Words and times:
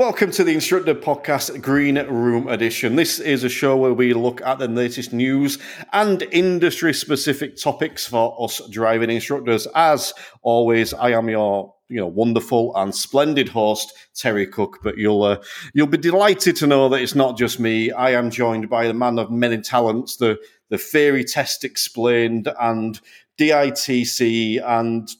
Welcome 0.00 0.30
to 0.30 0.44
the 0.44 0.54
Instructor 0.54 0.94
Podcast 0.94 1.60
Green 1.60 1.98
Room 1.98 2.48
Edition. 2.48 2.96
This 2.96 3.20
is 3.20 3.44
a 3.44 3.50
show 3.50 3.76
where 3.76 3.92
we 3.92 4.14
look 4.14 4.40
at 4.40 4.58
the 4.58 4.66
latest 4.66 5.12
news 5.12 5.58
and 5.92 6.22
industry 6.32 6.94
specific 6.94 7.58
topics 7.60 8.06
for 8.06 8.34
us 8.42 8.62
driving 8.70 9.10
instructors. 9.10 9.66
As 9.74 10.14
always, 10.40 10.94
I 10.94 11.10
am 11.10 11.28
your 11.28 11.74
you 11.90 12.00
know 12.00 12.06
wonderful 12.06 12.74
and 12.76 12.94
splendid 12.94 13.50
host 13.50 13.92
Terry 14.14 14.46
Cook. 14.46 14.78
But 14.82 14.96
you'll 14.96 15.22
uh, 15.22 15.42
you'll 15.74 15.86
be 15.86 15.98
delighted 15.98 16.56
to 16.56 16.66
know 16.66 16.88
that 16.88 17.02
it's 17.02 17.14
not 17.14 17.36
just 17.36 17.60
me. 17.60 17.92
I 17.92 18.12
am 18.12 18.30
joined 18.30 18.70
by 18.70 18.86
the 18.86 18.94
man 18.94 19.18
of 19.18 19.30
many 19.30 19.60
talents, 19.60 20.16
the 20.16 20.38
the 20.70 20.78
theory 20.78 21.24
test 21.24 21.62
explained, 21.62 22.50
and 22.58 22.98
DITC, 23.36 24.66
and 24.66 25.10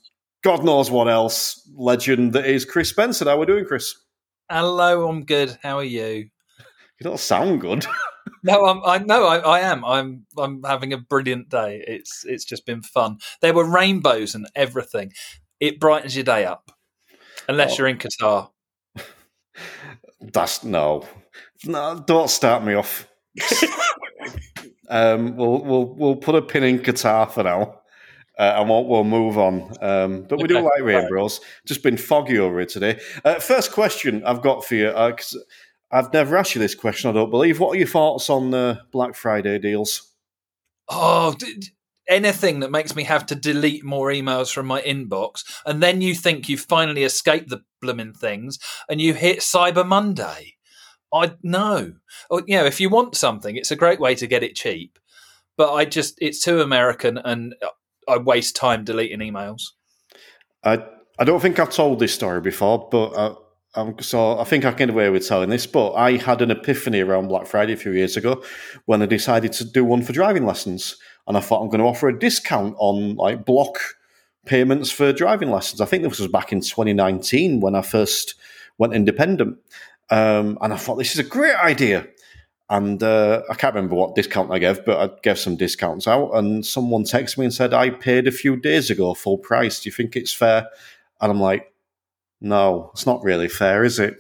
God 0.43 0.65
knows 0.65 0.91
what 0.91 1.07
else 1.07 1.69
legend 1.77 2.33
that 2.33 2.47
is 2.47 2.65
Chris 2.65 2.95
Bensted. 2.95 3.27
How 3.27 3.37
are 3.37 3.41
we 3.41 3.45
doing, 3.45 3.67
Chris? 3.67 3.95
Hello, 4.53 5.09
I'm 5.09 5.25
good. 5.25 5.57
How 5.63 5.79
are 5.79 5.85
you? 5.85 6.29
You 6.99 7.05
don't 7.05 7.21
sound 7.21 7.61
good. 7.61 7.87
no, 8.43 8.67
I'm. 8.67 8.83
I 8.85 8.99
no, 8.99 9.25
I, 9.25 9.39
I 9.39 9.61
am. 9.61 9.85
I'm. 9.85 10.27
I'm 10.37 10.65
having 10.65 10.93
a 10.93 10.99
brilliant 10.99 11.51
day. 11.51 11.85
It's. 11.87 12.25
It's 12.27 12.45
just 12.45 12.67
been 12.67 12.83
fun. 12.83 13.19
There 13.43 13.55
were 13.55 13.65
rainbows 13.65 14.35
and 14.35 14.49
everything. 14.57 15.13
It 15.61 15.79
brightens 15.79 16.17
your 16.17 16.25
day 16.25 16.47
up, 16.47 16.73
unless 17.49 17.75
oh. 17.75 17.77
you're 17.79 17.87
in 17.87 17.99
Qatar. 17.99 18.51
That's 20.21 20.65
no, 20.65 21.07
no. 21.65 22.03
Don't 22.05 22.29
start 22.29 22.65
me 22.65 22.75
off. 22.75 23.07
um, 24.91 25.37
we'll 25.37 25.63
we'll 25.63 25.95
we'll 25.95 26.17
put 26.17 26.35
a 26.35 26.43
pin 26.43 26.65
in 26.65 26.81
Qatar 26.81 27.31
for 27.31 27.45
now. 27.45 27.80
Uh, 28.41 28.55
and 28.57 28.71
we'll, 28.71 28.87
we'll, 28.87 29.05
move 29.05 29.37
on. 29.37 29.71
Um, 29.83 30.23
but 30.23 30.41
we 30.41 30.49
do 30.49 30.61
like 30.61 30.81
rainbows. 30.81 31.43
Just 31.67 31.83
been 31.83 31.99
foggy 31.99 32.39
over 32.39 32.57
here 32.57 32.67
today. 32.67 32.99
Uh, 33.23 33.35
first 33.35 33.71
question 33.71 34.25
I've 34.25 34.41
got 34.41 34.65
for 34.65 34.77
you, 34.77 34.89
uh, 34.89 35.15
I've 35.91 36.11
never 36.15 36.39
asked 36.39 36.55
you 36.55 36.59
this 36.59 36.75
question, 36.75 37.11
I 37.11 37.13
don't 37.13 37.29
believe. 37.29 37.61
What 37.61 37.75
are 37.75 37.79
your 37.79 37.87
thoughts 37.87 38.31
on 38.31 38.51
the 38.51 38.81
Black 38.93 39.15
Friday 39.15 39.59
deals? 39.59 40.15
Oh, 40.89 41.35
anything 42.09 42.61
that 42.61 42.71
makes 42.71 42.97
me 42.97 43.05
have 43.05 43.27
to 43.27 43.35
delete 43.35 43.85
more 43.85 44.09
emails 44.09 44.51
from 44.51 44.67
my 44.67 44.81
inbox. 44.81 45.45
And 45.67 45.83
then 45.83 46.01
you 46.01 46.15
think 46.15 46.49
you've 46.49 46.61
finally 46.61 47.05
escaped 47.05 47.51
the 47.51 47.63
blooming 47.83 48.15
things 48.15 48.59
and 48.89 49.03
you 49.03 49.13
hit 49.13 49.41
Cyber 49.41 49.87
Monday. 49.87 50.55
I 51.13 51.33
know. 51.43 51.93
You 52.47 52.57
know, 52.57 52.65
if 52.65 52.81
you 52.81 52.89
want 52.89 53.17
something, 53.17 53.57
it's 53.57 53.71
a 53.71 53.77
great 53.77 54.01
way 54.01 54.15
to 54.15 54.27
get 54.27 54.43
it 54.43 54.57
cheap. 54.57 54.99
But 55.59 55.75
I 55.75 55.85
just, 55.85 56.15
it's 56.23 56.43
too 56.43 56.63
American 56.63 57.19
and 57.19 57.55
I 58.11 58.19
waste 58.19 58.57
time 58.57 58.85
deleting 58.85 59.21
emails. 59.21 59.63
I 60.65 60.85
I 61.19 61.25
don't 61.25 61.41
think 61.41 61.59
I've 61.59 61.71
told 61.71 61.99
this 61.99 62.15
story 62.15 62.41
before, 62.41 62.89
but 62.91 63.09
uh, 63.09 63.35
um, 63.75 63.95
so 64.01 64.39
I 64.39 64.45
think 64.45 64.65
I 64.65 64.71
can 64.71 64.79
get 64.79 64.91
away 64.91 65.11
with 65.11 65.29
telling 65.29 65.51
this. 65.51 65.67
But 65.67 65.93
I 65.93 66.17
had 66.17 66.43
an 66.43 66.51
epiphany 66.51 67.01
around 67.01 67.29
Black 67.29 67.47
Friday 67.47 67.75
a 67.75 67.77
few 67.77 67.93
years 67.93 68.17
ago 68.17 68.43
when 68.87 69.03
I 69.03 69.07
decided 69.07 69.53
to 69.55 69.65
do 69.65 69.85
one 69.85 70.03
for 70.03 70.13
driving 70.13 70.47
lessons, 70.47 70.97
and 71.27 71.37
I 71.37 71.41
thought 71.41 71.63
I'm 71.63 71.69
going 71.69 71.81
to 71.81 71.87
offer 71.87 72.09
a 72.09 72.19
discount 72.19 72.75
on 72.79 73.17
like 73.17 73.45
block 73.45 73.79
payments 74.47 74.91
for 74.91 75.13
driving 75.13 75.51
lessons. 75.51 75.81
I 75.81 75.85
think 75.85 76.03
this 76.03 76.19
was 76.19 76.29
back 76.29 76.53
in 76.53 76.61
2019 76.61 77.61
when 77.61 77.75
I 77.75 77.83
first 77.83 78.35
went 78.79 78.95
independent, 78.95 79.59
um, 80.11 80.59
and 80.61 80.73
I 80.73 80.77
thought 80.77 80.97
this 80.97 81.13
is 81.13 81.19
a 81.19 81.25
great 81.25 81.57
idea. 81.57 82.07
And 82.71 83.03
uh, 83.03 83.43
I 83.51 83.55
can't 83.55 83.75
remember 83.75 83.97
what 83.97 84.15
discount 84.15 84.53
I 84.53 84.61
gave, 84.61 84.85
but 84.85 84.99
I 84.99 85.13
gave 85.23 85.41
some 85.41 85.57
discounts 85.57 86.07
out. 86.07 86.31
And 86.35 86.65
someone 86.65 87.03
texted 87.03 87.39
me 87.39 87.47
and 87.47 87.55
said, 87.55 87.75
I 87.75 87.91
paid 87.91 88.29
a 88.29 88.33
few 88.33 88.57
days 88.57 88.91
ago 88.91 89.13
full 89.15 89.39
price. 89.39 89.81
Do 89.81 89.89
you 89.89 89.93
think 89.93 90.15
it's 90.15 90.33
fair? 90.33 90.69
And 91.21 91.33
I'm 91.33 91.41
like, 91.41 91.75
no, 92.41 92.91
it's 92.93 93.07
not 93.07 93.25
really 93.25 93.49
fair, 93.49 93.83
is 93.83 93.99
it? 93.99 94.17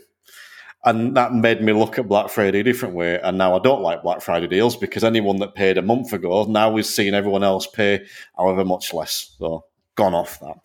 And 0.84 1.16
that 1.16 1.32
made 1.32 1.62
me 1.62 1.72
look 1.72 1.98
at 1.98 2.08
Black 2.08 2.28
Friday 2.28 2.60
a 2.60 2.64
different 2.64 2.94
way. 2.94 3.20
And 3.20 3.38
now 3.38 3.54
I 3.54 3.60
don't 3.60 3.82
like 3.82 4.02
Black 4.02 4.20
Friday 4.20 4.48
deals 4.48 4.76
because 4.76 5.04
anyone 5.04 5.36
that 5.36 5.54
paid 5.54 5.78
a 5.78 5.82
month 5.82 6.12
ago 6.12 6.44
now 6.48 6.76
is 6.76 6.92
seeing 6.92 7.14
everyone 7.14 7.44
else 7.44 7.68
pay 7.68 8.04
however 8.36 8.64
much 8.64 8.92
less. 8.92 9.36
So 9.38 9.64
gone 9.96 10.14
off 10.14 10.40
that. 10.40 10.56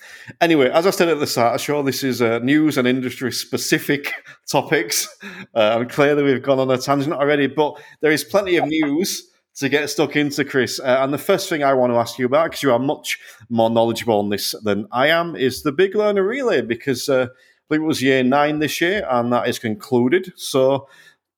Anyway, 0.41 0.69
as 0.69 0.87
I 0.87 0.91
said 0.91 1.09
at 1.09 1.19
the 1.19 1.27
start 1.27 1.55
of 1.55 1.59
the 1.59 1.63
show, 1.63 1.83
this 1.83 2.03
is 2.03 2.21
uh, 2.21 2.39
news 2.39 2.77
and 2.77 2.87
industry 2.87 3.31
specific 3.31 4.13
topics. 4.49 5.07
Uh, 5.53 5.79
and 5.79 5.89
clearly 5.89 6.23
we've 6.23 6.43
gone 6.43 6.59
on 6.59 6.71
a 6.71 6.77
tangent 6.77 7.13
already, 7.13 7.47
but 7.47 7.81
there 8.01 8.11
is 8.11 8.23
plenty 8.23 8.55
of 8.55 8.65
news 8.65 9.29
to 9.55 9.69
get 9.69 9.89
stuck 9.89 10.15
into, 10.15 10.43
Chris. 10.43 10.79
Uh, 10.79 10.97
and 10.99 11.13
the 11.13 11.17
first 11.17 11.49
thing 11.49 11.63
I 11.63 11.73
want 11.73 11.91
to 11.91 11.97
ask 11.97 12.19
you 12.19 12.25
about, 12.25 12.45
because 12.45 12.63
you 12.63 12.71
are 12.71 12.79
much 12.79 13.19
more 13.49 13.69
knowledgeable 13.69 14.19
on 14.19 14.29
this 14.29 14.53
than 14.63 14.87
I 14.91 15.07
am, 15.07 15.35
is 15.35 15.63
the 15.63 15.71
Big 15.71 15.95
Learner 15.95 16.23
Relay, 16.23 16.61
because 16.61 17.07
uh, 17.09 17.27
I 17.31 17.35
believe 17.69 17.83
it 17.83 17.87
was 17.87 18.01
year 18.01 18.23
nine 18.23 18.59
this 18.59 18.81
year, 18.81 19.07
and 19.09 19.31
that 19.31 19.47
is 19.47 19.59
concluded. 19.59 20.33
So 20.35 20.87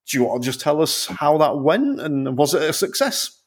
do 0.06 0.18
you 0.18 0.24
want 0.24 0.42
to 0.42 0.46
just 0.46 0.60
tell 0.60 0.82
us 0.82 1.06
how 1.06 1.38
that 1.38 1.58
went, 1.58 2.00
and 2.00 2.36
was 2.36 2.54
it 2.54 2.62
a 2.62 2.72
success? 2.72 3.40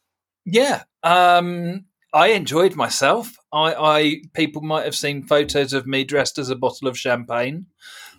Yeah. 0.46 0.84
Um, 1.04 1.86
I 2.14 2.28
enjoyed 2.30 2.76
myself. 2.76 3.38
I, 3.54 3.74
I, 3.74 4.22
people 4.34 4.62
might 4.62 4.86
have 4.86 4.96
seen 4.96 5.24
photos 5.24 5.74
of 5.74 5.88
me 5.88 6.04
dressed 6.04 6.38
as 6.38 6.50
a 6.50 6.56
bottle 6.56 6.88
of 6.88 6.98
champagne, 6.98 7.68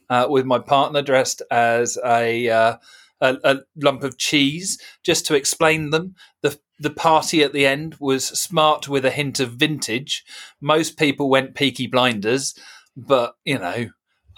uh, 0.08 0.26
with 0.28 0.46
my 0.46 0.58
partner 0.58 1.02
dressed 1.02 1.42
as 1.50 1.98
a, 2.04 2.48
uh, 2.48 2.76
a, 3.20 3.36
a 3.44 3.56
lump 3.76 4.02
of 4.02 4.18
cheese. 4.18 4.78
Just 5.04 5.26
to 5.26 5.34
explain 5.34 5.90
them, 5.90 6.14
the 6.42 6.58
the 6.78 6.90
party 6.90 7.44
at 7.44 7.52
the 7.52 7.64
end 7.64 7.96
was 8.00 8.26
smart 8.26 8.88
with 8.88 9.04
a 9.04 9.10
hint 9.10 9.38
of 9.38 9.52
vintage. 9.52 10.24
Most 10.60 10.98
people 10.98 11.30
went 11.30 11.54
Peaky 11.54 11.86
Blinders, 11.86 12.54
but 12.96 13.34
you 13.44 13.58
know. 13.58 13.88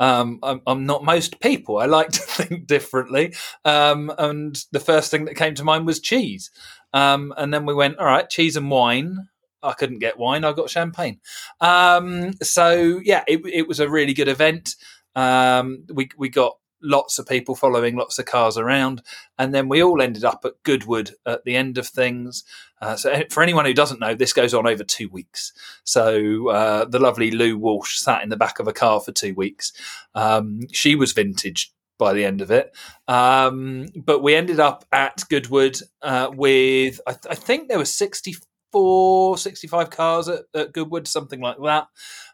Um, 0.00 0.40
I'm, 0.42 0.60
I'm, 0.66 0.86
not 0.86 1.04
most 1.04 1.38
people. 1.38 1.78
I 1.78 1.86
like 1.86 2.08
to 2.10 2.18
think 2.18 2.66
differently. 2.66 3.32
Um, 3.64 4.12
and 4.18 4.60
the 4.72 4.80
first 4.80 5.08
thing 5.08 5.24
that 5.26 5.36
came 5.36 5.54
to 5.54 5.62
mind 5.62 5.86
was 5.86 6.00
cheese. 6.00 6.50
Um, 6.92 7.32
and 7.36 7.54
then 7.54 7.64
we 7.64 7.74
went, 7.74 7.98
all 7.98 8.06
right, 8.06 8.28
cheese 8.28 8.56
and 8.56 8.72
wine 8.72 9.28
I 9.64 9.72
couldn't 9.72 9.98
get 9.98 10.18
wine. 10.18 10.44
I 10.44 10.52
got 10.52 10.70
champagne. 10.70 11.20
Um, 11.60 12.34
so 12.42 13.00
yeah, 13.02 13.24
it, 13.26 13.40
it, 13.46 13.68
was 13.68 13.80
a 13.80 13.88
really 13.88 14.14
good 14.14 14.28
event. 14.28 14.76
Um, 15.14 15.84
we 15.92 16.08
we 16.16 16.28
got 16.28 16.56
lots 16.82 17.18
of 17.18 17.26
people 17.26 17.54
following 17.54 17.96
lots 17.96 18.18
of 18.18 18.26
cars 18.26 18.58
around, 18.58 19.02
and 19.38 19.54
then 19.54 19.68
we 19.68 19.82
all 19.82 20.02
ended 20.02 20.24
up 20.24 20.44
at 20.44 20.62
Goodwood 20.62 21.12
at 21.26 21.44
the 21.44 21.56
end 21.56 21.78
of 21.78 21.88
things. 21.88 22.44
Uh, 22.80 22.96
so 22.96 23.22
for 23.30 23.42
anyone 23.42 23.64
who 23.64 23.74
doesn't 23.74 24.00
know, 24.00 24.14
this 24.14 24.32
goes 24.32 24.52
on 24.52 24.66
over 24.66 24.84
two 24.84 25.08
weeks. 25.08 25.52
So 25.84 26.48
uh, 26.48 26.84
the 26.84 26.98
lovely 26.98 27.30
Lou 27.30 27.56
Walsh 27.56 27.98
sat 27.98 28.22
in 28.22 28.28
the 28.28 28.36
back 28.36 28.58
of 28.58 28.68
a 28.68 28.72
car 28.72 29.00
for 29.00 29.12
two 29.12 29.34
weeks. 29.34 29.72
Um, 30.14 30.60
she 30.72 30.94
was 30.94 31.12
vintage 31.12 31.72
by 31.98 32.12
the 32.12 32.24
end 32.24 32.40
of 32.40 32.50
it. 32.50 32.74
Um, 33.08 33.86
but 33.96 34.22
we 34.22 34.34
ended 34.34 34.60
up 34.60 34.84
at 34.92 35.24
Goodwood 35.28 35.80
uh, 36.02 36.30
with, 36.32 37.00
I, 37.06 37.12
th- 37.12 37.26
I, 37.30 37.34
think 37.34 37.68
there 37.68 37.78
were 37.78 37.84
60, 37.84 38.34
64, 38.74 39.38
65 39.38 39.90
cars 39.90 40.28
at, 40.28 40.44
at 40.54 40.72
Goodwood, 40.72 41.06
something 41.06 41.40
like 41.40 41.56
that. 41.62 41.86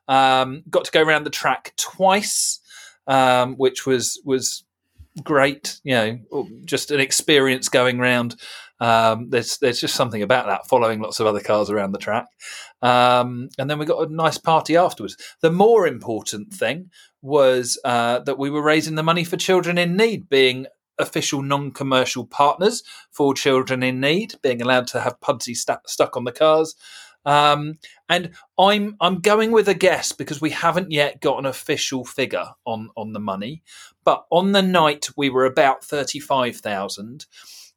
Um, 0.08 0.62
got 0.70 0.84
to 0.86 0.90
go 0.90 1.02
around 1.02 1.24
the 1.24 1.30
track 1.30 1.74
twice, 1.76 2.60
um, 3.06 3.54
which 3.56 3.86
was 3.86 4.20
was 4.24 4.64
great. 5.22 5.80
You 5.84 5.94
know, 5.94 6.46
just 6.64 6.90
an 6.90 7.00
experience 7.00 7.68
going 7.68 8.00
around. 8.00 8.36
Um, 8.80 9.28
there's 9.28 9.58
there's 9.58 9.80
just 9.80 9.94
something 9.94 10.22
about 10.22 10.46
that 10.46 10.66
following 10.66 11.00
lots 11.00 11.20
of 11.20 11.26
other 11.26 11.40
cars 11.40 11.68
around 11.68 11.92
the 11.92 11.98
track, 11.98 12.26
um, 12.80 13.50
and 13.58 13.68
then 13.68 13.78
we 13.78 13.84
got 13.84 14.08
a 14.08 14.12
nice 14.12 14.38
party 14.38 14.76
afterwards. 14.76 15.16
The 15.42 15.52
more 15.52 15.86
important 15.86 16.54
thing 16.54 16.90
was 17.22 17.78
uh, 17.84 18.20
that 18.20 18.38
we 18.38 18.48
were 18.48 18.62
raising 18.62 18.94
the 18.94 19.02
money 19.02 19.24
for 19.24 19.36
children 19.36 19.76
in 19.76 19.96
need, 19.96 20.30
being 20.30 20.66
official 21.00 21.42
non-commercial 21.42 22.26
partners 22.26 22.82
for 23.10 23.34
children 23.34 23.82
in 23.82 24.00
need, 24.00 24.34
being 24.42 24.62
allowed 24.62 24.86
to 24.88 25.00
have 25.00 25.20
Pudsey 25.20 25.54
st- 25.54 25.88
stuck 25.88 26.16
on 26.16 26.24
the 26.24 26.32
cars. 26.32 26.74
Um, 27.24 27.78
and 28.08 28.30
I'm 28.58 28.96
I'm 29.00 29.20
going 29.20 29.52
with 29.52 29.68
a 29.68 29.74
guess 29.74 30.12
because 30.12 30.40
we 30.40 30.50
haven't 30.50 30.90
yet 30.90 31.20
got 31.20 31.38
an 31.38 31.46
official 31.46 32.04
figure 32.04 32.46
on 32.64 32.90
on 32.96 33.12
the 33.12 33.20
money, 33.20 33.62
but 34.04 34.24
on 34.30 34.52
the 34.52 34.62
night 34.62 35.08
we 35.16 35.28
were 35.28 35.44
about 35.44 35.84
thirty 35.84 36.18
five 36.18 36.56
thousand. 36.56 37.26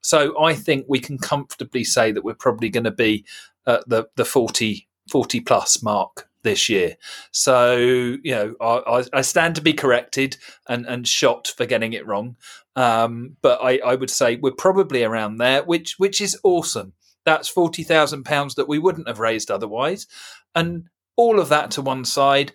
So 0.02 0.42
I 0.42 0.54
think 0.54 0.86
we 0.88 1.00
can 1.00 1.18
comfortably 1.18 1.84
say 1.84 2.12
that 2.12 2.24
we're 2.24 2.36
probably 2.36 2.70
going 2.70 2.84
to 2.86 2.92
be 2.92 3.26
at 3.66 3.88
the 3.88 4.08
the 4.16 4.26
40, 4.26 4.88
40 5.10 5.40
plus 5.42 5.82
mark 5.84 6.30
this 6.44 6.70
year. 6.70 6.98
So, 7.32 7.76
you 7.78 8.32
know, 8.32 8.56
I, 8.62 9.04
I, 9.14 9.22
stand 9.22 9.56
to 9.56 9.62
be 9.62 9.74
corrected 9.74 10.38
and, 10.68 10.86
and 10.86 11.08
shot 11.08 11.54
for 11.56 11.66
getting 11.66 11.94
it 11.94 12.06
wrong. 12.06 12.36
Um, 12.76 13.38
but 13.42 13.60
I, 13.62 13.80
I 13.86 13.96
would 13.96 14.10
say 14.10 14.36
we're 14.36 14.52
probably 14.52 15.04
around 15.04 15.38
there, 15.38 15.64
which 15.64 15.96
which 16.00 16.20
is 16.22 16.40
awesome. 16.44 16.94
That's 17.26 17.48
forty 17.48 17.84
thousand 17.84 18.24
pounds 18.24 18.56
that 18.56 18.68
we 18.68 18.80
wouldn't 18.80 19.08
have 19.08 19.20
raised 19.20 19.52
otherwise, 19.52 20.08
and 20.56 20.90
all 21.16 21.40
of 21.40 21.50
that 21.50 21.72
to 21.72 21.82
one 21.82 22.06
side. 22.06 22.54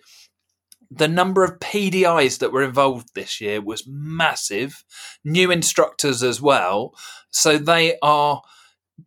The 0.91 1.07
number 1.07 1.43
of 1.43 1.59
PDIs 1.59 2.39
that 2.39 2.51
were 2.51 2.63
involved 2.63 3.13
this 3.13 3.39
year 3.39 3.61
was 3.61 3.87
massive. 3.87 4.83
New 5.23 5.51
instructors 5.51 6.23
as 6.23 6.41
well, 6.41 6.95
so 7.29 7.57
they 7.57 7.97
are 8.01 8.41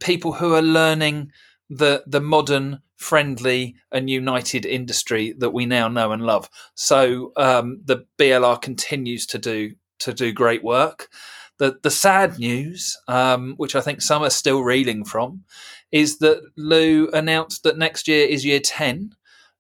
people 0.01 0.35
who 0.35 0.55
are 0.55 0.63
learning 0.63 1.33
the 1.69 2.05
the 2.07 2.21
modern, 2.21 2.81
friendly, 3.03 3.77
and 3.91 4.09
united 4.09 4.65
industry 4.65 5.35
that 5.39 5.51
we 5.51 5.67
now 5.67 5.89
know 5.89 6.13
and 6.13 6.23
love. 6.23 6.49
So 6.75 7.33
um, 7.37 7.81
the 7.85 8.07
BLR 8.19 8.61
continues 8.61 9.27
to 9.27 9.39
do 9.39 9.73
to 10.01 10.13
do 10.13 10.33
great 10.33 10.65
work. 10.65 11.09
The 11.59 11.79
the 11.83 11.91
sad 11.91 12.39
news, 12.39 12.97
um, 13.09 13.55
which 13.57 13.77
I 13.77 13.81
think 13.81 14.01
some 14.01 14.23
are 14.23 14.31
still 14.31 14.63
reeling 14.63 15.05
from, 15.05 15.45
is 15.91 16.19
that 16.19 16.43
Lou 16.57 17.09
announced 17.11 17.63
that 17.63 17.79
next 17.79 18.09
year 18.09 18.27
is 18.27 18.45
year 18.45 18.61
ten, 18.61 19.15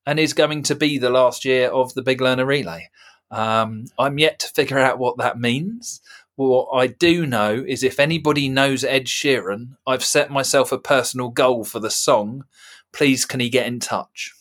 and 0.07 0.19
is 0.19 0.35
going 0.35 0.63
to 0.65 0.75
be 0.75 0.99
the 0.99 1.11
last 1.11 1.45
year 1.45 1.69
of 1.69 1.95
the 1.95 2.03
Big 2.03 2.21
Learner 2.21 2.47
Relay. 2.47 2.89
Um, 3.31 3.87
I'm 3.99 4.19
yet 4.19 4.39
to 4.41 4.49
figure 4.49 4.79
out 4.79 4.99
what 4.99 5.17
that 5.19 5.41
means. 5.41 6.01
What 6.37 6.69
I 6.73 6.87
do 6.87 7.27
know 7.27 7.65
is 7.67 7.83
if 7.83 8.01
anybody 8.01 8.49
knows 8.49 8.85
Ed 8.85 9.05
Sheeran, 9.07 9.77
I've 9.87 10.05
set 10.05 10.31
myself 10.31 10.73
a 10.73 10.79
personal 10.79 11.29
goal 11.29 11.65
for 11.65 11.79
the 11.79 11.91
song. 11.91 12.45
Please, 12.93 13.25
can 13.25 13.41
he 13.41 13.49
get 13.49 13.67
in 13.67 13.81
touch? 13.81 14.33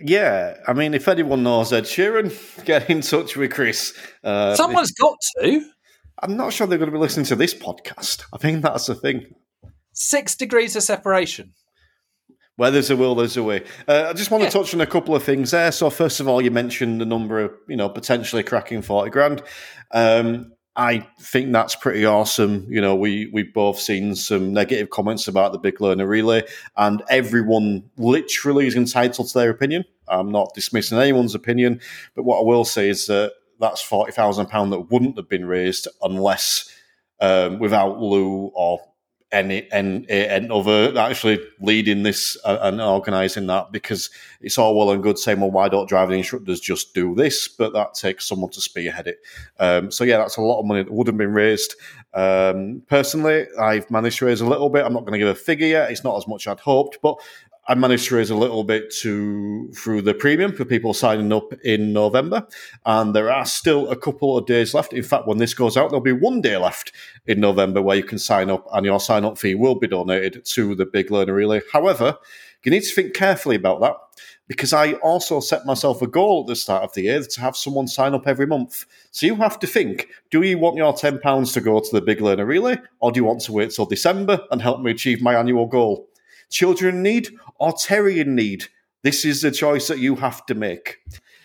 Yeah, 0.00 0.56
I 0.66 0.72
mean, 0.72 0.94
if 0.94 1.08
anyone 1.08 1.42
knows 1.42 1.72
Ed 1.72 1.84
Sheeran, 1.84 2.32
get 2.64 2.88
in 2.88 3.00
touch 3.00 3.36
with 3.36 3.52
Chris. 3.52 3.96
Uh, 4.22 4.54
Someone's 4.54 4.92
got 4.92 5.16
to. 5.40 5.68
I'm 6.20 6.36
not 6.36 6.52
sure 6.52 6.66
they're 6.66 6.78
going 6.78 6.90
to 6.90 6.96
be 6.96 7.00
listening 7.00 7.26
to 7.26 7.36
this 7.36 7.54
podcast. 7.54 8.24
I 8.32 8.38
think 8.38 8.62
that's 8.62 8.86
the 8.86 8.94
thing. 8.94 9.34
Six 9.92 10.36
degrees 10.36 10.76
of 10.76 10.82
separation. 10.82 11.54
Where 12.56 12.72
there's 12.72 12.90
a 12.90 12.96
will, 12.96 13.14
there's 13.14 13.36
a 13.36 13.42
way. 13.42 13.64
Uh, 13.86 14.06
I 14.08 14.12
just 14.14 14.32
want 14.32 14.42
yeah. 14.42 14.50
to 14.50 14.58
touch 14.58 14.74
on 14.74 14.80
a 14.80 14.86
couple 14.86 15.14
of 15.14 15.22
things 15.22 15.52
there. 15.52 15.70
So, 15.70 15.90
first 15.90 16.18
of 16.18 16.26
all, 16.26 16.42
you 16.42 16.50
mentioned 16.50 17.00
the 17.00 17.06
number 17.06 17.38
of, 17.38 17.52
you 17.68 17.76
know, 17.76 17.88
potentially 17.88 18.42
cracking 18.42 18.82
40 18.82 19.10
grand. 19.10 19.42
Um, 19.92 20.52
I 20.78 21.00
think 21.20 21.52
that's 21.52 21.74
pretty 21.74 22.06
awesome. 22.06 22.64
You 22.70 22.80
know, 22.80 22.94
we 22.94 23.26
we've 23.32 23.52
both 23.52 23.80
seen 23.80 24.14
some 24.14 24.52
negative 24.52 24.90
comments 24.90 25.26
about 25.26 25.50
the 25.50 25.58
big 25.58 25.80
learner 25.80 26.06
relay, 26.06 26.44
and 26.76 27.02
everyone 27.10 27.90
literally 27.96 28.68
is 28.68 28.76
entitled 28.76 29.26
to 29.26 29.34
their 29.34 29.50
opinion. 29.50 29.84
I'm 30.06 30.30
not 30.30 30.54
dismissing 30.54 30.96
anyone's 30.96 31.34
opinion, 31.34 31.80
but 32.14 32.22
what 32.22 32.38
I 32.38 32.44
will 32.44 32.64
say 32.64 32.88
is 32.88 33.06
that 33.06 33.32
that's 33.58 33.82
forty 33.82 34.12
thousand 34.12 34.46
pound 34.46 34.72
that 34.72 34.88
wouldn't 34.92 35.16
have 35.16 35.28
been 35.28 35.46
raised 35.46 35.88
unless 36.00 36.72
um, 37.20 37.58
without 37.58 38.00
Lou 38.00 38.52
or 38.54 38.78
any 39.30 39.70
and, 39.72 40.08
and 40.10 40.50
other 40.50 40.96
actually 40.98 41.38
leading 41.60 42.02
this 42.02 42.36
uh, 42.44 42.58
and 42.62 42.80
organising 42.80 43.46
that 43.46 43.70
because 43.72 44.10
it's 44.40 44.56
all 44.56 44.76
well 44.76 44.90
and 44.90 45.02
good 45.02 45.18
saying, 45.18 45.40
well, 45.40 45.50
why 45.50 45.68
don't 45.68 45.88
driving 45.88 46.18
instructors 46.18 46.60
just 46.60 46.94
do 46.94 47.14
this? 47.14 47.46
But 47.48 47.72
that 47.74 47.94
takes 47.94 48.26
someone 48.26 48.50
to 48.52 48.60
spearhead 48.60 49.06
it. 49.06 49.18
Um, 49.58 49.90
so 49.90 50.04
yeah, 50.04 50.18
that's 50.18 50.36
a 50.36 50.42
lot 50.42 50.60
of 50.60 50.66
money 50.66 50.82
that 50.82 50.92
would 50.92 51.06
have 51.06 51.16
been 51.16 51.32
raised. 51.32 51.74
Um, 52.14 52.82
personally, 52.88 53.46
I've 53.60 53.90
managed 53.90 54.18
to 54.18 54.26
raise 54.26 54.40
a 54.40 54.46
little 54.46 54.70
bit. 54.70 54.84
I'm 54.84 54.94
not 54.94 55.00
going 55.00 55.12
to 55.12 55.18
give 55.18 55.28
a 55.28 55.34
figure 55.34 55.66
yet. 55.66 55.90
It's 55.90 56.04
not 56.04 56.16
as 56.16 56.26
much 56.26 56.46
I'd 56.46 56.60
hoped, 56.60 56.98
but 57.02 57.18
I 57.70 57.74
managed 57.74 58.08
to 58.08 58.16
raise 58.16 58.30
a 58.30 58.34
little 58.34 58.64
bit 58.64 58.90
to 59.02 59.70
through 59.74 60.00
the 60.00 60.14
premium 60.14 60.54
for 60.54 60.64
people 60.64 60.94
signing 60.94 61.30
up 61.34 61.52
in 61.62 61.92
November, 61.92 62.48
and 62.86 63.14
there 63.14 63.30
are 63.30 63.44
still 63.44 63.90
a 63.90 63.96
couple 63.96 64.38
of 64.38 64.46
days 64.46 64.72
left. 64.72 64.94
In 64.94 65.02
fact, 65.02 65.26
when 65.26 65.36
this 65.36 65.52
goes 65.52 65.76
out, 65.76 65.90
there'll 65.90 66.00
be 66.00 66.12
one 66.12 66.40
day 66.40 66.56
left 66.56 66.92
in 67.26 67.40
November 67.40 67.82
where 67.82 67.98
you 67.98 68.02
can 68.02 68.18
sign 68.18 68.48
up, 68.48 68.66
and 68.72 68.86
your 68.86 68.98
sign 68.98 69.26
up 69.26 69.36
fee 69.36 69.54
will 69.54 69.74
be 69.74 69.86
donated 69.86 70.46
to 70.46 70.74
the 70.74 70.86
Big 70.86 71.10
Learner 71.10 71.34
Relay. 71.34 71.60
However, 71.70 72.16
you 72.64 72.70
need 72.70 72.84
to 72.84 72.94
think 72.94 73.12
carefully 73.12 73.56
about 73.56 73.80
that 73.82 73.96
because 74.48 74.72
I 74.72 74.94
also 74.94 75.38
set 75.38 75.66
myself 75.66 76.00
a 76.00 76.06
goal 76.06 76.40
at 76.40 76.46
the 76.46 76.56
start 76.56 76.84
of 76.84 76.94
the 76.94 77.02
year 77.02 77.22
to 77.22 77.40
have 77.42 77.54
someone 77.54 77.86
sign 77.86 78.14
up 78.14 78.26
every 78.26 78.46
month. 78.46 78.86
So 79.10 79.26
you 79.26 79.36
have 79.36 79.58
to 79.58 79.66
think: 79.66 80.08
Do 80.30 80.40
you 80.40 80.56
want 80.56 80.76
your 80.76 80.94
ten 80.94 81.18
pounds 81.18 81.52
to 81.52 81.60
go 81.60 81.80
to 81.80 81.90
the 81.92 82.00
Big 82.00 82.22
Learner 82.22 82.46
Relay, 82.46 82.78
or 83.00 83.12
do 83.12 83.20
you 83.20 83.24
want 83.24 83.42
to 83.42 83.52
wait 83.52 83.72
till 83.72 83.84
December 83.84 84.40
and 84.50 84.62
help 84.62 84.80
me 84.80 84.90
achieve 84.90 85.20
my 85.20 85.38
annual 85.38 85.66
goal? 85.66 86.08
Children 86.50 87.02
need 87.02 87.30
or 87.58 87.72
Terry 87.72 88.20
in 88.20 88.34
need. 88.34 88.64
This 89.02 89.24
is 89.24 89.42
the 89.42 89.50
choice 89.50 89.88
that 89.88 89.98
you 89.98 90.16
have 90.16 90.44
to 90.46 90.54
make. 90.54 90.98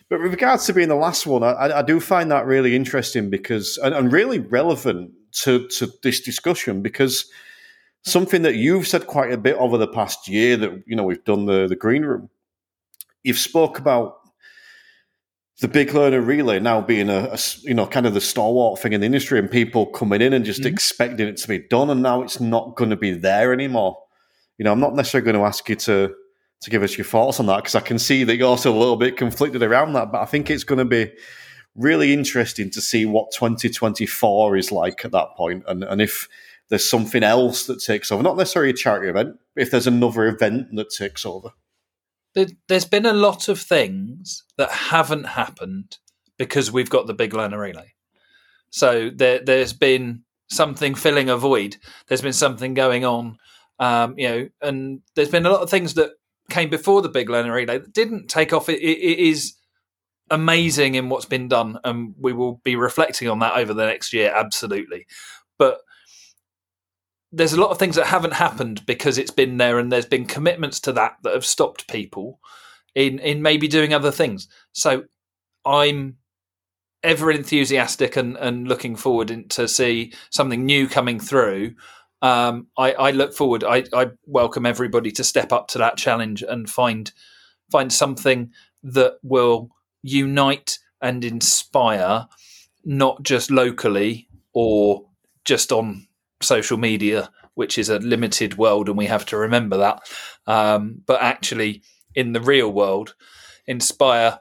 But 0.10 0.22
with 0.22 0.32
regards 0.32 0.66
to 0.66 0.74
being 0.74 0.90
the 0.90 0.96
last 0.96 1.26
one, 1.26 1.44
I, 1.44 1.80
I 1.80 1.82
do 1.82 2.00
find 2.00 2.30
that 2.32 2.46
really 2.46 2.76
interesting 2.76 3.30
because 3.30 3.78
and, 3.78 3.96
and 3.96 4.12
really 4.12 4.40
relevant 4.40 5.12
to, 5.44 5.68
to 5.70 5.90
this 6.04 6.22
discussion 6.22 6.82
because 6.82 7.26
something 8.04 8.42
that 8.44 8.56
you've 8.56 8.88
said 8.88 9.08
quite 9.08 9.32
a 9.32 9.38
bit 9.38 9.56
over 9.56 9.78
the 9.78 9.88
past 9.88 10.28
year 10.28 10.58
that 10.58 10.84
you 10.86 10.96
know 10.96 11.04
we've 11.04 11.24
done 11.24 11.46
the 11.46 11.68
the 11.68 11.76
green 11.76 12.04
room. 12.04 12.30
You've 13.24 13.40
spoke 13.40 13.80
about 13.80 14.18
the 15.62 15.68
big 15.68 15.94
learner 15.94 16.20
relay 16.20 16.60
now 16.60 16.82
being 16.82 17.10
a, 17.10 17.30
a, 17.32 17.40
you 17.62 17.74
know 17.74 17.88
kind 17.88 18.06
of 18.06 18.14
the 18.14 18.22
stalwart 18.22 18.80
thing 18.80 18.94
in 18.94 19.02
the 19.02 19.06
industry 19.06 19.40
and 19.40 19.50
people 19.50 19.86
coming 19.86 20.22
in 20.22 20.34
and 20.34 20.46
just 20.46 20.62
mm-hmm. 20.62 20.74
expecting 20.74 21.28
it 21.28 21.38
to 21.38 21.48
be 21.48 21.60
done 21.60 21.90
and 21.90 22.02
now 22.02 22.22
it's 22.22 22.40
not 22.40 22.76
going 22.76 22.90
to 22.90 22.96
be 22.96 23.12
there 23.12 23.54
anymore 23.54 23.98
you 24.58 24.66
know, 24.66 24.72
I'm 24.72 24.80
not 24.80 24.96
necessarily 24.96 25.26
going 25.26 25.42
to 25.42 25.48
ask 25.48 25.68
you 25.70 25.76
to 25.76 26.16
to 26.62 26.70
give 26.70 26.84
us 26.84 26.98
your 26.98 27.04
thoughts 27.06 27.42
on 27.42 27.46
that 27.48 27.58
because 27.58 27.76
I 27.76 27.82
can 27.82 28.00
see 28.00 28.24
that 28.24 28.38
you're 28.38 28.48
also 28.48 28.72
a 28.72 28.80
little 28.80 28.96
bit 28.96 29.18
conflicted 29.18 29.62
around 29.62 29.94
that. 29.94 30.14
But 30.14 30.22
I 30.22 30.26
think 30.26 30.50
it's 30.50 30.64
going 30.64 30.80
to 30.80 30.86
be 30.86 31.12
really 31.76 32.14
interesting 32.14 32.70
to 32.70 32.80
see 32.80 33.06
what 33.06 33.32
2024 33.32 34.56
is 34.56 34.72
like 34.72 35.04
at 35.04 35.12
that 35.12 35.36
point, 35.36 35.64
and 35.68 35.84
and 35.84 36.02
if 36.02 36.28
there's 36.70 36.90
something 36.90 37.24
else 37.24 37.66
that 37.66 37.82
takes 37.82 38.12
over, 38.12 38.24
not 38.24 38.38
necessarily 38.38 38.72
a 38.72 38.74
charity 38.74 39.10
event, 39.10 39.38
if 39.56 39.70
there's 39.70 39.88
another 39.88 40.26
event 40.26 40.76
that 40.76 40.90
takes 40.90 41.26
over. 41.26 41.52
There's 42.68 42.86
been 42.86 43.06
a 43.06 43.14
lot 43.14 43.48
of 43.48 43.60
things 43.60 44.44
that 44.58 44.72
haven't 44.72 45.26
happened 45.26 46.00
because 46.38 46.72
we've 46.72 46.90
got 46.90 47.06
the 47.06 47.14
big 47.14 47.36
learner 47.36 47.60
relay. 47.60 47.94
So 48.72 49.12
there, 49.14 49.38
there's 49.38 49.74
been 49.74 50.24
something 50.50 50.96
filling 50.96 51.30
a 51.30 51.38
void. 51.38 51.78
There's 52.08 52.24
been 52.24 52.34
something 52.34 52.74
going 52.74 53.06
on 53.06 53.38
um, 53.84 54.16
you 54.18 54.30
know, 54.30 54.50
and 54.62 55.02
there's 55.16 55.30
been 55.30 55.46
a 55.46 55.50
lot 55.50 55.62
of 55.62 55.70
things 55.70 55.96
that 55.96 56.12
came 56.50 56.70
before 56.70 57.02
the 57.02 57.10
big 57.10 57.30
learner 57.30 57.52
relay 57.52 57.80
that 57.80 57.92
didn't 57.92 58.30
take 58.30 58.54
off. 58.54 58.70
it, 58.70 58.80
it, 58.80 58.98
it 58.98 59.20
is 59.20 59.56
amazing 60.30 60.96
in 60.96 61.10
what's 61.10 61.26
been 61.26 61.50
done, 61.50 61.78
and 61.84 62.16
we 62.18 62.32
will 62.32 62.62
be 62.64 62.78
reflecting 62.78 63.28
on 63.28 63.40
that 63.40 63.58
over 63.58 63.74
the 63.74 63.86
next 63.86 64.14
year, 64.14 64.32
absolutely. 64.34 65.06
But 65.60 65.80
there's 67.34 67.52
a 67.52 67.60
lot 67.60 67.72
of 67.72 67.78
things 67.78 67.98
that 67.98 68.08
haven't 68.08 68.34
happened 68.34 68.86
because 68.86 69.18
it's 69.18 69.32
been 69.32 69.58
there, 69.58 69.78
and 69.80 69.92
there's 69.92 70.06
been 70.06 70.28
commitments 70.28 70.80
to 70.82 70.94
that 70.94 71.18
that 71.24 71.34
have 71.34 71.46
stopped 71.46 71.90
people 71.90 72.40
in 72.96 73.20
in 73.20 73.42
maybe 73.42 73.68
doing 73.68 73.94
other 73.94 74.12
things. 74.12 74.48
So 74.72 75.04
I'm 75.66 76.20
ever 77.04 77.30
enthusiastic 77.32 78.16
and, 78.16 78.38
and 78.38 78.70
looking 78.70 78.96
forward 78.96 79.50
to 79.50 79.68
see 79.68 80.14
something 80.30 80.66
new 80.66 80.88
coming 80.88 81.20
through 81.20 81.76
um, 82.24 82.68
I, 82.78 82.94
I, 82.94 83.12
look 83.12 83.34
forward. 83.34 83.66
I, 83.66 83.84
I, 83.94 84.12
welcome 84.26 84.66
everybody 84.66 85.12
to 85.12 85.26
step 85.26 85.52
up 85.52 85.68
to 85.70 85.78
that 85.80 85.98
challenge 85.98 86.42
and 86.42 86.70
find 86.70 87.12
find 87.70 87.92
something 87.92 88.52
that 88.82 89.18
will 89.24 89.72
unite 90.02 90.80
and 91.02 91.26
inspire, 91.26 92.28
not 92.86 93.24
just 93.24 93.52
locally 93.52 94.30
or 94.54 95.06
just 95.44 95.74
on 95.74 96.08
social 96.42 96.78
media, 96.78 97.30
which 97.56 97.78
is 97.78 97.90
a 97.90 98.00
limited 98.00 98.58
world, 98.58 98.88
and 98.88 98.98
we 98.98 99.08
have 99.08 99.26
to 99.26 99.38
remember 99.38 99.76
that. 99.78 100.02
Um, 100.48 101.02
but 101.06 101.22
actually, 101.22 101.84
in 102.16 102.32
the 102.32 102.42
real 102.42 102.72
world, 102.72 103.16
inspire 103.68 104.40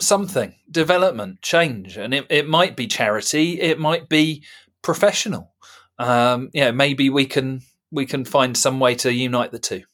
something, 0.00 0.56
development, 0.68 1.42
change, 1.42 1.96
and 1.96 2.12
it, 2.12 2.26
it 2.28 2.48
might 2.48 2.74
be 2.74 2.88
charity, 2.88 3.60
it 3.60 3.78
might 3.78 4.08
be 4.08 4.42
professional 4.82 5.52
um, 5.98 6.50
yeah, 6.52 6.70
maybe 6.70 7.10
we 7.10 7.26
can 7.26 7.62
we 7.90 8.06
can 8.06 8.24
find 8.24 8.56
some 8.56 8.80
way 8.80 8.94
to 8.96 9.12
unite 9.12 9.52
the 9.52 9.58
two. 9.58 9.84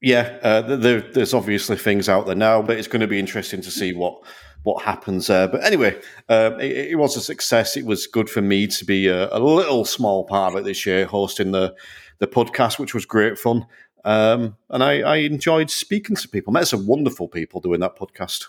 Yeah, 0.00 0.38
uh, 0.42 0.76
there, 0.76 1.00
there's 1.00 1.32
obviously 1.32 1.76
things 1.76 2.08
out 2.08 2.26
there 2.26 2.34
now, 2.34 2.60
but 2.60 2.76
it's 2.76 2.88
going 2.88 3.00
to 3.00 3.06
be 3.06 3.18
interesting 3.18 3.62
to 3.62 3.70
see 3.70 3.92
what 3.92 4.20
what 4.64 4.84
happens 4.84 5.26
there. 5.26 5.48
But 5.48 5.64
anyway, 5.64 6.00
uh, 6.28 6.52
it, 6.60 6.90
it, 6.92 6.98
was 6.98 7.16
a 7.16 7.20
success. 7.20 7.76
It 7.76 7.84
was 7.84 8.06
good 8.06 8.30
for 8.30 8.40
me 8.40 8.66
to 8.68 8.84
be 8.84 9.08
a, 9.08 9.28
a, 9.36 9.38
little 9.38 9.84
small 9.84 10.24
part 10.24 10.52
of 10.52 10.60
it 10.60 10.64
this 10.64 10.86
year, 10.86 11.06
hosting 11.06 11.52
the 11.52 11.74
the 12.18 12.26
podcast, 12.26 12.78
which 12.78 12.94
was 12.94 13.04
great 13.04 13.38
fun. 13.38 13.66
Um, 14.04 14.56
and 14.70 14.82
I, 14.82 15.00
I 15.00 15.16
enjoyed 15.18 15.70
speaking 15.70 16.16
to 16.16 16.28
people. 16.28 16.52
Met 16.52 16.66
some 16.66 16.86
wonderful 16.86 17.28
people 17.28 17.60
doing 17.60 17.80
that 17.80 17.96
podcast 17.96 18.46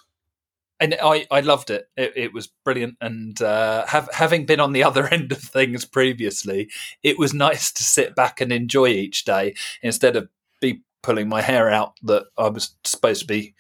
and 0.84 0.96
I, 1.02 1.26
I 1.32 1.40
loved 1.40 1.70
it. 1.70 1.88
it. 1.96 2.14
it. 2.16 2.34
was 2.34 2.48
brilliant, 2.66 2.98
and 3.00 3.42
uh, 3.42 3.86
have, 3.88 4.10
having 4.14 4.46
been 4.46 4.60
on 4.60 4.74
the 4.74 4.84
other 4.84 5.08
end 5.12 5.32
of 5.32 5.40
things 5.40 5.86
previously, 5.86 6.70
it 7.02 7.18
was 7.18 7.34
nice 7.34 7.72
to 7.72 7.84
sit 7.84 8.16
back 8.16 8.42
and 8.42 8.52
enjoy 8.52 8.88
each 8.88 9.24
day 9.24 9.56
instead 9.82 10.16
of 10.16 10.28
be 10.60 10.82
pulling 11.02 11.30
my 11.30 11.42
hair 11.42 11.70
out 11.70 11.94
that 12.04 12.26
I 12.38 12.50
was 12.50 12.76
supposed 12.84 13.22
to 13.22 13.28
be 13.28 13.54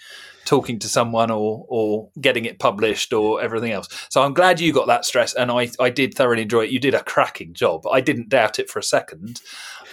talking 0.45 0.77
to 0.79 0.89
someone 0.89 1.31
or 1.31 1.65
or 1.69 2.09
getting 2.19 2.43
it 2.43 2.59
published 2.59 3.13
or 3.13 3.41
everything 3.41 3.71
else. 3.71 3.87
So 4.09 4.21
I'm 4.21 4.33
glad 4.33 4.59
you 4.59 4.73
got 4.73 4.87
that 4.87 5.05
stress, 5.05 5.33
and 5.33 5.49
I 5.49 5.69
I 5.79 5.89
did 5.89 6.13
thoroughly 6.13 6.41
enjoy 6.43 6.65
it. 6.65 6.71
You 6.71 6.79
did 6.79 6.93
a 6.93 7.03
cracking 7.03 7.53
job. 7.53 7.87
I 7.87 8.01
didn't 8.01 8.29
doubt 8.29 8.59
it 8.59 8.69
for 8.69 8.79
a 8.79 8.83
second, 8.83 9.41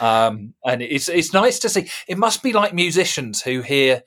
um, 0.01 0.55
and 0.65 0.83
it's 0.83 1.09
it's 1.09 1.33
nice 1.33 1.61
to 1.61 1.69
see. 1.69 1.89
It 2.09 2.19
must 2.19 2.43
be 2.43 2.53
like 2.53 2.75
musicians 2.75 3.43
who 3.43 3.63
hear 3.63 4.03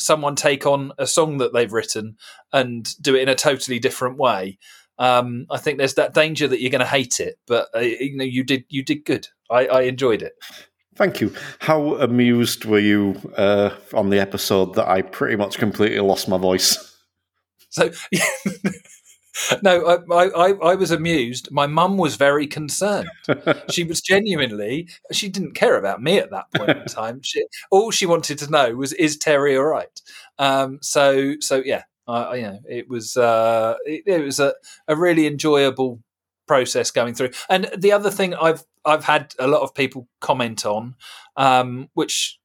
someone 0.00 0.34
take 0.34 0.66
on 0.66 0.92
a 0.98 1.06
song 1.06 1.38
that 1.38 1.52
they've 1.52 1.72
written 1.72 2.16
and 2.52 2.88
do 3.00 3.14
it 3.14 3.22
in 3.22 3.28
a 3.28 3.34
totally 3.34 3.78
different 3.78 4.18
way. 4.18 4.58
Um, 4.98 5.46
I 5.50 5.58
think 5.58 5.78
there's 5.78 5.94
that 5.94 6.14
danger 6.14 6.46
that 6.46 6.60
you're 6.60 6.70
going 6.70 6.80
to 6.80 6.86
hate 6.86 7.20
it, 7.20 7.38
but 7.46 7.68
uh, 7.74 7.80
you 7.80 8.16
know 8.16 8.24
you 8.24 8.44
did 8.44 8.64
you 8.68 8.84
did 8.84 9.04
good. 9.04 9.28
I, 9.50 9.66
I 9.66 9.80
enjoyed 9.82 10.22
it. 10.22 10.34
Thank 10.96 11.20
you. 11.20 11.32
How 11.60 11.94
amused 11.96 12.66
were 12.66 12.78
you 12.78 13.16
uh, 13.36 13.70
on 13.94 14.10
the 14.10 14.20
episode 14.20 14.74
that 14.74 14.88
I 14.88 15.00
pretty 15.02 15.36
much 15.36 15.56
completely 15.56 16.00
lost 16.00 16.28
my 16.28 16.36
voice? 16.36 16.94
So, 17.70 17.90
no, 19.62 20.02
I, 20.10 20.24
I, 20.24 20.52
I 20.52 20.74
was 20.74 20.90
amused. 20.90 21.50
My 21.50 21.66
mum 21.66 21.96
was 21.96 22.16
very 22.16 22.46
concerned. 22.46 23.08
she 23.70 23.84
was 23.84 24.00
genuinely, 24.00 24.88
she 25.12 25.28
didn't 25.28 25.54
care 25.54 25.76
about 25.76 26.02
me 26.02 26.18
at 26.18 26.30
that 26.30 26.46
point 26.54 26.70
in 26.78 26.84
time. 26.88 27.20
She, 27.22 27.44
all 27.70 27.90
she 27.90 28.06
wanted 28.06 28.38
to 28.38 28.50
know 28.50 28.74
was, 28.74 28.92
is 28.94 29.16
Terry 29.16 29.56
all 29.56 29.64
right? 29.64 30.00
Um, 30.38 30.78
so, 30.82 31.34
so 31.40 31.62
yeah, 31.64 31.84
I, 32.06 32.34
you 32.36 32.42
know, 32.42 32.58
it 32.68 32.88
was, 32.88 33.16
uh, 33.16 33.76
it, 33.84 34.02
it 34.06 34.24
was 34.24 34.40
a, 34.40 34.54
a 34.88 34.96
really 34.96 35.26
enjoyable 35.26 36.00
process 36.46 36.90
going 36.90 37.14
through. 37.14 37.30
And 37.48 37.70
the 37.76 37.92
other 37.92 38.10
thing 38.10 38.34
I've 38.34 38.64
I've 38.84 39.04
had 39.04 39.34
a 39.38 39.46
lot 39.46 39.62
of 39.62 39.74
people 39.74 40.08
comment 40.20 40.64
on, 40.66 40.96
um, 41.36 41.88
which 41.94 42.38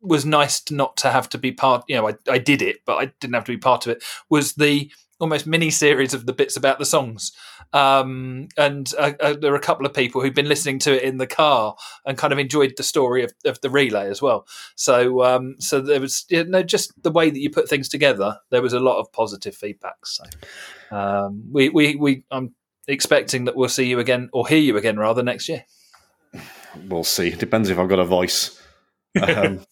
was 0.00 0.24
nice 0.24 0.60
to 0.62 0.74
not 0.74 0.96
to 0.98 1.10
have 1.10 1.28
to 1.30 1.38
be 1.38 1.52
part. 1.52 1.84
You 1.88 1.96
know, 1.96 2.08
I, 2.08 2.14
I 2.28 2.38
did 2.38 2.62
it, 2.62 2.78
but 2.86 2.96
I 2.96 3.12
didn't 3.20 3.34
have 3.34 3.44
to 3.44 3.52
be 3.52 3.58
part 3.58 3.86
of 3.86 3.92
it. 3.92 4.02
Was 4.30 4.54
the 4.54 4.90
almost 5.20 5.46
mini 5.46 5.70
series 5.70 6.14
of 6.14 6.26
the 6.26 6.32
bits 6.32 6.56
about 6.56 6.78
the 6.78 6.86
songs. 6.86 7.32
Um, 7.72 8.48
and 8.56 8.92
uh, 8.98 9.12
uh, 9.20 9.34
there 9.34 9.52
are 9.52 9.56
a 9.56 9.60
couple 9.60 9.86
of 9.86 9.94
people 9.94 10.20
who've 10.20 10.34
been 10.34 10.48
listening 10.48 10.78
to 10.80 10.96
it 10.96 11.04
in 11.04 11.18
the 11.18 11.26
car 11.26 11.76
and 12.04 12.18
kind 12.18 12.32
of 12.32 12.38
enjoyed 12.38 12.74
the 12.76 12.82
story 12.82 13.22
of, 13.22 13.32
of 13.44 13.60
the 13.60 13.70
relay 13.70 14.08
as 14.08 14.20
well. 14.20 14.46
So, 14.74 15.22
um, 15.22 15.56
so 15.58 15.80
there 15.80 16.00
was 16.00 16.24
you 16.30 16.44
know, 16.44 16.62
just 16.62 17.00
the 17.02 17.12
way 17.12 17.30
that 17.30 17.38
you 17.38 17.50
put 17.50 17.68
things 17.68 17.88
together. 17.88 18.38
There 18.50 18.62
was 18.62 18.72
a 18.72 18.80
lot 18.80 18.98
of 18.98 19.12
positive 19.12 19.54
feedback. 19.54 20.04
So, 20.04 20.24
um, 20.90 21.44
we, 21.52 21.68
we, 21.68 21.94
we, 21.94 22.24
I'm 22.30 22.54
expecting 22.88 23.44
that 23.44 23.54
we'll 23.54 23.68
see 23.68 23.86
you 23.86 24.00
again 24.00 24.30
or 24.32 24.48
hear 24.48 24.58
you 24.58 24.76
again 24.76 24.98
rather 24.98 25.22
next 25.22 25.48
year. 25.48 25.64
We'll 26.88 27.04
see. 27.04 27.30
Depends 27.30 27.68
if 27.68 27.78
I've 27.78 27.88
got 27.88 28.00
a 28.00 28.04
voice. 28.04 28.56
Um, 29.20 29.66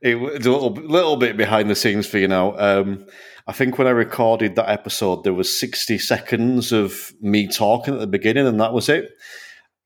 it, 0.00 0.16
it's 0.16 0.46
a 0.46 0.50
little 0.50 0.70
little 0.72 1.16
bit 1.16 1.36
behind 1.36 1.68
the 1.68 1.74
scenes 1.74 2.06
for 2.06 2.16
you 2.16 2.28
now. 2.28 2.56
I 3.48 3.52
think 3.52 3.78
when 3.78 3.88
I 3.88 3.90
recorded 3.90 4.54
that 4.54 4.68
episode, 4.70 5.24
there 5.24 5.34
was 5.34 5.58
sixty 5.58 5.98
seconds 5.98 6.70
of 6.70 7.12
me 7.20 7.48
talking 7.48 7.94
at 7.94 8.00
the 8.00 8.06
beginning, 8.06 8.46
and 8.46 8.60
that 8.60 8.72
was 8.72 8.88
it 8.88 9.10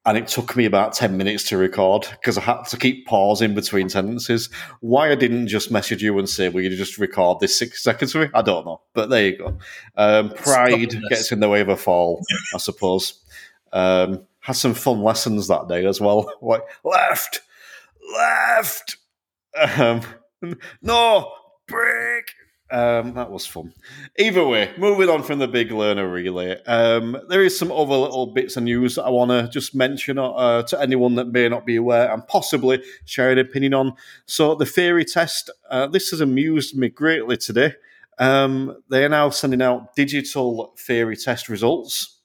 and 0.05 0.19
it 0.19 0.27
took 0.27 0.57
me 0.57 0.65
about 0.65 0.95
10 0.95 1.17
minutes 1.17 1.45
to 1.45 1.57
record 1.57 2.07
because 2.11 2.37
I 2.37 2.41
had 2.41 2.65
to 2.65 2.77
keep 2.77 3.07
pausing 3.07 3.55
between 3.55 3.89
sentences. 3.89 4.51
Why 4.81 5.13
I 5.13 5.15
didn't 5.15 5.47
just 5.47 5.71
message 5.71 6.03
you 6.03 6.19
and 6.19 6.29
say, 6.29 6.49
Will 6.49 6.63
you 6.63 6.77
just 6.77 6.99
record 6.99 7.39
this 7.39 7.57
six 7.57 7.83
seconds 7.83 8.13
for 8.13 8.23
me? 8.23 8.29
I 8.35 8.43
don't 8.43 8.67
know. 8.67 8.81
But 8.95 9.11
there 9.11 9.27
you 9.27 9.39
go. 9.39 9.59
Um, 9.97 10.31
pride 10.31 10.95
gets 11.09 11.31
in 11.31 11.41
the 11.41 11.49
way 11.49 11.61
of 11.61 11.69
a 11.69 11.77
fall, 11.77 12.21
I 12.53 12.59
suppose. 12.59 13.23
Um, 13.73 14.27
had 14.41 14.57
some 14.57 14.75
fun 14.75 15.03
lessons 15.03 15.47
that 15.49 15.69
day 15.69 15.87
as 15.87 16.01
well. 16.01 16.31
Like, 16.43 16.63
left, 16.83 17.41
left, 18.13 18.97
um, 19.79 20.01
no, 20.83 21.33
break, 21.69 22.25
um, 22.73 23.13
that 23.15 23.31
was 23.31 23.47
fun. 23.47 23.75
Either 24.19 24.47
way, 24.47 24.73
moving 24.79 25.11
on 25.11 25.23
from 25.23 25.39
the 25.39 25.47
big 25.47 25.71
learner 25.71 26.09
relay, 26.09 26.63
um, 26.65 27.19
there 27.29 27.43
is 27.43 27.57
some 27.57 27.71
other 27.71 27.95
little 27.95 28.29
bits 28.29 28.57
of 28.57 28.63
news 28.63 28.95
that 28.95 29.05
I 29.05 29.11
want 29.11 29.31
to 29.31 29.49
just 29.49 29.75
mention 29.75 30.19
uh, 30.19 30.63
to 30.63 30.81
anyone 30.81 31.15
that 31.17 31.27
may 31.27 31.51
not 31.51 31.67
be 31.67 31.77
aware 31.77 32.11
and 32.11 32.27
possibly 32.27 32.83
share 33.05 33.31
an 33.31 33.39
opinion 33.39 33.75
on. 33.75 33.93
So, 34.25 34.55
the 34.55 34.65
theory 34.65 35.05
test, 35.05 35.51
uh, 35.71 35.87
this 35.89 36.11
has 36.11 36.23
amused 36.23 36.77
me 36.77 36.89
greatly 36.89 37.37
today. 37.37 37.75
Um, 38.19 38.79
they 38.89 39.05
are 39.05 39.11
now 39.11 39.29
sending 39.29 39.61
out 39.61 39.95
digital 39.95 40.75
theory 40.79 41.17
test 41.17 41.51
results, 41.51 42.21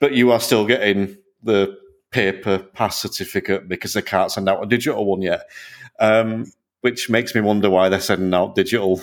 but 0.00 0.14
you 0.14 0.32
are 0.32 0.40
still 0.40 0.66
getting 0.66 1.16
the 1.44 1.78
paper 2.10 2.58
pass 2.58 2.98
certificate 2.98 3.68
because 3.68 3.92
they 3.92 4.02
can't 4.02 4.32
send 4.32 4.48
out 4.48 4.64
a 4.64 4.66
digital 4.66 5.06
one 5.06 5.22
yet. 5.22 5.42
Um, 6.00 6.46
which 6.80 7.10
makes 7.10 7.34
me 7.34 7.40
wonder 7.40 7.68
why 7.68 7.88
they're 7.88 8.00
sending 8.00 8.32
out 8.32 8.54
digital 8.54 9.00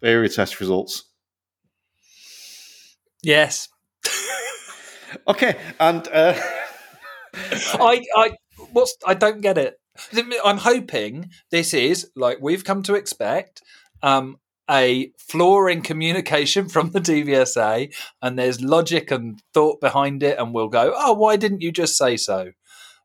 theory 0.00 0.28
test 0.28 0.60
results. 0.60 1.04
Yes. 3.22 3.68
okay, 5.28 5.56
and 5.80 6.06
uh... 6.08 6.34
I, 7.34 8.02
I, 8.16 8.30
what's 8.72 8.96
I 9.06 9.14
don't 9.14 9.40
get 9.40 9.58
it. 9.58 9.78
I'm 10.44 10.58
hoping 10.58 11.30
this 11.50 11.74
is 11.74 12.10
like 12.14 12.38
we've 12.40 12.64
come 12.64 12.82
to 12.84 12.94
expect. 12.94 13.62
Um, 14.02 14.38
a 14.68 15.12
flaw 15.18 15.66
in 15.66 15.80
communication 15.82 16.68
from 16.74 16.90
the 16.90 17.00
DVSA, 17.00 17.94
and 18.22 18.38
there's 18.38 18.60
logic 18.60 19.10
and 19.10 19.40
thought 19.54 19.80
behind 19.80 20.22
it, 20.22 20.38
and 20.38 20.52
we'll 20.52 20.68
go, 20.68 20.92
oh, 20.96 21.12
why 21.12 21.36
didn't 21.36 21.62
you 21.62 21.72
just 21.72 21.96
say 21.96 22.16
so? 22.16 22.52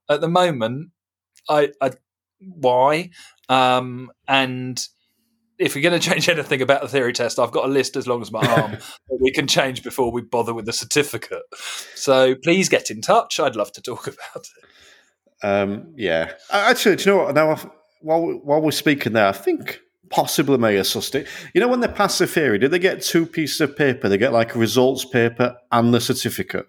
At 0.09 0.21
the 0.21 0.27
moment, 0.27 0.89
I, 1.47 1.71
I 1.79 1.91
why? 2.39 3.11
Um, 3.47 4.11
and 4.27 4.85
if 5.61 5.75
we're 5.75 5.81
going 5.81 5.99
to 5.99 6.09
change 6.09 6.27
anything 6.27 6.61
about 6.61 6.81
the 6.81 6.87
theory 6.87 7.13
test, 7.13 7.37
I've 7.37 7.51
got 7.51 7.65
a 7.65 7.67
list 7.67 7.95
as 7.95 8.07
long 8.07 8.21
as 8.21 8.31
my 8.31 8.41
arm 8.41 8.71
that 9.09 9.17
we 9.21 9.31
can 9.31 9.47
change 9.47 9.83
before 9.83 10.11
we 10.11 10.21
bother 10.21 10.53
with 10.53 10.65
the 10.65 10.73
certificate. 10.73 11.43
So 11.95 12.35
please 12.35 12.67
get 12.67 12.89
in 12.89 13.01
touch. 13.01 13.39
I'd 13.39 13.55
love 13.55 13.71
to 13.73 13.81
talk 13.81 14.07
about 14.07 14.47
it. 14.47 15.45
Um, 15.45 15.93
yeah, 15.95 16.33
actually, 16.51 16.95
do 16.97 17.03
you 17.03 17.15
know 17.15 17.23
what? 17.23 17.35
Now, 17.35 17.57
while 18.01 18.27
while 18.43 18.61
we're 18.61 18.71
speaking 18.71 19.13
there, 19.13 19.27
I 19.27 19.31
think 19.31 19.79
possibly 20.09 20.57
may 20.57 20.75
have 20.75 20.85
sussed 20.85 21.15
it. 21.15 21.27
You 21.53 21.61
know, 21.61 21.67
when 21.67 21.79
they 21.79 21.87
pass 21.87 22.17
the 22.17 22.27
theory, 22.27 22.59
do 22.59 22.67
they 22.67 22.79
get 22.79 23.01
two 23.01 23.25
pieces 23.25 23.61
of 23.61 23.75
paper? 23.75 24.07
They 24.07 24.17
get 24.17 24.33
like 24.33 24.55
a 24.55 24.59
results 24.59 25.05
paper 25.05 25.57
and 25.71 25.93
the 25.93 26.01
certificate. 26.01 26.67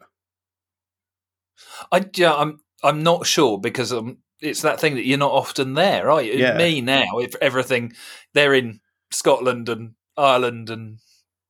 I 1.91 2.07
yeah, 2.15 2.35
I'm 2.35 2.61
I'm 2.83 3.03
not 3.03 3.27
sure 3.27 3.59
because 3.59 3.93
um, 3.93 4.19
it's 4.43 4.63
that 4.63 4.81
thing 4.81 4.97
that 4.97 5.07
you're 5.07 5.19
not 5.19 5.33
often 5.33 5.75
there, 5.75 6.07
right? 6.07 6.35
Yeah. 6.35 6.59
Me 6.59 6.81
now, 6.81 7.19
if 7.19 7.35
everything 7.41 7.93
they're 8.35 8.55
in 8.55 8.81
Scotland 9.13 9.69
and 9.69 9.95
Ireland 10.17 10.71
and 10.71 10.99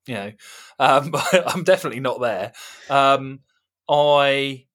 you 0.06 0.14
know, 0.14 0.32
um, 0.78 1.14
I'm 1.46 1.64
definitely 1.64 2.00
not 2.00 2.20
there. 2.20 2.52
Um, 2.90 3.40
I, 3.88 4.66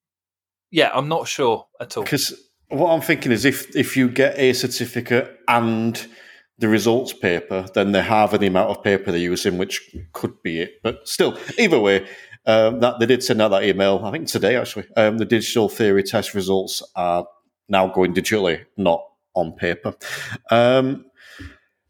yeah, 0.72 0.92
I'm 0.94 1.08
not 1.08 1.28
sure 1.28 1.68
at 1.80 1.98
all. 1.98 2.04
Because 2.04 2.34
what 2.70 2.92
I'm 2.92 3.02
thinking 3.02 3.32
is, 3.32 3.46
if 3.46 3.76
if 3.76 3.96
you 3.96 4.10
get 4.10 4.38
a 4.38 4.54
certificate 4.54 5.38
and 5.48 6.08
the 6.60 6.68
results 6.68 7.14
paper, 7.14 7.68
then 7.74 7.92
they 7.92 8.02
have 8.02 8.38
the 8.38 8.48
amount 8.48 8.72
of 8.72 8.84
paper 8.84 9.12
they're 9.12 9.20
using, 9.20 9.58
which 9.58 9.96
could 10.14 10.42
be 10.44 10.62
it. 10.62 10.74
But 10.84 11.08
still, 11.08 11.38
either 11.58 11.80
way, 11.80 12.08
um, 12.46 12.80
that 12.80 13.00
they 13.00 13.06
did 13.06 13.24
send 13.24 13.42
out 13.42 13.50
that 13.50 13.64
email. 13.64 14.02
I 14.04 14.12
think 14.12 14.28
today 14.28 14.56
actually. 14.56 14.88
Um, 14.96 15.18
the 15.18 15.26
digital 15.26 15.70
theory 15.70 16.04
test 16.04 16.34
results 16.34 16.84
are 16.96 17.26
now 17.70 17.88
going 17.88 18.14
digitally, 18.14 18.66
not 18.76 19.04
on 19.34 19.54
paper. 19.54 19.94
Um, 20.50 21.06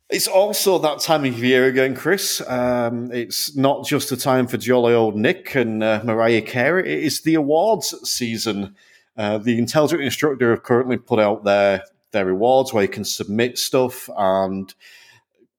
it's 0.10 0.28
also 0.28 0.80
that 0.80 1.00
time 1.00 1.26
of 1.26 1.44
year 1.44 1.66
again, 1.66 1.96
Chris. 1.96 2.42
Um, 2.48 3.12
it's 3.12 3.56
not 3.56 3.86
just 3.86 4.12
a 4.12 4.18
time 4.18 4.48
for 4.48 4.58
jolly 4.58 4.94
old 4.94 5.16
Nick 5.16 5.56
and 5.56 5.84
uh, 5.84 6.02
Mariah 6.04 6.42
Carey. 6.42 6.92
It 6.92 7.04
is 7.04 7.22
the 7.22 7.36
awards 7.36 7.94
season. 8.10 8.76
Uh, 9.18 9.38
the 9.38 9.58
Intelligent 9.58 10.02
Instructor 10.02 10.52
have 10.52 10.64
currently 10.64 10.98
put 10.98 11.20
out 11.20 11.44
their 11.44 11.84
their 12.12 12.30
awards 12.30 12.74
where 12.74 12.84
you 12.84 12.90
can 12.90 13.04
submit 13.04 13.58
stuff 13.58 14.10
and 14.18 14.74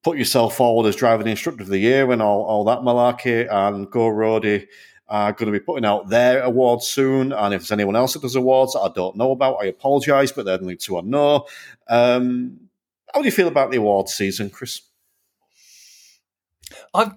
put 0.02 0.16
yourself 0.16 0.56
forward 0.56 0.88
as 0.88 0.96
driving 0.96 1.26
instructor 1.26 1.62
of 1.62 1.68
the 1.68 1.78
year 1.78 2.10
and 2.10 2.22
all, 2.22 2.42
all 2.42 2.64
that 2.64 2.78
malarkey. 2.78 3.46
And 3.50 3.86
GoRoadie 3.88 4.66
are 5.08 5.32
going 5.32 5.52
to 5.52 5.58
be 5.58 5.62
putting 5.62 5.84
out 5.84 6.08
their 6.08 6.42
awards 6.42 6.86
soon. 6.86 7.32
And 7.32 7.52
if 7.52 7.62
there's 7.62 7.72
anyone 7.72 7.96
else 7.96 8.14
that 8.14 8.22
does 8.22 8.34
awards 8.34 8.72
that 8.72 8.80
I 8.80 8.88
don't 8.94 9.16
know 9.16 9.32
about, 9.32 9.58
I 9.62 9.66
apologise, 9.66 10.32
but 10.32 10.46
they're 10.46 10.56
the 10.56 10.64
only 10.64 10.76
two 10.76 10.96
I 10.96 11.02
know. 11.02 11.46
Um, 11.88 12.67
how 13.12 13.20
do 13.20 13.26
you 13.26 13.32
feel 13.32 13.48
about 13.48 13.70
the 13.70 13.78
awards 13.78 14.14
season, 14.14 14.50
Chris? 14.50 14.82
I've 16.94 17.12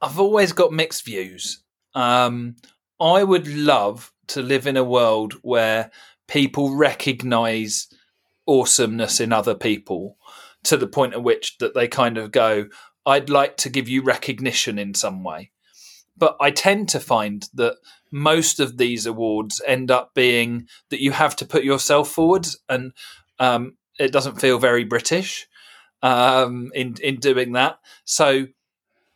I've 0.00 0.20
always 0.20 0.52
got 0.52 0.72
mixed 0.72 1.04
views. 1.04 1.62
Um, 1.94 2.56
I 3.00 3.22
would 3.22 3.48
love 3.48 4.12
to 4.28 4.42
live 4.42 4.66
in 4.66 4.76
a 4.76 4.84
world 4.84 5.34
where 5.42 5.90
people 6.28 6.74
recognise 6.74 7.88
awesomeness 8.46 9.20
in 9.20 9.32
other 9.32 9.54
people 9.54 10.16
to 10.64 10.76
the 10.76 10.86
point 10.86 11.14
at 11.14 11.22
which 11.22 11.58
that 11.58 11.74
they 11.74 11.88
kind 11.88 12.18
of 12.18 12.32
go, 12.32 12.66
"I'd 13.04 13.30
like 13.30 13.56
to 13.58 13.70
give 13.70 13.88
you 13.88 14.02
recognition 14.02 14.78
in 14.78 14.94
some 14.94 15.22
way." 15.24 15.52
But 16.16 16.36
I 16.40 16.50
tend 16.50 16.88
to 16.90 17.00
find 17.00 17.48
that 17.54 17.76
most 18.10 18.58
of 18.60 18.78
these 18.78 19.04
awards 19.04 19.60
end 19.66 19.90
up 19.90 20.14
being 20.14 20.66
that 20.90 21.02
you 21.02 21.12
have 21.12 21.36
to 21.36 21.46
put 21.46 21.64
yourself 21.64 22.08
forward, 22.08 22.46
and 22.68 22.92
um, 23.38 23.76
it 23.98 24.12
doesn't 24.12 24.40
feel 24.40 24.58
very 24.58 24.84
British 24.84 25.46
um, 26.02 26.70
in 26.74 26.96
in 27.02 27.16
doing 27.16 27.52
that. 27.52 27.78
So 28.04 28.46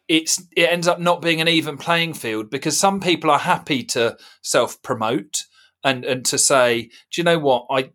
it's 0.08 0.42
it 0.56 0.70
ends 0.70 0.88
up 0.88 0.98
not 0.98 1.22
being 1.22 1.40
an 1.40 1.48
even 1.48 1.76
playing 1.76 2.14
field 2.14 2.50
because 2.50 2.78
some 2.78 3.00
people 3.00 3.30
are 3.30 3.38
happy 3.38 3.84
to 3.84 4.16
self 4.42 4.82
promote 4.82 5.44
and 5.84 6.04
and 6.04 6.24
to 6.26 6.38
say, 6.38 6.90
do 7.12 7.20
you 7.20 7.24
know 7.24 7.38
what 7.38 7.66
I. 7.70 7.90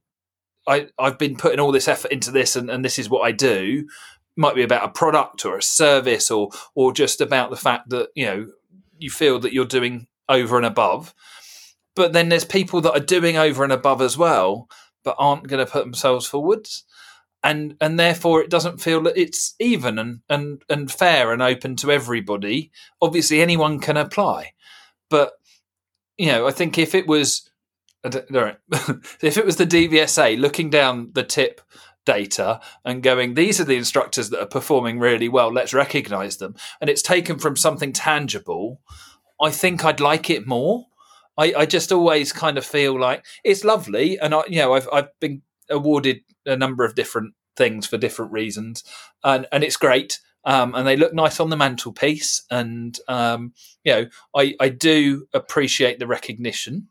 I, 0.68 0.88
I've 0.98 1.20
been 1.20 1.36
putting 1.36 1.60
all 1.60 1.72
this 1.72 1.88
effort 1.88 2.12
into 2.12 2.32
this 2.32 2.56
and, 2.56 2.72
and 2.72 2.84
this 2.84 2.98
is 2.98 3.08
what 3.08 3.22
I 3.22 3.32
do 3.32 3.86
might 4.36 4.56
be 4.56 4.64
about 4.64 4.84
a 4.84 4.92
product 4.92 5.46
or 5.46 5.58
a 5.58 5.62
service 5.62 6.30
or 6.30 6.50
or 6.74 6.92
just 6.92 7.22
about 7.22 7.50
the 7.50 7.56
fact 7.56 7.90
that 7.90 8.10
you 8.16 8.26
know 8.26 8.48
you 8.98 9.10
feel 9.10 9.40
that 9.40 9.54
you're 9.54 9.66
doing 9.66 10.08
over 10.28 10.58
and 10.58 10.66
above 10.66 11.14
but 11.96 12.14
then 12.14 12.30
there's 12.30 12.46
people 12.46 12.82
that 12.82 12.94
are 12.94 13.00
doing 13.00 13.38
over 13.38 13.64
and 13.64 13.72
above 13.72 14.02
as 14.02 14.18
well 14.18 14.68
but 15.06 15.16
aren't 15.18 15.48
going 15.48 15.66
to 15.66 15.72
put 15.72 15.86
themselves 15.86 16.26
forwards. 16.26 16.84
And, 17.44 17.78
and 17.80 17.98
therefore 18.00 18.42
it 18.42 18.50
doesn't 18.50 18.82
feel 18.82 19.04
that 19.04 19.18
it's 19.18 19.54
even 19.60 20.00
and, 20.00 20.22
and, 20.28 20.64
and 20.68 20.92
fair 20.92 21.32
and 21.32 21.42
open 21.42 21.76
to 21.78 21.92
everybody. 21.92 22.72
Obviously, 23.02 23.40
anyone 23.40 23.80
can 23.80 23.96
apply, 23.96 24.54
but 25.10 25.34
you 26.18 26.28
know, 26.28 26.48
I 26.48 26.52
think 26.52 26.78
if 26.78 26.96
it 26.96 27.08
was, 27.08 27.50
if 28.04 29.38
it 29.38 29.46
was 29.46 29.58
the 29.58 29.68
DVSA 29.68 30.40
looking 30.40 30.70
down 30.70 31.12
the 31.14 31.24
tip 31.24 31.62
data 32.06 32.62
and 32.84 33.04
going, 33.04 33.34
these 33.34 33.60
are 33.60 33.66
the 33.66 33.76
instructors 33.76 34.30
that 34.30 34.40
are 34.40 34.48
performing 34.48 35.00
really 35.00 35.30
well, 35.30 35.52
let's 35.52 35.74
recognize 35.74 36.38
them. 36.38 36.56
And 36.80 36.90
it's 36.90 37.02
taken 37.02 37.38
from 37.38 37.56
something 37.56 37.94
tangible, 37.94 38.82
I 39.42 39.52
think 39.52 39.84
I'd 39.84 40.00
like 40.00 40.30
it 40.30 40.48
more. 40.48 40.88
I, 41.38 41.54
I 41.58 41.66
just 41.66 41.92
always 41.92 42.32
kind 42.32 42.58
of 42.58 42.66
feel 42.66 43.00
like 43.00 43.26
it's 43.44 43.64
lovely. 43.64 44.18
And 44.20 44.34
I, 44.34 44.44
you 44.48 44.60
know, 44.60 44.74
I've, 44.74 44.88
I've 44.92 45.20
been 45.20 45.42
awarded 45.70 46.22
a 46.46 46.56
number 46.56 46.86
of 46.86 46.96
different 46.96 47.34
things 47.58 47.88
for 47.88 47.98
different 47.98 48.32
reasons 48.32 48.84
and, 49.24 49.46
and 49.52 49.64
it's 49.64 49.78
great. 49.78 50.20
Um, 50.46 50.76
and 50.76 50.88
they 50.88 50.96
look 50.96 51.14
nice 51.14 51.40
on 51.40 51.50
the 51.50 51.58
mantelpiece. 51.58 52.44
And, 52.52 52.98
um, 53.08 53.54
you 53.84 53.92
know, 53.92 54.06
I, 54.36 54.54
I 54.60 54.70
do 54.70 55.26
appreciate 55.34 55.98
the 55.98 56.06
recognition. 56.06 56.90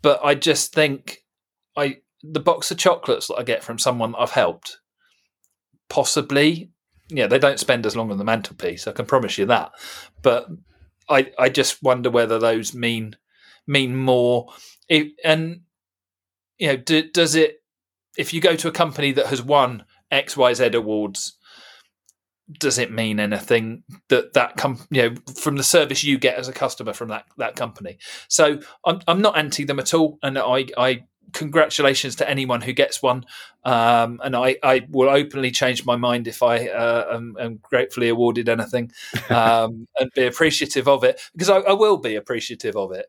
But 0.00 0.20
I 0.24 0.34
just 0.34 0.72
think 0.72 1.24
I, 1.76 1.98
the 2.22 2.40
box 2.40 2.70
of 2.70 2.78
chocolates 2.78 3.28
that 3.28 3.36
I 3.36 3.42
get 3.42 3.62
from 3.62 3.78
someone 3.78 4.12
that 4.12 4.18
I've 4.18 4.30
helped, 4.30 4.78
possibly, 5.90 6.70
yeah, 7.10 7.26
they 7.26 7.38
don't 7.38 7.60
spend 7.60 7.84
as 7.84 7.96
long 7.96 8.10
on 8.10 8.16
the 8.16 8.24
mantelpiece. 8.24 8.86
I 8.86 8.92
can 8.92 9.04
promise 9.04 9.36
you 9.36 9.44
that. 9.46 9.72
But 10.22 10.48
I, 11.08 11.32
I 11.38 11.48
just 11.48 11.82
wonder 11.82 12.10
whether 12.10 12.38
those 12.38 12.74
mean 12.74 13.16
mean 13.66 13.96
more. 13.96 14.48
It, 14.88 15.12
and 15.24 15.62
you 16.58 16.68
know, 16.68 16.76
do, 16.76 17.10
does 17.10 17.34
it? 17.34 17.56
If 18.16 18.32
you 18.32 18.40
go 18.40 18.56
to 18.56 18.68
a 18.68 18.72
company 18.72 19.12
that 19.12 19.26
has 19.26 19.42
won 19.42 19.84
X, 20.10 20.36
Y, 20.36 20.54
Z 20.54 20.70
awards, 20.74 21.36
does 22.58 22.78
it 22.78 22.92
mean 22.92 23.18
anything 23.18 23.82
that 24.08 24.34
that 24.34 24.56
com- 24.56 24.86
you 24.90 25.02
know 25.02 25.14
from 25.34 25.56
the 25.56 25.62
service 25.62 26.04
you 26.04 26.18
get 26.18 26.36
as 26.36 26.48
a 26.48 26.52
customer 26.52 26.92
from 26.92 27.08
that 27.08 27.24
that 27.38 27.56
company? 27.56 27.98
So 28.28 28.60
I'm 28.84 29.00
I'm 29.08 29.20
not 29.20 29.36
anti 29.36 29.64
them 29.64 29.80
at 29.80 29.94
all, 29.94 30.18
and 30.22 30.38
I 30.38 30.66
I 30.76 31.04
congratulations 31.32 32.16
to 32.16 32.28
anyone 32.28 32.60
who 32.60 32.72
gets 32.72 33.02
one. 33.02 33.24
Um, 33.64 34.20
and 34.22 34.36
I, 34.36 34.56
I 34.62 34.86
will 34.88 35.08
openly 35.08 35.50
change 35.50 35.84
my 35.84 35.96
mind 35.96 36.28
if 36.28 36.42
I 36.42 36.68
uh, 36.68 37.14
am, 37.14 37.36
am, 37.40 37.60
gratefully 37.62 38.08
awarded 38.08 38.48
anything 38.48 38.92
um, 39.30 39.86
and 39.98 40.10
be 40.14 40.26
appreciative 40.26 40.88
of 40.88 41.04
it 41.04 41.20
because 41.32 41.50
I, 41.50 41.58
I, 41.58 41.72
will 41.72 41.96
be 41.96 42.14
appreciative 42.14 42.76
of 42.76 42.92
it. 42.92 43.06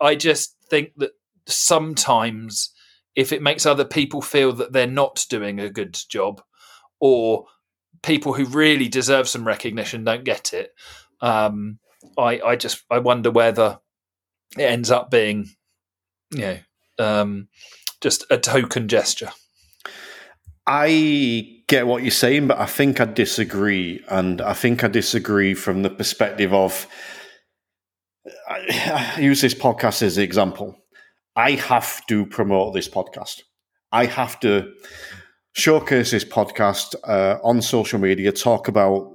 I 0.00 0.14
just 0.14 0.56
think 0.68 0.92
that 0.96 1.12
sometimes 1.46 2.70
if 3.14 3.32
it 3.32 3.42
makes 3.42 3.66
other 3.66 3.84
people 3.84 4.20
feel 4.20 4.52
that 4.54 4.72
they're 4.72 4.86
not 4.86 5.24
doing 5.30 5.60
a 5.60 5.70
good 5.70 5.96
job 6.08 6.42
or 6.98 7.46
people 8.02 8.34
who 8.34 8.44
really 8.46 8.88
deserve 8.88 9.28
some 9.28 9.46
recognition 9.46 10.04
don't 10.04 10.24
get 10.24 10.52
it, 10.52 10.74
um, 11.20 11.78
I, 12.18 12.40
I 12.40 12.56
just 12.56 12.82
I 12.90 12.98
wonder 12.98 13.30
whether 13.30 13.78
it 14.58 14.62
ends 14.62 14.90
up 14.90 15.10
being 15.10 15.48
you 16.30 16.40
know 16.40 16.58
um, 16.98 17.48
just 18.00 18.24
a 18.30 18.38
token 18.38 18.88
gesture. 18.88 19.30
I 20.66 21.60
get 21.68 21.86
what 21.86 22.02
you're 22.02 22.10
saying, 22.10 22.46
but 22.46 22.58
I 22.58 22.66
think 22.66 23.00
I 23.00 23.04
disagree. 23.04 24.02
And 24.08 24.40
I 24.40 24.54
think 24.54 24.82
I 24.82 24.88
disagree 24.88 25.54
from 25.54 25.82
the 25.82 25.90
perspective 25.90 26.52
of 26.52 26.86
I, 28.48 29.16
use 29.20 29.40
this 29.40 29.54
podcast 29.54 30.02
as 30.02 30.16
an 30.16 30.24
example. 30.24 30.76
I 31.36 31.52
have 31.52 32.06
to 32.06 32.26
promote 32.26 32.74
this 32.74 32.88
podcast. 32.88 33.42
I 33.92 34.06
have 34.06 34.40
to 34.40 34.72
showcase 35.52 36.10
this 36.10 36.24
podcast 36.24 36.94
uh, 37.04 37.38
on 37.42 37.60
social 37.62 37.98
media, 37.98 38.32
talk 38.32 38.68
about 38.68 39.10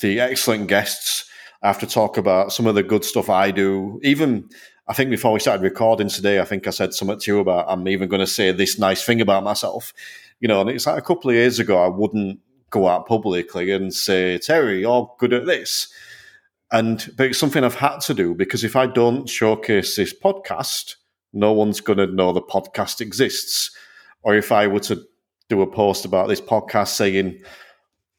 the 0.00 0.20
excellent 0.20 0.68
guests. 0.68 1.28
I 1.62 1.68
have 1.68 1.80
to 1.80 1.86
talk 1.86 2.16
about 2.16 2.52
some 2.52 2.66
of 2.66 2.74
the 2.74 2.82
good 2.82 3.04
stuff 3.04 3.28
I 3.30 3.50
do, 3.50 3.98
even 4.02 4.48
I 4.86 4.92
think 4.92 5.08
before 5.08 5.32
we 5.32 5.40
started 5.40 5.62
recording 5.62 6.08
today, 6.08 6.40
I 6.40 6.44
think 6.44 6.66
I 6.66 6.70
said 6.70 6.92
something 6.92 7.18
to 7.18 7.30
you 7.30 7.38
about 7.38 7.66
I'm 7.68 7.88
even 7.88 8.08
going 8.08 8.20
to 8.20 8.26
say 8.26 8.52
this 8.52 8.78
nice 8.78 9.02
thing 9.02 9.20
about 9.20 9.42
myself. 9.42 9.94
You 10.40 10.48
know, 10.48 10.60
and 10.60 10.68
it's 10.68 10.86
like 10.86 10.98
a 10.98 11.02
couple 11.02 11.30
of 11.30 11.36
years 11.36 11.58
ago, 11.58 11.82
I 11.82 11.88
wouldn't 11.88 12.40
go 12.68 12.86
out 12.86 13.06
publicly 13.06 13.70
and 13.70 13.94
say, 13.94 14.36
Terry, 14.38 14.80
you're 14.80 15.10
good 15.18 15.32
at 15.32 15.46
this. 15.46 15.88
And 16.70 17.10
but 17.16 17.28
it's 17.28 17.38
something 17.38 17.64
I've 17.64 17.76
had 17.76 18.00
to 18.00 18.14
do 18.14 18.34
because 18.34 18.62
if 18.62 18.76
I 18.76 18.86
don't 18.86 19.26
showcase 19.26 19.96
this 19.96 20.12
podcast, 20.12 20.96
no 21.32 21.52
one's 21.52 21.80
going 21.80 21.98
to 21.98 22.06
know 22.06 22.32
the 22.32 22.42
podcast 22.42 23.00
exists. 23.00 23.70
Or 24.22 24.34
if 24.34 24.52
I 24.52 24.66
were 24.66 24.80
to 24.80 25.02
do 25.48 25.62
a 25.62 25.66
post 25.66 26.04
about 26.04 26.28
this 26.28 26.40
podcast 26.40 26.88
saying, 26.88 27.40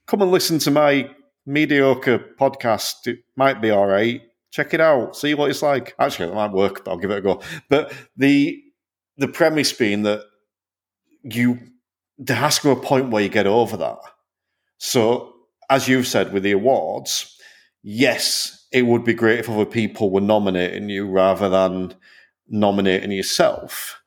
come 0.07 0.21
and 0.21 0.31
listen 0.31 0.57
to 0.59 0.71
my 0.71 1.11
mediocre 1.45 2.17
podcast, 2.39 3.05
it 3.05 3.19
might 3.35 3.61
be 3.61 3.69
all 3.69 3.85
right 3.85 4.21
check 4.55 4.73
it 4.73 4.79
out, 4.79 5.17
see 5.17 5.33
what 5.33 5.49
it's 5.49 5.61
like. 5.61 5.93
Actually, 5.99 6.29
it 6.29 6.35
might 6.35 6.53
work, 6.53 6.85
but 6.85 6.91
I'll 6.91 6.97
give 6.97 7.11
it 7.11 7.17
a 7.17 7.21
go. 7.21 7.41
But 7.69 7.93
the 8.15 8.61
the 9.17 9.27
premise 9.27 9.73
being 9.73 10.03
that 10.03 10.21
you 11.23 11.59
there 12.17 12.37
has 12.37 12.59
to 12.59 12.63
be 12.73 12.79
a 12.79 12.83
point 12.83 13.09
where 13.09 13.21
you 13.21 13.27
get 13.27 13.47
over 13.47 13.75
that. 13.75 13.97
So, 14.77 15.33
as 15.69 15.89
you've 15.89 16.07
said 16.07 16.31
with 16.31 16.43
the 16.43 16.53
awards, 16.53 17.37
yes, 17.83 18.65
it 18.71 18.83
would 18.83 19.03
be 19.03 19.13
great 19.13 19.39
if 19.39 19.49
other 19.49 19.65
people 19.65 20.09
were 20.09 20.21
nominating 20.21 20.87
you 20.87 21.09
rather 21.09 21.49
than 21.49 21.93
nominating 22.47 23.11
yourself. 23.11 24.01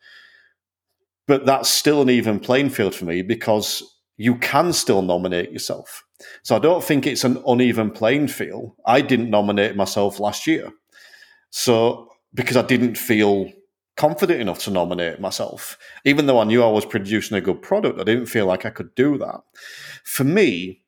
But 1.26 1.44
that's 1.44 1.68
still 1.68 2.00
an 2.00 2.08
even 2.08 2.40
playing 2.40 2.70
field 2.70 2.94
for 2.94 3.04
me 3.04 3.20
because 3.20 3.82
you 4.16 4.36
can 4.36 4.72
still 4.72 5.02
nominate 5.02 5.52
yourself. 5.52 6.04
So 6.42 6.56
I 6.56 6.58
don't 6.58 6.82
think 6.82 7.06
it's 7.06 7.24
an 7.24 7.42
uneven 7.46 7.90
playing 7.90 8.28
field. 8.28 8.72
I 8.84 9.00
didn't 9.00 9.30
nominate 9.30 9.76
myself 9.76 10.20
last 10.20 10.46
year. 10.46 10.72
So 11.50 12.10
because 12.34 12.56
I 12.56 12.62
didn't 12.62 12.96
feel 12.96 13.50
confident 13.96 14.40
enough 14.40 14.60
to 14.60 14.70
nominate 14.70 15.20
myself, 15.20 15.78
even 16.04 16.26
though 16.26 16.40
I 16.40 16.44
knew 16.44 16.62
I 16.62 16.70
was 16.70 16.84
producing 16.84 17.36
a 17.36 17.40
good 17.40 17.62
product, 17.62 18.00
I 18.00 18.04
didn't 18.04 18.26
feel 18.26 18.46
like 18.46 18.64
I 18.66 18.70
could 18.70 18.94
do 18.94 19.18
that. 19.18 19.40
For 20.04 20.24
me, 20.24 20.82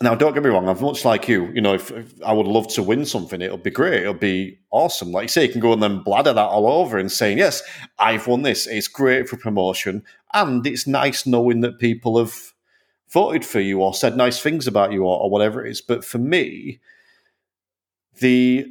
now 0.00 0.14
don't 0.14 0.32
get 0.32 0.44
me 0.44 0.50
wrong, 0.50 0.68
I'm 0.68 0.80
much 0.80 1.04
like 1.04 1.28
you. 1.28 1.48
You 1.52 1.60
know, 1.60 1.74
if, 1.74 1.90
if 1.90 2.14
I 2.24 2.32
would 2.32 2.46
love 2.46 2.68
to 2.74 2.82
win 2.82 3.04
something, 3.04 3.42
it'll 3.42 3.58
be 3.58 3.70
great. 3.70 4.02
It'll 4.02 4.14
be 4.14 4.58
awesome. 4.70 5.10
Like 5.10 5.24
you 5.24 5.28
say, 5.28 5.46
you 5.46 5.52
can 5.52 5.60
go 5.60 5.72
and 5.72 5.82
then 5.82 6.02
bladder 6.02 6.32
that 6.32 6.40
all 6.40 6.66
over 6.66 6.98
and 6.98 7.10
saying, 7.10 7.38
yes, 7.38 7.62
I've 7.98 8.26
won 8.28 8.42
this. 8.42 8.66
It's 8.68 8.86
great 8.86 9.28
for 9.28 9.36
promotion. 9.36 10.04
And 10.32 10.64
it's 10.66 10.86
nice 10.86 11.26
knowing 11.26 11.62
that 11.62 11.80
people 11.80 12.18
have 12.18 12.52
voted 13.10 13.44
for 13.44 13.60
you 13.60 13.80
or 13.80 13.94
said 13.94 14.16
nice 14.16 14.40
things 14.40 14.66
about 14.66 14.92
you 14.92 15.04
or, 15.04 15.20
or 15.20 15.30
whatever 15.30 15.64
it 15.64 15.70
is. 15.70 15.80
But 15.80 16.04
for 16.04 16.18
me, 16.18 16.80
the, 18.20 18.66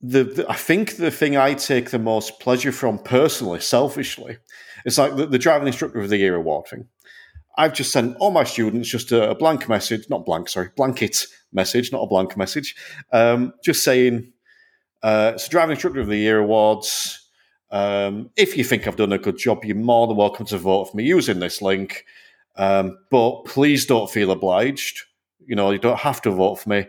the, 0.00 0.24
the 0.24 0.46
I 0.50 0.54
think 0.54 0.96
the 0.96 1.10
thing 1.10 1.36
I 1.36 1.54
take 1.54 1.90
the 1.90 1.98
most 1.98 2.40
pleasure 2.40 2.72
from 2.72 2.98
personally, 2.98 3.60
selfishly, 3.60 4.38
is 4.84 4.98
like 4.98 5.16
the, 5.16 5.26
the 5.26 5.38
driving 5.38 5.66
instructor 5.66 6.00
of 6.00 6.08
the 6.08 6.16
year 6.16 6.34
award 6.34 6.68
thing. 6.68 6.86
I've 7.58 7.74
just 7.74 7.92
sent 7.92 8.16
all 8.18 8.30
my 8.30 8.44
students 8.44 8.88
just 8.88 9.12
a, 9.12 9.30
a 9.30 9.34
blank 9.34 9.68
message, 9.68 10.08
not 10.08 10.24
blank, 10.24 10.48
sorry, 10.48 10.70
blanket 10.76 11.26
message, 11.52 11.92
not 11.92 12.02
a 12.02 12.06
blank 12.06 12.36
message, 12.36 12.74
um, 13.12 13.52
just 13.62 13.84
saying 13.84 14.32
uh, 15.02 15.32
it's 15.34 15.48
driving 15.48 15.72
instructor 15.72 16.00
of 16.00 16.06
the 16.06 16.16
year 16.16 16.38
awards. 16.38 17.28
Um, 17.70 18.30
if 18.36 18.56
you 18.56 18.64
think 18.64 18.86
I've 18.86 18.96
done 18.96 19.12
a 19.12 19.18
good 19.18 19.36
job, 19.36 19.64
you're 19.64 19.76
more 19.76 20.06
than 20.06 20.16
welcome 20.16 20.46
to 20.46 20.58
vote 20.58 20.86
for 20.86 20.96
me 20.96 21.04
using 21.04 21.40
this 21.40 21.60
link. 21.60 22.04
Um, 22.56 22.98
but 23.10 23.44
please 23.44 23.86
don't 23.86 24.10
feel 24.10 24.30
obliged. 24.30 25.02
You 25.46 25.56
know, 25.56 25.70
you 25.70 25.78
don't 25.78 26.00
have 26.00 26.20
to 26.22 26.30
vote 26.30 26.56
for 26.56 26.68
me. 26.68 26.86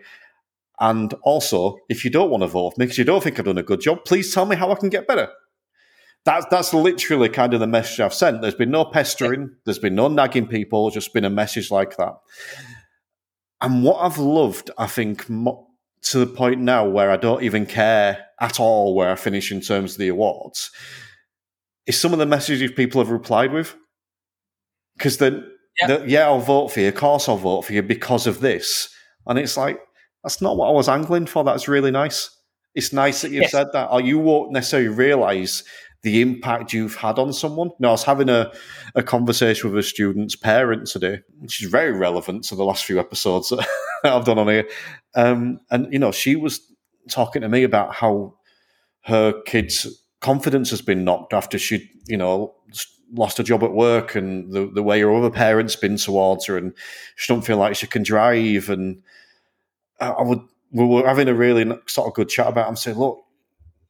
And 0.80 1.14
also, 1.24 1.78
if 1.90 2.04
you 2.04 2.12
don't 2.12 2.32
want 2.32 2.42
to 2.42 2.48
vote 2.48 2.72
for 2.72 2.80
me 2.80 2.86
because 2.86 2.98
you 2.98 3.04
don't 3.04 3.24
think 3.24 3.38
I've 3.38 3.46
done 3.46 3.58
a 3.58 3.64
good 3.64 3.82
job, 3.82 4.00
please 4.06 4.34
tell 4.34 4.46
me 4.46 4.56
how 4.56 4.72
I 4.72 4.76
can 4.76 4.90
get 4.90 5.08
better. 5.08 5.30
That's 6.26 6.46
that's 6.52 6.74
literally 6.74 7.30
kind 7.30 7.54
of 7.54 7.60
the 7.60 7.68
message 7.68 8.00
I've 8.00 8.14
sent. 8.14 8.42
There's 8.42 8.56
been 8.56 8.72
no 8.72 8.86
pestering, 8.86 9.56
there's 9.66 9.80
been 9.80 9.96
no 9.96 10.08
nagging 10.08 10.48
people, 10.48 10.90
just 10.92 11.14
been 11.14 11.26
a 11.26 11.30
message 11.30 11.72
like 11.72 11.98
that. 11.98 12.14
And 13.60 13.84
what 13.84 14.02
I've 14.02 14.18
loved, 14.18 14.72
I 14.78 14.88
think, 14.88 15.26
to 15.28 16.18
the 16.18 16.28
point 16.28 16.62
now 16.62 16.88
where 16.88 17.12
I 17.12 17.18
don't 17.18 17.44
even 17.44 17.66
care 17.66 18.26
at 18.40 18.60
all 18.60 18.96
where 18.96 19.12
I 19.12 19.16
finish 19.16 19.52
in 19.52 19.62
terms 19.62 19.94
of 19.94 19.98
the 20.00 20.08
awards, 20.08 20.72
is 21.86 22.00
some 22.00 22.14
of 22.14 22.20
the 22.20 22.26
messages 22.26 22.72
people 22.72 23.02
have 23.02 23.12
replied 23.12 23.52
with. 23.52 23.76
Because 25.02 25.18
then 25.18 25.44
yeah. 25.82 26.04
yeah, 26.06 26.26
I'll 26.26 26.40
vote 26.40 26.68
for 26.68 26.80
you. 26.80 26.90
Of 26.90 26.96
course, 26.96 27.28
I'll 27.28 27.38
vote 27.38 27.66
for 27.66 27.74
you 27.74 27.82
because 27.82 28.28
of 28.28 28.40
this. 28.40 28.88
And 29.26 29.40
it's 29.40 29.58
like, 29.58 29.80
that's 30.24 30.44
not 30.44 30.58
what 30.58 30.68
I 30.68 30.72
was 30.74 30.88
angling 30.88 31.26
for. 31.26 31.44
That's 31.44 31.68
really 31.68 31.90
nice. 31.90 32.30
It's 32.76 32.94
nice 32.94 33.24
that 33.24 33.32
you've 33.32 33.42
yes. 33.44 33.52
said 33.52 33.68
that. 33.74 33.92
Or 33.92 34.00
you 34.00 34.20
won't 34.20 34.52
necessarily 34.52 34.90
realize 34.90 35.64
the 36.04 36.22
impact 36.22 36.72
you've 36.72 36.96
had 36.96 37.18
on 37.18 37.34
someone. 37.34 37.72
Now, 37.80 37.90
I 37.90 37.92
was 37.92 38.04
having 38.04 38.30
a, 38.30 38.52
a 38.94 39.02
conversation 39.02 39.72
with 39.72 39.80
a 39.80 39.88
student's 39.88 40.36
parent 40.36 40.86
today, 40.86 41.22
which 41.40 41.64
is 41.64 41.70
very 41.70 41.92
relevant 41.92 42.44
to 42.46 42.56
the 42.56 42.64
last 42.64 42.86
few 42.86 43.00
episodes 43.00 43.50
that 43.50 43.68
I've 44.04 44.26
done 44.26 44.38
on 44.38 44.50
here. 44.50 44.68
Um, 45.16 45.62
and, 45.72 45.92
you 45.92 45.98
know, 45.98 46.12
she 46.12 46.36
was 46.36 46.62
talking 47.10 47.42
to 47.42 47.50
me 47.50 47.64
about 47.64 47.96
how 47.96 48.36
her 49.06 49.42
kids 49.48 49.88
confidence 50.20 50.70
has 50.70 50.84
been 50.84 51.04
knocked 51.04 51.34
after 51.34 51.58
she, 51.58 51.90
you 52.06 52.18
know, 52.18 52.54
lost 53.14 53.40
a 53.40 53.44
job 53.44 53.64
at 53.64 53.74
work 53.74 54.16
and 54.16 54.52
the, 54.52 54.70
the 54.74 54.84
way 54.84 55.00
her 55.02 55.14
other 55.14 55.30
parents 55.30 55.76
been 55.76 55.98
towards 55.98 56.46
her 56.46 56.58
and 56.58 56.74
she 57.16 57.32
don't 57.32 57.46
feel 57.46 57.58
like 57.58 57.76
she 57.76 57.88
can 57.88 58.04
drive 58.04 58.70
and 58.70 59.02
I, 60.00 60.10
I 60.10 60.22
would 60.22 60.42
we 60.72 60.86
were 60.86 61.06
having 61.06 61.28
a 61.28 61.34
really 61.34 61.66
sort 61.88 62.08
of 62.08 62.14
good 62.14 62.30
chat 62.30 62.48
about 62.48 62.66
it. 62.66 62.70
I'm 62.70 62.76
saying, 62.78 62.98
look, 62.98 63.24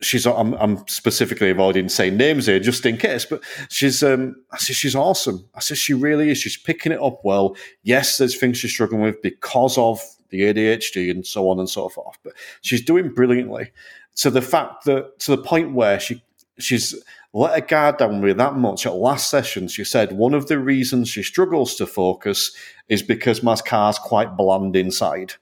she's 0.01 0.25
I'm, 0.25 0.53
I'm, 0.55 0.85
specifically 0.87 1.51
avoiding 1.51 1.89
saying 1.89 2.17
names 2.17 2.47
here 2.47 2.59
just 2.59 2.85
in 2.85 2.97
case, 2.97 3.25
but 3.25 3.43
she's 3.69 4.03
um 4.03 4.35
I 4.51 4.57
said 4.57 4.75
she's 4.75 4.95
awesome. 4.95 5.47
I 5.55 5.59
said 5.59 5.77
she 5.77 5.93
really 5.93 6.29
is. 6.29 6.39
She's 6.39 6.57
picking 6.57 6.91
it 6.91 7.01
up 7.01 7.21
well. 7.23 7.55
Yes, 7.83 8.17
there's 8.17 8.37
things 8.37 8.57
she's 8.57 8.71
struggling 8.71 9.01
with 9.01 9.21
because 9.21 9.77
of 9.77 10.01
the 10.29 10.41
ADHD 10.41 11.11
and 11.11 11.25
so 11.25 11.49
on 11.49 11.59
and 11.59 11.69
so 11.69 11.89
forth, 11.89 12.17
but 12.23 12.33
she's 12.61 12.83
doing 12.83 13.13
brilliantly. 13.13 13.71
To 14.17 14.29
the 14.29 14.41
fact 14.41 14.85
that 14.85 15.19
to 15.19 15.35
the 15.35 15.41
point 15.41 15.73
where 15.73 15.99
she 15.99 16.23
she's 16.59 16.95
let 17.33 17.55
her 17.55 17.65
guard 17.65 17.97
down 17.97 18.21
with 18.21 18.37
that 18.37 18.55
much 18.55 18.85
at 18.85 18.95
last 18.95 19.29
session. 19.29 19.67
She 19.67 19.83
said 19.83 20.11
one 20.11 20.33
of 20.33 20.47
the 20.47 20.59
reasons 20.59 21.09
she 21.09 21.23
struggles 21.23 21.75
to 21.75 21.85
focus 21.85 22.55
is 22.89 23.01
because 23.01 23.41
my 23.41 23.55
car's 23.55 23.97
quite 23.97 24.35
bland 24.35 24.75
inside. 24.75 25.35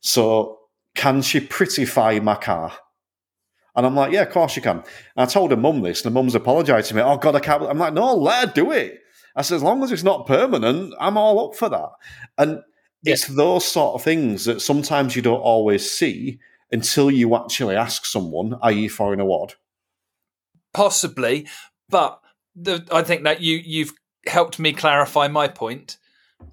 So 0.00 0.58
can 0.94 1.22
she 1.22 1.40
prettify 1.40 2.22
my 2.22 2.34
car? 2.34 2.72
And 3.76 3.86
I'm 3.86 3.94
like, 3.94 4.12
yeah, 4.12 4.22
of 4.22 4.30
course 4.30 4.56
you 4.56 4.62
can. 4.62 4.78
And 4.78 4.84
I 5.16 5.26
told 5.26 5.52
her 5.52 5.56
mum 5.56 5.80
this, 5.80 6.04
and 6.04 6.10
the 6.10 6.18
mum's 6.18 6.34
apologised 6.34 6.88
to 6.88 6.96
me. 6.96 7.02
Oh 7.02 7.16
God, 7.16 7.36
I 7.36 7.40
can't. 7.40 7.62
I'm 7.62 7.78
like, 7.78 7.94
no, 7.94 8.14
let 8.14 8.48
her 8.48 8.54
do 8.54 8.72
it. 8.72 8.98
I 9.36 9.42
said, 9.42 9.56
as 9.56 9.62
long 9.62 9.82
as 9.82 9.92
it's 9.92 10.02
not 10.02 10.26
permanent, 10.26 10.92
I'm 10.98 11.16
all 11.16 11.48
up 11.48 11.56
for 11.56 11.68
that. 11.68 11.90
And 12.36 12.60
yeah. 13.02 13.12
it's 13.14 13.26
those 13.26 13.64
sort 13.64 13.94
of 13.94 14.02
things 14.02 14.44
that 14.44 14.60
sometimes 14.60 15.14
you 15.14 15.22
don't 15.22 15.40
always 15.40 15.88
see 15.88 16.40
until 16.72 17.10
you 17.10 17.34
actually 17.36 17.76
ask 17.76 18.04
someone, 18.04 18.58
i.e., 18.62 18.88
for 18.88 19.12
an 19.12 19.20
award. 19.20 19.54
Possibly, 20.72 21.46
but 21.88 22.20
the, 22.54 22.86
I 22.92 23.02
think 23.02 23.24
that 23.24 23.40
you 23.40 23.56
you've 23.56 23.92
helped 24.26 24.58
me 24.58 24.72
clarify 24.72 25.28
my 25.28 25.48
point. 25.48 25.98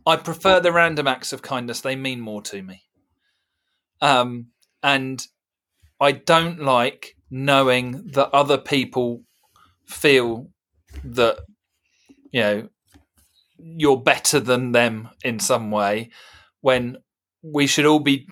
I 0.06 0.16
prefer 0.16 0.60
the 0.60 0.72
random 0.72 1.08
acts 1.08 1.34
of 1.34 1.42
kindness; 1.42 1.82
they 1.82 1.96
mean 1.96 2.20
more 2.20 2.42
to 2.44 2.62
me. 2.62 2.84
Um, 4.02 4.48
and 4.84 5.26
I 6.00 6.12
don't 6.12 6.62
like 6.62 7.16
knowing 7.30 8.08
that 8.14 8.34
other 8.34 8.58
people 8.58 9.24
feel 9.86 10.50
that 11.04 11.40
you 12.32 12.42
know 12.42 12.70
you're 13.58 14.02
better 14.02 14.40
than 14.40 14.72
them 14.72 15.10
in 15.24 15.40
some 15.40 15.72
way 15.72 16.10
when 16.62 16.98
we 17.42 17.68
should 17.68 17.86
all 17.86 18.00
be 18.00 18.28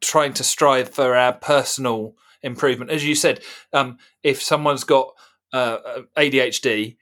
trying 0.00 0.32
to 0.34 0.44
strive 0.44 0.90
for 0.90 1.16
our 1.16 1.32
personal 1.32 2.14
improvement 2.42 2.90
as 2.90 3.04
you 3.04 3.14
said 3.14 3.40
um, 3.72 3.96
if 4.22 4.42
someone's 4.42 4.84
got 4.84 5.08
uh, 5.56 6.02
ADHD 6.16 6.96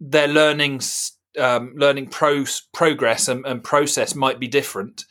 their 0.00 0.28
learning 0.28 0.80
um, 1.38 1.74
learning 1.76 2.06
pro- 2.06 2.44
progress 2.72 3.28
and, 3.28 3.44
and 3.46 3.62
process 3.62 4.14
might 4.14 4.40
be 4.40 4.48
different 4.48 5.04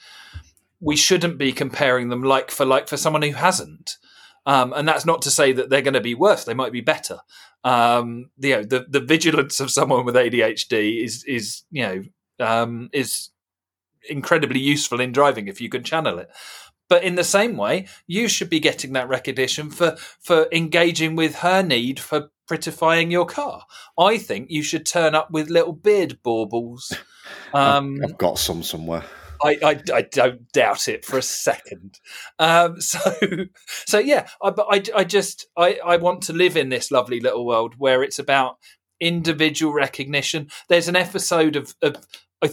we 0.80 0.96
shouldn't 0.96 1.38
be 1.38 1.52
comparing 1.52 2.10
them 2.10 2.24
like 2.24 2.52
for 2.52 2.66
like 2.66 2.88
for 2.88 2.98
someone 2.98 3.22
who 3.22 3.34
hasn't. 3.34 3.98
Um, 4.46 4.74
and 4.74 4.88
that's 4.88 5.06
not 5.06 5.22
to 5.24 5.32
say 5.32 5.52
that 5.52 5.70
they're 5.70 5.82
going 5.82 5.94
to 5.94 6.02
be 6.02 6.16
worse; 6.16 6.46
they 6.46 6.54
might 6.54 6.72
be 6.72 6.82
better. 6.82 7.20
Um, 7.64 8.30
you 8.38 8.56
know, 8.56 8.64
the 8.64 8.86
the 8.90 9.02
vigilance 9.02 9.60
of 9.60 9.72
someone 9.72 10.06
with 10.06 10.16
ADHD 10.16 11.04
is 11.04 11.24
is 11.26 11.64
you 11.72 11.84
know 11.84 12.04
um, 12.40 12.90
is 12.94 13.30
incredibly 14.10 14.60
useful 14.60 15.02
in 15.02 15.12
driving 15.12 15.48
if 15.48 15.60
you 15.60 15.70
can 15.70 15.84
channel 15.84 16.20
it. 16.20 16.30
But 16.88 17.04
in 17.04 17.16
the 17.16 17.24
same 17.24 17.58
way, 17.58 17.88
you 18.08 18.28
should 18.28 18.50
be 18.50 18.60
getting 18.60 18.94
that 18.94 19.10
recognition 19.10 19.70
for 19.70 19.98
for 20.20 20.48
engaging 20.52 21.16
with 21.16 21.36
her 21.36 21.62
need 21.62 22.00
for 22.00 22.32
prettifying 22.50 23.12
your 23.12 23.28
car. 23.28 23.64
I 23.98 24.18
think 24.18 24.50
you 24.50 24.64
should 24.64 24.86
turn 24.86 25.14
up 25.14 25.30
with 25.30 25.50
little 25.50 25.74
beard 25.74 26.20
baubles. 26.24 26.92
Um, 27.54 28.00
I've 28.04 28.18
got 28.18 28.40
some 28.40 28.64
somewhere. 28.64 29.04
I, 29.44 29.58
I, 29.64 29.82
I, 29.94 30.02
don't 30.02 30.52
doubt 30.52 30.88
it 30.88 31.06
for 31.06 31.20
a 31.20 31.22
second. 31.22 32.00
Um, 32.40 32.82
so, 32.82 33.00
so 33.86 34.00
yeah, 34.00 34.28
I, 34.42 34.50
but 34.50 34.66
I, 34.72 34.82
I 34.96 35.04
just 35.04 35.46
I, 35.56 35.80
I 35.86 35.98
want 35.98 36.24
to 36.24 36.34
live 36.34 36.58
in 36.58 36.70
this 36.70 36.90
lovely 36.90 37.20
little 37.20 37.46
world 37.46 37.76
where 37.78 38.02
it's 38.02 38.18
about 38.18 38.58
individual 39.00 39.74
recognition. 39.74 40.50
There's 40.70 40.88
an 40.88 40.96
episode 40.96 41.56
of, 41.56 41.76
of 41.84 41.98
I 42.44 42.50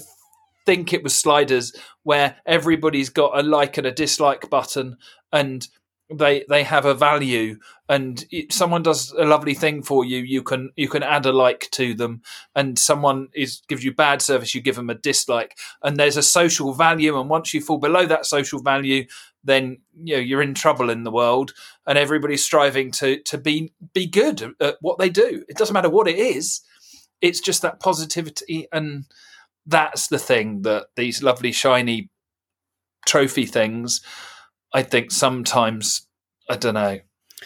think 0.67 0.93
it 0.93 1.03
was 1.03 1.17
Sliders 1.17 1.73
where 2.03 2.37
everybody's 2.45 3.09
got 3.09 3.39
a 3.39 3.43
like 3.43 3.79
and 3.79 3.87
a 3.87 3.93
dislike 3.93 4.51
button, 4.51 4.99
and 5.33 5.67
they 6.09 6.45
they 6.49 6.63
have 6.63 6.85
a 6.85 6.95
value 6.95 7.59
and 7.89 8.25
someone 8.51 8.83
does 8.83 9.13
a 9.19 9.25
lovely 9.25 9.55
thing 9.55 9.83
for 9.83 10.05
you 10.05 10.19
you 10.19 10.43
can 10.43 10.71
you 10.77 10.89
can 10.89 11.03
add 11.03 11.27
a 11.27 11.33
like 11.33 11.69
to 11.73 11.95
them. 11.95 12.23
And 12.55 12.79
someone 12.79 13.29
is 13.35 13.63
gives 13.69 13.85
you 13.85 13.93
bad 13.93 14.23
service 14.23 14.55
you 14.55 14.61
give 14.61 14.77
them 14.77 14.91
a 14.91 14.95
dislike. 14.95 15.57
And 15.83 15.97
there's 15.97 16.17
a 16.17 16.23
social 16.23 16.73
value 16.73 17.19
and 17.19 17.29
once 17.29 17.53
you 17.53 17.61
fall 17.61 17.79
below 17.79 18.07
that 18.07 18.27
social 18.27 18.63
value 18.63 19.07
then 19.43 19.79
you 19.95 20.17
know 20.17 20.21
you're 20.21 20.43
in 20.43 20.55
trouble 20.55 20.91
in 20.91 21.03
the 21.03 21.11
world. 21.11 21.53
And 21.87 21.99
everybody's 21.99 22.45
striving 22.45 22.93
to 22.93 23.21
to 23.23 23.39
be 23.39 23.73
be 23.93 24.07
good 24.07 24.55
at 24.61 24.77
what 24.81 24.99
they 24.99 25.11
do. 25.11 25.45
It 25.49 25.57
doesn't 25.57 25.75
matter 25.75 25.91
what 25.91 26.09
it 26.09 26.19
is. 26.19 26.61
It's 27.21 27.41
just 27.41 27.63
that 27.63 27.81
positivity 27.81 28.69
and 28.73 29.07
that's 29.67 30.07
the 30.07 30.19
thing 30.19 30.63
that 30.63 30.87
these 30.95 31.23
lovely 31.23 31.51
shiny 31.51 32.11
trophy 33.07 33.47
things 33.47 34.01
I 34.73 34.83
think 34.83 35.11
sometimes 35.11 36.07
I 36.49 36.57
don't 36.57 36.75
know. 36.75 37.01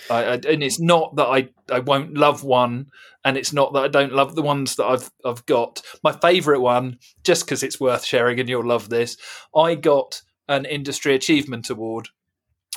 I, 0.08 0.24
I, 0.24 0.32
and 0.34 0.62
it's 0.62 0.80
not 0.80 1.16
that 1.16 1.26
I, 1.26 1.48
I 1.70 1.80
won't 1.80 2.14
love 2.14 2.44
one, 2.44 2.86
and 3.24 3.36
it's 3.36 3.52
not 3.52 3.72
that 3.72 3.82
I 3.84 3.88
don't 3.88 4.12
love 4.12 4.34
the 4.34 4.42
ones 4.42 4.76
that 4.76 4.86
I've 4.86 5.10
I've 5.24 5.44
got. 5.46 5.82
My 6.02 6.12
favourite 6.12 6.60
one, 6.60 6.98
just 7.24 7.44
because 7.44 7.62
it's 7.62 7.80
worth 7.80 8.04
sharing, 8.04 8.38
and 8.38 8.48
you'll 8.48 8.66
love 8.66 8.88
this. 8.88 9.16
I 9.54 9.74
got 9.74 10.22
an 10.48 10.64
industry 10.64 11.14
achievement 11.14 11.70
award 11.70 12.08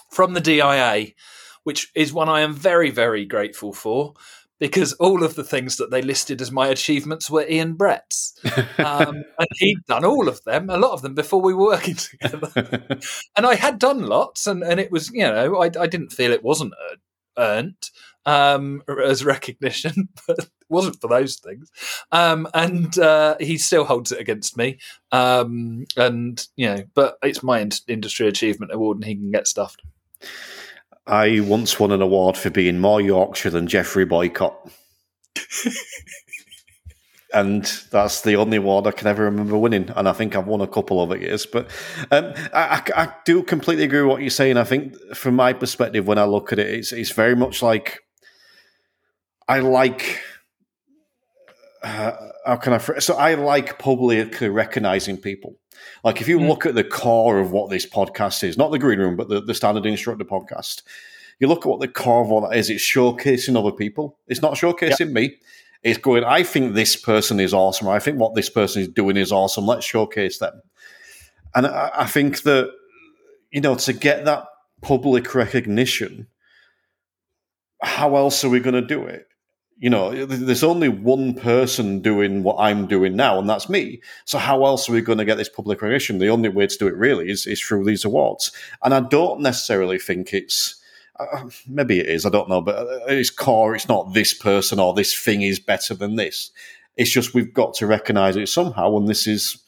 from 0.09 0.33
the 0.33 0.41
DIA, 0.41 1.07
which 1.63 1.91
is 1.95 2.13
one 2.13 2.29
I 2.29 2.41
am 2.41 2.53
very 2.53 2.89
very 2.89 3.25
grateful 3.25 3.73
for 3.73 4.13
because 4.63 4.93
all 4.93 5.25
of 5.25 5.35
the 5.35 5.43
things 5.43 5.75
that 5.75 5.91
they 5.91 6.01
listed 6.01 6.41
as 6.41 6.49
my 6.49 6.69
achievements 6.69 7.29
were 7.29 7.45
Ian 7.49 7.73
Brett's. 7.73 8.33
Um, 8.77 9.25
and 9.37 9.47
he'd 9.57 9.85
done 9.89 10.05
all 10.05 10.29
of 10.29 10.41
them, 10.45 10.69
a 10.69 10.77
lot 10.77 10.93
of 10.93 11.01
them 11.01 11.13
before 11.13 11.41
we 11.41 11.53
were 11.53 11.65
working 11.65 11.95
together. 12.21 12.49
and 13.35 13.45
I 13.45 13.55
had 13.55 13.77
done 13.77 14.03
lots, 14.03 14.47
and, 14.47 14.63
and 14.63 14.79
it 14.79 14.89
was, 14.89 15.11
you 15.11 15.23
know, 15.23 15.61
I, 15.61 15.65
I 15.65 15.87
didn't 15.87 16.13
feel 16.13 16.31
it 16.31 16.45
wasn't 16.45 16.73
earned 17.37 17.89
um, 18.25 18.83
as 19.03 19.25
recognition, 19.25 20.07
but 20.27 20.39
it 20.39 20.49
wasn't 20.69 21.01
for 21.01 21.09
those 21.09 21.35
things. 21.35 21.69
Um, 22.13 22.47
and 22.53 22.97
uh, 22.97 23.35
he 23.41 23.57
still 23.57 23.83
holds 23.83 24.13
it 24.13 24.21
against 24.21 24.55
me. 24.55 24.77
Um, 25.11 25.87
and, 25.97 26.47
you 26.55 26.67
know, 26.67 26.85
but 26.93 27.17
it's 27.21 27.43
my 27.43 27.69
industry 27.89 28.29
achievement 28.29 28.73
award, 28.73 28.95
and 28.95 29.03
he 29.03 29.15
can 29.15 29.29
get 29.29 29.45
stuffed. 29.45 29.81
I 31.05 31.41
once 31.41 31.79
won 31.79 31.91
an 31.91 32.01
award 32.01 32.37
for 32.37 32.49
being 32.49 32.79
more 32.79 33.01
Yorkshire 33.01 33.49
than 33.49 33.67
Geoffrey 33.67 34.05
Boycott. 34.05 34.71
and 37.33 37.65
that's 37.89 38.21
the 38.21 38.35
only 38.35 38.57
award 38.57 38.85
I 38.87 38.91
can 38.91 39.07
ever 39.07 39.23
remember 39.23 39.57
winning. 39.57 39.89
And 39.95 40.07
I 40.07 40.13
think 40.13 40.35
I've 40.35 40.47
won 40.47 40.61
a 40.61 40.67
couple 40.67 41.01
over 41.01 41.17
years. 41.17 41.45
But 41.45 41.69
um, 42.11 42.33
I, 42.53 42.83
I, 42.95 43.03
I, 43.03 43.13
do 43.25 43.41
completely 43.43 43.83
agree 43.83 44.01
with 44.01 44.11
what 44.11 44.21
you're 44.21 44.29
saying. 44.29 44.57
I 44.57 44.63
think, 44.63 44.95
from 45.15 45.35
my 45.35 45.51
perspective, 45.51 46.07
when 46.07 46.19
I 46.19 46.25
look 46.25 46.53
at 46.53 46.59
it, 46.59 46.67
it's, 46.67 46.91
it's 46.91 47.11
very 47.11 47.35
much 47.35 47.61
like 47.61 47.99
I 49.47 49.59
like. 49.59 50.21
Uh, 51.83 52.15
how 52.45 52.55
can 52.55 52.73
I? 52.73 52.77
So 52.77 53.15
I 53.15 53.33
like 53.35 53.77
publicly 53.77 54.49
recognizing 54.49 55.17
people. 55.17 55.55
Like 56.03 56.21
if 56.21 56.27
you 56.27 56.39
mm. 56.39 56.47
look 56.47 56.65
at 56.65 56.75
the 56.75 56.83
core 56.83 57.39
of 57.39 57.51
what 57.51 57.69
this 57.69 57.85
podcast 57.85 58.43
is, 58.43 58.57
not 58.57 58.71
the 58.71 58.79
green 58.79 58.99
room, 58.99 59.15
but 59.17 59.27
the, 59.27 59.41
the 59.41 59.53
standard 59.53 59.85
instructor 59.85 60.23
podcast, 60.23 60.81
you 61.39 61.47
look 61.47 61.65
at 61.65 61.69
what 61.69 61.81
the 61.81 61.87
core 61.87 62.21
of 62.21 62.29
what 62.29 62.49
that 62.49 62.57
is, 62.57 62.69
it's 62.69 62.83
showcasing 62.83 63.57
other 63.57 63.71
people. 63.71 64.17
It's 64.27 64.41
not 64.41 64.53
showcasing 64.53 64.99
yep. 64.99 65.09
me. 65.09 65.35
It's 65.81 65.97
going, 65.97 66.23
I 66.23 66.43
think 66.43 66.73
this 66.73 66.95
person 66.95 67.41
is 67.41 67.53
awesome. 67.53 67.89
I 67.89 67.99
think 67.99 68.17
what 68.17 68.35
this 68.35 68.49
person 68.49 68.81
is 68.81 68.87
doing 68.87 69.17
is 69.17 69.33
awesome. 69.33 69.65
Let's 69.65 69.85
showcase 69.85 70.37
them. 70.37 70.61
And 71.53 71.67
I, 71.67 71.91
I 71.93 72.05
think 72.05 72.43
that, 72.43 72.71
you 73.51 73.59
know, 73.59 73.75
to 73.75 73.91
get 73.91 74.23
that 74.23 74.45
public 74.81 75.35
recognition, 75.35 76.27
how 77.81 78.15
else 78.15 78.45
are 78.45 78.49
we 78.49 78.61
going 78.61 78.75
to 78.75 78.81
do 78.81 79.03
it? 79.03 79.27
You 79.83 79.89
know, 79.89 80.25
there's 80.25 80.63
only 80.63 80.87
one 80.87 81.33
person 81.33 81.99
doing 81.99 82.41
what 82.41 82.55
I'm 82.57 82.87
doing 82.87 83.17
now, 83.17 83.37
and 83.37 83.49
that's 83.49 83.67
me. 83.67 83.99
So 84.23 84.37
how 84.37 84.63
else 84.63 84.87
are 84.87 84.93
we 84.93 85.01
going 85.01 85.17
to 85.17 85.25
get 85.25 85.35
this 85.35 85.49
public 85.49 85.81
recognition? 85.81 86.19
The 86.19 86.29
only 86.29 86.47
way 86.47 86.67
to 86.67 86.77
do 86.77 86.87
it 86.87 86.95
really 86.95 87.29
is, 87.29 87.45
is 87.45 87.59
through 87.59 87.83
these 87.83 88.05
awards. 88.05 88.53
And 88.81 88.93
I 88.93 89.01
don't 89.01 89.41
necessarily 89.41 89.99
think 89.99 90.33
it's 90.33 90.81
uh, 91.19 91.49
maybe 91.67 91.99
it 91.99 92.07
is, 92.07 92.25
I 92.25 92.29
don't 92.29 92.47
know, 92.47 92.61
but 92.61 92.87
it's 93.09 93.29
core. 93.29 93.75
It's 93.75 93.89
not 93.89 94.13
this 94.13 94.33
person 94.33 94.79
or 94.79 94.93
this 94.93 95.13
thing 95.21 95.41
is 95.41 95.59
better 95.59 95.93
than 95.93 96.15
this. 96.15 96.51
It's 96.95 97.11
just 97.11 97.33
we've 97.33 97.53
got 97.53 97.73
to 97.73 97.85
recognise 97.85 98.37
it 98.37 98.47
somehow, 98.47 98.95
and 98.95 99.09
this 99.09 99.27
is 99.27 99.61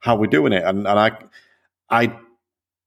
how 0.00 0.16
we're 0.16 0.26
doing 0.26 0.52
it. 0.52 0.64
And 0.64 0.86
and 0.86 0.98
I 0.98 1.12
I 1.88 2.14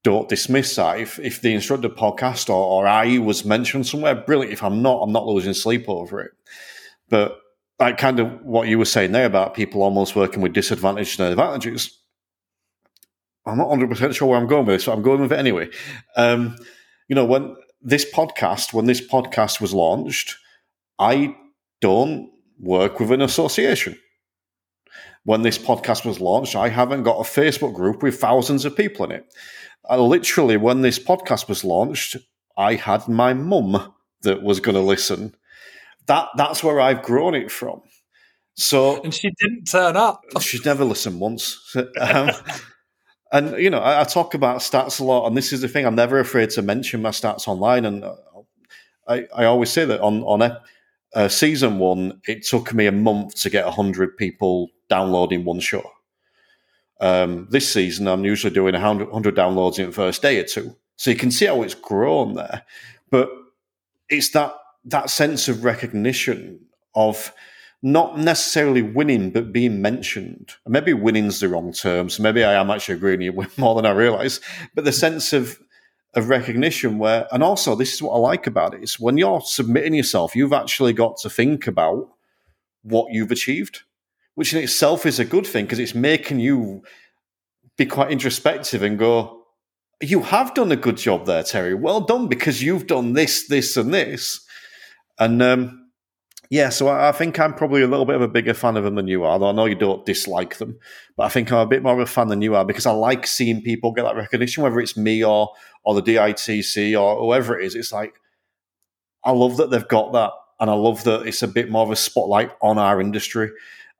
don't 0.04 0.30
dismiss 0.30 0.76
that. 0.76 1.00
If 1.00 1.17
if 1.17 1.41
the 1.41 1.56
instructor 1.56 1.89
podcast 1.89 2.48
or, 2.48 2.84
or 2.84 2.86
I 2.86 3.17
was 3.17 3.43
mentioned 3.43 3.88
somewhere, 3.88 4.13
brilliant. 4.13 4.54
If 4.54 4.62
I'm 4.62 4.84
not, 4.84 5.02
I'm 5.02 5.12
not 5.12 5.26
losing 5.26 5.56
sleep 5.56 5.86
over 5.89 6.21
it. 6.21 6.32
But 7.10 7.39
like 7.80 7.98
kind 7.98 8.20
of 8.20 8.41
what 8.41 8.68
you 8.68 8.78
were 8.78 8.86
saying 8.86 9.12
there 9.12 9.26
about 9.26 9.54
people 9.54 9.84
almost 9.84 10.15
working 10.15 10.41
with 10.41 10.54
disadvantages 10.54 11.20
and 11.20 11.30
advantages. 11.30 12.00
I'm 13.46 13.58
not 13.58 13.70
100 13.70 13.89
percent 13.89 14.15
sure 14.15 14.28
where 14.28 14.39
I'm 14.39 14.48
going 14.48 14.65
with 14.65 14.76
this, 14.76 14.86
but 14.86 14.94
I'm 14.94 15.04
going 15.04 15.22
with 15.22 15.32
it 15.32 15.39
anyway. 15.39 15.70
Um, 16.15 16.56
you 17.08 17.15
know, 17.15 17.26
when 17.26 17.56
this 17.82 18.06
podcast, 18.12 18.74
when 18.74 18.86
this 18.86 19.06
podcast 19.06 19.62
was 19.62 19.74
launched, 19.74 20.38
I 20.98 21.36
don't 21.82 22.32
work 22.60 23.00
with 23.00 23.12
an 23.12 23.22
association. 23.22 24.00
When 25.24 25.41
this 25.41 25.58
podcast 25.58 26.06
was 26.06 26.20
launched, 26.20 26.56
I 26.56 26.70
haven't 26.70 27.04
got 27.04 27.20
a 27.20 27.24
Facebook 27.24 27.74
group 27.74 28.02
with 28.04 28.20
thousands 28.20 28.65
of 28.65 28.76
people 28.76 29.06
in 29.06 29.12
it. 29.12 29.26
I 29.88 29.98
literally, 29.98 30.58
when 30.58 30.82
this 30.82 31.00
podcast 31.00 31.48
was 31.48 31.63
launched, 31.63 32.18
I 32.58 32.76
had 32.76 33.08
my 33.08 33.34
mum 33.34 33.94
that 34.22 34.41
was 34.41 34.60
going 34.60 34.76
to 34.76 34.82
listen. 34.82 35.36
That 36.08 36.30
that's 36.38 36.63
where 36.63 36.80
I've 36.80 37.02
grown 37.02 37.36
it 37.36 37.52
from. 37.52 37.82
So, 38.56 39.02
and 39.04 39.13
she 39.13 39.32
didn't 39.39 39.65
turn 39.65 39.98
up. 39.98 40.22
She's 40.39 40.63
never 40.65 40.86
listened 40.86 41.20
once. 41.20 41.76
Um, 42.00 42.32
and 43.32 43.58
you 43.62 43.70
know, 43.70 43.80
I, 43.80 44.02
I, 44.02 44.04
talk 44.06 44.34
about 44.34 44.60
stats 44.60 45.00
a 45.00 45.04
lot, 45.04 45.28
and 45.28 45.36
this 45.36 45.52
is 45.52 45.62
the 45.62 45.68
thing. 45.68 45.86
I'm 45.86 45.96
never 45.96 46.20
afraid 46.20 46.52
to 46.52 46.62
mention 46.62 47.02
my 47.02 47.10
stats 47.10 47.48
online, 47.48 47.86
and 47.86 48.06
I, 49.08 49.28
I 49.36 49.46
always 49.46 49.72
say 49.72 49.84
that 49.86 50.00
on 50.02 50.24
on 50.24 50.58
uh, 51.13 51.28
season 51.28 51.80
one, 51.80 52.22
it 52.28 52.46
took 52.46 52.74
me 52.74 52.86
a 52.86 52.91
month 52.91 53.36
to 53.41 53.50
get 53.50 53.65
hundred 53.65 54.15
people 54.18 54.70
downloading 54.89 55.44
one 55.44 55.60
show. 55.60 55.84
Um, 57.02 57.48
this 57.50 57.72
season, 57.72 58.08
I'm 58.08 58.24
usually 58.24 58.54
doing 58.54 58.74
100, 58.74 59.06
100 59.06 59.36
downloads 59.36 59.80
in 59.80 59.88
the 59.88 59.91
first 59.91 60.22
day 60.22 60.39
or 60.39 60.44
two. 60.44 60.76
So 60.96 61.12
you 61.12 61.18
can 61.18 61.30
see 61.30 61.46
how 61.46 61.62
it's 61.62 61.74
grown 61.74 62.36
there. 62.36 62.63
But 63.12 63.30
it's 64.10 64.30
that 64.30 64.56
that 64.86 65.10
sense 65.10 65.48
of 65.48 65.63
recognition 65.63 66.60
of 66.95 67.34
not 67.82 68.17
necessarily 68.17 68.82
winning, 68.82 69.30
but 69.30 69.52
being 69.52 69.82
mentioned. 69.82 70.54
Maybe 70.65 70.93
winning's 70.93 71.39
the 71.39 71.50
wrong 71.50 71.74
term. 71.74 72.10
So 72.10 72.24
maybe 72.24 72.43
I 72.43 72.54
am 72.54 72.71
actually 72.71 72.95
agreeing 72.95 73.36
with 73.36 73.58
more 73.58 73.76
than 73.76 73.86
I 73.86 73.91
realize. 73.91 74.39
But 74.74 74.86
the 74.86 74.91
sense 74.91 75.34
of 75.34 75.60
of 76.13 76.30
recognition 76.30 76.98
where, 76.98 77.28
and 77.34 77.43
also 77.43 77.76
this 77.76 77.93
is 77.93 78.02
what 78.02 78.13
I 78.13 78.19
like 78.19 78.48
about 78.48 78.74
it 78.74 78.82
is 78.82 78.98
when 78.98 79.17
you're 79.17 79.41
submitting 79.41 79.93
yourself, 79.93 80.34
you've 80.34 80.54
actually 80.54 80.93
got 80.93 81.17
to 81.17 81.30
think 81.30 81.67
about 81.67 82.08
what 82.84 83.12
you've 83.12 83.32
achieved 83.32 83.82
which 84.36 84.54
in 84.54 84.62
itself 84.62 85.06
is 85.06 85.19
a 85.19 85.26
good 85.26 85.48
thing 85.48 85.65
because 85.65 85.80
it's 85.80 85.95
making 85.95 86.39
you 86.39 86.84
be 87.78 87.86
quite 87.86 88.12
introspective 88.12 88.84
and 88.84 89.00
go, 89.00 89.43
you 90.02 90.21
have 90.21 90.54
done 90.54 90.71
a 90.71 90.78
good 90.78 90.98
job 90.98 91.26
there, 91.26 91.43
Terry. 91.43 91.74
Well 91.74 92.02
done 92.02 92.28
because 92.28 92.62
you've 92.62 92.88
done 92.88 93.13
this, 93.13 93.48
this, 93.48 93.76
and 93.76 93.93
this. 93.93 94.44
And 95.19 95.41
um, 95.41 95.89
yeah, 96.49 96.69
so 96.69 96.88
I, 96.88 97.10
I, 97.10 97.12
think 97.12 97.39
I'm 97.39 97.54
probably 97.54 97.82
a 97.82 97.88
little 97.88 98.06
bit 98.06 98.15
of 98.15 98.21
a 98.21 98.28
bigger 98.28 98.54
fan 98.54 98.78
of 98.78 98.84
them 98.84 98.95
than 98.95 99.08
you 99.08 99.23
are. 99.23 99.39
Though 99.39 99.49
I 99.49 99.54
know 99.54 99.65
you 99.65 99.75
don't 99.75 100.06
dislike 100.06 100.58
them, 100.58 100.78
but 101.17 101.23
I 101.23 101.30
think 101.30 101.51
I'm 101.51 101.60
a 101.60 101.65
bit 101.65 101.84
more 101.84 101.93
of 101.93 101.99
a 101.99 102.06
fan 102.06 102.28
than 102.28 102.41
you 102.41 102.56
are 102.56 102.65
because 102.65 102.86
I 102.86 102.91
like 102.91 103.25
seeing 103.28 103.62
people 103.62 103.91
get 103.91 104.04
that 104.04 104.15
recognition, 104.15 104.63
whether 104.63 104.80
it's 104.80 104.97
me 104.97 105.23
or 105.23 105.49
or 105.84 105.95
the 105.95 106.01
DITC 106.01 106.99
or 106.99 107.19
whoever 107.19 107.60
it 107.60 107.65
is. 107.65 107.75
It's 107.75 107.91
like 107.91 108.15
I 109.23 109.32
love 109.32 109.58
that 109.58 109.71
they've 109.71 109.88
got 109.88 110.13
that, 110.13 110.32
and 110.60 110.69
I 110.69 110.73
love 110.73 111.04
that 111.06 111.25
it's 111.25 111.43
a 111.43 111.47
bit 111.47 111.69
more 111.69 111.84
of 111.84 111.91
a 111.91 111.95
spotlight 111.95 112.51
on 112.62 112.78
our 112.78 113.01
industry. 113.01 113.49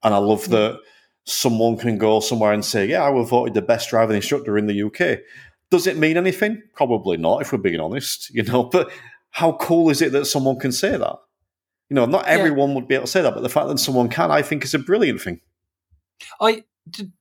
And 0.04 0.14
I 0.14 0.18
love 0.18 0.50
that 0.50 0.80
someone 1.26 1.78
can 1.78 1.98
go 1.98 2.20
somewhere 2.20 2.54
and 2.54 2.64
say, 2.64 2.86
yeah, 2.86 3.04
I 3.04 3.10
was 3.10 3.30
voted 3.30 3.56
the 3.56 3.62
best 3.62 3.90
driving 3.90 4.16
instructor 4.16 4.58
in 4.58 4.68
the 4.68 4.84
UK. 4.84 5.20
Does 5.72 5.88
it 5.88 5.98
mean 5.98 6.16
anything? 6.18 6.62
Probably 6.74 7.18
not, 7.18 7.42
if 7.42 7.52
we're 7.52 7.58
being 7.58 7.80
honest, 7.80 8.30
you 8.34 8.44
know, 8.44 8.64
but 8.72 8.92
how 9.36 9.52
cool 9.52 9.90
is 9.90 10.02
it 10.02 10.14
that 10.14 10.24
someone 10.24 10.58
can 10.58 10.72
say 10.72 10.92
that? 10.92 11.18
You 11.90 11.96
know, 11.96 12.06
not 12.06 12.26
everyone 12.26 12.70
yeah. 12.70 12.76
would 12.76 12.88
be 12.88 12.96
able 12.96 13.04
to 13.04 13.12
say 13.12 13.22
that, 13.22 13.34
but 13.34 13.44
the 13.44 13.50
fact 13.50 13.68
that 13.68 13.80
someone 13.80 14.08
can, 14.08 14.32
I 14.32 14.42
think, 14.42 14.64
is 14.64 14.74
a 14.74 14.80
brilliant 14.80 15.20
thing. 15.20 15.42
I 16.40 16.64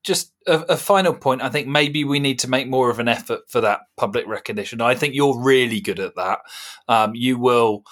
just 0.05 0.33
a, 0.47 0.61
a, 0.61 0.77
final 0.77 1.13
point. 1.13 1.43
I 1.43 1.49
think 1.49 1.67
maybe 1.67 2.05
we 2.05 2.21
need 2.21 2.39
to 2.41 2.49
make 2.49 2.69
more 2.69 2.89
of 2.89 3.01
an 3.01 3.09
effort 3.09 3.41
for 3.49 3.61
that 3.63 3.81
public 3.97 4.29
recognition. 4.29 4.81
I 4.81 4.95
think 4.95 5.15
you're 5.15 5.43
really 5.43 5.81
good 5.81 5.99
at 5.99 6.15
that. 6.15 6.39
Um, 6.87 7.17
you 7.17 7.37
will 7.37 7.83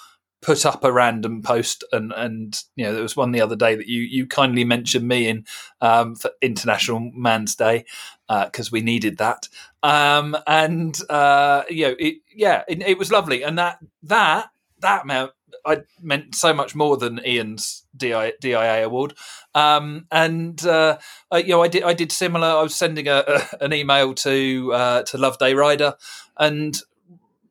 put 0.41 0.65
up 0.65 0.85
a 0.85 0.91
random 0.91 1.41
post 1.41 1.83
and 1.91 2.13
and 2.15 2.63
you 2.75 2.85
know 2.85 2.93
there 2.93 3.01
was 3.01 3.15
one 3.17 3.31
the 3.31 3.41
other 3.41 3.55
day 3.55 3.75
that 3.75 3.87
you 3.87 4.01
you 4.01 4.27
kindly 4.27 4.63
mentioned 4.63 5.07
me 5.07 5.27
in 5.27 5.45
um, 5.81 6.15
for 6.15 6.31
International 6.41 7.11
Man's 7.13 7.55
Day 7.55 7.85
because 8.29 8.67
uh, 8.67 8.71
we 8.71 8.81
needed 8.81 9.17
that 9.17 9.49
um, 9.83 10.35
and 10.47 10.97
uh, 11.09 11.63
you 11.69 11.87
know 11.87 11.95
it, 11.99 12.15
yeah 12.33 12.63
it, 12.67 12.81
it, 12.81 12.97
was 12.97 13.11
lovely. 13.11 13.43
And 13.43 13.57
that 13.57 13.79
that 14.03 14.49
that 14.79 15.05
meant 15.05 15.31
I 15.65 15.81
meant 16.01 16.35
so 16.35 16.53
much 16.53 16.73
more 16.73 16.97
than 16.97 17.19
Ian's 17.25 17.85
DI, 17.95 18.33
DIA 18.39 18.85
award. 18.85 19.13
Um, 19.53 20.07
and 20.11 20.65
uh, 20.65 20.97
you 21.33 21.49
know 21.49 21.61
I 21.61 21.67
did 21.67 21.83
I 21.83 21.93
did 21.93 22.11
similar. 22.11 22.47
I 22.47 22.63
was 22.63 22.75
sending 22.75 23.07
a, 23.07 23.23
a 23.27 23.63
an 23.63 23.73
email 23.73 24.13
to 24.15 24.71
uh, 24.73 25.03
to 25.03 25.17
Loveday 25.17 25.53
Ryder 25.53 25.95
and 26.37 26.79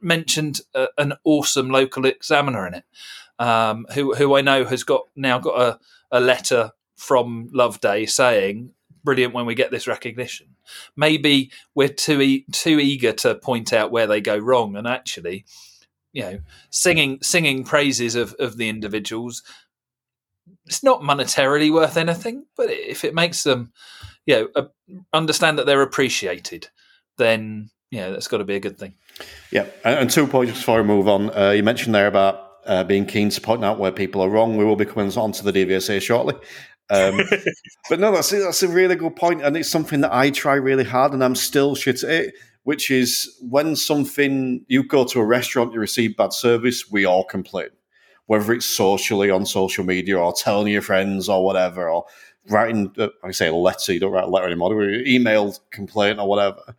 mentioned 0.00 0.60
uh, 0.74 0.86
an 0.98 1.14
awesome 1.24 1.70
local 1.70 2.06
examiner 2.06 2.66
in 2.66 2.74
it, 2.74 2.84
um, 3.38 3.86
who 3.94 4.14
who 4.14 4.34
I 4.36 4.40
know 4.40 4.64
has 4.64 4.84
got 4.84 5.02
now 5.14 5.38
got 5.38 5.60
a, 5.60 5.78
a 6.10 6.20
letter 6.20 6.72
from 6.96 7.50
Loveday 7.52 8.06
saying, 8.06 8.72
"Brilliant 9.04 9.34
when 9.34 9.46
we 9.46 9.54
get 9.54 9.70
this 9.70 9.86
recognition." 9.86 10.56
Maybe 10.96 11.50
we're 11.74 11.88
too 11.88 12.20
e- 12.20 12.46
too 12.52 12.78
eager 12.78 13.12
to 13.12 13.34
point 13.34 13.72
out 13.72 13.90
where 13.90 14.06
they 14.06 14.20
go 14.20 14.36
wrong, 14.36 14.76
and 14.76 14.86
actually, 14.86 15.44
you 16.12 16.22
know, 16.22 16.40
singing 16.70 17.18
singing 17.22 17.64
praises 17.64 18.14
of 18.14 18.34
of 18.34 18.56
the 18.56 18.68
individuals. 18.68 19.42
It's 20.66 20.82
not 20.82 21.02
monetarily 21.02 21.72
worth 21.72 21.96
anything, 21.96 22.46
but 22.56 22.70
if 22.70 23.04
it 23.04 23.14
makes 23.14 23.42
them, 23.42 23.72
you 24.26 24.50
know, 24.54 24.68
understand 25.12 25.58
that 25.58 25.66
they're 25.66 25.82
appreciated, 25.82 26.68
then 27.16 27.70
yeah, 27.92 28.08
that's 28.10 28.26
got 28.26 28.38
to 28.38 28.44
be 28.44 28.56
a 28.56 28.60
good 28.60 28.78
thing. 28.78 28.94
Yeah, 29.50 29.66
and 29.84 30.10
two 30.10 30.26
points 30.26 30.52
before 30.52 30.80
we 30.80 30.88
move 30.88 31.08
on. 31.08 31.36
Uh, 31.36 31.50
you 31.50 31.62
mentioned 31.62 31.94
there 31.94 32.06
about 32.06 32.52
uh, 32.66 32.84
being 32.84 33.04
keen 33.04 33.28
to 33.28 33.40
point 33.40 33.64
out 33.64 33.78
where 33.78 33.92
people 33.92 34.22
are 34.22 34.30
wrong. 34.30 34.56
We 34.56 34.64
will 34.64 34.76
be 34.76 34.86
coming 34.86 35.12
on 35.16 35.32
to 35.32 35.44
the 35.44 35.52
DVSA 35.52 36.00
shortly. 36.00 36.34
Um, 36.92 37.20
but 37.88 37.98
no, 37.98 38.12
that's 38.12 38.31
that's 38.31 38.62
a 38.62 38.68
really 38.68 38.94
good 38.94 39.16
point, 39.16 39.42
and 39.42 39.57
it's 39.57 39.70
something 39.70 40.00
that 40.02 40.14
I 40.14 40.31
try 40.31 40.55
really 40.55 40.85
hard, 40.85 41.12
and 41.12 41.24
I'm 41.24 41.35
still 41.35 41.74
shit 41.74 42.05
at 42.05 42.11
it. 42.11 42.35
Which 42.64 42.92
is 42.92 43.37
when 43.40 43.74
something 43.74 44.64
you 44.68 44.85
go 44.85 45.05
to 45.05 45.18
a 45.18 45.24
restaurant, 45.24 45.72
you 45.72 45.81
receive 45.81 46.16
bad 46.16 46.33
service, 46.33 46.92
we 46.92 47.05
all 47.05 47.24
complain, 47.24 47.70
whether 48.26 48.52
it's 48.52 48.66
socially 48.66 49.31
on 49.31 49.46
social 49.46 49.83
media 49.85 50.16
or 50.16 50.33
telling 50.33 50.72
your 50.72 50.83
friends 50.83 51.28
or 51.28 51.44
whatever, 51.44 51.90
or 51.90 52.05
writing. 52.48 52.94
Uh, 52.96 53.09
I 53.24 53.33
say 53.33 53.48
a 53.48 53.55
letter, 53.55 53.92
you 53.92 53.98
don't 53.98 54.12
write 54.12 54.24
a 54.24 54.28
letter 54.28 54.46
anymore. 54.46 54.81
Email 54.81 55.57
complaint 55.72 56.20
or 56.20 56.28
whatever 56.28 56.76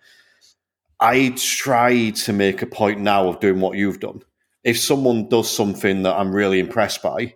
I 1.03 1.33
try 1.35 2.11
to 2.11 2.31
make 2.31 2.61
a 2.61 2.65
point 2.65 3.01
now 3.01 3.27
of 3.27 3.41
doing 3.41 3.59
what 3.59 3.77
you've 3.77 3.99
done. 3.99 4.21
If 4.63 4.79
someone 4.79 5.27
does 5.27 5.51
something 5.51 6.03
that 6.03 6.15
I'm 6.15 6.33
really 6.33 6.61
impressed 6.61 7.01
by, 7.01 7.35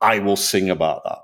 I 0.00 0.18
will 0.18 0.34
sing 0.34 0.68
about 0.68 1.04
that. 1.04 1.18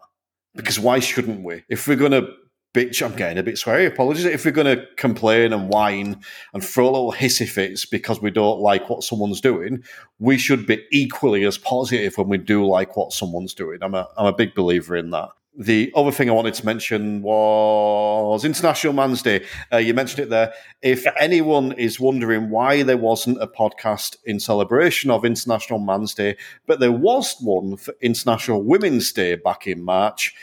Because 0.54 0.78
why 0.78 0.98
shouldn't 0.98 1.44
we? 1.44 1.64
If 1.68 1.86
we're 1.86 1.96
going 1.96 2.12
to 2.12 2.28
bitch, 2.72 3.04
I'm 3.04 3.16
getting 3.16 3.38
a 3.38 3.42
bit 3.42 3.56
sweary, 3.56 3.86
apologies. 3.86 4.24
If 4.24 4.44
we're 4.44 4.50
going 4.52 4.76
to 4.76 4.86
complain 4.96 5.52
and 5.52 5.68
whine 5.68 6.20
and 6.54 6.64
throw 6.64 6.86
little 6.86 7.12
hissy 7.12 7.48
fits 7.48 7.84
because 7.84 8.20
we 8.22 8.30
don't 8.30 8.60
like 8.60 8.88
what 8.88 9.02
someone's 9.02 9.40
doing, 9.40 9.82
we 10.18 10.38
should 10.38 10.66
be 10.66 10.84
equally 10.92 11.44
as 11.44 11.58
positive 11.58 12.16
when 12.16 12.28
we 12.28 12.38
do 12.38 12.64
like 12.64 12.96
what 12.96 13.12
someone's 13.12 13.54
doing. 13.54 13.78
I'm 13.82 13.94
a, 13.94 14.08
I'm 14.16 14.26
a 14.26 14.32
big 14.32 14.54
believer 14.54 14.96
in 14.96 15.10
that 15.10 15.30
the 15.58 15.92
other 15.96 16.12
thing 16.12 16.30
I 16.30 16.32
wanted 16.32 16.54
to 16.54 16.66
mention 16.66 17.22
was 17.22 18.44
International 18.44 18.92
Man's 18.92 19.20
Day. 19.20 19.44
Uh, 19.72 19.78
you 19.78 19.92
mentioned 19.92 20.20
it 20.20 20.30
there. 20.30 20.52
If 20.80 21.04
anyone 21.18 21.72
is 21.72 21.98
wondering 21.98 22.50
why 22.50 22.82
there 22.82 22.96
wasn't 22.96 23.42
a 23.42 23.48
podcast 23.48 24.16
in 24.24 24.38
celebration 24.38 25.10
of 25.10 25.24
International 25.24 25.78
Man's 25.78 26.14
Day, 26.14 26.36
but 26.66 26.80
there 26.80 26.92
was 26.92 27.36
one 27.40 27.76
for 27.76 27.94
International 28.00 28.62
Women's 28.62 29.12
Day 29.12 29.34
back 29.34 29.66
in 29.66 29.82
March, 29.82 30.34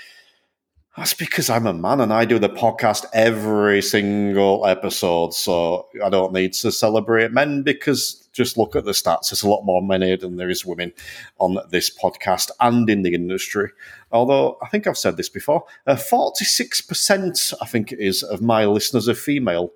that's 0.98 1.14
because 1.14 1.50
I'm 1.50 1.68
a 1.68 1.74
man 1.74 2.02
and 2.02 2.12
I 2.12 2.26
do 2.26 2.40
the 2.40 2.50
podcast 2.50 3.06
every 3.14 3.84
single 3.84 4.66
episode. 4.66 5.34
So 5.34 5.88
I 6.04 6.10
don't 6.10 6.34
need 6.34 6.54
to 6.54 6.72
celebrate 6.72 7.32
men 7.32 7.62
because 7.62 8.27
just 8.38 8.58
look 8.58 8.76
at 8.76 8.86
the 8.86 8.92
stats. 8.92 9.30
There's 9.30 9.44
a 9.44 9.50
lot 9.50 9.66
more 9.66 9.82
men 9.82 10.04
here 10.04 10.16
than 10.16 10.38
there 10.38 10.50
is 10.50 10.66
women 10.66 10.94
on 11.40 11.58
this 11.72 11.90
podcast 11.90 12.52
and 12.60 12.90
in 12.90 13.02
the 13.02 13.14
industry. 13.14 13.70
Although 14.12 14.58
I 14.62 14.68
think 14.68 14.88
I've 14.88 14.98
said 14.98 15.18
this 15.18 15.28
before, 15.28 15.66
uh, 15.88 15.96
46%, 15.96 17.54
I 17.62 17.66
think 17.66 17.92
it 17.92 18.00
is, 18.00 18.24
of 18.24 18.42
my 18.42 18.66
listeners 18.66 19.10
are 19.10 19.16
female, 19.16 19.72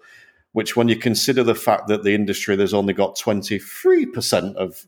which 0.53 0.75
when 0.75 0.87
you 0.87 0.95
consider 0.95 1.43
the 1.43 1.55
fact 1.55 1.87
that 1.87 2.03
the 2.03 2.13
industry 2.13 2.55
there's 2.55 2.73
only 2.73 2.93
got 2.93 3.17
23% 3.17 4.55
of 4.55 4.87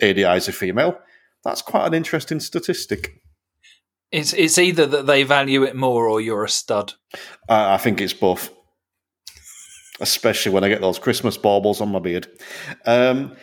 ADIs 0.00 0.48
are 0.48 0.52
female, 0.52 0.98
that's 1.42 1.62
quite 1.62 1.86
an 1.86 1.94
interesting 1.94 2.40
statistic. 2.40 3.22
It's 4.12 4.32
it's 4.34 4.56
either 4.56 4.86
that 4.86 5.06
they 5.06 5.24
value 5.24 5.64
it 5.64 5.74
more 5.74 6.08
or 6.08 6.20
you're 6.20 6.44
a 6.44 6.48
stud. 6.48 6.94
Uh, 7.48 7.70
I 7.70 7.76
think 7.76 8.00
it's 8.00 8.12
both. 8.12 8.50
Especially 10.00 10.52
when 10.52 10.64
I 10.64 10.68
get 10.68 10.80
those 10.80 10.98
Christmas 10.98 11.36
baubles 11.36 11.80
on 11.80 11.90
my 11.90 11.98
beard. 11.98 12.26
Um, 12.84 13.36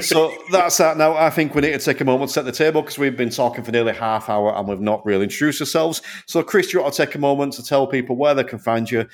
so 0.00 0.32
that's 0.52 0.78
that. 0.78 0.96
Now 0.96 1.16
I 1.16 1.30
think 1.30 1.54
we 1.54 1.62
need 1.62 1.72
to 1.72 1.78
take 1.78 2.00
a 2.00 2.04
moment 2.04 2.30
to 2.30 2.34
set 2.34 2.44
the 2.44 2.52
table 2.52 2.82
because 2.82 2.98
we've 2.98 3.16
been 3.16 3.30
talking 3.30 3.64
for 3.64 3.72
nearly 3.72 3.92
half 3.92 4.28
hour 4.28 4.54
and 4.54 4.68
we've 4.68 4.80
not 4.80 5.04
really 5.04 5.24
introduced 5.24 5.60
ourselves. 5.60 6.02
So 6.26 6.42
Chris, 6.42 6.72
you 6.72 6.82
ought 6.82 6.92
to 6.92 7.06
take 7.06 7.14
a 7.14 7.18
moment 7.18 7.54
to 7.54 7.64
tell 7.64 7.86
people 7.86 8.16
where 8.16 8.34
they 8.34 8.44
can 8.44 8.58
find 8.58 8.90
you, 8.90 9.06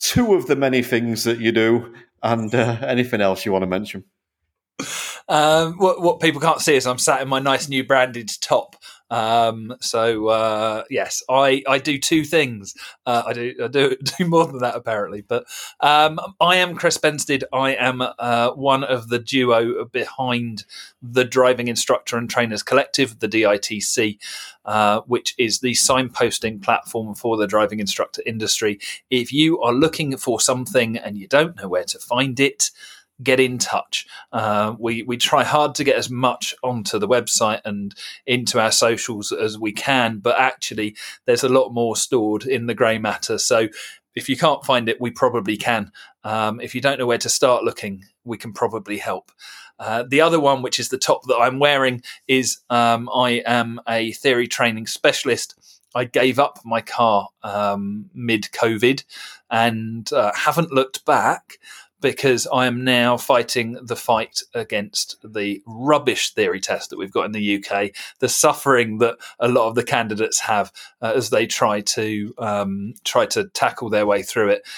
two 0.00 0.34
of 0.34 0.46
the 0.46 0.56
many 0.56 0.82
things 0.82 1.24
that 1.24 1.40
you 1.40 1.52
do, 1.52 1.94
and 2.22 2.54
uh, 2.54 2.78
anything 2.82 3.20
else 3.20 3.44
you 3.44 3.52
want 3.52 3.62
to 3.62 3.66
mention. 3.66 4.04
Um, 5.28 5.78
what, 5.78 6.02
what 6.02 6.20
people 6.20 6.40
can't 6.40 6.60
see 6.60 6.74
is 6.74 6.86
I'm 6.86 6.98
sat 6.98 7.22
in 7.22 7.28
my 7.28 7.38
nice 7.38 7.68
new 7.68 7.84
branded 7.84 8.30
top 8.40 8.76
um, 9.14 9.76
so 9.80 10.26
uh, 10.26 10.82
yes, 10.90 11.22
I, 11.30 11.62
I 11.68 11.78
do 11.78 11.98
two 12.00 12.24
things. 12.24 12.74
Uh, 13.06 13.22
I 13.26 13.32
do 13.32 13.54
I 13.62 13.68
do 13.68 13.94
do 14.18 14.26
more 14.26 14.44
than 14.44 14.58
that 14.58 14.74
apparently, 14.74 15.20
but 15.20 15.46
um, 15.78 16.18
I 16.40 16.56
am 16.56 16.74
Chris 16.74 16.98
Bensted. 16.98 17.44
I 17.52 17.76
am 17.76 18.02
uh, 18.02 18.50
one 18.50 18.82
of 18.82 19.10
the 19.10 19.20
duo 19.20 19.84
behind 19.84 20.64
the 21.00 21.24
Driving 21.24 21.68
Instructor 21.68 22.16
and 22.16 22.28
Trainers 22.28 22.64
Collective, 22.64 23.20
the 23.20 23.28
DITC, 23.28 24.18
uh, 24.64 25.02
which 25.02 25.36
is 25.38 25.60
the 25.60 25.74
signposting 25.74 26.60
platform 26.60 27.14
for 27.14 27.36
the 27.36 27.46
driving 27.46 27.78
instructor 27.78 28.22
industry. 28.26 28.80
If 29.10 29.32
you 29.32 29.60
are 29.60 29.72
looking 29.72 30.16
for 30.16 30.40
something 30.40 30.96
and 30.96 31.16
you 31.16 31.28
don't 31.28 31.56
know 31.56 31.68
where 31.68 31.84
to 31.84 32.00
find 32.00 32.40
it 32.40 32.72
get 33.22 33.40
in 33.40 33.58
touch. 33.58 34.06
Uh, 34.32 34.74
we 34.78 35.02
we 35.02 35.16
try 35.16 35.44
hard 35.44 35.74
to 35.76 35.84
get 35.84 35.96
as 35.96 36.10
much 36.10 36.54
onto 36.62 36.98
the 36.98 37.08
website 37.08 37.60
and 37.64 37.94
into 38.26 38.60
our 38.60 38.72
socials 38.72 39.32
as 39.32 39.58
we 39.58 39.72
can, 39.72 40.18
but 40.18 40.38
actually, 40.38 40.96
there's 41.26 41.44
a 41.44 41.48
lot 41.48 41.70
more 41.70 41.96
stored 41.96 42.44
in 42.44 42.66
the 42.66 42.74
grey 42.74 42.98
matter. 42.98 43.38
So. 43.38 43.68
If 44.16 44.28
you 44.28 44.36
can't 44.36 44.64
find 44.64 44.88
it, 44.88 45.00
we 45.00 45.10
probably 45.10 45.56
can. 45.56 45.90
Um, 46.22 46.60
if 46.60 46.72
you 46.72 46.80
don't 46.80 47.00
know 47.00 47.06
where 47.06 47.18
to 47.18 47.28
start 47.28 47.64
looking, 47.64 48.04
we 48.22 48.38
can 48.38 48.52
probably 48.52 48.96
help. 48.96 49.32
Uh, 49.78 50.04
the 50.08 50.20
other 50.20 50.38
one, 50.38 50.62
which 50.62 50.78
is 50.78 50.88
the 50.88 50.98
top 50.98 51.24
that 51.24 51.36
I'm 51.36 51.58
wearing, 51.58 52.00
is 52.28 52.58
um, 52.70 53.08
I 53.12 53.42
am 53.44 53.80
a 53.88 54.12
theory 54.12 54.46
training 54.46 54.86
specialist. 54.86 55.56
I 55.94 56.04
gave 56.04 56.38
up 56.38 56.58
my 56.64 56.80
car 56.80 57.28
um, 57.42 58.10
mid 58.14 58.44
COVID 58.52 59.04
and 59.50 60.12
uh, 60.12 60.32
haven't 60.34 60.72
looked 60.72 61.04
back 61.04 61.58
because 62.04 62.46
I 62.52 62.66
am 62.66 62.84
now 62.84 63.16
fighting 63.16 63.78
the 63.82 63.96
fight 63.96 64.42
against 64.52 65.16
the 65.24 65.62
rubbish 65.66 66.34
theory 66.34 66.60
test 66.60 66.90
that 66.90 66.98
we've 66.98 67.10
got 67.10 67.24
in 67.24 67.32
the 67.32 67.64
UK, 67.64 67.92
the 68.18 68.28
suffering 68.28 68.98
that 68.98 69.16
a 69.40 69.48
lot 69.48 69.68
of 69.68 69.74
the 69.74 69.82
candidates 69.82 70.38
have 70.40 70.70
uh, 71.00 71.14
as 71.16 71.30
they 71.30 71.46
try 71.46 71.80
to 71.80 72.34
um, 72.36 72.92
try 73.04 73.24
to 73.24 73.44
tackle 73.48 73.88
their 73.88 74.06
way 74.06 74.22
through 74.22 74.50
it, 74.50 74.68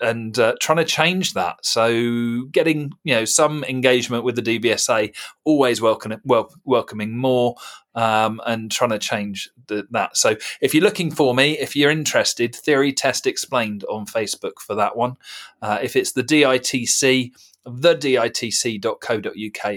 and 0.00 0.38
uh, 0.38 0.54
trying 0.58 0.78
to 0.78 0.86
change 0.86 1.34
that. 1.34 1.66
So, 1.66 2.44
getting 2.50 2.92
you 3.04 3.14
know 3.14 3.26
some 3.26 3.62
engagement 3.64 4.24
with 4.24 4.42
the 4.42 4.58
DVSA, 4.58 5.14
always 5.44 5.82
welcome, 5.82 6.18
wel- 6.24 6.54
welcoming 6.64 7.14
more 7.14 7.56
um, 7.94 8.40
and 8.46 8.70
trying 8.70 8.90
to 8.90 8.98
change 8.98 9.50
the, 9.66 9.86
that. 9.90 10.16
So 10.16 10.36
if 10.60 10.74
you're 10.74 10.84
looking 10.84 11.10
for 11.10 11.34
me, 11.34 11.58
if 11.58 11.74
you're 11.74 11.90
interested, 11.90 12.54
Theory 12.54 12.92
Test 12.92 13.26
Explained 13.26 13.84
on 13.84 14.06
Facebook 14.06 14.58
for 14.60 14.74
that 14.74 14.96
one. 14.96 15.16
Uh, 15.62 15.78
if 15.82 15.96
it's 15.96 16.12
the 16.12 16.22
DITC, 16.24 17.32
theditc.co.uk 17.66 19.32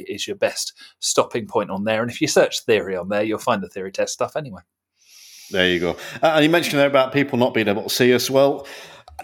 is 0.08 0.28
your 0.28 0.36
best 0.36 0.74
stopping 1.00 1.48
point 1.48 1.70
on 1.70 1.84
there. 1.84 2.02
And 2.02 2.10
if 2.12 2.22
you 2.22 2.28
search 2.28 2.62
theory 2.62 2.96
on 2.96 3.10
there, 3.10 3.24
you'll 3.24 3.40
find 3.40 3.62
the 3.62 3.70
theory 3.70 3.92
test 3.92 4.14
stuff 4.14 4.36
anyway. 4.36 4.62
There 5.52 5.70
you 5.70 5.80
go. 5.80 5.92
Uh, 6.22 6.34
and 6.36 6.44
you 6.44 6.50
mentioned 6.50 6.80
there 6.80 6.88
about 6.88 7.14
people 7.14 7.38
not 7.38 7.54
being 7.54 7.68
able 7.68 7.84
to 7.84 7.90
see 7.90 8.14
us. 8.14 8.30
Well, 8.30 8.66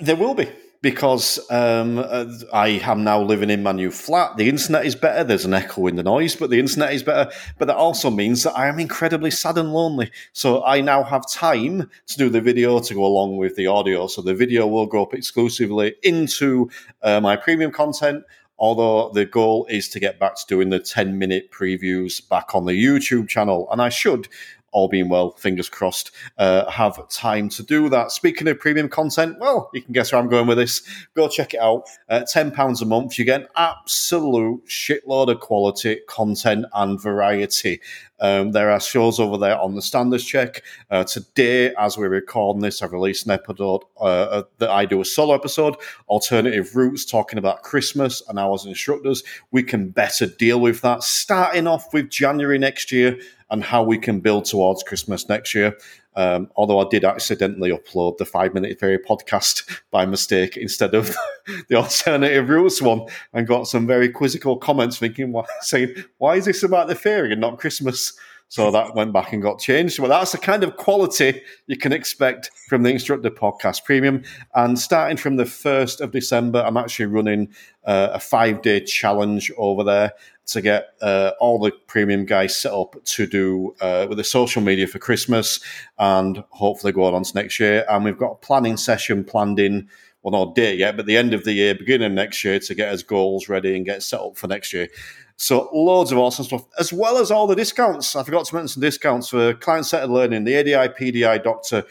there 0.02 0.16
will 0.16 0.36
be 0.36 0.50
because 0.82 1.40
um, 1.52 1.98
uh, 1.98 2.26
I 2.54 2.80
am 2.84 3.04
now 3.04 3.22
living 3.22 3.50
in 3.50 3.64
my 3.64 3.74
new 3.74 3.92
flat. 3.92 4.38
The 4.38 4.48
internet 4.48 4.86
is 4.86 4.96
better. 4.96 5.24
There's 5.24 5.46
an 5.46 5.54
echo 5.54 5.88
in 5.88 5.98
the 5.98 6.04
noise, 6.04 6.36
but 6.36 6.50
the 6.50 6.60
internet 6.60 6.94
is 6.94 7.04
better. 7.04 7.32
But 7.58 7.66
that 7.66 7.76
also 7.76 8.10
means 8.10 8.44
that 8.44 8.58
I 8.58 8.68
am 8.68 8.80
incredibly 8.80 9.32
sad 9.32 9.58
and 9.58 9.74
lonely. 9.74 10.12
So 10.32 10.64
I 10.64 10.80
now 10.82 11.04
have 11.04 11.30
time 11.30 11.90
to 12.08 12.18
do 12.18 12.30
the 12.30 12.42
video 12.42 12.80
to 12.80 12.94
go 12.94 13.06
along 13.06 13.38
with 13.38 13.56
the 13.56 13.68
audio. 13.68 14.08
So 14.08 14.22
the 14.22 14.34
video 14.34 14.68
will 14.68 14.86
go 14.86 15.04
up 15.04 15.14
exclusively 15.14 15.96
into 16.02 16.70
uh, 17.02 17.20
my 17.20 17.36
premium 17.36 17.72
content. 17.72 18.24
Although 18.58 19.12
the 19.14 19.26
goal 19.26 19.66
is 19.70 19.88
to 19.90 20.02
get 20.02 20.20
back 20.20 20.36
to 20.36 20.44
doing 20.48 20.70
the 20.70 20.80
10 20.80 21.18
minute 21.18 21.50
previews 21.50 22.28
back 22.28 22.54
on 22.54 22.66
the 22.66 22.74
YouTube 22.74 23.30
channel. 23.30 23.68
And 23.72 23.82
I 23.82 23.88
should 23.88 24.28
all 24.72 24.88
being 24.88 25.10
well, 25.10 25.32
fingers 25.32 25.70
crossed, 25.70 26.12
uh, 26.38 26.70
have 26.70 27.08
time 27.10 27.50
to 27.50 27.64
do 27.64 27.90
that. 27.90 28.12
Speaking 28.12 28.48
of 28.48 28.60
premium 28.60 28.90
content, 28.90 29.38
well, 29.40 29.70
you 29.74 29.82
can 29.82 29.94
guess 29.94 30.12
where 30.12 30.22
I'm 30.22 30.30
going 30.30 30.48
with 30.48 30.58
this. 30.58 30.82
Go 31.16 31.28
check 31.28 31.54
it 31.54 31.60
out. 31.60 31.84
Uh, 32.10 32.22
£10 32.22 32.82
a 32.82 32.86
month, 32.86 33.18
you 33.18 33.26
get 33.26 33.42
an 33.42 33.48
absolute 33.56 34.66
shitload 34.68 35.30
of 35.30 35.40
quality 35.40 36.00
content 36.08 36.66
and 36.74 37.02
variety. 37.02 37.82
Um, 38.22 38.52
there 38.52 38.70
are 38.70 38.80
shows 38.80 39.20
over 39.20 39.38
there 39.38 39.58
on 39.60 39.76
the 39.76 39.82
standards 39.82 40.26
check. 40.26 40.64
Uh, 40.90 41.04
today, 41.04 41.74
as 41.78 41.98
we're 41.98 42.10
recording 42.10 42.62
this, 42.62 42.82
I've 42.82 42.94
released 42.94 43.26
an 43.26 43.32
episode 43.32 43.82
uh, 44.00 44.04
uh, 44.04 44.44
that 44.58 44.70
I 44.70 44.86
do 44.86 45.02
a 45.02 45.06
solo 45.06 45.34
episode, 45.34 45.76
Alternative 46.08 46.76
Routes, 46.76 47.06
talking 47.06 47.40
about 47.40 47.64
Christmas 47.64 48.22
and 48.28 48.40
our 48.40 48.58
instructors. 48.66 49.24
We 49.52 49.64
can 49.64 49.90
better 49.90 50.26
deal 50.26 50.60
with 50.60 50.82
that, 50.82 51.04
starting 51.04 51.68
off 51.68 51.94
with 51.94 52.10
January 52.10 52.60
next 52.60 52.92
year 52.92 53.20
and 53.50 53.64
how 53.64 53.84
we 53.84 53.98
can 53.98 54.20
build 54.20 54.46
towards 54.46 54.84
Christmas 54.84 55.28
next 55.28 55.56
year. 55.56 55.76
Um, 56.20 56.50
although 56.58 56.82
I 56.82 56.90
did 56.90 57.06
accidentally 57.06 57.72
upload 57.72 58.18
the 58.18 58.26
Five 58.26 58.54
Minute 58.54 58.78
Theory 58.78 58.98
podcast 58.98 59.80
by 59.92 60.06
mistake 60.06 60.58
instead 60.58 60.94
of 60.94 61.16
the 61.70 61.76
alternative 61.76 62.50
routes 62.50 62.82
one, 62.82 63.06
and 63.32 63.48
got 63.48 63.68
some 63.68 63.88
very 63.88 64.10
quizzical 64.10 64.58
comments, 64.58 64.98
thinking, 64.98 65.32
why, 65.32 65.46
saying, 65.62 65.96
"Why 66.18 66.36
is 66.36 66.44
this 66.44 66.62
about 66.62 66.90
the 66.90 66.96
theory 66.96 67.32
and 67.32 67.40
not 67.40 67.58
Christmas?" 67.58 68.12
So 68.50 68.72
that 68.72 68.96
went 68.96 69.14
back 69.14 69.32
and 69.32 69.44
got 69.44 69.60
changed. 69.60 70.00
Well, 70.00 70.10
that's 70.10 70.32
the 70.32 70.40
kind 70.40 70.64
of 70.64 70.76
quality 70.76 71.40
you 71.68 71.78
can 71.78 71.94
expect 71.94 72.50
from 72.68 72.82
the 72.82 72.90
Instructor 72.90 73.30
Podcast 73.30 73.84
Premium. 73.84 74.24
And 74.56 74.78
starting 74.80 75.18
from 75.18 75.36
the 75.36 75.44
1st 75.44 76.02
of 76.02 76.10
December, 76.10 76.64
I'm 76.66 76.76
actually 76.76 77.06
running 77.06 77.50
uh, 77.86 78.10
a 78.14 78.20
five 78.20 78.64
day 78.64 78.80
challenge 78.80 79.52
over 79.56 79.84
there 79.84 80.14
to 80.50 80.62
get 80.62 80.90
uh, 81.02 81.32
all 81.40 81.60
the 81.60 81.72
premium 81.88 82.26
guys 82.26 82.60
set 82.60 82.74
up 82.74 82.96
to 83.04 83.28
do 83.28 83.76
uh, 83.82 84.06
with 84.10 84.18
the 84.18 84.24
social 84.24 84.62
media 84.62 84.88
for 84.88 85.00
Christmas 85.00 85.60
and 85.98 86.44
hopefully 86.50 86.92
go 86.92 87.04
on 87.14 87.24
to 87.24 87.36
next 87.36 87.60
year. 87.60 87.86
And 87.90 88.04
we've 88.04 88.18
got 88.18 88.32
a 88.32 88.36
planning 88.36 88.78
session 88.78 89.24
planned 89.24 89.60
in, 89.60 89.90
well, 90.24 90.32
not 90.32 90.56
date 90.56 90.80
yet, 90.80 90.98
but 90.98 91.06
the 91.06 91.18
end 91.18 91.34
of 91.34 91.44
the 91.44 91.54
year, 91.54 91.76
beginning 91.76 92.16
next 92.16 92.44
year 92.44 92.60
to 92.60 92.76
get 92.76 92.94
us 92.94 93.04
goals 93.04 93.48
ready 93.48 93.76
and 93.76 93.86
get 93.86 94.04
set 94.04 94.20
up 94.20 94.38
for 94.38 94.48
next 94.48 94.74
year. 94.74 94.90
So 95.38 95.70
loads 95.72 96.12
of 96.12 96.18
awesome 96.18 96.46
stuff, 96.46 96.66
as 96.78 96.92
well 96.92 97.18
as 97.18 97.32
all 97.32 97.48
the 97.48 97.56
discounts. 97.56 98.16
I 98.16 98.24
forgot 98.24 98.46
to 98.46 98.56
mention 98.56 98.82
discounts 98.82 99.30
for 99.30 99.54
client-centered 99.54 100.10
learning, 100.10 100.44
the 100.44 100.58
ADI, 100.58 100.94
PDI, 100.94 101.42
Doctor, 101.44 101.86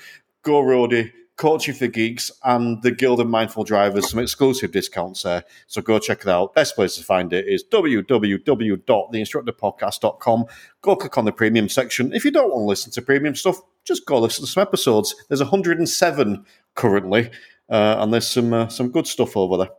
GoRoadie, 0.45 1.13
Coaching 1.39 1.75
for 1.75 1.87
Geeks, 1.87 2.31
and 2.43 2.83
the 2.83 2.91
Guild 2.91 3.21
of 3.21 3.29
Mindful 3.29 3.63
Drivers, 3.63 4.11
some 4.11 4.19
exclusive 4.19 4.73
discounts 4.73 5.23
there. 5.23 5.45
So 5.69 5.81
go 5.81 6.01
check 6.01 6.23
it 6.23 6.29
out. 6.29 6.53
Best 6.53 6.75
place 6.75 6.97
to 6.97 7.05
find 7.05 7.33
it 7.33 7.47
is 7.47 7.63
www.theinstructorpodcast.com. 7.71 10.45
Go 10.83 10.97
click 10.97 11.17
on 11.17 11.25
the 11.25 11.33
premium 11.33 11.69
section. 11.69 12.13
If 12.13 12.25
you 12.25 12.33
don't 12.33 12.51
want 12.51 12.63
to 12.63 12.67
listen 12.67 12.91
to 12.91 13.03
premium 13.03 13.37
stuff, 13.37 13.61
just 13.85 14.05
go 14.05 14.19
listen 14.19 14.45
to 14.45 14.51
some 14.51 14.63
episodes. 14.63 15.15
There's 15.29 15.41
107 15.41 16.45
currently, 16.75 17.31
uh, 17.71 17.97
and 18.01 18.13
there's 18.13 18.27
some 18.27 18.53
uh, 18.53 18.67
some 18.67 18.91
good 18.91 19.07
stuff 19.07 19.37
over 19.37 19.59
there. 19.59 19.71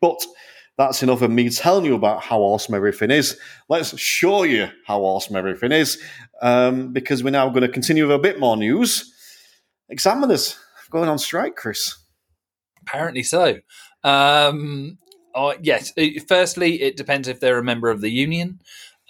But 0.00 0.26
that's 0.76 1.04
enough 1.04 1.22
of 1.22 1.30
me 1.30 1.48
telling 1.48 1.84
you 1.84 1.94
about 1.94 2.24
how 2.24 2.40
awesome 2.40 2.74
everything 2.74 3.12
is. 3.12 3.38
Let's 3.68 3.96
show 4.00 4.42
you 4.42 4.66
how 4.84 5.02
awesome 5.02 5.36
everything 5.36 5.70
is, 5.70 6.02
um, 6.40 6.92
because 6.92 7.22
we're 7.22 7.30
now 7.30 7.48
going 7.50 7.62
to 7.62 7.68
continue 7.68 8.08
with 8.08 8.16
a 8.16 8.18
bit 8.18 8.40
more 8.40 8.56
news. 8.56 9.08
Examiners 9.88 10.58
going 10.92 11.08
on 11.08 11.18
strike, 11.18 11.56
Chris? 11.56 11.96
Apparently 12.82 13.22
so. 13.22 13.58
Um, 14.04 14.98
uh, 15.34 15.54
yes. 15.60 15.92
Firstly, 16.28 16.82
it 16.82 16.96
depends 16.96 17.28
if 17.28 17.40
they're 17.40 17.58
a 17.58 17.64
member 17.64 17.90
of 17.90 18.00
the 18.00 18.10
union. 18.10 18.60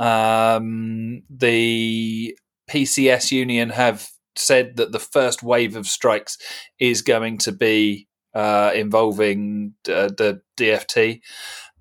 Um, 0.01 1.23
the 1.29 2.37
PCS 2.71 3.31
union 3.31 3.71
have 3.71 4.09
said 4.37 4.77
that 4.77 4.92
the 4.92 4.98
first 4.98 5.42
wave 5.42 5.77
of 5.77 5.87
strikes 5.87 6.38
is 6.79 7.02
going 7.02 7.38
to 7.38 7.52
be 7.52 8.09
uh, 8.35 8.73
involving 8.75 9.75
uh, 9.88 10.09
the 10.09 10.40
DFT, 10.56 11.21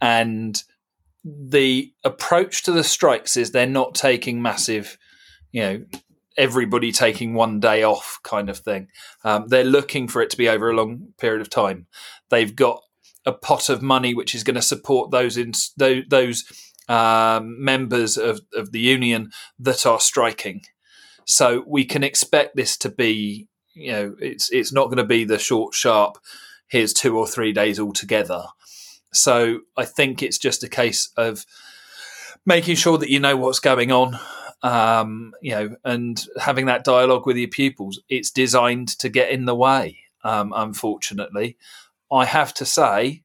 and 0.01 0.61
the 1.23 1.93
approach 2.03 2.63
to 2.63 2.71
the 2.71 2.83
strikes 2.83 3.37
is 3.37 3.51
they're 3.51 3.67
not 3.67 3.95
taking 3.95 4.41
massive, 4.41 4.97
you 5.51 5.61
know, 5.61 5.85
everybody 6.37 6.91
taking 6.91 7.33
one 7.33 7.59
day 7.59 7.83
off 7.83 8.19
kind 8.23 8.49
of 8.49 8.57
thing. 8.59 8.87
Um, 9.23 9.47
they're 9.47 9.63
looking 9.63 10.07
for 10.07 10.21
it 10.21 10.29
to 10.31 10.37
be 10.37 10.49
over 10.49 10.69
a 10.69 10.75
long 10.75 11.13
period 11.19 11.41
of 11.41 11.49
time. 11.49 11.87
They've 12.29 12.55
got 12.55 12.81
a 13.25 13.31
pot 13.31 13.69
of 13.69 13.81
money 13.81 14.13
which 14.13 14.33
is 14.33 14.43
going 14.43 14.55
to 14.55 14.61
support 14.61 15.11
those 15.11 15.37
in 15.37 15.53
those, 15.77 16.43
um, 16.87 17.63
members 17.63 18.17
of, 18.17 18.41
of 18.53 18.71
the 18.71 18.79
union 18.79 19.31
that 19.59 19.85
are 19.85 19.99
striking. 19.99 20.61
So 21.25 21.63
we 21.67 21.85
can 21.85 22.03
expect 22.03 22.55
this 22.55 22.77
to 22.77 22.89
be, 22.89 23.47
you 23.73 23.91
know, 23.91 24.15
it's 24.19 24.51
it's 24.51 24.73
not 24.73 24.85
going 24.85 24.97
to 24.97 25.03
be 25.03 25.23
the 25.23 25.39
short, 25.39 25.73
sharp. 25.73 26.17
here's 26.67 26.93
two 26.93 27.17
or 27.17 27.27
three 27.27 27.53
days 27.53 27.79
altogether. 27.79 28.45
So 29.13 29.59
I 29.77 29.85
think 29.85 30.23
it's 30.23 30.37
just 30.37 30.63
a 30.63 30.69
case 30.69 31.11
of 31.17 31.45
making 32.45 32.75
sure 32.75 32.97
that 32.97 33.09
you 33.09 33.19
know 33.19 33.37
what's 33.37 33.59
going 33.59 33.91
on, 33.91 34.19
um, 34.63 35.33
you 35.41 35.51
know, 35.51 35.75
and 35.83 36.25
having 36.39 36.67
that 36.67 36.83
dialogue 36.83 37.25
with 37.25 37.37
your 37.37 37.49
pupils. 37.49 37.99
It's 38.09 38.31
designed 38.31 38.89
to 38.99 39.09
get 39.09 39.31
in 39.31 39.45
the 39.45 39.55
way. 39.55 39.99
Um, 40.23 40.53
unfortunately, 40.55 41.57
I 42.11 42.25
have 42.25 42.53
to 42.55 42.65
say, 42.65 43.23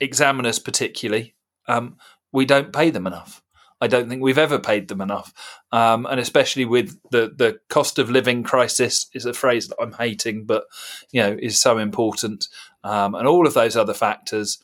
examiners 0.00 0.58
particularly, 0.58 1.34
um, 1.68 1.96
we 2.32 2.46
don't 2.46 2.72
pay 2.72 2.90
them 2.90 3.06
enough. 3.06 3.42
I 3.80 3.88
don't 3.88 4.08
think 4.08 4.22
we've 4.22 4.38
ever 4.38 4.60
paid 4.60 4.86
them 4.86 5.00
enough, 5.00 5.34
um, 5.72 6.06
and 6.06 6.20
especially 6.20 6.64
with 6.64 6.96
the 7.10 7.32
the 7.36 7.58
cost 7.68 7.98
of 7.98 8.10
living 8.10 8.44
crisis 8.44 9.06
is 9.12 9.26
a 9.26 9.32
phrase 9.32 9.66
that 9.68 9.80
I'm 9.80 9.92
hating, 9.94 10.44
but 10.46 10.66
you 11.10 11.20
know 11.20 11.36
is 11.42 11.60
so 11.60 11.78
important, 11.78 12.46
um, 12.84 13.16
and 13.16 13.26
all 13.26 13.44
of 13.44 13.54
those 13.54 13.76
other 13.76 13.92
factors. 13.92 14.62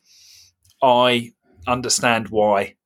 I 0.80 1.32
understand 1.66 2.28
why 2.28 2.76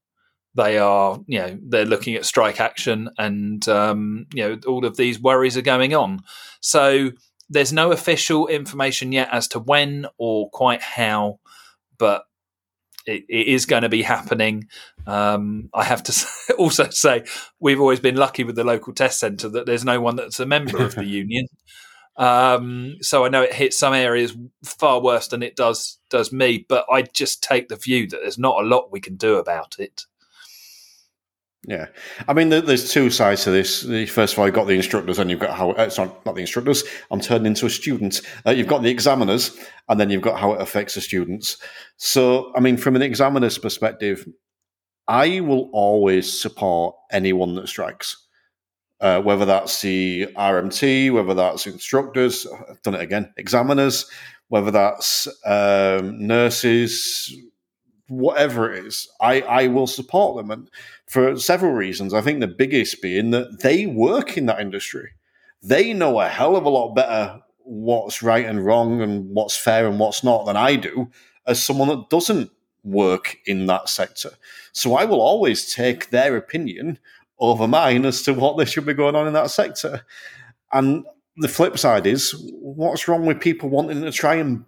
they 0.55 0.79
are, 0.79 1.19
you 1.27 1.39
know, 1.39 1.59
they're 1.63 1.85
looking 1.85 2.15
at 2.15 2.27
strike 2.27 2.61
action, 2.61 3.09
and 3.19 3.67
um, 3.69 4.27
you 4.35 4.49
know 4.49 4.59
all 4.67 4.85
of 4.85 4.97
these 4.97 5.21
worries 5.21 5.57
are 5.57 5.63
going 5.63 5.95
on. 5.95 6.21
So 6.61 7.11
there's 7.49 7.73
no 7.73 7.93
official 7.93 8.47
information 8.49 9.13
yet 9.13 9.29
as 9.33 9.49
to 9.49 9.59
when 9.59 10.07
or 10.19 10.51
quite 10.51 10.83
how, 10.83 11.41
but 11.99 12.25
it, 13.07 13.25
it 13.29 13.47
is 13.49 13.67
going 13.67 13.83
to 13.83 13.89
be 13.89 14.03
happening. 14.03 14.69
Um, 15.07 15.71
I 15.75 15.85
have 15.85 16.03
to 16.05 16.27
also 16.59 16.89
say 16.91 17.25
we've 17.61 17.81
always 17.81 18.01
been 18.01 18.17
lucky 18.17 18.45
with 18.45 18.57
the 18.57 18.65
local 18.65 18.93
test 18.93 19.21
centre 19.21 19.49
that 19.49 19.67
there's 19.67 19.85
no 19.85 20.01
one 20.01 20.17
that's 20.17 20.41
a 20.41 20.47
member 20.47 20.83
of 20.83 20.95
the 20.95 21.05
union. 21.07 21.47
Um, 22.17 22.97
so 23.01 23.25
I 23.25 23.31
know 23.31 23.43
it 23.43 23.55
hits 23.55 23.79
some 23.79 23.95
areas 23.95 24.37
far 24.63 25.01
worse 25.01 25.29
than 25.29 25.43
it 25.43 25.57
does 25.57 25.99
does 26.11 26.31
me, 26.33 26.65
but 26.69 26.85
I 26.91 27.03
just 27.03 27.43
take 27.43 27.69
the 27.69 27.77
view 27.77 28.07
that 28.09 28.21
there's 28.21 28.39
not 28.39 28.63
a 28.63 28.67
lot 28.67 28.93
we 28.93 29.01
can 29.01 29.17
do 29.17 29.37
about 29.37 29.77
it. 29.79 30.05
Yeah, 31.69 31.87
I 32.27 32.33
mean, 32.33 32.49
there's 32.49 32.91
two 32.91 33.09
sides 33.09 33.45
to 33.45 33.53
this. 33.53 33.83
First 34.11 34.33
of 34.33 34.39
all, 34.41 34.47
you've 34.47 34.55
got 34.55 34.67
the 34.67 34.75
instructors, 34.75 35.21
and 35.21 35.31
you've 35.31 35.39
got 35.39 35.57
how 35.57 35.71
it's 35.71 35.97
uh, 35.97 36.07
not, 36.07 36.27
not 36.27 36.35
the 36.35 36.41
instructors. 36.41 36.83
I'm 37.13 37.21
turning 37.21 37.47
into 37.47 37.67
a 37.67 37.71
student. 37.71 38.21
Uh, 38.45 38.51
you've 38.51 38.67
got 38.67 38.83
the 38.83 38.91
examiners, 38.91 39.57
and 39.89 40.01
then 40.01 40.11
you've 40.11 40.23
got 40.23 40.41
how 40.41 40.55
it 40.55 40.61
affects 40.61 40.95
the 40.95 41.01
students. 41.01 41.59
So, 41.99 42.53
I 42.57 42.61
mean, 42.61 42.77
from 42.77 42.97
an 42.97 43.03
examiner's 43.03 43.59
perspective, 43.59 44.27
I 45.07 45.39
will 45.39 45.71
always 45.73 46.41
support 46.41 46.97
anyone 47.13 47.55
that 47.55 47.69
strikes. 47.69 48.17
Uh, 49.01 49.21
whether 49.21 49.45
that's 49.45 49.83
the 49.83 50.29
RMT, 50.37 51.13
whether 51.13 51.35
that's 51.35 51.67
instructors, 51.69 52.45
I've 52.69 52.83
done 52.83 52.95
it 52.95 53.01
again, 53.03 53.33
examiners, 53.37 54.09
whether 54.49 54.73
that's 54.73 55.29
um, 55.47 56.27
nurses, 56.27 57.33
whatever 58.13 58.73
it 58.73 58.85
is, 58.85 59.09
I, 59.21 59.41
I 59.41 59.67
will 59.69 59.87
support 59.87 60.37
them. 60.37 60.51
And 60.51 60.71
for 61.07 61.39
several 61.39 61.73
reasons, 61.73 62.13
I 62.13 62.21
think 62.21 62.41
the 62.41 62.47
biggest 62.47 63.01
being 63.01 63.31
that 63.31 63.61
they 63.61 63.87
work 63.87 64.37
in 64.37 64.47
that 64.47 64.61
industry. 64.61 65.11
They 65.63 65.93
know 65.93 66.21
a 66.21 66.29
hell 66.29 66.57
of 66.57 66.65
a 66.65 66.69
lot 66.69 66.95
better 66.95 67.41
what's 67.65 68.23
right 68.23 68.45
and 68.45 68.65
wrong 68.65 69.01
and 69.01 69.31
what's 69.31 69.57
fair 69.57 69.87
and 69.87 69.99
what's 69.99 70.25
not 70.25 70.45
than 70.45 70.57
I 70.57 70.77
do 70.77 71.11
as 71.47 71.63
someone 71.63 71.89
that 71.89 72.11
doesn't 72.11 72.51
work 72.85 73.39
in 73.47 73.67
that 73.67 73.89
sector. 73.89 74.31
So 74.73 74.97
I 74.97 75.05
will 75.05 75.21
always 75.21 75.73
take 75.73 76.11
their 76.11 76.37
opinion 76.37 76.99
over 77.39 77.69
mine 77.69 78.05
as 78.05 78.23
to 78.23 78.35
what 78.35 78.59
they 78.59 78.65
should 78.65 78.85
be 78.85 78.95
going 78.95 79.15
on 79.15 79.27
in 79.27 79.33
that 79.35 79.51
sector. 79.51 80.05
And 80.73 81.05
the 81.37 81.49
flip 81.49 81.79
side 81.79 82.07
is, 82.07 82.35
what's 82.61 83.07
wrong 83.07 83.25
with 83.25 83.41
people 83.41 83.69
wanting 83.69 84.03
to 84.03 84.13
try 84.13 84.35
and 84.35 84.65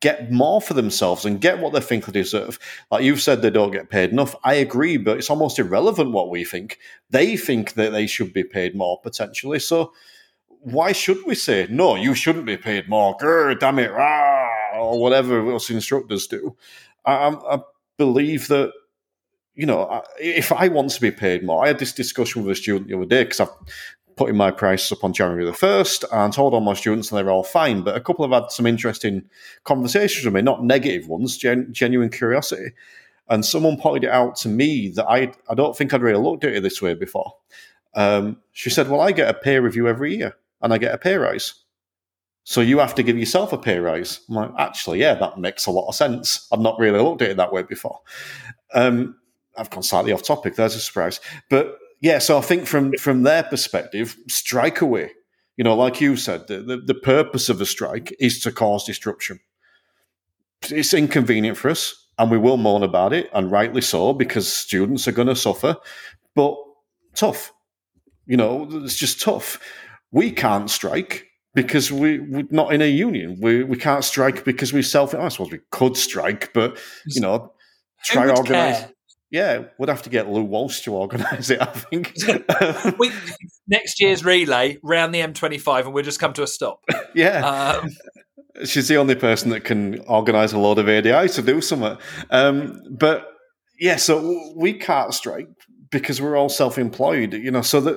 get 0.00 0.32
more 0.32 0.60
for 0.60 0.74
themselves 0.74 1.24
and 1.24 1.40
get 1.40 1.58
what 1.58 1.72
they 1.72 1.80
think 1.80 2.06
they 2.06 2.12
deserve. 2.12 2.58
Like 2.90 3.04
you've 3.04 3.22
said, 3.22 3.42
they 3.42 3.50
don't 3.50 3.70
get 3.70 3.90
paid 3.90 4.10
enough. 4.10 4.34
I 4.44 4.54
agree, 4.54 4.96
but 4.96 5.18
it's 5.18 5.30
almost 5.30 5.58
irrelevant 5.58 6.12
what 6.12 6.30
we 6.30 6.44
think. 6.44 6.78
They 7.10 7.36
think 7.36 7.74
that 7.74 7.92
they 7.92 8.06
should 8.06 8.32
be 8.32 8.44
paid 8.44 8.74
more 8.74 9.00
potentially. 9.00 9.58
So 9.58 9.92
why 10.60 10.92
should 10.92 11.18
we 11.26 11.34
say 11.34 11.66
no? 11.70 11.94
You 11.94 12.14
shouldn't 12.14 12.46
be 12.46 12.56
paid 12.56 12.88
more. 12.88 13.16
Grr, 13.16 13.58
damn 13.58 13.78
it, 13.78 13.92
rah, 13.92 14.80
or 14.80 15.00
whatever 15.00 15.54
us 15.54 15.70
instructors 15.70 16.26
do. 16.26 16.56
I, 17.04 17.28
I 17.28 17.60
believe 17.96 18.48
that 18.48 18.72
you 19.56 19.64
know, 19.64 20.02
if 20.20 20.52
I 20.52 20.68
want 20.68 20.90
to 20.90 21.00
be 21.00 21.10
paid 21.10 21.42
more, 21.42 21.64
I 21.64 21.68
had 21.68 21.78
this 21.78 21.94
discussion 21.94 22.42
with 22.42 22.52
a 22.52 22.54
student 22.54 22.88
the 22.88 22.96
other 22.96 23.06
day 23.06 23.24
because 23.24 23.40
I've 23.40 23.48
putting 24.16 24.36
my 24.36 24.50
prices 24.50 24.92
up 24.92 25.04
on 25.04 25.12
January 25.12 25.44
the 25.44 25.52
1st 25.52 26.04
and 26.10 26.32
told 26.32 26.54
all 26.54 26.60
my 26.60 26.72
students 26.72 27.10
and 27.10 27.18
they're 27.18 27.30
all 27.30 27.44
fine. 27.44 27.82
But 27.82 27.96
a 27.96 28.00
couple 28.00 28.28
have 28.28 28.42
had 28.42 28.50
some 28.50 28.66
interesting 28.66 29.28
conversations 29.64 30.24
with 30.24 30.34
me, 30.34 30.42
not 30.42 30.64
negative 30.64 31.06
ones, 31.08 31.36
gen- 31.36 31.72
genuine 31.72 32.10
curiosity. 32.10 32.72
And 33.28 33.44
someone 33.44 33.76
pointed 33.76 34.04
it 34.04 34.12
out 34.12 34.36
to 34.36 34.48
me 34.48 34.88
that 34.90 35.06
I, 35.06 35.32
I 35.50 35.54
don't 35.54 35.76
think 35.76 35.92
I'd 35.92 36.02
really 36.02 36.22
looked 36.22 36.44
at 36.44 36.54
it 36.54 36.62
this 36.62 36.80
way 36.80 36.94
before. 36.94 37.34
Um, 37.94 38.38
she 38.52 38.70
said, 38.70 38.88
Well, 38.88 39.00
I 39.00 39.12
get 39.12 39.28
a 39.28 39.34
pay 39.34 39.58
review 39.58 39.88
every 39.88 40.16
year 40.16 40.36
and 40.62 40.72
I 40.72 40.78
get 40.78 40.94
a 40.94 40.98
pay 40.98 41.16
rise. 41.16 41.54
So 42.44 42.60
you 42.60 42.78
have 42.78 42.94
to 42.94 43.02
give 43.02 43.18
yourself 43.18 43.52
a 43.52 43.58
pay 43.58 43.80
rise. 43.80 44.20
I'm 44.28 44.36
like, 44.36 44.52
actually, 44.56 45.00
yeah, 45.00 45.14
that 45.14 45.36
makes 45.36 45.66
a 45.66 45.72
lot 45.72 45.88
of 45.88 45.96
sense. 45.96 46.46
I've 46.52 46.60
not 46.60 46.78
really 46.78 47.00
looked 47.00 47.22
at 47.22 47.30
it 47.30 47.36
that 47.38 47.52
way 47.52 47.64
before. 47.64 48.00
Um, 48.72 49.16
I've 49.58 49.68
gone 49.68 49.82
slightly 49.82 50.12
off 50.12 50.22
topic. 50.22 50.54
There's 50.54 50.76
a 50.76 50.80
surprise. 50.80 51.18
But 51.50 51.76
yeah, 52.00 52.18
so 52.18 52.38
I 52.38 52.40
think 52.40 52.66
from 52.66 52.92
from 52.94 53.22
their 53.22 53.42
perspective, 53.42 54.16
strike 54.28 54.80
away. 54.80 55.12
You 55.56 55.64
know, 55.64 55.74
like 55.74 56.00
you 56.00 56.16
said, 56.16 56.48
the, 56.48 56.60
the, 56.60 56.76
the 56.76 56.94
purpose 56.94 57.48
of 57.48 57.60
a 57.62 57.66
strike 57.66 58.14
is 58.20 58.40
to 58.40 58.52
cause 58.52 58.84
disruption. 58.84 59.40
It's 60.68 60.92
inconvenient 60.92 61.56
for 61.56 61.70
us, 61.70 62.08
and 62.18 62.30
we 62.30 62.36
will 62.36 62.58
moan 62.58 62.82
about 62.82 63.14
it, 63.14 63.30
and 63.32 63.50
rightly 63.50 63.80
so, 63.80 64.12
because 64.12 64.52
students 64.52 65.08
are 65.08 65.12
going 65.12 65.28
to 65.28 65.36
suffer. 65.36 65.76
But 66.34 66.56
tough, 67.14 67.52
you 68.26 68.36
know, 68.36 68.68
it's 68.70 68.96
just 68.96 69.20
tough. 69.20 69.58
We 70.10 70.30
can't 70.30 70.70
strike 70.70 71.26
because 71.54 71.90
we, 71.90 72.18
we're 72.18 72.44
not 72.50 72.74
in 72.74 72.82
a 72.82 72.90
union. 72.90 73.38
We 73.40 73.64
we 73.64 73.78
can't 73.78 74.04
strike 74.04 74.44
because 74.44 74.74
we 74.74 74.82
self. 74.82 75.14
I 75.14 75.28
suppose 75.28 75.50
we 75.50 75.60
could 75.70 75.96
strike, 75.96 76.52
but 76.52 76.78
you 77.06 77.22
know, 77.22 77.52
try 78.04 78.28
organize 78.28 78.84
yeah, 79.30 79.64
we'd 79.78 79.88
have 79.88 80.02
to 80.02 80.10
get 80.10 80.28
Lou 80.28 80.42
Walsh 80.42 80.82
to 80.82 80.94
organise 80.94 81.50
it. 81.50 81.60
I 81.60 81.66
think 81.66 82.14
we, 82.98 83.10
next 83.66 84.00
year's 84.00 84.24
relay 84.24 84.78
round 84.82 85.14
the 85.14 85.20
M25, 85.20 85.86
and 85.86 85.92
we'll 85.92 86.04
just 86.04 86.20
come 86.20 86.32
to 86.34 86.42
a 86.42 86.46
stop. 86.46 86.84
yeah, 87.14 87.80
um, 87.80 87.90
she's 88.64 88.88
the 88.88 88.96
only 88.96 89.16
person 89.16 89.50
that 89.50 89.64
can 89.64 90.00
organise 90.00 90.52
a 90.52 90.58
load 90.58 90.78
of 90.78 90.88
ADI 90.88 91.28
to 91.30 91.42
do 91.42 91.60
something. 91.60 91.98
Um, 92.30 92.80
but 92.90 93.26
yeah, 93.80 93.96
so 93.96 94.52
we 94.56 94.74
can't 94.74 95.12
strike 95.12 95.48
because 95.90 96.20
we're 96.20 96.36
all 96.36 96.48
self-employed, 96.48 97.34
you 97.34 97.50
know. 97.50 97.62
So 97.62 97.80
that, 97.80 97.96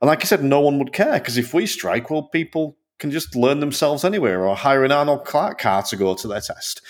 and 0.00 0.08
like 0.08 0.22
I 0.22 0.26
said, 0.26 0.44
no 0.44 0.60
one 0.60 0.78
would 0.78 0.92
care 0.92 1.18
because 1.18 1.38
if 1.38 1.54
we 1.54 1.66
strike, 1.66 2.10
well, 2.10 2.24
people 2.24 2.76
can 2.98 3.10
just 3.10 3.34
learn 3.34 3.60
themselves 3.60 4.04
anywhere 4.04 4.46
or 4.46 4.54
hire 4.54 4.84
an 4.84 4.92
Arnold 4.92 5.24
Clark 5.24 5.58
car 5.58 5.82
to 5.84 5.96
go 5.96 6.14
to 6.14 6.28
their 6.28 6.40
test. 6.40 6.82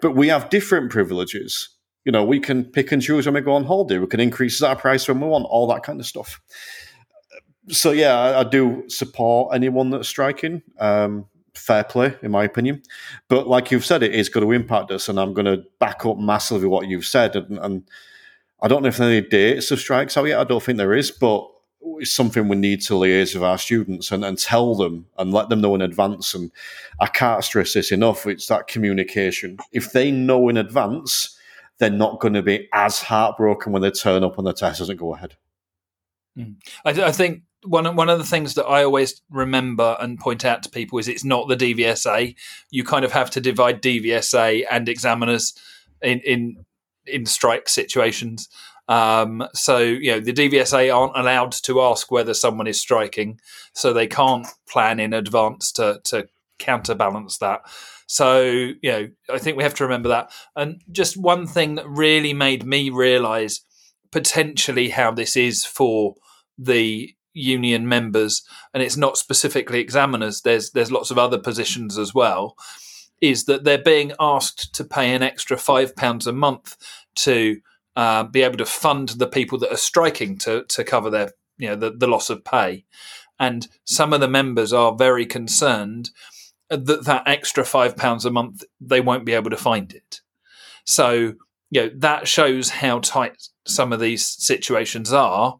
But 0.00 0.12
we 0.12 0.28
have 0.28 0.50
different 0.50 0.90
privileges 0.90 1.68
you 2.04 2.12
know, 2.12 2.24
we 2.24 2.40
can 2.40 2.64
pick 2.64 2.92
and 2.92 3.02
choose 3.02 3.26
when 3.26 3.34
we 3.34 3.40
go 3.40 3.52
on 3.52 3.64
holiday. 3.64 3.98
We 3.98 4.06
can 4.06 4.20
increase 4.20 4.60
our 4.62 4.76
price 4.76 5.06
when 5.06 5.20
we 5.20 5.26
want, 5.26 5.46
all 5.46 5.66
that 5.68 5.82
kind 5.82 6.00
of 6.00 6.06
stuff. 6.06 6.40
So 7.68 7.92
yeah, 7.92 8.18
I, 8.18 8.40
I 8.40 8.44
do 8.44 8.84
support 8.88 9.54
anyone 9.54 9.90
that's 9.90 10.08
striking. 10.08 10.62
Um, 10.78 11.26
fair 11.54 11.84
play, 11.84 12.16
in 12.22 12.30
my 12.30 12.44
opinion. 12.44 12.82
But 13.28 13.46
like 13.46 13.70
you've 13.70 13.84
said, 13.84 14.02
it 14.02 14.14
is 14.14 14.28
going 14.28 14.46
to 14.46 14.52
impact 14.52 14.90
us, 14.90 15.08
and 15.08 15.20
I'm 15.20 15.34
going 15.34 15.46
to 15.46 15.64
back 15.78 16.04
up 16.04 16.18
massively 16.18 16.66
what 16.66 16.88
you've 16.88 17.06
said. 17.06 17.36
And, 17.36 17.58
and 17.58 17.88
I 18.62 18.68
don't 18.68 18.82
know 18.82 18.88
if 18.88 18.96
there 18.96 19.08
are 19.08 19.12
any 19.12 19.26
dates 19.26 19.70
of 19.70 19.78
strikes 19.78 20.16
out 20.16 20.26
yet. 20.26 20.40
I 20.40 20.44
don't 20.44 20.62
think 20.62 20.78
there 20.78 20.94
is, 20.94 21.10
but 21.10 21.48
it's 21.98 22.12
something 22.12 22.48
we 22.48 22.56
need 22.56 22.80
to 22.82 22.94
liaise 22.94 23.34
with 23.34 23.42
our 23.42 23.58
students 23.58 24.10
and, 24.10 24.24
and 24.24 24.38
tell 24.38 24.74
them 24.74 25.06
and 25.18 25.32
let 25.32 25.48
them 25.48 25.60
know 25.60 25.74
in 25.74 25.82
advance. 25.82 26.34
And 26.34 26.50
I 27.00 27.06
can't 27.06 27.44
stress 27.44 27.74
this 27.74 27.92
enough. 27.92 28.26
It's 28.26 28.46
that 28.46 28.66
communication. 28.66 29.58
If 29.72 29.92
they 29.92 30.10
know 30.10 30.48
in 30.48 30.56
advance 30.56 31.36
they're 31.78 31.90
not 31.90 32.20
going 32.20 32.34
to 32.34 32.42
be 32.42 32.68
as 32.72 33.00
heartbroken 33.00 33.72
when 33.72 33.82
they 33.82 33.90
turn 33.90 34.24
up 34.24 34.38
and 34.38 34.46
the 34.46 34.52
test 34.52 34.78
doesn't 34.78 34.96
go 34.96 35.14
ahead. 35.14 35.36
Mm. 36.38 36.56
I, 36.84 36.90
I, 36.90 37.12
think 37.12 37.42
one 37.64 37.94
one 37.96 38.08
of 38.08 38.18
the 38.18 38.24
things 38.24 38.54
that 38.54 38.64
I 38.64 38.84
always 38.84 39.20
remember 39.30 39.96
and 40.00 40.18
point 40.18 40.44
out 40.44 40.62
to 40.62 40.70
people 40.70 40.98
is 40.98 41.08
it's 41.08 41.24
not 41.24 41.48
the 41.48 41.56
DVSA. 41.56 42.34
You 42.70 42.84
kind 42.84 43.04
of 43.04 43.12
have 43.12 43.30
to 43.30 43.40
divide 43.40 43.82
DVSA 43.82 44.64
and 44.70 44.88
examiners 44.88 45.54
in 46.00 46.20
in 46.20 46.64
in 47.06 47.26
strike 47.26 47.68
situations. 47.68 48.48
Um, 48.88 49.46
so 49.54 49.78
you 49.78 50.12
know 50.12 50.20
the 50.20 50.32
DVSA 50.32 50.94
aren't 50.94 51.16
allowed 51.16 51.52
to 51.52 51.82
ask 51.82 52.10
whether 52.10 52.34
someone 52.34 52.66
is 52.66 52.80
striking, 52.80 53.40
so 53.74 53.92
they 53.92 54.06
can't 54.06 54.46
plan 54.68 54.98
in 54.98 55.12
advance 55.12 55.70
to 55.72 56.00
to 56.04 56.28
counterbalance 56.62 57.38
that. 57.38 57.60
So, 58.06 58.42
you 58.42 58.92
know, 58.92 59.08
I 59.30 59.38
think 59.38 59.56
we 59.56 59.62
have 59.62 59.74
to 59.74 59.84
remember 59.84 60.10
that. 60.10 60.30
And 60.54 60.82
just 60.90 61.16
one 61.16 61.46
thing 61.46 61.76
that 61.76 61.88
really 61.88 62.32
made 62.32 62.64
me 62.64 62.90
realize 62.90 63.60
potentially 64.10 64.90
how 64.90 65.10
this 65.10 65.36
is 65.36 65.64
for 65.64 66.14
the 66.58 67.14
union 67.34 67.88
members, 67.88 68.42
and 68.74 68.82
it's 68.82 68.96
not 68.96 69.16
specifically 69.16 69.80
examiners, 69.80 70.42
there's 70.42 70.70
there's 70.72 70.92
lots 70.92 71.10
of 71.10 71.18
other 71.18 71.38
positions 71.38 71.98
as 71.98 72.14
well, 72.14 72.56
is 73.20 73.44
that 73.46 73.64
they're 73.64 73.82
being 73.82 74.12
asked 74.20 74.74
to 74.74 74.84
pay 74.84 75.14
an 75.14 75.22
extra 75.22 75.56
five 75.56 75.96
pounds 75.96 76.26
a 76.26 76.32
month 76.32 76.76
to 77.14 77.60
uh, 77.96 78.24
be 78.24 78.42
able 78.42 78.58
to 78.58 78.66
fund 78.66 79.10
the 79.10 79.26
people 79.26 79.58
that 79.58 79.72
are 79.72 79.76
striking 79.76 80.38
to 80.38 80.64
to 80.64 80.84
cover 80.84 81.10
their 81.10 81.30
you 81.58 81.68
know 81.68 81.76
the, 81.76 81.90
the 81.90 82.06
loss 82.06 82.30
of 82.30 82.44
pay, 82.44 82.84
and 83.40 83.68
some 83.84 84.12
of 84.12 84.20
the 84.20 84.28
members 84.28 84.72
are 84.72 84.94
very 84.94 85.24
concerned 85.24 86.10
that 86.76 87.04
that 87.04 87.22
extra 87.26 87.64
five 87.64 87.96
pounds 87.96 88.24
a 88.24 88.30
month 88.30 88.64
they 88.80 89.00
won't 89.00 89.24
be 89.24 89.32
able 89.32 89.50
to 89.50 89.56
find 89.56 89.92
it. 89.92 90.20
So 90.84 91.34
you 91.70 91.82
know 91.82 91.90
that 91.96 92.28
shows 92.28 92.70
how 92.70 92.98
tight 93.00 93.48
some 93.66 93.92
of 93.92 94.00
these 94.00 94.26
situations 94.26 95.12
are. 95.12 95.58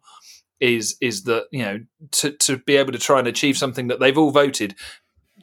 Is 0.60 0.96
is 1.00 1.24
that 1.24 1.46
you 1.50 1.62
know 1.62 1.80
to 2.12 2.32
to 2.32 2.58
be 2.58 2.76
able 2.76 2.92
to 2.92 2.98
try 2.98 3.18
and 3.18 3.28
achieve 3.28 3.58
something 3.58 3.88
that 3.88 4.00
they've 4.00 4.18
all 4.18 4.30
voted. 4.30 4.74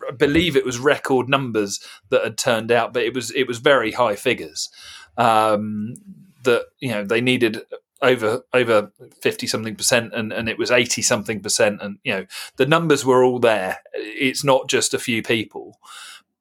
I 0.07 0.11
believe 0.11 0.55
it 0.55 0.65
was 0.65 0.79
record 0.79 1.27
numbers 1.27 1.85
that 2.09 2.23
had 2.23 2.37
turned 2.37 2.71
out, 2.71 2.93
but 2.93 3.03
it 3.03 3.13
was 3.13 3.31
it 3.31 3.47
was 3.47 3.57
very 3.57 3.91
high 3.91 4.15
figures. 4.15 4.69
Um, 5.17 5.95
that 6.43 6.67
you 6.79 6.91
know 6.91 7.03
they 7.03 7.19
needed 7.19 7.61
over 8.01 8.43
over 8.53 8.91
50 9.21 9.47
something 9.47 9.75
percent 9.75 10.13
and, 10.13 10.31
and 10.31 10.47
it 10.47 10.57
was 10.57 10.71
80 10.71 11.01
something 11.01 11.41
percent 11.41 11.81
and 11.81 11.97
you 12.03 12.13
know 12.13 12.25
the 12.57 12.65
numbers 12.65 13.05
were 13.05 13.23
all 13.23 13.39
there. 13.39 13.79
It's 13.93 14.43
not 14.43 14.69
just 14.69 14.93
a 14.93 14.99
few 14.99 15.21
people. 15.21 15.79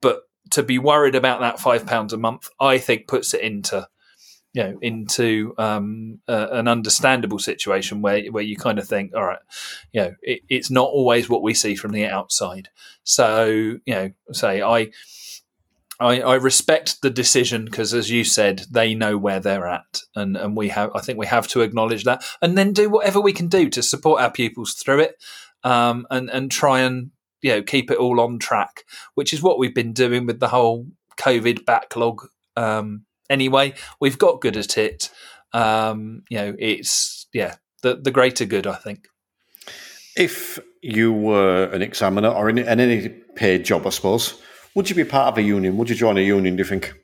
But 0.00 0.22
to 0.50 0.62
be 0.62 0.78
worried 0.78 1.14
about 1.14 1.40
that 1.40 1.60
five 1.60 1.86
pounds 1.86 2.14
a 2.14 2.16
month 2.16 2.48
i 2.58 2.78
think 2.78 3.06
puts 3.06 3.34
it 3.34 3.42
into 3.42 3.86
you 4.54 4.62
know 4.62 4.78
into 4.80 5.54
um, 5.58 6.20
uh, 6.26 6.48
an 6.52 6.68
understandable 6.68 7.38
situation 7.38 8.02
where 8.02 8.24
where 8.26 8.42
you 8.42 8.56
kind 8.56 8.78
of 8.78 8.88
think 8.88 9.14
all 9.14 9.24
right 9.24 9.38
you 9.92 10.00
know 10.00 10.14
it, 10.22 10.40
it's 10.48 10.70
not 10.70 10.88
always 10.88 11.28
what 11.28 11.42
we 11.42 11.54
see 11.54 11.74
from 11.74 11.92
the 11.92 12.06
outside. 12.06 12.68
So 13.04 13.46
you 13.84 13.94
know 13.94 14.10
say 14.32 14.62
i 14.62 14.90
I, 16.00 16.20
I 16.20 16.34
respect 16.36 17.02
the 17.02 17.10
decision 17.10 17.64
because, 17.64 17.92
as 17.92 18.10
you 18.10 18.22
said, 18.22 18.64
they 18.70 18.94
know 18.94 19.18
where 19.18 19.40
they're 19.40 19.66
at, 19.66 20.02
and 20.14 20.36
and 20.36 20.56
we 20.56 20.68
have. 20.68 20.90
I 20.94 21.00
think 21.00 21.18
we 21.18 21.26
have 21.26 21.48
to 21.48 21.62
acknowledge 21.62 22.04
that, 22.04 22.22
and 22.40 22.56
then 22.56 22.72
do 22.72 22.88
whatever 22.88 23.20
we 23.20 23.32
can 23.32 23.48
do 23.48 23.68
to 23.70 23.82
support 23.82 24.20
our 24.20 24.30
pupils 24.30 24.74
through 24.74 25.00
it, 25.00 25.22
um, 25.64 26.06
and 26.10 26.30
and 26.30 26.50
try 26.50 26.80
and 26.80 27.10
you 27.42 27.50
know 27.50 27.62
keep 27.62 27.90
it 27.90 27.98
all 27.98 28.20
on 28.20 28.38
track, 28.38 28.84
which 29.14 29.32
is 29.32 29.42
what 29.42 29.58
we've 29.58 29.74
been 29.74 29.92
doing 29.92 30.24
with 30.24 30.38
the 30.38 30.48
whole 30.48 30.86
COVID 31.18 31.64
backlog. 31.64 32.28
Um, 32.56 33.04
anyway, 33.28 33.74
we've 34.00 34.18
got 34.18 34.40
good 34.40 34.56
at 34.56 34.78
it. 34.78 35.10
Um, 35.52 36.22
you 36.30 36.38
know, 36.38 36.54
it's 36.60 37.26
yeah, 37.32 37.56
the 37.82 37.96
the 37.96 38.12
greater 38.12 38.44
good. 38.44 38.68
I 38.68 38.76
think. 38.76 39.08
If 40.16 40.60
you 40.80 41.12
were 41.12 41.64
an 41.72 41.82
examiner 41.82 42.28
or 42.28 42.48
in, 42.48 42.58
in 42.58 42.80
any 42.80 43.08
paid 43.08 43.64
job, 43.64 43.86
I 43.86 43.90
suppose 43.90 44.40
would 44.74 44.90
you 44.90 44.96
be 44.96 45.04
part 45.04 45.28
of 45.28 45.38
a 45.38 45.42
union? 45.42 45.76
Would 45.76 45.90
you 45.90 45.96
join 45.96 46.18
a 46.18 46.22
union? 46.22 46.56
Do 46.56 46.60
you 46.60 46.68
think? 46.68 46.94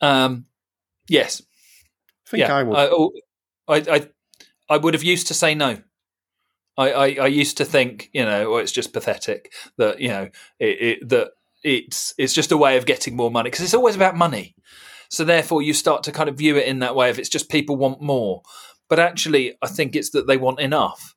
Um, 0.00 0.46
yes. 1.08 1.42
I 2.26 2.30
think 2.30 2.40
yeah. 2.40 2.56
I 2.56 2.62
would. 2.62 2.76
I, 2.76 2.88
oh, 2.90 3.12
I, 3.66 3.76
I, 3.76 4.08
I 4.70 4.76
would 4.76 4.94
have 4.94 5.02
used 5.02 5.28
to 5.28 5.34
say 5.34 5.54
no. 5.54 5.78
I, 6.76 6.92
I, 6.92 7.06
I 7.22 7.26
used 7.26 7.56
to 7.56 7.64
think, 7.64 8.08
you 8.12 8.24
know, 8.24 8.50
well, 8.50 8.60
it's 8.60 8.72
just 8.72 8.92
pathetic 8.92 9.52
that 9.78 10.00
you 10.00 10.08
know 10.08 10.28
it, 10.60 10.80
it, 10.80 11.08
that 11.08 11.30
it's 11.64 12.14
it's 12.18 12.32
just 12.32 12.52
a 12.52 12.56
way 12.56 12.76
of 12.76 12.86
getting 12.86 13.16
more 13.16 13.30
money 13.30 13.50
because 13.50 13.64
it's 13.64 13.74
always 13.74 13.96
about 13.96 14.16
money. 14.16 14.54
So 15.10 15.24
therefore, 15.24 15.62
you 15.62 15.72
start 15.72 16.02
to 16.04 16.12
kind 16.12 16.28
of 16.28 16.36
view 16.36 16.56
it 16.56 16.66
in 16.66 16.78
that 16.80 16.94
way. 16.94 17.10
If 17.10 17.18
it's 17.18 17.28
just 17.28 17.50
people 17.50 17.76
want 17.76 18.00
more, 18.00 18.42
but 18.88 19.00
actually, 19.00 19.56
I 19.62 19.66
think 19.66 19.96
it's 19.96 20.10
that 20.10 20.26
they 20.26 20.36
want 20.36 20.60
enough, 20.60 21.16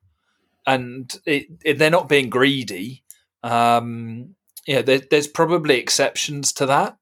and 0.65 1.13
it, 1.25 1.77
they're 1.77 1.91
not 1.91 2.09
being 2.09 2.29
greedy. 2.29 3.03
Um, 3.43 4.35
yeah, 4.67 4.81
there, 4.81 5.01
there's 5.09 5.27
probably 5.27 5.77
exceptions 5.77 6.53
to 6.53 6.65
that. 6.67 6.97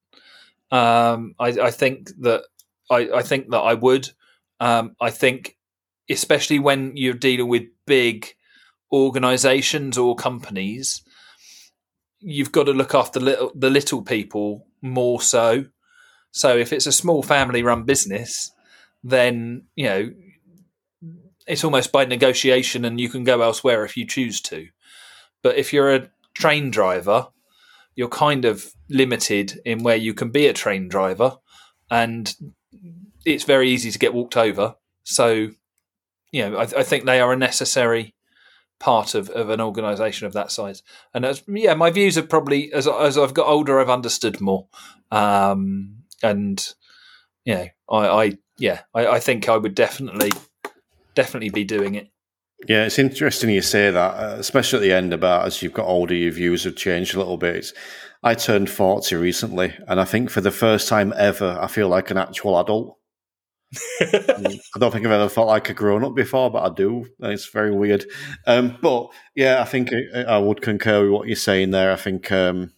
Um, 0.72 1.36
I, 1.40 1.48
I, 1.48 1.72
think 1.72 2.12
that 2.20 2.44
I, 2.90 3.10
I, 3.16 3.22
think 3.22 3.50
that 3.50 3.60
I 3.60 3.74
would. 3.74 4.10
Um, 4.60 4.96
I 5.02 5.10
think, 5.10 5.58
especially 6.10 6.60
when 6.60 6.96
you're 6.96 7.14
dealing 7.14 7.48
with 7.48 7.64
big 7.86 8.36
organisations 8.92 9.98
or 9.98 10.16
companies, 10.16 11.02
you've 12.20 12.52
got 12.52 12.66
to 12.66 12.72
look 12.72 12.94
after 12.94 13.20
little, 13.20 13.52
the 13.56 13.70
little 13.70 14.04
people 14.04 14.68
more 14.82 15.22
so. 15.22 15.66
So 16.32 16.56
if 16.56 16.72
it's 16.72 16.86
a 16.86 16.92
small 16.92 17.24
family-run 17.24 17.84
business, 17.84 18.52
then 19.04 19.64
you 19.76 19.86
know 19.86 20.12
it's 21.48 21.64
almost 21.64 21.92
by 21.92 22.06
negotiation, 22.06 22.86
and 22.86 23.00
you 23.02 23.10
can 23.10 23.24
go 23.24 23.42
elsewhere 23.42 23.84
if 23.84 23.98
you 23.98 24.06
choose 24.06 24.40
to. 24.42 24.68
But 25.42 25.58
if 25.58 25.74
you're 25.74 25.96
a 25.96 26.10
train 26.36 26.70
driver 26.70 27.30
you're 28.00 28.08
kind 28.08 28.46
of 28.46 28.74
limited 28.90 29.60
in 29.66 29.84
where 29.84 29.98
you 29.98 30.14
can 30.14 30.30
be 30.30 30.48
a 30.48 30.54
train 30.54 30.88
driver, 30.88 31.36
and 31.92 32.34
it's 33.26 33.44
very 33.44 33.70
easy 33.70 33.92
to 33.92 34.00
get 34.00 34.14
walked 34.14 34.38
over. 34.38 34.76
So, 35.04 35.50
you 36.32 36.50
know, 36.50 36.56
I, 36.56 36.62
I 36.62 36.84
think 36.84 37.04
they 37.04 37.20
are 37.20 37.34
a 37.34 37.36
necessary 37.36 38.16
part 38.80 39.16
of, 39.16 39.30
of 39.32 39.50
an 39.50 39.60
organisation 39.60 40.28
of 40.28 40.32
that 40.32 40.50
size. 40.50 40.82
And 41.14 41.26
as, 41.26 41.44
yeah, 41.46 41.74
my 41.74 41.90
views 41.90 42.16
have 42.16 42.30
probably 42.30 42.72
as 42.72 42.88
as 42.88 43.18
I've 43.18 43.34
got 43.34 43.48
older, 43.48 43.82
I've 43.82 43.90
understood 43.90 44.40
more. 44.40 44.70
Um, 45.12 46.04
and 46.24 46.66
you 47.44 47.54
know, 47.54 47.68
I, 47.90 48.08
I 48.08 48.38
yeah, 48.58 48.84
I, 48.94 49.08
I 49.08 49.20
think 49.20 49.50
I 49.50 49.58
would 49.58 49.76
definitely 49.76 50.32
definitely 51.16 51.50
be 51.50 51.66
doing 51.66 51.96
it. 51.96 52.08
Yeah, 52.68 52.86
it's 52.86 53.00
interesting 53.00 53.50
you 53.50 53.62
say 53.62 53.90
that, 53.90 53.98
uh, 53.98 54.36
especially 54.38 54.80
at 54.80 54.82
the 54.82 54.94
end 54.94 55.14
about 55.14 55.46
as 55.46 55.62
you've 55.62 55.74
got 55.74 55.88
older, 55.88 56.14
your 56.14 56.32
views 56.32 56.66
have 56.66 56.76
changed 56.76 57.16
a 57.16 57.18
little 57.18 57.38
bit. 57.38 57.72
I 58.22 58.34
turned 58.34 58.70
40 58.70 59.16
recently, 59.16 59.74
and 59.88 60.00
I 60.00 60.04
think 60.04 60.30
for 60.30 60.42
the 60.42 60.52
first 60.52 60.90
time 60.90 61.14
ever, 61.16 61.58
I 61.62 61.68
feel 61.68 61.88
like 61.88 62.12
an 62.12 62.18
actual 62.18 62.60
adult. 62.60 62.98
I 64.02 64.58
don't 64.78 64.92
think 64.92 65.06
I've 65.06 65.12
ever 65.12 65.30
felt 65.30 65.48
like 65.48 65.70
a 65.70 65.74
grown 65.74 66.04
up 66.04 66.16
before, 66.16 66.50
but 66.52 66.70
I 66.70 66.74
do. 66.74 67.06
It's 67.20 67.48
very 67.48 67.72
weird. 67.72 68.06
Um, 68.46 68.78
but 68.82 69.08
yeah, 69.36 69.62
I 69.62 69.66
think 69.66 69.92
I, 69.94 70.24
I, 70.24 70.38
would 70.38 70.62
concur 70.62 71.04
with 71.04 71.12
what 71.12 71.28
you're 71.28 71.36
saying 71.36 71.72
there. 71.72 71.92
I 71.92 71.96
think 71.96 72.32
um, 72.32 72.74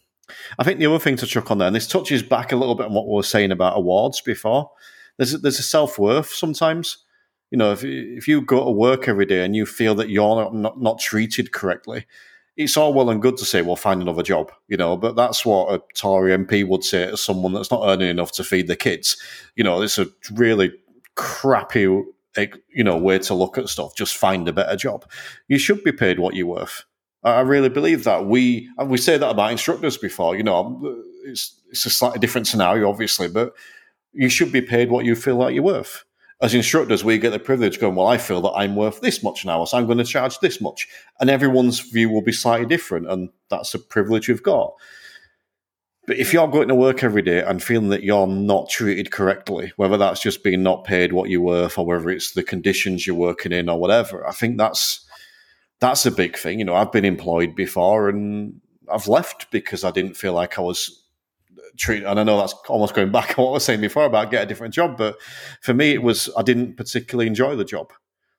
I 0.58 0.64
think 0.64 0.78
the 0.78 0.86
other 0.86 0.98
thing 0.98 1.16
to 1.16 1.26
chuck 1.26 1.50
on 1.50 1.58
there, 1.58 1.66
and 1.66 1.74
this 1.74 1.88
touches 1.88 2.22
back 2.22 2.52
a 2.52 2.56
little 2.56 2.74
bit 2.74 2.86
on 2.86 2.94
what 2.94 3.08
we 3.08 3.14
were 3.14 3.22
saying 3.22 3.50
about 3.50 3.76
awards 3.76 4.20
before. 4.20 4.70
There's 5.16 5.34
a, 5.34 5.38
there's 5.38 5.58
a 5.58 5.64
self 5.64 5.98
worth 5.98 6.30
sometimes 6.30 6.98
you 7.52 7.58
know, 7.58 7.70
if 7.70 7.84
if 7.84 8.26
you 8.26 8.40
go 8.40 8.64
to 8.64 8.70
work 8.70 9.06
every 9.06 9.26
day 9.26 9.44
and 9.44 9.54
you 9.54 9.66
feel 9.66 9.94
that 9.96 10.08
you're 10.08 10.36
not, 10.36 10.54
not, 10.54 10.80
not 10.80 10.98
treated 10.98 11.52
correctly, 11.52 12.06
it's 12.56 12.78
all 12.78 12.94
well 12.94 13.10
and 13.10 13.20
good 13.20 13.36
to 13.36 13.44
say, 13.44 13.60
well, 13.60 13.76
find 13.76 14.00
another 14.00 14.22
job, 14.22 14.50
you 14.68 14.76
know, 14.78 14.96
but 14.96 15.16
that's 15.16 15.44
what 15.44 15.72
a 15.72 15.82
Tory 15.94 16.34
MP 16.34 16.66
would 16.66 16.82
say 16.82 17.10
to 17.10 17.16
someone 17.18 17.52
that's 17.52 17.70
not 17.70 17.86
earning 17.86 18.08
enough 18.08 18.32
to 18.32 18.44
feed 18.44 18.68
the 18.68 18.74
kids. 18.76 19.18
You 19.54 19.64
know, 19.64 19.82
it's 19.82 19.98
a 19.98 20.06
really 20.32 20.72
crappy, 21.14 22.02
eh, 22.36 22.46
you 22.74 22.82
know, 22.82 22.96
way 22.96 23.18
to 23.18 23.34
look 23.34 23.58
at 23.58 23.68
stuff. 23.68 23.94
Just 23.94 24.16
find 24.16 24.48
a 24.48 24.52
better 24.54 24.74
job. 24.74 25.04
You 25.46 25.58
should 25.58 25.84
be 25.84 25.92
paid 25.92 26.18
what 26.18 26.34
you're 26.34 26.46
worth. 26.46 26.84
I 27.22 27.40
really 27.40 27.68
believe 27.68 28.04
that. 28.04 28.24
We 28.24 28.70
and 28.78 28.88
we 28.88 28.96
say 28.96 29.18
that 29.18 29.30
about 29.30 29.52
instructors 29.52 29.98
before. 29.98 30.36
You 30.36 30.42
know, 30.42 30.56
um, 30.56 31.04
it's 31.26 31.54
it's 31.70 31.84
a 31.84 31.90
slightly 31.90 32.18
different 32.18 32.46
scenario, 32.46 32.88
obviously, 32.88 33.28
but 33.28 33.52
you 34.14 34.30
should 34.30 34.52
be 34.52 34.62
paid 34.62 34.90
what 34.90 35.04
you 35.04 35.14
feel 35.14 35.36
like 35.36 35.54
you're 35.54 35.62
worth 35.62 36.02
as 36.42 36.54
instructors, 36.54 37.04
we 37.04 37.18
get 37.18 37.30
the 37.30 37.38
privilege 37.38 37.78
going, 37.78 37.94
well, 37.94 38.08
I 38.08 38.18
feel 38.18 38.40
that 38.40 38.52
I'm 38.56 38.74
worth 38.74 39.00
this 39.00 39.22
much 39.22 39.44
now, 39.46 39.64
so 39.64 39.78
I'm 39.78 39.86
going 39.86 39.98
to 39.98 40.04
charge 40.04 40.40
this 40.40 40.60
much. 40.60 40.88
And 41.20 41.30
everyone's 41.30 41.78
view 41.78 42.10
will 42.10 42.22
be 42.22 42.32
slightly 42.32 42.66
different, 42.66 43.08
and 43.08 43.30
that's 43.48 43.74
a 43.74 43.78
privilege 43.78 44.28
we've 44.28 44.42
got. 44.42 44.72
But 46.04 46.18
if 46.18 46.32
you're 46.32 46.48
going 46.48 46.66
to 46.66 46.74
work 46.74 47.04
every 47.04 47.22
day 47.22 47.42
and 47.42 47.62
feeling 47.62 47.90
that 47.90 48.02
you're 48.02 48.26
not 48.26 48.68
treated 48.68 49.12
correctly, 49.12 49.72
whether 49.76 49.96
that's 49.96 50.20
just 50.20 50.42
being 50.42 50.64
not 50.64 50.82
paid 50.82 51.12
what 51.12 51.30
you're 51.30 51.40
worth 51.40 51.78
or 51.78 51.86
whether 51.86 52.10
it's 52.10 52.32
the 52.32 52.42
conditions 52.42 53.06
you're 53.06 53.14
working 53.14 53.52
in 53.52 53.68
or 53.68 53.78
whatever, 53.78 54.26
I 54.26 54.32
think 54.32 54.58
that's 54.58 55.06
that's 55.78 56.04
a 56.06 56.10
big 56.10 56.36
thing. 56.36 56.58
You 56.58 56.64
know, 56.64 56.74
I've 56.74 56.90
been 56.90 57.04
employed 57.04 57.54
before 57.54 58.08
and 58.08 58.60
I've 58.92 59.06
left 59.06 59.50
because 59.52 59.84
I 59.84 59.92
didn't 59.92 60.14
feel 60.16 60.32
like 60.32 60.58
I 60.58 60.62
was 60.62 61.01
treat. 61.76 62.04
And 62.04 62.18
I 62.18 62.22
know 62.22 62.38
that's 62.38 62.54
almost 62.68 62.94
going 62.94 63.12
back 63.12 63.30
on 63.38 63.44
what 63.44 63.50
I 63.50 63.54
was 63.54 63.64
saying 63.64 63.80
before 63.80 64.04
about 64.04 64.30
get 64.30 64.42
a 64.42 64.46
different 64.46 64.74
job, 64.74 64.96
but 64.96 65.20
for 65.60 65.74
me, 65.74 65.92
it 65.92 66.02
was 66.02 66.30
I 66.36 66.42
didn't 66.42 66.76
particularly 66.76 67.26
enjoy 67.26 67.56
the 67.56 67.64
job. 67.64 67.92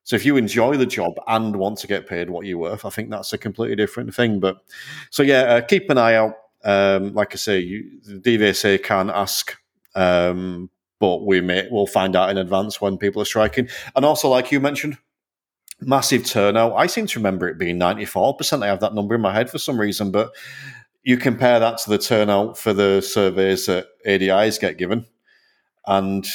So 0.03 0.17
if 0.17 0.25
you 0.25 0.35
enjoy 0.35 0.75
the 0.75 0.85
job 0.85 1.13
and 1.27 1.55
want 1.55 1.77
to 1.79 1.87
get 1.87 2.07
paid 2.07 2.29
what 2.29 2.45
you're 2.45 2.57
worth, 2.57 2.85
I 2.85 2.89
think 2.89 3.09
that's 3.09 3.31
a 3.31 3.37
completely 3.37 3.77
different 3.77 4.13
thing. 4.13 4.39
But 4.39 4.57
so 5.09 5.23
yeah, 5.23 5.41
uh, 5.43 5.61
keep 5.61 5.89
an 5.89 5.97
eye 5.97 6.15
out. 6.15 6.35
Um, 6.65 7.13
like 7.13 7.33
I 7.33 7.37
say, 7.37 7.59
you, 7.59 7.99
the 8.05 8.19
DVSA 8.19 8.83
can 8.83 9.09
ask, 9.09 9.57
um, 9.95 10.69
but 10.99 11.25
we 11.25 11.41
may 11.41 11.67
we'll 11.69 11.87
find 11.87 12.15
out 12.15 12.29
in 12.29 12.37
advance 12.37 12.79
when 12.79 12.97
people 12.97 13.21
are 13.21 13.25
striking. 13.25 13.69
And 13.95 14.05
also, 14.05 14.29
like 14.29 14.51
you 14.51 14.59
mentioned, 14.59 14.97
massive 15.81 16.25
turnout. 16.25 16.73
I 16.73 16.87
seem 16.87 17.07
to 17.07 17.19
remember 17.19 17.47
it 17.47 17.57
being 17.57 17.77
ninety 17.77 18.05
four 18.05 18.35
percent. 18.35 18.63
I 18.63 18.67
have 18.67 18.79
that 18.81 18.93
number 18.93 19.15
in 19.15 19.21
my 19.21 19.33
head 19.33 19.49
for 19.49 19.57
some 19.57 19.79
reason, 19.79 20.11
but 20.11 20.31
you 21.03 21.17
compare 21.17 21.59
that 21.59 21.77
to 21.79 21.89
the 21.89 21.97
turnout 21.97 22.57
for 22.57 22.73
the 22.73 23.01
surveys 23.01 23.65
that 23.65 23.87
ADIs 24.05 24.59
get 24.59 24.77
given, 24.77 25.05
and 25.85 26.25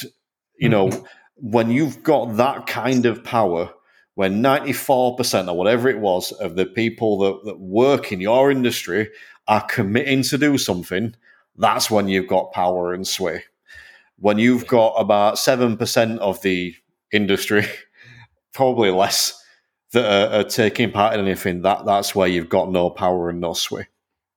you 0.57 0.69
know 0.69 0.87
mm-hmm. 0.87 1.05
when 1.35 1.71
you've 1.71 2.03
got 2.03 2.37
that 2.37 2.67
kind 2.67 3.05
of 3.05 3.23
power 3.23 3.73
when 4.19 4.43
94% 4.43 5.47
or 5.47 5.53
whatever 5.55 5.87
it 5.87 5.99
was 5.99 6.33
of 6.33 6.57
the 6.57 6.65
people 6.65 7.19
that, 7.19 7.45
that 7.45 7.57
work 7.57 8.11
in 8.11 8.19
your 8.19 8.51
industry 8.51 9.09
are 9.47 9.65
committing 9.65 10.23
to 10.23 10.37
do 10.37 10.57
something, 10.57 11.15
that's 11.55 11.89
when 11.89 12.09
you've 12.09 12.27
got 12.27 12.51
power 12.51 12.93
and 12.93 13.07
sway. 13.07 13.45
When 14.17 14.37
you've 14.37 14.67
got 14.67 14.95
about 14.95 15.35
7% 15.35 16.17
of 16.17 16.41
the 16.41 16.75
industry, 17.13 17.65
probably 18.53 18.91
less, 18.91 19.41
that 19.93 20.03
are, 20.03 20.39
are, 20.41 20.43
taking 20.43 20.91
part 20.91 21.13
in 21.13 21.21
anything, 21.21 21.61
that, 21.61 21.85
that's 21.85 22.13
where 22.13 22.27
you've 22.27 22.49
got 22.49 22.69
no 22.69 22.89
power 22.89 23.29
and 23.29 23.39
no 23.39 23.53
sway. 23.53 23.87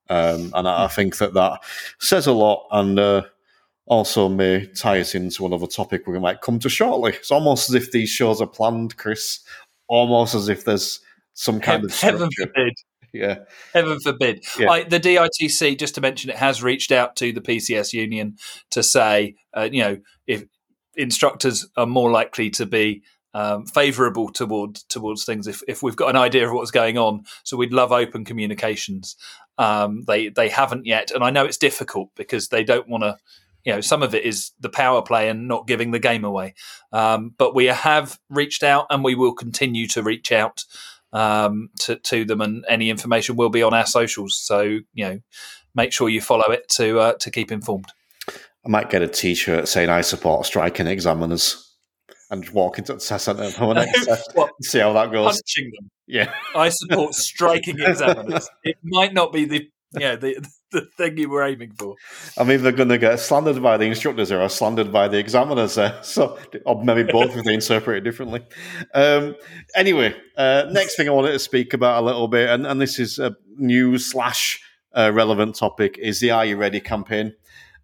Um, 0.09 0.51
and 0.53 0.67
I, 0.67 0.85
I, 0.85 0.87
think 0.87 1.17
that 1.17 1.33
that 1.33 1.63
says 1.99 2.27
a 2.27 2.33
lot 2.33 2.67
and 2.71 2.99
uh, 2.99 3.23
also 3.85 4.27
may 4.27 4.67
tie 4.67 4.99
us 4.99 5.15
into 5.15 5.45
another 5.45 5.67
topic 5.67 6.05
we 6.05 6.19
might 6.19 6.41
come 6.41 6.59
to 6.59 6.69
shortly. 6.69 7.13
It's 7.13 7.31
almost 7.31 7.69
as 7.69 7.75
if 7.75 7.91
these 7.91 8.09
shows 8.09 8.41
are 8.41 8.47
planned, 8.47 8.97
Chris, 8.97 9.39
almost 9.87 10.35
as 10.35 10.49
if 10.49 10.65
there's 10.65 10.99
some 11.33 11.59
kind 11.59 11.85
of 11.85 11.93
structure. 11.93 12.17
heaven 12.17 12.29
forbid. 12.37 12.73
Yeah, 13.15 13.41
heaven 13.75 13.99
forbid. 13.99 14.43
Yeah. 14.57 14.71
I, 14.71 14.83
the 14.85 14.99
DITC, 14.99 15.77
just 15.77 15.93
to 15.93 16.01
mention, 16.01 16.31
it 16.31 16.35
has 16.35 16.63
reached 16.63 16.91
out 16.91 17.15
to 17.17 17.31
the 17.31 17.41
PCS 17.41 17.93
union 17.93 18.37
to 18.71 18.81
say, 18.81 19.35
uh, 19.55 19.69
you 19.71 19.83
know, 19.83 19.97
if 20.25 20.45
instructors 20.95 21.67
are 21.77 21.85
more 21.85 22.09
likely 22.09 22.49
to 22.49 22.65
be 22.65 23.03
um, 23.35 23.65
favourable 23.65 24.29
towards 24.29 24.83
towards 24.83 25.25
things 25.25 25.47
if, 25.47 25.61
if 25.67 25.81
we've 25.81 25.95
got 25.95 26.09
an 26.09 26.15
idea 26.15 26.47
of 26.47 26.53
what's 26.53 26.71
going 26.71 26.97
on. 26.97 27.23
So 27.43 27.57
we'd 27.57 27.73
love 27.73 27.91
open 27.91 28.25
communications. 28.25 29.15
Um, 29.57 30.03
they 30.07 30.29
they 30.29 30.49
haven't 30.49 30.85
yet, 30.85 31.11
and 31.11 31.23
I 31.23 31.29
know 31.29 31.45
it's 31.45 31.57
difficult 31.57 32.09
because 32.15 32.49
they 32.49 32.63
don't 32.63 32.87
want 32.87 33.03
to. 33.03 33.17
You 33.63 33.71
know, 33.71 33.81
some 33.81 34.03
of 34.03 34.13
it 34.13 34.25
is 34.25 34.51
the 34.59 34.69
power 34.69 35.01
play 35.01 35.29
and 35.29 35.47
not 35.47 35.67
giving 35.67 35.91
the 35.91 35.99
game 35.99 36.25
away. 36.25 36.53
Um, 36.91 37.33
but 37.37 37.55
we 37.55 37.65
have 37.67 38.19
reached 38.29 38.61
out, 38.61 38.87
and 38.89 39.03
we 39.03 39.15
will 39.15 39.33
continue 39.33 39.87
to 39.89 40.03
reach 40.03 40.31
out 40.31 40.65
um, 41.13 41.69
to 41.81 41.95
to 41.97 42.25
them, 42.25 42.41
and 42.41 42.65
any 42.67 42.89
information 42.89 43.35
will 43.35 43.49
be 43.49 43.63
on 43.63 43.73
our 43.73 43.85
socials. 43.85 44.35
So 44.35 44.61
you 44.61 45.05
know, 45.05 45.19
make 45.75 45.93
sure 45.93 46.09
you 46.09 46.21
follow 46.21 46.51
it 46.51 46.67
to 46.69 46.99
uh, 46.99 47.13
to 47.13 47.31
keep 47.31 47.51
informed. 47.51 47.91
I 48.65 48.69
might 48.69 48.89
get 48.89 49.01
a 49.01 49.07
T-shirt 49.07 49.67
saying 49.67 49.89
"I 49.89 50.01
support 50.01 50.45
striking 50.45 50.87
examiners." 50.87 51.72
And 52.33 52.49
walk 52.49 52.79
into 52.79 52.93
the 52.93 52.99
test 52.99 53.25
centre 53.25 53.43
and 53.59 54.49
see 54.61 54.79
how 54.79 54.91
that 54.93 55.11
goes. 55.11 55.35
Punching 55.35 55.71
them. 55.71 55.89
Yeah. 56.07 56.33
I 56.55 56.69
support 56.69 57.13
striking 57.29 57.79
examiners. 57.79 58.49
It 58.63 58.77
might 58.83 59.13
not 59.13 59.31
be 59.31 59.45
the 59.45 59.69
yeah 59.99 60.15
the 60.15 60.43
the 60.71 60.81
thing 60.97 61.19
you 61.19 61.29
were 61.29 61.43
aiming 61.43 61.71
for. 61.73 61.95
I'm 62.35 62.49
either 62.51 62.71
going 62.71 62.89
to 62.89 62.97
get 62.97 63.19
slandered 63.19 63.61
by 63.61 63.77
the 63.77 63.85
instructors 63.85 64.31
or 64.31 64.49
slandered 64.49 64.91
by 64.91 65.07
the 65.07 65.19
examiners 65.19 65.75
there. 65.75 65.99
So, 66.01 66.39
or 66.65 66.83
maybe 66.83 67.03
both 67.03 67.37
if 67.37 67.45
they 67.45 67.53
interpret 67.53 67.97
it 67.97 68.01
differently. 68.01 68.43
Um, 68.95 69.35
anyway, 69.75 70.15
uh, 70.35 70.65
next 70.71 70.95
thing 70.95 71.07
I 71.07 71.11
wanted 71.11 71.33
to 71.33 71.39
speak 71.39 71.75
about 71.75 72.01
a 72.01 72.05
little 72.05 72.27
bit, 72.27 72.49
and, 72.49 72.65
and 72.65 72.81
this 72.81 72.97
is 72.97 73.19
a 73.19 73.35
news 73.57 74.11
slash 74.11 74.59
uh, 74.97 75.11
relevant 75.13 75.53
topic, 75.55 75.99
is 75.99 76.19
the 76.19 76.31
Are 76.31 76.43
You 76.43 76.57
Ready 76.57 76.79
campaign. 76.79 77.35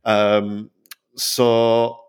Um, 0.04 0.72
so 1.16 2.00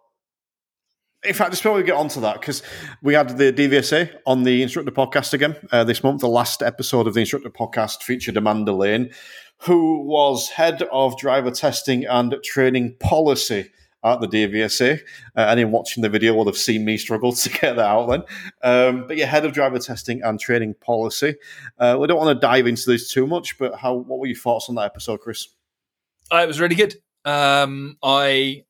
in 1.24 1.34
fact, 1.34 1.50
just 1.50 1.62
before 1.62 1.76
we 1.76 1.82
get 1.82 1.96
onto 1.96 2.20
that, 2.22 2.40
because 2.40 2.62
we 3.02 3.14
had 3.14 3.36
the 3.36 3.52
DVSA 3.52 4.10
on 4.26 4.44
the 4.44 4.62
Instructor 4.62 4.90
podcast 4.90 5.34
again 5.34 5.56
uh, 5.70 5.84
this 5.84 6.02
month. 6.02 6.20
The 6.20 6.28
last 6.28 6.62
episode 6.62 7.06
of 7.06 7.14
the 7.14 7.20
Instructor 7.20 7.50
podcast 7.50 8.02
featured 8.02 8.36
Amanda 8.36 8.72
Lane, 8.72 9.10
who 9.58 10.02
was 10.02 10.48
head 10.48 10.82
of 10.90 11.18
driver 11.18 11.50
testing 11.50 12.06
and 12.06 12.34
training 12.42 12.96
policy 13.00 13.70
at 14.02 14.20
the 14.22 14.28
DVSA. 14.28 15.00
Uh, 15.36 15.40
anyone 15.40 15.72
watching 15.72 16.02
the 16.02 16.08
video 16.08 16.32
will 16.32 16.46
have 16.46 16.56
seen 16.56 16.86
me 16.86 16.96
struggle 16.96 17.32
to 17.34 17.50
get 17.50 17.76
that 17.76 17.80
out 17.80 18.08
then. 18.08 18.22
Um, 18.62 19.06
but 19.06 19.18
yeah, 19.18 19.26
head 19.26 19.44
of 19.44 19.52
driver 19.52 19.78
testing 19.78 20.22
and 20.22 20.40
training 20.40 20.74
policy. 20.80 21.36
Uh, 21.78 21.98
we 22.00 22.06
don't 22.06 22.18
want 22.18 22.34
to 22.34 22.40
dive 22.40 22.66
into 22.66 22.88
this 22.88 23.12
too 23.12 23.26
much, 23.26 23.58
but 23.58 23.74
how? 23.74 23.94
What 23.94 24.20
were 24.20 24.26
your 24.26 24.36
thoughts 24.36 24.70
on 24.70 24.76
that 24.76 24.86
episode, 24.86 25.20
Chris? 25.20 25.48
Uh, 26.32 26.38
it 26.38 26.46
was 26.46 26.60
really 26.60 26.76
good. 26.76 26.94
Um, 27.26 27.98
I 28.02 28.64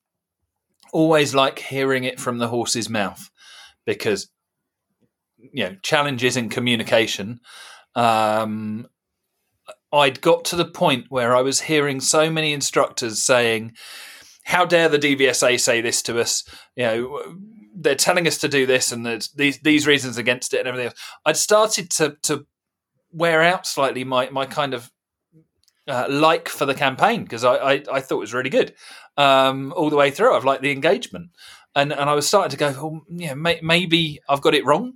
always 0.93 1.34
like 1.34 1.59
hearing 1.59 2.05
it 2.05 2.20
from 2.20 2.38
the 2.38 2.49
horse's 2.49 2.88
mouth 2.88 3.30
because 3.86 4.28
you 5.38 5.64
know 5.64 5.76
challenges 5.82 6.36
in 6.36 6.49
communication. 6.49 7.41
Um, 7.95 8.86
i'd 9.93 10.20
got 10.20 10.45
to 10.45 10.55
the 10.55 10.64
point 10.64 11.07
where 11.09 11.34
i 11.34 11.43
was 11.43 11.62
hearing 11.62 11.99
so 12.01 12.30
many 12.30 12.53
instructors 12.53 13.20
saying 13.20 13.72
how 14.45 14.64
dare 14.64 14.88
the 14.88 14.99
dvsa 14.99 15.59
say 15.61 15.80
this 15.80 16.03
to 16.03 16.20
us? 16.20 16.45
You 16.76 16.84
know 16.84 17.22
they're 17.74 17.95
telling 17.95 18.26
us 18.26 18.36
to 18.38 18.49
do 18.49 18.66
this 18.66 18.93
and 18.93 19.07
there's 19.07 19.28
these 19.28 19.61
these 19.61 19.86
reasons 19.86 20.18
against 20.18 20.53
it 20.53 20.59
and 20.59 20.68
everything 20.68 20.88
else. 20.88 21.01
I'd 21.24 21.36
started 21.36 21.91
to 21.91 22.16
to 22.22 22.47
wear 23.12 23.43
out 23.43 23.66
slightly 23.66 24.05
my 24.05 24.28
my 24.30 24.47
kind 24.47 24.74
of 24.74 24.91
uh, 25.91 26.07
like 26.09 26.49
for 26.49 26.66
the 26.66 26.74
campaign 26.74 27.24
because 27.24 27.45
I, 27.45 27.55
I, 27.57 27.82
I 27.93 28.01
thought 28.01 28.18
it 28.18 28.20
was 28.20 28.34
really 28.34 28.51
good 28.51 28.74
um, 29.16 29.72
all 29.76 29.91
the 29.91 29.97
way 29.97 30.11
through. 30.11 30.34
I've 30.34 30.45
liked 30.45 30.62
the 30.62 30.70
engagement, 30.70 31.30
and 31.74 31.93
and 31.93 32.09
I 32.09 32.14
was 32.14 32.26
starting 32.26 32.51
to 32.51 32.57
go, 32.57 32.68
oh, 32.78 33.01
yeah, 33.09 33.34
may, 33.34 33.61
maybe 33.62 34.20
I've 34.28 34.41
got 34.41 34.55
it 34.55 34.64
wrong, 34.64 34.95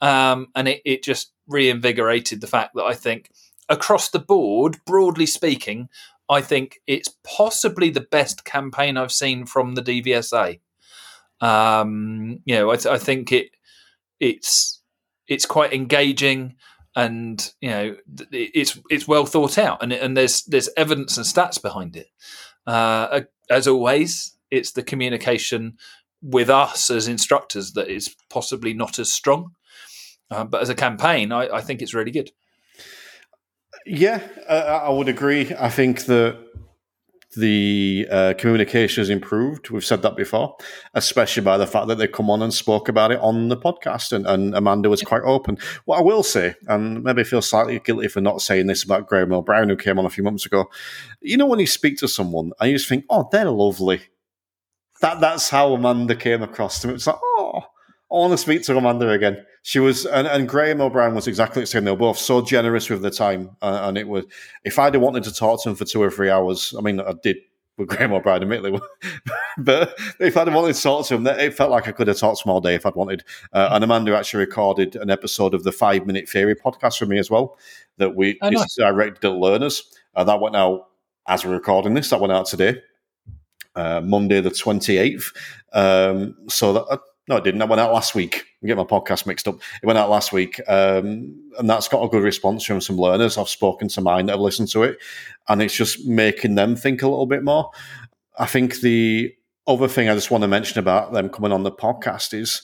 um, 0.00 0.48
and 0.54 0.68
it, 0.68 0.82
it 0.84 1.02
just 1.02 1.32
reinvigorated 1.48 2.40
the 2.40 2.46
fact 2.46 2.74
that 2.74 2.84
I 2.84 2.94
think 2.94 3.30
across 3.68 4.10
the 4.10 4.18
board, 4.18 4.78
broadly 4.84 5.26
speaking, 5.26 5.88
I 6.28 6.40
think 6.40 6.80
it's 6.86 7.08
possibly 7.24 7.90
the 7.90 8.00
best 8.00 8.44
campaign 8.44 8.96
I've 8.96 9.12
seen 9.12 9.46
from 9.46 9.74
the 9.74 9.82
DVSA. 9.82 10.60
Um, 11.40 12.40
you 12.44 12.56
know, 12.56 12.70
I, 12.70 12.78
I 12.90 12.98
think 12.98 13.32
it 13.32 13.50
it's 14.20 14.82
it's 15.28 15.46
quite 15.46 15.72
engaging 15.72 16.56
and 16.96 17.52
you 17.60 17.70
know 17.70 17.96
it's 18.32 18.78
it's 18.90 19.06
well 19.06 19.26
thought 19.26 19.58
out 19.58 19.82
and 19.82 19.92
and 19.92 20.16
there's 20.16 20.42
there's 20.44 20.70
evidence 20.76 21.16
and 21.16 21.26
stats 21.26 21.60
behind 21.60 21.94
it 21.94 22.08
uh, 22.66 23.20
as 23.50 23.68
always, 23.68 24.36
it's 24.50 24.72
the 24.72 24.82
communication 24.82 25.78
with 26.22 26.50
us 26.50 26.90
as 26.90 27.08
instructors 27.08 27.72
that 27.72 27.88
is 27.88 28.14
possibly 28.28 28.74
not 28.74 28.98
as 28.98 29.12
strong. 29.12 29.52
Uh, 30.30 30.44
but 30.44 30.60
as 30.60 30.68
a 30.68 30.74
campaign, 30.74 31.30
I, 31.30 31.48
I, 31.48 31.60
think 31.60 31.80
it's 31.80 31.94
really 31.94 32.10
good. 32.10 32.32
Yeah, 33.84 34.20
uh, 34.48 34.80
I 34.82 34.90
would 34.90 35.08
agree. 35.08 35.52
I 35.56 35.68
think 35.68 36.06
that 36.06 36.36
the 37.36 38.08
uh, 38.10 38.34
communication 38.38 39.00
has 39.00 39.10
improved. 39.10 39.70
We've 39.70 39.84
said 39.84 40.02
that 40.02 40.16
before, 40.16 40.56
especially 40.94 41.42
by 41.42 41.58
the 41.58 41.66
fact 41.66 41.88
that 41.88 41.98
they 41.98 42.08
come 42.08 42.30
on 42.30 42.42
and 42.42 42.52
spoke 42.52 42.88
about 42.88 43.12
it 43.12 43.20
on 43.20 43.48
the 43.48 43.56
podcast, 43.56 44.12
and, 44.12 44.26
and 44.26 44.54
Amanda 44.54 44.88
was 44.88 45.02
quite 45.02 45.22
open. 45.22 45.58
What 45.84 45.98
I 45.98 46.02
will 46.02 46.22
say, 46.22 46.54
and 46.66 47.02
maybe 47.02 47.20
I 47.20 47.24
feel 47.24 47.42
slightly 47.42 47.78
guilty 47.78 48.08
for 48.08 48.20
not 48.20 48.40
saying 48.40 48.66
this 48.66 48.82
about 48.82 49.06
Graham 49.06 49.32
O'Brien, 49.32 49.68
who 49.68 49.76
came 49.76 49.98
on 49.98 50.06
a 50.06 50.10
few 50.10 50.24
months 50.24 50.46
ago. 50.46 50.70
You 51.20 51.36
know, 51.36 51.46
when 51.46 51.60
you 51.60 51.66
speak 51.66 51.98
to 51.98 52.08
someone 52.08 52.52
and 52.58 52.70
you 52.70 52.76
just 52.76 52.88
think, 52.88 53.04
"Oh, 53.10 53.28
they're 53.30 53.50
lovely," 53.50 54.02
that 55.00 55.20
that's 55.20 55.50
how 55.50 55.72
Amanda 55.74 56.16
came 56.16 56.42
across 56.42 56.80
to 56.80 56.88
me. 56.88 56.94
It's 56.94 57.06
like, 57.06 57.16
"Oh, 57.22 57.64
I 58.10 58.14
want 58.14 58.32
to 58.32 58.38
speak 58.38 58.62
to 58.64 58.76
Amanda 58.76 59.10
again." 59.10 59.44
She 59.62 59.80
was, 59.80 60.06
and, 60.06 60.28
and 60.28 60.48
Graham 60.48 60.80
O'Brien 60.80 61.14
was 61.14 61.26
exactly 61.26 61.62
the 61.62 61.66
same. 61.66 61.84
They 61.84 61.90
were 61.90 61.96
both 61.96 62.18
so 62.18 62.40
generous 62.40 62.88
with 62.88 63.02
the 63.02 63.10
time, 63.10 63.56
uh, 63.62 63.80
and 63.84 63.98
it 63.98 64.06
was. 64.06 64.24
If 64.64 64.78
I'd 64.78 64.94
have 64.94 65.02
wanted 65.02 65.24
to 65.24 65.34
talk 65.34 65.62
to 65.62 65.70
them 65.70 65.76
for 65.76 65.84
two 65.84 66.02
or 66.02 66.10
three 66.10 66.30
hours, 66.30 66.74
I 66.78 66.82
mean, 66.82 67.00
I 67.00 67.14
did 67.22 67.38
with 67.76 67.88
Graham 67.88 68.12
O'Brien, 68.12 68.42
admittedly. 68.42 68.80
but 69.58 69.94
if 70.20 70.36
I'd 70.36 70.46
have 70.46 70.54
wanted 70.54 70.74
to 70.74 70.82
talk 70.82 71.06
to 71.06 71.14
him, 71.14 71.26
it 71.26 71.54
felt 71.54 71.70
like 71.70 71.88
I 71.88 71.92
could 71.92 72.08
have 72.08 72.16
talked 72.16 72.42
to 72.42 72.48
him 72.48 72.52
all 72.52 72.60
day 72.60 72.74
if 72.74 72.86
I'd 72.86 72.94
wanted. 72.94 73.24
Uh, 73.52 73.68
and 73.72 73.84
Amanda 73.84 74.16
actually 74.16 74.44
recorded 74.44 74.96
an 74.96 75.10
episode 75.10 75.54
of 75.54 75.62
the 75.62 75.72
Five 75.72 76.06
Minute 76.06 76.28
Theory 76.28 76.54
podcast 76.54 76.98
for 76.98 77.06
me 77.06 77.18
as 77.18 77.30
well 77.30 77.58
that 77.98 78.14
we 78.14 78.38
oh, 78.42 78.48
nice. 78.50 78.74
directed 78.76 79.24
at 79.24 79.36
learners. 79.36 79.82
Uh, 80.14 80.24
that 80.24 80.40
went 80.40 80.56
out 80.56 80.88
as 81.28 81.44
we're 81.44 81.52
recording 81.52 81.94
this. 81.94 82.10
That 82.10 82.20
went 82.20 82.32
out 82.32 82.46
today, 82.46 82.80
uh, 83.74 84.00
Monday 84.02 84.40
the 84.40 84.50
twenty 84.50 84.96
eighth. 84.96 85.32
Um, 85.72 86.36
so 86.48 86.72
that 86.72 86.84
uh, 86.84 86.98
no, 87.28 87.36
it 87.36 87.44
didn't. 87.44 87.58
That 87.58 87.68
went 87.68 87.80
out 87.80 87.92
last 87.92 88.14
week. 88.14 88.44
I 88.62 88.66
get 88.66 88.76
my 88.76 88.84
podcast 88.84 89.26
mixed 89.26 89.48
up. 89.48 89.56
It 89.82 89.86
went 89.86 89.98
out 89.98 90.10
last 90.10 90.32
week, 90.32 90.60
um, 90.68 91.50
and 91.58 91.68
that's 91.68 91.88
got 91.88 92.04
a 92.04 92.08
good 92.08 92.22
response 92.22 92.64
from 92.64 92.80
some 92.80 92.96
learners. 92.96 93.36
I've 93.36 93.48
spoken 93.48 93.88
to 93.88 94.00
mine 94.00 94.26
that 94.26 94.32
have 94.32 94.40
listened 94.40 94.68
to 94.70 94.84
it, 94.84 94.98
and 95.48 95.60
it's 95.60 95.74
just 95.74 96.06
making 96.06 96.54
them 96.54 96.76
think 96.76 97.02
a 97.02 97.08
little 97.08 97.26
bit 97.26 97.42
more. 97.42 97.70
I 98.38 98.46
think 98.46 98.80
the 98.80 99.34
other 99.66 99.88
thing 99.88 100.08
I 100.08 100.14
just 100.14 100.30
want 100.30 100.42
to 100.42 100.48
mention 100.48 100.78
about 100.78 101.12
them 101.12 101.28
coming 101.28 101.52
on 101.52 101.64
the 101.64 101.72
podcast 101.72 102.32
is 102.32 102.62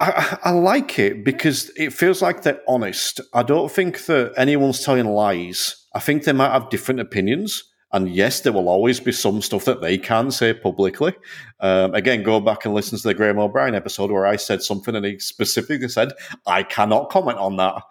I, 0.00 0.38
I 0.44 0.50
like 0.50 0.98
it 0.98 1.24
because 1.24 1.70
it 1.76 1.92
feels 1.92 2.22
like 2.22 2.42
they're 2.42 2.60
honest. 2.66 3.20
I 3.34 3.42
don't 3.42 3.70
think 3.70 4.06
that 4.06 4.32
anyone's 4.36 4.80
telling 4.80 5.06
lies. 5.06 5.86
I 5.94 6.00
think 6.00 6.24
they 6.24 6.32
might 6.32 6.52
have 6.52 6.70
different 6.70 7.00
opinions 7.00 7.71
and 7.92 8.08
yes, 8.08 8.40
there 8.40 8.52
will 8.52 8.68
always 8.68 9.00
be 9.00 9.12
some 9.12 9.42
stuff 9.42 9.66
that 9.66 9.82
they 9.82 9.98
can 9.98 10.30
say 10.30 10.54
publicly. 10.54 11.14
Um, 11.60 11.94
again, 11.94 12.22
go 12.22 12.40
back 12.40 12.64
and 12.64 12.74
listen 12.74 12.98
to 12.98 13.08
the 13.08 13.14
Graham 13.14 13.38
O'Brien 13.38 13.74
episode 13.74 14.10
where 14.10 14.26
I 14.26 14.36
said 14.36 14.62
something 14.62 14.96
and 14.96 15.04
he 15.04 15.18
specifically 15.18 15.88
said, 15.88 16.12
I 16.46 16.62
cannot 16.62 17.10
comment 17.10 17.38
on 17.38 17.56
that. 17.56 17.82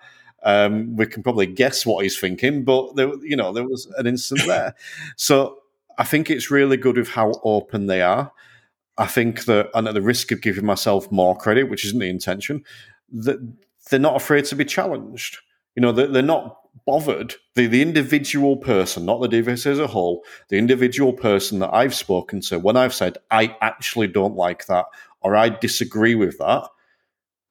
Um, 0.44 0.96
we 0.96 1.06
can 1.06 1.22
probably 1.22 1.46
guess 1.46 1.86
what 1.86 2.04
he's 2.04 2.20
thinking, 2.20 2.64
but 2.64 2.96
there, 2.96 3.12
you 3.24 3.36
know, 3.36 3.54
there 3.54 3.68
was 3.68 3.86
an 3.98 4.08
instant 4.08 4.42
there. 4.48 4.74
so 5.18 5.60
I 6.00 6.04
think 6.04 6.32
it's 6.32 6.50
really 6.50 6.78
good 6.78 6.98
with 6.98 7.10
how 7.10 7.34
open 7.44 7.86
they 7.86 8.02
are. 8.02 8.32
I 8.98 9.06
think 9.06 9.46
that, 9.46 9.70
and 9.76 9.88
at 9.88 9.94
the 9.94 10.02
risk 10.02 10.32
of 10.32 10.42
giving 10.42 10.66
myself 10.66 11.12
more 11.12 11.38
credit, 11.38 11.70
which 11.70 11.86
isn't 11.86 12.00
the 12.00 12.10
intention, 12.10 12.64
that 13.12 13.38
they're 13.90 14.00
not 14.00 14.16
afraid 14.16 14.46
to 14.46 14.56
be 14.56 14.66
challenged. 14.66 15.38
You 15.76 15.82
know, 15.82 15.92
they're, 15.92 16.08
they're 16.08 16.24
not 16.24 16.61
bothered. 16.86 17.36
The, 17.56 17.68
the 17.68 17.82
individual 17.82 18.58
person, 18.58 19.06
not 19.06 19.22
the 19.22 19.28
DVS 19.28 19.66
as 19.66 19.80
a 19.80 19.88
whole, 19.88 20.24
the 20.50 20.58
individual 20.58 21.14
person 21.14 21.60
that 21.60 21.74
I've 21.74 21.96
spoken 21.96 22.42
to, 22.42 22.60
when 22.60 22.78
I've 22.78 22.94
said, 22.94 23.18
I 23.30 23.56
actually 23.62 24.08
don't 24.08 24.36
like 24.36 24.66
that 24.68 24.86
or 25.22 25.36
I 25.36 25.50
disagree 25.50 26.16
with 26.16 26.38
that, 26.40 26.68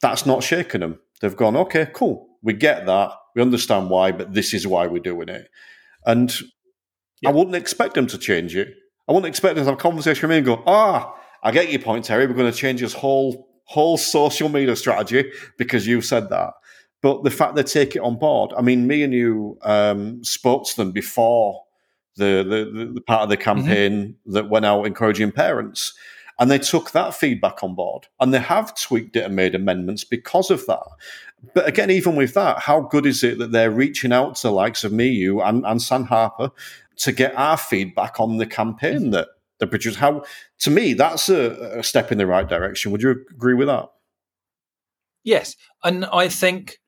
that's 0.01 0.27
not 0.27 0.43
shaken 0.43 0.81
them. 0.81 0.99
They've 1.21 1.37
gone, 1.37 1.57
okay, 1.57 1.89
cool. 1.93 2.29
We 2.43 2.55
get 2.55 2.87
that. 2.87 3.13
We 3.35 3.43
understand 3.43 3.91
why, 3.91 4.13
but 4.13 4.33
this 4.33 4.55
is 4.55 4.67
why 4.67 4.87
we're 4.87 5.01
doing 5.01 5.29
it. 5.29 5.49
And 6.07 6.35
yeah. 7.21 7.31
I 7.31 7.33
wouldn't 7.33 7.57
expect 7.57 7.95
them 7.95 8.07
to 8.09 8.19
change 8.19 8.57
it. 8.57 8.75
I 9.09 9.13
wouldn't 9.13 9.29
expect 9.29 9.57
them 9.57 9.65
to 9.65 9.71
have 9.71 9.79
a 9.79 9.83
conversation 9.83 10.29
with 10.29 10.35
me 10.35 10.39
and 10.39 10.47
go, 10.47 10.63
ah, 10.67 11.15
I 11.43 11.53
get 11.53 11.71
your 11.71 11.81
point, 11.81 12.05
Terry. 12.05 12.27
We're 12.27 12.35
going 12.35 12.51
to 12.51 12.57
change 12.57 12.81
this 12.81 12.95
whole 12.95 13.49
whole 13.65 13.97
social 13.97 14.49
media 14.49 14.75
strategy 14.75 15.31
because 15.57 15.87
you 15.87 16.01
said 16.01 16.29
that. 16.29 16.55
But 17.03 17.25
the 17.25 17.31
fact 17.31 17.55
they 17.55 17.63
take 17.63 17.97
it 17.97 18.03
on 18.03 18.19
board, 18.19 18.53
I 18.57 18.63
mean, 18.63 18.87
me 18.87 19.03
and 19.03 19.15
you 19.15 19.59
um, 19.63 20.23
spoke 20.23 20.67
to 20.67 20.77
them 20.77 20.93
before 20.93 21.65
the, 22.17 22.45
the, 22.75 22.93
the 22.95 23.01
part 23.01 23.23
of 23.23 23.29
the 23.31 23.37
mm-hmm. 23.37 23.43
campaign 23.43 23.93
mm-hmm. 23.93 24.33
that 24.33 24.51
went 24.51 24.67
out 24.67 24.87
encouraging 24.87 25.33
parents. 25.33 25.95
And 26.39 26.51
they 26.51 26.59
took 26.59 26.93
that 26.93 27.15
feedback 27.15 27.63
on 27.63 27.75
board 27.75 28.07
and 28.19 28.33
they 28.33 28.39
have 28.39 28.75
tweaked 28.75 29.15
it 29.17 29.25
and 29.25 29.37
made 29.37 29.55
amendments 29.55 30.05
because 30.05 30.51
of 30.51 30.65
that. 30.67 30.87
But 31.55 31.69
again, 31.69 31.91
even 31.91 32.17
with 32.17 32.33
that, 32.33 32.61
how 32.61 32.81
good 32.81 33.05
is 33.05 33.23
it 33.23 33.39
that 33.39 33.53
they're 33.53 33.71
reaching 33.71 34.13
out 34.13 34.37
to 34.37 34.49
the 34.49 34.53
likes 34.53 34.83
of 34.83 34.91
me, 34.91 35.09
you, 35.09 35.43
and, 35.43 35.67
and 35.67 35.83
Sam 35.83 36.05
Harper 36.05 36.51
to 36.97 37.13
get 37.13 37.35
our 37.37 37.59
feedback 37.59 38.21
on 38.21 38.39
the 38.39 38.47
campaign 38.47 39.11
that 39.11 39.29
they 39.59 39.67
produce? 39.67 39.97
How, 39.97 40.25
to 40.61 40.71
me, 40.71 40.95
that's 40.95 41.29
a, 41.29 41.79
a 41.79 41.83
step 41.83 42.11
in 42.11 42.17
the 42.17 42.27
right 42.27 42.49
direction. 42.49 42.91
Would 42.93 43.03
you 43.03 43.11
agree 43.31 43.55
with 43.55 43.69
that? 43.69 43.91
Yes. 45.25 45.57
And 45.85 46.07
I 46.07 46.29
think 46.29 46.80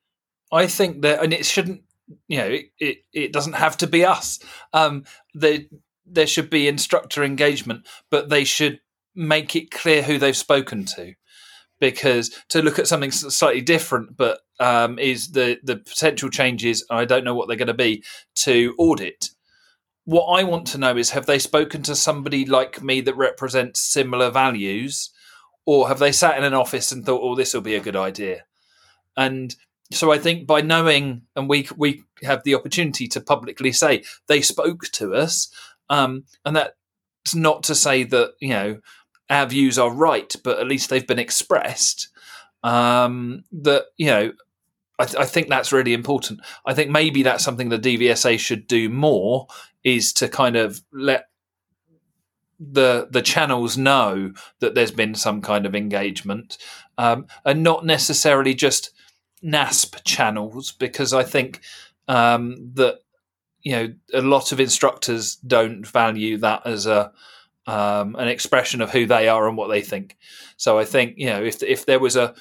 I 0.52 0.66
think 0.66 1.02
that, 1.02 1.22
and 1.22 1.32
it 1.32 1.46
shouldn't, 1.46 1.82
you 2.28 2.38
know, 2.38 2.48
it, 2.48 2.66
it, 2.78 2.98
it 3.12 3.32
doesn't 3.32 3.54
have 3.54 3.76
to 3.78 3.86
be 3.86 4.04
us. 4.04 4.38
Um, 4.72 5.04
there, 5.34 5.60
there 6.06 6.26
should 6.26 6.50
be 6.50 6.68
instructor 6.68 7.24
engagement, 7.24 7.86
but 8.10 8.28
they 8.28 8.44
should 8.44 8.80
make 9.14 9.56
it 9.56 9.70
clear 9.70 10.02
who 10.02 10.18
they've 10.18 10.36
spoken 10.36 10.84
to. 10.96 11.14
Because 11.80 12.30
to 12.50 12.62
look 12.62 12.78
at 12.78 12.86
something 12.86 13.10
slightly 13.10 13.60
different, 13.60 14.16
but 14.16 14.38
um, 14.60 15.00
is 15.00 15.32
the 15.32 15.58
the 15.64 15.76
potential 15.76 16.30
changes, 16.30 16.86
I 16.88 17.04
don't 17.04 17.24
know 17.24 17.34
what 17.34 17.48
they're 17.48 17.56
going 17.56 17.66
to 17.66 17.74
be, 17.74 18.04
to 18.36 18.76
audit. 18.78 19.30
What 20.04 20.26
I 20.26 20.44
want 20.44 20.68
to 20.68 20.78
know 20.78 20.96
is 20.96 21.10
have 21.10 21.26
they 21.26 21.40
spoken 21.40 21.82
to 21.82 21.96
somebody 21.96 22.44
like 22.44 22.82
me 22.82 23.00
that 23.00 23.16
represents 23.16 23.80
similar 23.80 24.30
values, 24.30 25.10
or 25.66 25.88
have 25.88 25.98
they 25.98 26.12
sat 26.12 26.38
in 26.38 26.44
an 26.44 26.54
office 26.54 26.92
and 26.92 27.04
thought, 27.04 27.20
oh, 27.20 27.34
this 27.34 27.52
will 27.52 27.62
be 27.62 27.74
a 27.74 27.80
good 27.80 27.96
idea? 27.96 28.44
And 29.16 29.56
so 29.92 30.12
I 30.12 30.18
think 30.18 30.46
by 30.46 30.60
knowing, 30.60 31.22
and 31.36 31.48
we 31.48 31.68
we 31.76 32.04
have 32.22 32.42
the 32.44 32.54
opportunity 32.54 33.06
to 33.08 33.20
publicly 33.20 33.72
say 33.72 34.04
they 34.26 34.40
spoke 34.40 34.82
to 34.92 35.14
us, 35.14 35.48
um, 35.88 36.24
and 36.44 36.56
that's 36.56 37.34
not 37.34 37.62
to 37.64 37.74
say 37.74 38.04
that 38.04 38.34
you 38.40 38.50
know 38.50 38.80
our 39.30 39.46
views 39.46 39.78
are 39.78 39.92
right, 39.92 40.34
but 40.44 40.58
at 40.58 40.66
least 40.66 40.90
they've 40.90 41.06
been 41.06 41.18
expressed. 41.18 42.08
Um, 42.62 43.44
that 43.52 43.86
you 43.96 44.06
know, 44.06 44.32
I, 44.98 45.04
th- 45.04 45.16
I, 45.16 45.24
think 45.24 45.48
that's 45.48 45.72
really 45.72 45.94
important. 45.94 46.40
I 46.64 46.74
think 46.74 46.90
maybe 46.90 47.22
that's 47.22 47.42
something 47.42 47.68
the 47.68 47.78
DVSA 47.78 48.38
should 48.38 48.68
do 48.68 48.88
more 48.88 49.48
is 49.82 50.12
to 50.14 50.28
kind 50.28 50.54
of 50.54 50.80
let 50.92 51.28
the 52.60 53.08
the 53.10 53.22
channels 53.22 53.76
know 53.76 54.32
that 54.60 54.74
there's 54.74 54.92
been 54.92 55.14
some 55.14 55.40
kind 55.42 55.66
of 55.66 55.74
engagement, 55.74 56.58
um, 56.98 57.26
and 57.44 57.62
not 57.62 57.84
necessarily 57.84 58.54
just 58.54 58.90
NASP 59.44 60.04
channels 60.04 60.72
because 60.72 61.12
I 61.12 61.22
think 61.22 61.60
um, 62.08 62.72
that 62.74 63.00
you 63.62 63.72
know 63.72 63.94
a 64.12 64.22
lot 64.22 64.52
of 64.52 64.60
instructors 64.60 65.36
don't 65.36 65.86
value 65.86 66.38
that 66.38 66.62
as 66.66 66.86
a 66.86 67.12
um, 67.66 68.16
an 68.16 68.28
expression 68.28 68.80
of 68.80 68.90
who 68.90 69.06
they 69.06 69.28
are 69.28 69.46
and 69.48 69.56
what 69.56 69.68
they 69.68 69.82
think. 69.82 70.16
So 70.56 70.78
I 70.78 70.84
think 70.84 71.14
you 71.16 71.26
know 71.26 71.42
if 71.42 71.62
if 71.62 71.86
there 71.86 72.00
was 72.00 72.16
a 72.16 72.34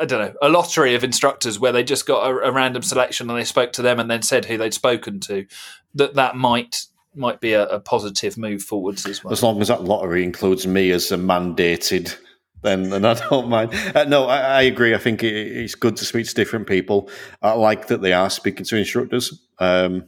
I 0.00 0.04
don't 0.04 0.20
know 0.20 0.34
a 0.42 0.48
lottery 0.48 0.94
of 0.94 1.04
instructors 1.04 1.58
where 1.58 1.72
they 1.72 1.84
just 1.84 2.06
got 2.06 2.30
a, 2.30 2.48
a 2.48 2.52
random 2.52 2.82
selection 2.82 3.30
and 3.30 3.38
they 3.38 3.44
spoke 3.44 3.72
to 3.74 3.82
them 3.82 4.00
and 4.00 4.10
then 4.10 4.22
said 4.22 4.44
who 4.44 4.58
they'd 4.58 4.74
spoken 4.74 5.20
to, 5.20 5.46
that 5.94 6.14
that 6.14 6.36
might 6.36 6.86
might 7.14 7.40
be 7.40 7.54
a, 7.54 7.66
a 7.68 7.80
positive 7.80 8.36
move 8.36 8.62
forwards 8.62 9.06
as 9.06 9.24
well. 9.24 9.32
As 9.32 9.42
long 9.42 9.60
as 9.60 9.68
that 9.68 9.84
lottery 9.84 10.22
includes 10.22 10.66
me 10.66 10.90
as 10.90 11.10
a 11.10 11.16
mandated 11.16 12.14
then, 12.62 12.90
then 12.90 13.04
I 13.04 13.14
don't 13.14 13.48
mind. 13.48 13.74
Uh, 13.94 14.04
no, 14.04 14.26
I, 14.26 14.38
I, 14.38 14.62
agree. 14.62 14.94
I 14.94 14.98
think 14.98 15.22
it, 15.22 15.34
it's 15.34 15.74
good 15.74 15.96
to 15.96 16.04
speak 16.04 16.26
to 16.26 16.34
different 16.34 16.66
people. 16.66 17.10
I 17.42 17.52
like 17.52 17.88
that 17.88 18.02
they 18.02 18.12
are 18.12 18.30
speaking 18.30 18.64
to 18.66 18.76
instructors. 18.76 19.46
Um, 19.58 20.06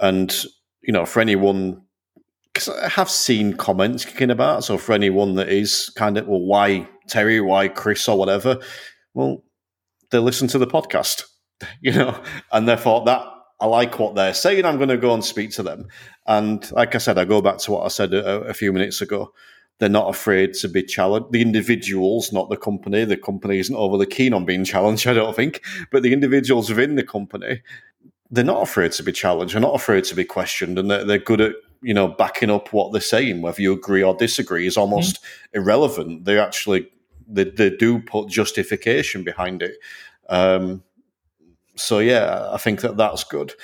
and, 0.00 0.34
you 0.82 0.92
know, 0.92 1.06
for 1.06 1.20
anyone, 1.20 1.82
because 2.52 2.68
I 2.68 2.88
have 2.88 3.10
seen 3.10 3.56
comments 3.56 4.04
kicking 4.04 4.30
about. 4.30 4.64
So 4.64 4.78
for 4.78 4.92
anyone 4.92 5.34
that 5.36 5.48
is 5.48 5.90
kind 5.96 6.16
of, 6.18 6.26
well, 6.26 6.40
why 6.40 6.88
Terry, 7.08 7.40
why 7.40 7.68
Chris, 7.68 8.08
or 8.08 8.18
whatever, 8.18 8.58
well, 9.12 9.42
they 10.10 10.18
listen 10.18 10.48
to 10.48 10.58
the 10.58 10.66
podcast, 10.66 11.24
you 11.80 11.92
know, 11.92 12.20
and 12.52 12.68
therefore 12.68 13.04
that 13.06 13.26
I 13.60 13.66
like 13.66 13.98
what 13.98 14.14
they're 14.14 14.34
saying. 14.34 14.64
I'm 14.64 14.76
going 14.76 14.88
to 14.88 14.96
go 14.96 15.14
and 15.14 15.24
speak 15.24 15.50
to 15.52 15.62
them. 15.62 15.88
And 16.26 16.70
like 16.72 16.94
I 16.94 16.98
said, 16.98 17.18
I 17.18 17.24
go 17.24 17.40
back 17.40 17.58
to 17.58 17.72
what 17.72 17.84
I 17.84 17.88
said 17.88 18.12
a, 18.12 18.42
a 18.42 18.54
few 18.54 18.72
minutes 18.72 19.00
ago 19.00 19.32
they're 19.78 19.88
not 19.88 20.08
afraid 20.08 20.54
to 20.54 20.68
be 20.68 20.82
challenged. 20.82 21.32
The 21.32 21.42
individuals, 21.42 22.32
not 22.32 22.48
the 22.48 22.56
company. 22.56 23.04
The 23.04 23.16
company 23.16 23.58
isn't 23.58 23.74
overly 23.74 24.06
keen 24.06 24.32
on 24.32 24.44
being 24.44 24.64
challenged, 24.74 25.06
I 25.06 25.14
don't 25.14 25.34
think. 25.34 25.62
But 25.90 26.02
the 26.02 26.12
individuals 26.12 26.68
within 26.70 26.94
the 26.94 27.02
company, 27.02 27.62
they're 28.30 28.44
not 28.44 28.62
afraid 28.62 28.92
to 28.92 29.02
be 29.02 29.12
challenged. 29.12 29.54
They're 29.54 29.60
not 29.60 29.74
afraid 29.74 30.04
to 30.04 30.14
be 30.14 30.24
questioned, 30.24 30.78
and 30.78 30.90
they're, 30.90 31.04
they're 31.04 31.18
good 31.18 31.40
at 31.40 31.52
you 31.82 31.94
know 31.94 32.08
backing 32.08 32.50
up 32.50 32.72
what 32.72 32.92
they're 32.92 33.00
saying. 33.00 33.42
Whether 33.42 33.62
you 33.62 33.72
agree 33.72 34.02
or 34.02 34.14
disagree 34.14 34.66
is 34.66 34.76
almost 34.76 35.16
mm-hmm. 35.16 35.60
irrelevant. 35.60 36.24
They 36.24 36.38
actually 36.38 36.88
they, 37.28 37.44
they 37.44 37.70
do 37.70 38.00
put 38.00 38.28
justification 38.28 39.24
behind 39.24 39.62
it. 39.62 39.76
Um, 40.28 40.82
so 41.76 41.98
yeah, 41.98 42.48
I 42.52 42.58
think 42.58 42.80
that 42.80 42.96
that's 42.96 43.24
good. 43.24 43.54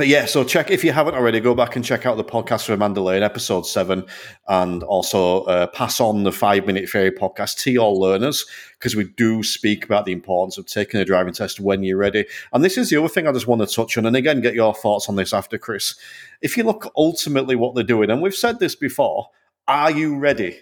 But 0.00 0.08
yeah, 0.08 0.24
so 0.24 0.44
check 0.44 0.70
if 0.70 0.82
you 0.82 0.92
haven't 0.92 1.14
already, 1.14 1.40
go 1.40 1.54
back 1.54 1.76
and 1.76 1.84
check 1.84 2.06
out 2.06 2.16
the 2.16 2.24
podcast 2.24 2.64
for 2.64 2.72
Amanda 2.72 3.02
Lane, 3.02 3.22
episode 3.22 3.66
seven, 3.66 4.06
and 4.48 4.82
also 4.82 5.42
uh, 5.42 5.66
pass 5.66 6.00
on 6.00 6.22
the 6.22 6.32
five 6.32 6.66
minute 6.66 6.88
theory 6.88 7.10
podcast 7.10 7.58
to 7.64 7.70
your 7.70 7.92
learners 7.92 8.46
because 8.78 8.96
we 8.96 9.04
do 9.04 9.42
speak 9.42 9.84
about 9.84 10.06
the 10.06 10.12
importance 10.12 10.56
of 10.56 10.64
taking 10.64 11.00
a 11.00 11.04
driving 11.04 11.34
test 11.34 11.60
when 11.60 11.82
you're 11.82 11.98
ready. 11.98 12.24
And 12.54 12.64
this 12.64 12.78
is 12.78 12.88
the 12.88 12.96
other 12.96 13.10
thing 13.10 13.28
I 13.28 13.32
just 13.32 13.46
want 13.46 13.60
to 13.60 13.66
touch 13.66 13.98
on, 13.98 14.06
and 14.06 14.16
again, 14.16 14.40
get 14.40 14.54
your 14.54 14.74
thoughts 14.74 15.06
on 15.10 15.16
this 15.16 15.34
after 15.34 15.58
Chris. 15.58 15.96
If 16.40 16.56
you 16.56 16.64
look 16.64 16.90
ultimately 16.96 17.54
what 17.54 17.74
they're 17.74 17.84
doing, 17.84 18.08
and 18.08 18.22
we've 18.22 18.34
said 18.34 18.58
this 18.58 18.74
before, 18.74 19.28
are 19.68 19.90
you 19.90 20.16
ready? 20.16 20.60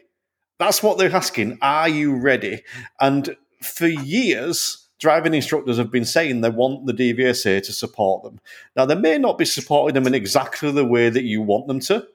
That's 0.59 0.83
what 0.83 0.99
they're 0.99 1.15
asking. 1.15 1.59
Are 1.63 1.89
you 1.89 2.17
ready? 2.17 2.65
And 3.01 3.37
for 3.63 3.87
years, 3.87 4.88
driving 4.99 5.35
instructors 5.35 5.79
have 5.79 5.91
been 5.91 6.05
saying 6.05 6.41
they 6.41 6.51
want 6.51 6.87
the 6.87 6.93
DVSA 6.93 7.63
to 7.63 7.73
support 7.73 8.25
them. 8.25 8.41
Now, 8.77 8.85
they 8.85 8.95
may 8.95 9.19
not 9.19 9.39
be 9.39 9.45
supporting 9.45 9.95
them 9.95 10.07
in 10.07 10.15
exactly 10.15 10.71
the 10.71 10.85
way 10.85 11.09
that 11.09 11.25
you 11.25 11.41
want 11.41 11.69
them 11.69 11.81
to, 11.81 12.07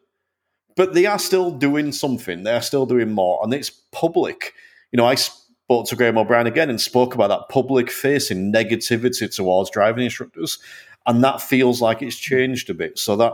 but 0.76 0.94
they 0.94 1.06
are 1.06 1.20
still 1.20 1.52
doing 1.52 1.92
something. 1.92 2.44
They 2.44 2.54
are 2.54 2.62
still 2.62 2.86
doing 2.86 3.12
more, 3.12 3.40
and 3.44 3.54
it's 3.54 3.70
public. 3.70 4.54
You 4.92 4.98
know, 4.98 5.06
I 5.06 5.16
spoke 5.16 5.88
to 5.88 5.96
Graham 5.96 6.18
O'Brien 6.18 6.48
again 6.48 6.70
and 6.70 6.82
spoke 6.82 7.16
about 7.16 7.30
that 7.30 7.50
public 7.50 7.90
facing 7.90 8.52
negativity 8.52 9.34
towards 9.34 9.70
driving 9.70 10.04
instructors, 10.04 10.60
and 11.06 11.24
that 11.24 11.42
feels 11.42 11.82
like 11.82 12.02
it's 12.02 12.18
changed 12.18 12.70
a 12.70 12.74
bit. 12.74 13.00
So 13.00 13.16
that 13.18 13.34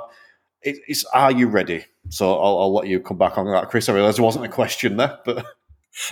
it's 0.61 1.05
are 1.05 1.31
you 1.31 1.47
ready? 1.47 1.85
So 2.09 2.33
I'll, 2.33 2.59
I'll 2.59 2.73
let 2.73 2.87
you 2.87 2.99
come 2.99 3.17
back 3.17 3.37
on 3.37 3.45
that, 3.47 3.69
Chris. 3.69 3.87
I 3.87 3.93
realize 3.93 4.17
there 4.17 4.25
wasn't 4.25 4.45
a 4.45 4.49
question 4.49 4.97
there, 4.97 5.19
but. 5.25 5.45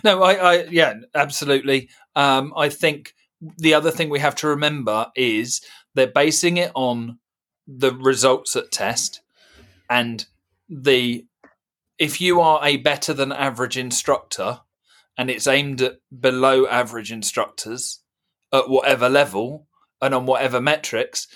No, 0.03 0.23
I, 0.23 0.33
I 0.33 0.63
yeah, 0.65 0.95
absolutely. 1.13 1.89
Um, 2.15 2.51
I 2.57 2.67
think 2.69 3.13
the 3.41 3.73
other 3.73 3.91
thing 3.91 4.09
we 4.09 4.19
have 4.19 4.35
to 4.35 4.47
remember 4.47 5.07
is 5.15 5.61
they're 5.93 6.07
basing 6.07 6.57
it 6.57 6.71
on 6.75 7.19
the 7.67 7.93
results 7.93 8.55
at 8.55 8.71
test 8.71 9.21
and 9.89 10.25
the 10.69 11.25
if 11.99 12.21
you 12.21 12.39
are 12.39 12.59
a 12.63 12.77
better 12.77 13.13
than 13.13 13.31
average 13.31 13.77
instructor 13.77 14.61
and 15.17 15.29
it's 15.29 15.47
aimed 15.47 15.81
at 15.81 15.97
below 16.19 16.67
average 16.67 17.11
instructors 17.11 18.01
at 18.53 18.69
whatever 18.69 19.09
level 19.09 19.67
and 20.01 20.13
on 20.13 20.25
whatever 20.25 20.61
metrics 20.61 21.27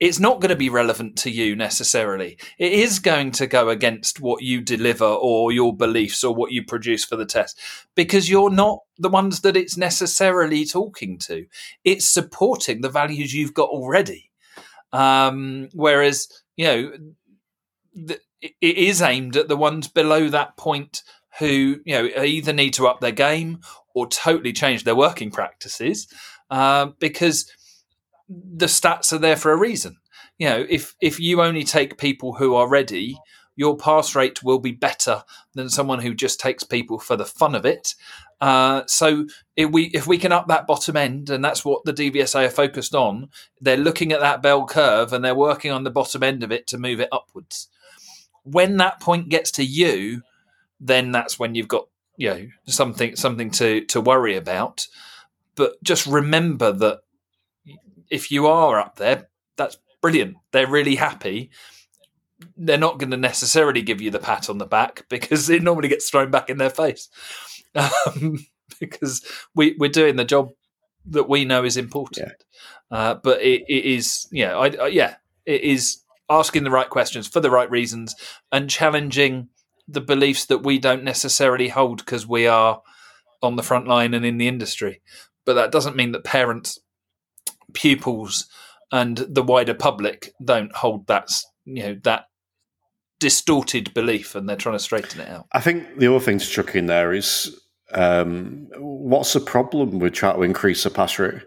it's 0.00 0.18
not 0.18 0.40
going 0.40 0.48
to 0.48 0.56
be 0.56 0.70
relevant 0.70 1.16
to 1.18 1.30
you 1.30 1.54
necessarily. 1.54 2.38
It 2.58 2.72
is 2.72 2.98
going 2.98 3.32
to 3.32 3.46
go 3.46 3.68
against 3.68 4.18
what 4.18 4.42
you 4.42 4.62
deliver 4.62 5.04
or 5.04 5.52
your 5.52 5.76
beliefs 5.76 6.24
or 6.24 6.34
what 6.34 6.52
you 6.52 6.64
produce 6.64 7.04
for 7.04 7.16
the 7.16 7.26
test 7.26 7.60
because 7.94 8.30
you're 8.30 8.50
not 8.50 8.80
the 8.98 9.10
ones 9.10 9.42
that 9.42 9.58
it's 9.58 9.76
necessarily 9.76 10.64
talking 10.64 11.18
to. 11.18 11.46
It's 11.84 12.08
supporting 12.08 12.80
the 12.80 12.88
values 12.88 13.34
you've 13.34 13.54
got 13.54 13.68
already. 13.68 14.30
Um, 14.92 15.68
whereas, 15.74 16.28
you 16.56 16.64
know, 16.64 16.92
the, 17.94 18.18
it 18.40 18.76
is 18.78 19.02
aimed 19.02 19.36
at 19.36 19.48
the 19.48 19.56
ones 19.56 19.86
below 19.86 20.28
that 20.30 20.56
point 20.56 21.02
who 21.38 21.80
you 21.84 21.94
know 21.94 22.22
either 22.22 22.52
need 22.52 22.74
to 22.74 22.88
up 22.88 23.00
their 23.00 23.12
game 23.12 23.60
or 23.94 24.06
totally 24.08 24.52
change 24.52 24.84
their 24.84 24.96
working 24.96 25.30
practices 25.30 26.08
uh, 26.50 26.86
because 26.98 27.50
the 28.30 28.66
stats 28.66 29.12
are 29.12 29.18
there 29.18 29.36
for 29.36 29.52
a 29.52 29.58
reason. 29.58 29.96
You 30.38 30.48
know, 30.48 30.66
if 30.68 30.94
if 31.00 31.18
you 31.20 31.42
only 31.42 31.64
take 31.64 31.98
people 31.98 32.34
who 32.34 32.54
are 32.54 32.68
ready, 32.68 33.18
your 33.56 33.76
pass 33.76 34.14
rate 34.14 34.42
will 34.42 34.58
be 34.58 34.72
better 34.72 35.24
than 35.54 35.68
someone 35.68 35.98
who 36.00 36.14
just 36.14 36.40
takes 36.40 36.64
people 36.64 36.98
for 36.98 37.16
the 37.16 37.26
fun 37.26 37.54
of 37.54 37.66
it. 37.66 37.94
Uh, 38.40 38.82
so 38.86 39.26
if 39.56 39.70
we 39.70 39.86
if 39.88 40.06
we 40.06 40.16
can 40.16 40.32
up 40.32 40.48
that 40.48 40.66
bottom 40.66 40.96
end, 40.96 41.28
and 41.28 41.44
that's 41.44 41.64
what 41.64 41.84
the 41.84 41.92
DVSA 41.92 42.46
are 42.46 42.50
focused 42.50 42.94
on, 42.94 43.28
they're 43.60 43.76
looking 43.76 44.12
at 44.12 44.20
that 44.20 44.40
bell 44.40 44.64
curve 44.64 45.12
and 45.12 45.24
they're 45.24 45.34
working 45.34 45.72
on 45.72 45.84
the 45.84 45.90
bottom 45.90 46.22
end 46.22 46.42
of 46.42 46.52
it 46.52 46.66
to 46.68 46.78
move 46.78 47.00
it 47.00 47.10
upwards. 47.12 47.68
When 48.44 48.78
that 48.78 49.00
point 49.00 49.28
gets 49.28 49.50
to 49.52 49.64
you, 49.64 50.22
then 50.80 51.12
that's 51.12 51.38
when 51.38 51.54
you've 51.54 51.68
got 51.68 51.88
you 52.16 52.30
know 52.30 52.46
something 52.66 53.16
something 53.16 53.50
to 53.50 53.84
to 53.86 54.00
worry 54.00 54.36
about. 54.36 54.86
But 55.54 55.82
just 55.82 56.06
remember 56.06 56.72
that 56.72 57.00
if 58.10 58.30
you 58.30 58.46
are 58.46 58.78
up 58.78 58.96
there, 58.96 59.28
that's 59.56 59.78
brilliant. 60.02 60.36
They're 60.52 60.66
really 60.66 60.96
happy. 60.96 61.50
They're 62.56 62.78
not 62.78 62.98
going 62.98 63.10
to 63.10 63.16
necessarily 63.16 63.82
give 63.82 64.00
you 64.00 64.10
the 64.10 64.18
pat 64.18 64.48
on 64.50 64.58
the 64.58 64.66
back 64.66 65.06
because 65.08 65.48
it 65.48 65.62
normally 65.62 65.88
gets 65.88 66.10
thrown 66.10 66.30
back 66.30 66.50
in 66.50 66.58
their 66.58 66.70
face 66.70 67.08
um, 67.74 68.38
because 68.80 69.24
we, 69.54 69.76
we're 69.78 69.90
doing 69.90 70.16
the 70.16 70.24
job 70.24 70.50
that 71.06 71.28
we 71.28 71.44
know 71.44 71.64
is 71.64 71.76
important. 71.76 72.30
Yeah. 72.90 72.96
Uh, 72.96 73.14
but 73.14 73.40
it, 73.40 73.62
it 73.68 73.84
is, 73.84 74.26
yeah, 74.32 74.56
I, 74.56 74.68
I, 74.68 74.86
yeah, 74.88 75.16
it 75.46 75.62
is 75.62 76.02
asking 76.28 76.64
the 76.64 76.70
right 76.70 76.88
questions 76.90 77.26
for 77.26 77.40
the 77.40 77.50
right 77.50 77.70
reasons 77.70 78.14
and 78.52 78.70
challenging 78.70 79.48
the 79.88 80.00
beliefs 80.00 80.46
that 80.46 80.62
we 80.62 80.78
don't 80.78 81.02
necessarily 81.02 81.68
hold 81.68 81.98
because 81.98 82.26
we 82.26 82.46
are 82.46 82.82
on 83.42 83.56
the 83.56 83.62
front 83.62 83.88
line 83.88 84.14
and 84.14 84.24
in 84.24 84.38
the 84.38 84.48
industry. 84.48 85.00
But 85.44 85.54
that 85.54 85.72
doesn't 85.72 85.96
mean 85.96 86.12
that 86.12 86.24
parents, 86.24 86.78
pupils, 87.74 88.46
and 88.92 89.18
the 89.18 89.42
wider 89.42 89.74
public 89.74 90.32
don't 90.44 90.74
hold 90.74 91.06
that 91.06 91.30
you 91.64 91.82
know 91.82 91.96
that 92.04 92.26
distorted 93.18 93.92
belief, 93.94 94.34
and 94.34 94.48
they're 94.48 94.56
trying 94.56 94.76
to 94.76 94.82
straighten 94.82 95.20
it 95.20 95.28
out. 95.28 95.46
I 95.52 95.60
think 95.60 95.98
the 95.98 96.08
other 96.08 96.24
thing 96.24 96.38
to 96.38 96.46
chuck 96.46 96.74
in 96.74 96.86
there 96.86 97.12
is 97.12 97.58
um, 97.92 98.68
what's 98.76 99.32
the 99.32 99.40
problem 99.40 99.98
with 99.98 100.14
trying 100.14 100.36
to 100.36 100.42
increase 100.42 100.84
the 100.84 100.90
pass 100.90 101.18
rate? 101.18 101.42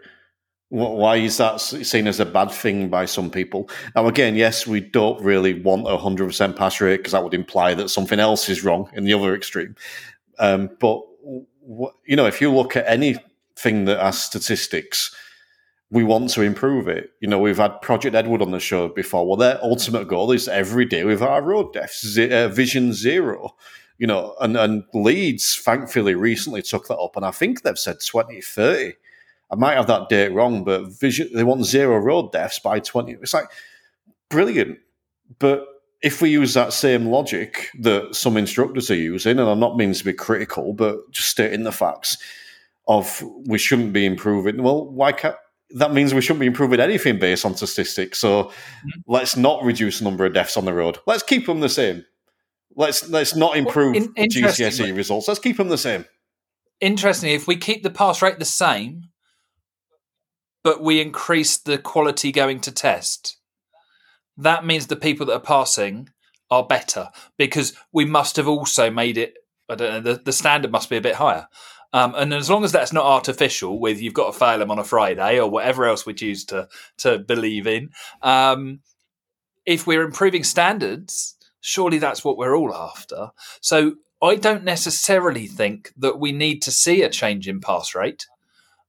Why 0.70 1.16
is 1.16 1.36
that 1.36 1.60
seen 1.60 2.08
as 2.08 2.18
a 2.18 2.24
bad 2.24 2.50
thing 2.50 2.88
by 2.88 3.04
some 3.04 3.30
people? 3.30 3.68
Now, 3.94 4.08
again, 4.08 4.34
yes, 4.34 4.66
we 4.66 4.80
don't 4.80 5.22
really 5.22 5.60
want 5.60 5.86
a 5.86 5.96
hundred 5.96 6.26
percent 6.26 6.56
pass 6.56 6.80
rate 6.80 6.96
because 6.96 7.12
that 7.12 7.22
would 7.22 7.34
imply 7.34 7.74
that 7.74 7.90
something 7.90 8.18
else 8.18 8.48
is 8.48 8.64
wrong 8.64 8.90
in 8.94 9.04
the 9.04 9.12
other 9.12 9.34
extreme. 9.34 9.76
Um, 10.38 10.70
but 10.80 11.02
you 12.06 12.16
know, 12.16 12.26
if 12.26 12.40
you 12.40 12.52
look 12.52 12.76
at 12.76 12.88
anything 12.88 13.84
that 13.84 14.00
has 14.00 14.20
statistics, 14.20 15.14
we 15.94 16.02
want 16.02 16.28
to 16.30 16.42
improve 16.42 16.88
it. 16.88 17.12
You 17.20 17.28
know, 17.28 17.38
we've 17.38 17.58
had 17.58 17.80
Project 17.80 18.16
Edward 18.16 18.42
on 18.42 18.50
the 18.50 18.58
show 18.58 18.88
before. 18.88 19.24
Well, 19.24 19.36
their 19.36 19.62
ultimate 19.62 20.08
goal 20.08 20.32
is 20.32 20.48
every 20.48 20.84
day 20.84 21.04
with 21.04 21.22
our 21.22 21.40
road 21.40 21.72
deaths, 21.72 22.18
uh, 22.18 22.48
Vision 22.48 22.92
Zero. 22.92 23.54
You 23.98 24.08
know, 24.08 24.34
and, 24.40 24.56
and 24.56 24.82
Leeds 24.92 25.54
thankfully 25.56 26.16
recently 26.16 26.62
took 26.62 26.88
that 26.88 26.98
up, 26.98 27.14
and 27.14 27.24
I 27.24 27.30
think 27.30 27.62
they've 27.62 27.78
said 27.78 28.00
2030. 28.00 28.94
I 29.52 29.54
might 29.54 29.76
have 29.76 29.86
that 29.86 30.08
date 30.08 30.32
wrong, 30.32 30.64
but 30.64 30.88
vision, 30.88 31.30
they 31.32 31.44
want 31.44 31.64
zero 31.64 31.96
road 31.98 32.32
deaths 32.32 32.58
by 32.58 32.80
20. 32.80 33.12
It's 33.12 33.32
like 33.32 33.46
brilliant. 34.28 34.78
But 35.38 35.64
if 36.02 36.20
we 36.20 36.30
use 36.30 36.54
that 36.54 36.72
same 36.72 37.06
logic 37.06 37.70
that 37.78 38.16
some 38.16 38.36
instructors 38.36 38.90
are 38.90 38.96
using, 38.96 39.38
and 39.38 39.48
I'm 39.48 39.60
not 39.60 39.76
meaning 39.76 39.94
to 39.94 40.04
be 40.04 40.12
critical, 40.12 40.72
but 40.72 41.08
just 41.12 41.28
stating 41.28 41.62
the 41.62 41.70
facts 41.70 42.18
of 42.88 43.22
we 43.46 43.58
shouldn't 43.58 43.92
be 43.92 44.06
improving, 44.06 44.60
well, 44.60 44.90
why 44.90 45.12
can't 45.12 45.36
that 45.74 45.92
means 45.92 46.14
we 46.14 46.20
shouldn't 46.20 46.40
be 46.40 46.46
improving 46.46 46.80
anything 46.80 47.18
based 47.18 47.44
on 47.44 47.56
statistics. 47.56 48.18
So 48.20 48.44
mm-hmm. 48.44 48.88
let's 49.06 49.36
not 49.36 49.62
reduce 49.64 49.98
the 49.98 50.04
number 50.04 50.24
of 50.24 50.32
deaths 50.32 50.56
on 50.56 50.64
the 50.64 50.72
road. 50.72 50.98
Let's 51.06 51.22
keep 51.22 51.46
them 51.46 51.60
the 51.60 51.68
same. 51.68 52.04
Let's 52.76 53.08
let's 53.08 53.36
not 53.36 53.56
improve 53.56 53.94
well, 53.94 54.08
in, 54.16 54.28
GCSE 54.28 54.96
results. 54.96 55.28
Let's 55.28 55.40
keep 55.40 55.56
them 55.56 55.68
the 55.68 55.78
same. 55.78 56.06
Interestingly, 56.80 57.34
if 57.34 57.46
we 57.46 57.56
keep 57.56 57.82
the 57.82 57.90
pass 57.90 58.22
rate 58.22 58.38
the 58.38 58.44
same, 58.44 59.10
but 60.62 60.82
we 60.82 61.00
increase 61.00 61.56
the 61.56 61.78
quality 61.78 62.32
going 62.32 62.60
to 62.60 62.72
test, 62.72 63.36
that 64.36 64.64
means 64.64 64.86
the 64.86 64.96
people 64.96 65.26
that 65.26 65.34
are 65.34 65.40
passing 65.40 66.08
are 66.50 66.66
better 66.66 67.10
because 67.36 67.74
we 67.92 68.04
must 68.04 68.36
have 68.36 68.48
also 68.48 68.90
made 68.90 69.18
it. 69.18 69.34
I 69.68 69.76
don't 69.76 70.04
know. 70.04 70.12
The, 70.12 70.22
the 70.22 70.32
standard 70.32 70.72
must 70.72 70.90
be 70.90 70.96
a 70.96 71.00
bit 71.00 71.14
higher. 71.14 71.48
Um, 71.94 72.12
and 72.16 72.34
as 72.34 72.50
long 72.50 72.64
as 72.64 72.72
that's 72.72 72.92
not 72.92 73.06
artificial, 73.06 73.78
with 73.78 74.02
you've 74.02 74.14
got 74.14 74.32
to 74.32 74.38
fail 74.38 74.58
them 74.58 74.72
on 74.72 74.80
a 74.80 74.84
Friday 74.84 75.38
or 75.38 75.48
whatever 75.48 75.86
else 75.86 76.04
we 76.04 76.12
choose 76.12 76.44
to 76.46 76.68
to 76.98 77.20
believe 77.20 77.68
in, 77.68 77.90
um, 78.20 78.80
if 79.64 79.86
we're 79.86 80.02
improving 80.02 80.42
standards, 80.42 81.36
surely 81.60 81.98
that's 81.98 82.24
what 82.24 82.36
we're 82.36 82.56
all 82.56 82.74
after. 82.74 83.30
So 83.60 83.94
I 84.20 84.34
don't 84.34 84.64
necessarily 84.64 85.46
think 85.46 85.92
that 85.96 86.18
we 86.18 86.32
need 86.32 86.62
to 86.62 86.72
see 86.72 87.02
a 87.02 87.08
change 87.08 87.46
in 87.46 87.60
pass 87.60 87.94
rate. 87.94 88.26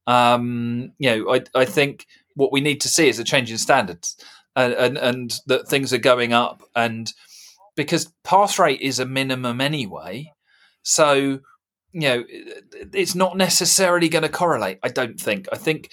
Um, 0.07 0.91
you 0.97 1.09
know, 1.09 1.35
I, 1.35 1.41
I 1.53 1.65
think 1.65 2.07
what 2.33 2.51
we 2.51 2.59
need 2.59 2.81
to 2.81 2.89
see 2.89 3.07
is 3.07 3.19
a 3.19 3.23
change 3.23 3.51
in 3.51 3.59
standards 3.59 4.17
and, 4.55 4.73
and, 4.73 4.97
and 4.97 5.39
that 5.45 5.67
things 5.67 5.93
are 5.93 5.99
going 5.99 6.33
up. 6.33 6.63
And 6.75 7.13
because 7.75 8.11
pass 8.23 8.57
rate 8.57 8.81
is 8.81 8.99
a 8.99 9.05
minimum 9.05 9.61
anyway, 9.61 10.33
so 10.81 11.41
you 11.95 12.01
know, 12.01 12.23
it's 12.93 13.15
not 13.15 13.37
necessarily 13.37 14.09
going 14.09 14.23
to 14.23 14.29
correlate. 14.29 14.79
I 14.83 14.89
don't 14.89 15.17
think. 15.17 15.47
I 15.53 15.55
think 15.55 15.91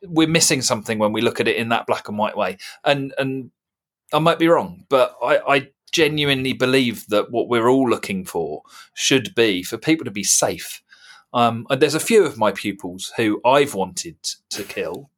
we're 0.00 0.28
missing 0.28 0.62
something 0.62 1.00
when 1.00 1.12
we 1.12 1.20
look 1.20 1.40
at 1.40 1.48
it 1.48 1.56
in 1.56 1.70
that 1.70 1.88
black 1.88 2.08
and 2.08 2.16
white 2.16 2.36
way. 2.36 2.58
And 2.84 3.12
and 3.18 3.50
I 4.12 4.20
might 4.20 4.38
be 4.38 4.46
wrong, 4.46 4.86
but 4.88 5.16
I, 5.20 5.38
I 5.38 5.68
genuinely 5.90 6.52
believe 6.52 7.04
that 7.08 7.32
what 7.32 7.48
we're 7.48 7.68
all 7.68 7.90
looking 7.90 8.24
for 8.24 8.62
should 8.94 9.34
be 9.34 9.64
for 9.64 9.76
people 9.76 10.04
to 10.04 10.12
be 10.12 10.22
safe. 10.22 10.82
Um, 11.34 11.66
and 11.68 11.82
there's 11.82 11.96
a 11.96 12.00
few 12.00 12.24
of 12.24 12.38
my 12.38 12.52
pupils 12.52 13.12
who 13.16 13.40
I've 13.44 13.74
wanted 13.74 14.22
to 14.50 14.62
kill. 14.62 15.10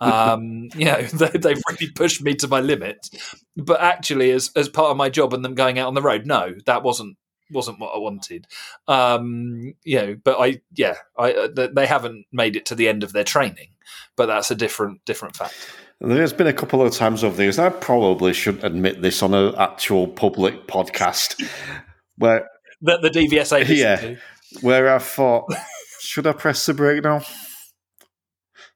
Um, 0.00 0.70
you 0.76 0.86
know, 0.86 1.02
they, 1.12 1.50
have 1.50 1.62
really 1.68 1.92
pushed 1.94 2.22
me 2.22 2.34
to 2.36 2.48
my 2.48 2.60
limit. 2.60 3.10
But 3.54 3.82
actually, 3.82 4.30
as 4.30 4.50
as 4.56 4.70
part 4.70 4.92
of 4.92 4.96
my 4.96 5.10
job 5.10 5.34
and 5.34 5.44
them 5.44 5.54
going 5.54 5.78
out 5.78 5.88
on 5.88 5.94
the 5.94 6.00
road, 6.00 6.24
no, 6.24 6.54
that 6.64 6.82
wasn't 6.82 7.18
wasn't 7.50 7.78
what 7.78 7.94
I 7.94 7.98
wanted. 7.98 8.46
Um, 8.88 9.74
you 9.84 9.96
know, 9.96 10.16
but 10.22 10.36
I 10.40 10.60
yeah, 10.74 10.96
I 11.18 11.32
uh, 11.32 11.68
they 11.72 11.86
haven't 11.86 12.26
made 12.32 12.56
it 12.56 12.66
to 12.66 12.74
the 12.74 12.88
end 12.88 13.02
of 13.02 13.12
their 13.12 13.24
training, 13.24 13.68
but 14.16 14.26
that's 14.26 14.50
a 14.50 14.54
different 14.54 15.04
different 15.04 15.36
fact. 15.36 15.54
There's 16.00 16.32
been 16.32 16.46
a 16.46 16.52
couple 16.52 16.82
of 16.82 16.92
times 16.92 17.24
over 17.24 17.36
these. 17.36 17.58
I 17.58 17.70
probably 17.70 18.32
shouldn't 18.32 18.64
admit 18.64 19.00
this 19.00 19.22
on 19.22 19.32
an 19.32 19.54
actual 19.56 20.08
public 20.08 20.66
podcast 20.66 21.42
where 22.18 22.48
that 22.82 23.02
the 23.02 23.10
DVSA 23.10 23.66
yeah, 23.68 23.96
to. 23.96 24.16
where 24.60 24.94
I 24.94 24.98
thought, 24.98 25.52
should 26.00 26.26
I 26.26 26.32
press 26.32 26.66
the 26.66 26.74
brake 26.74 27.04
now? 27.04 27.22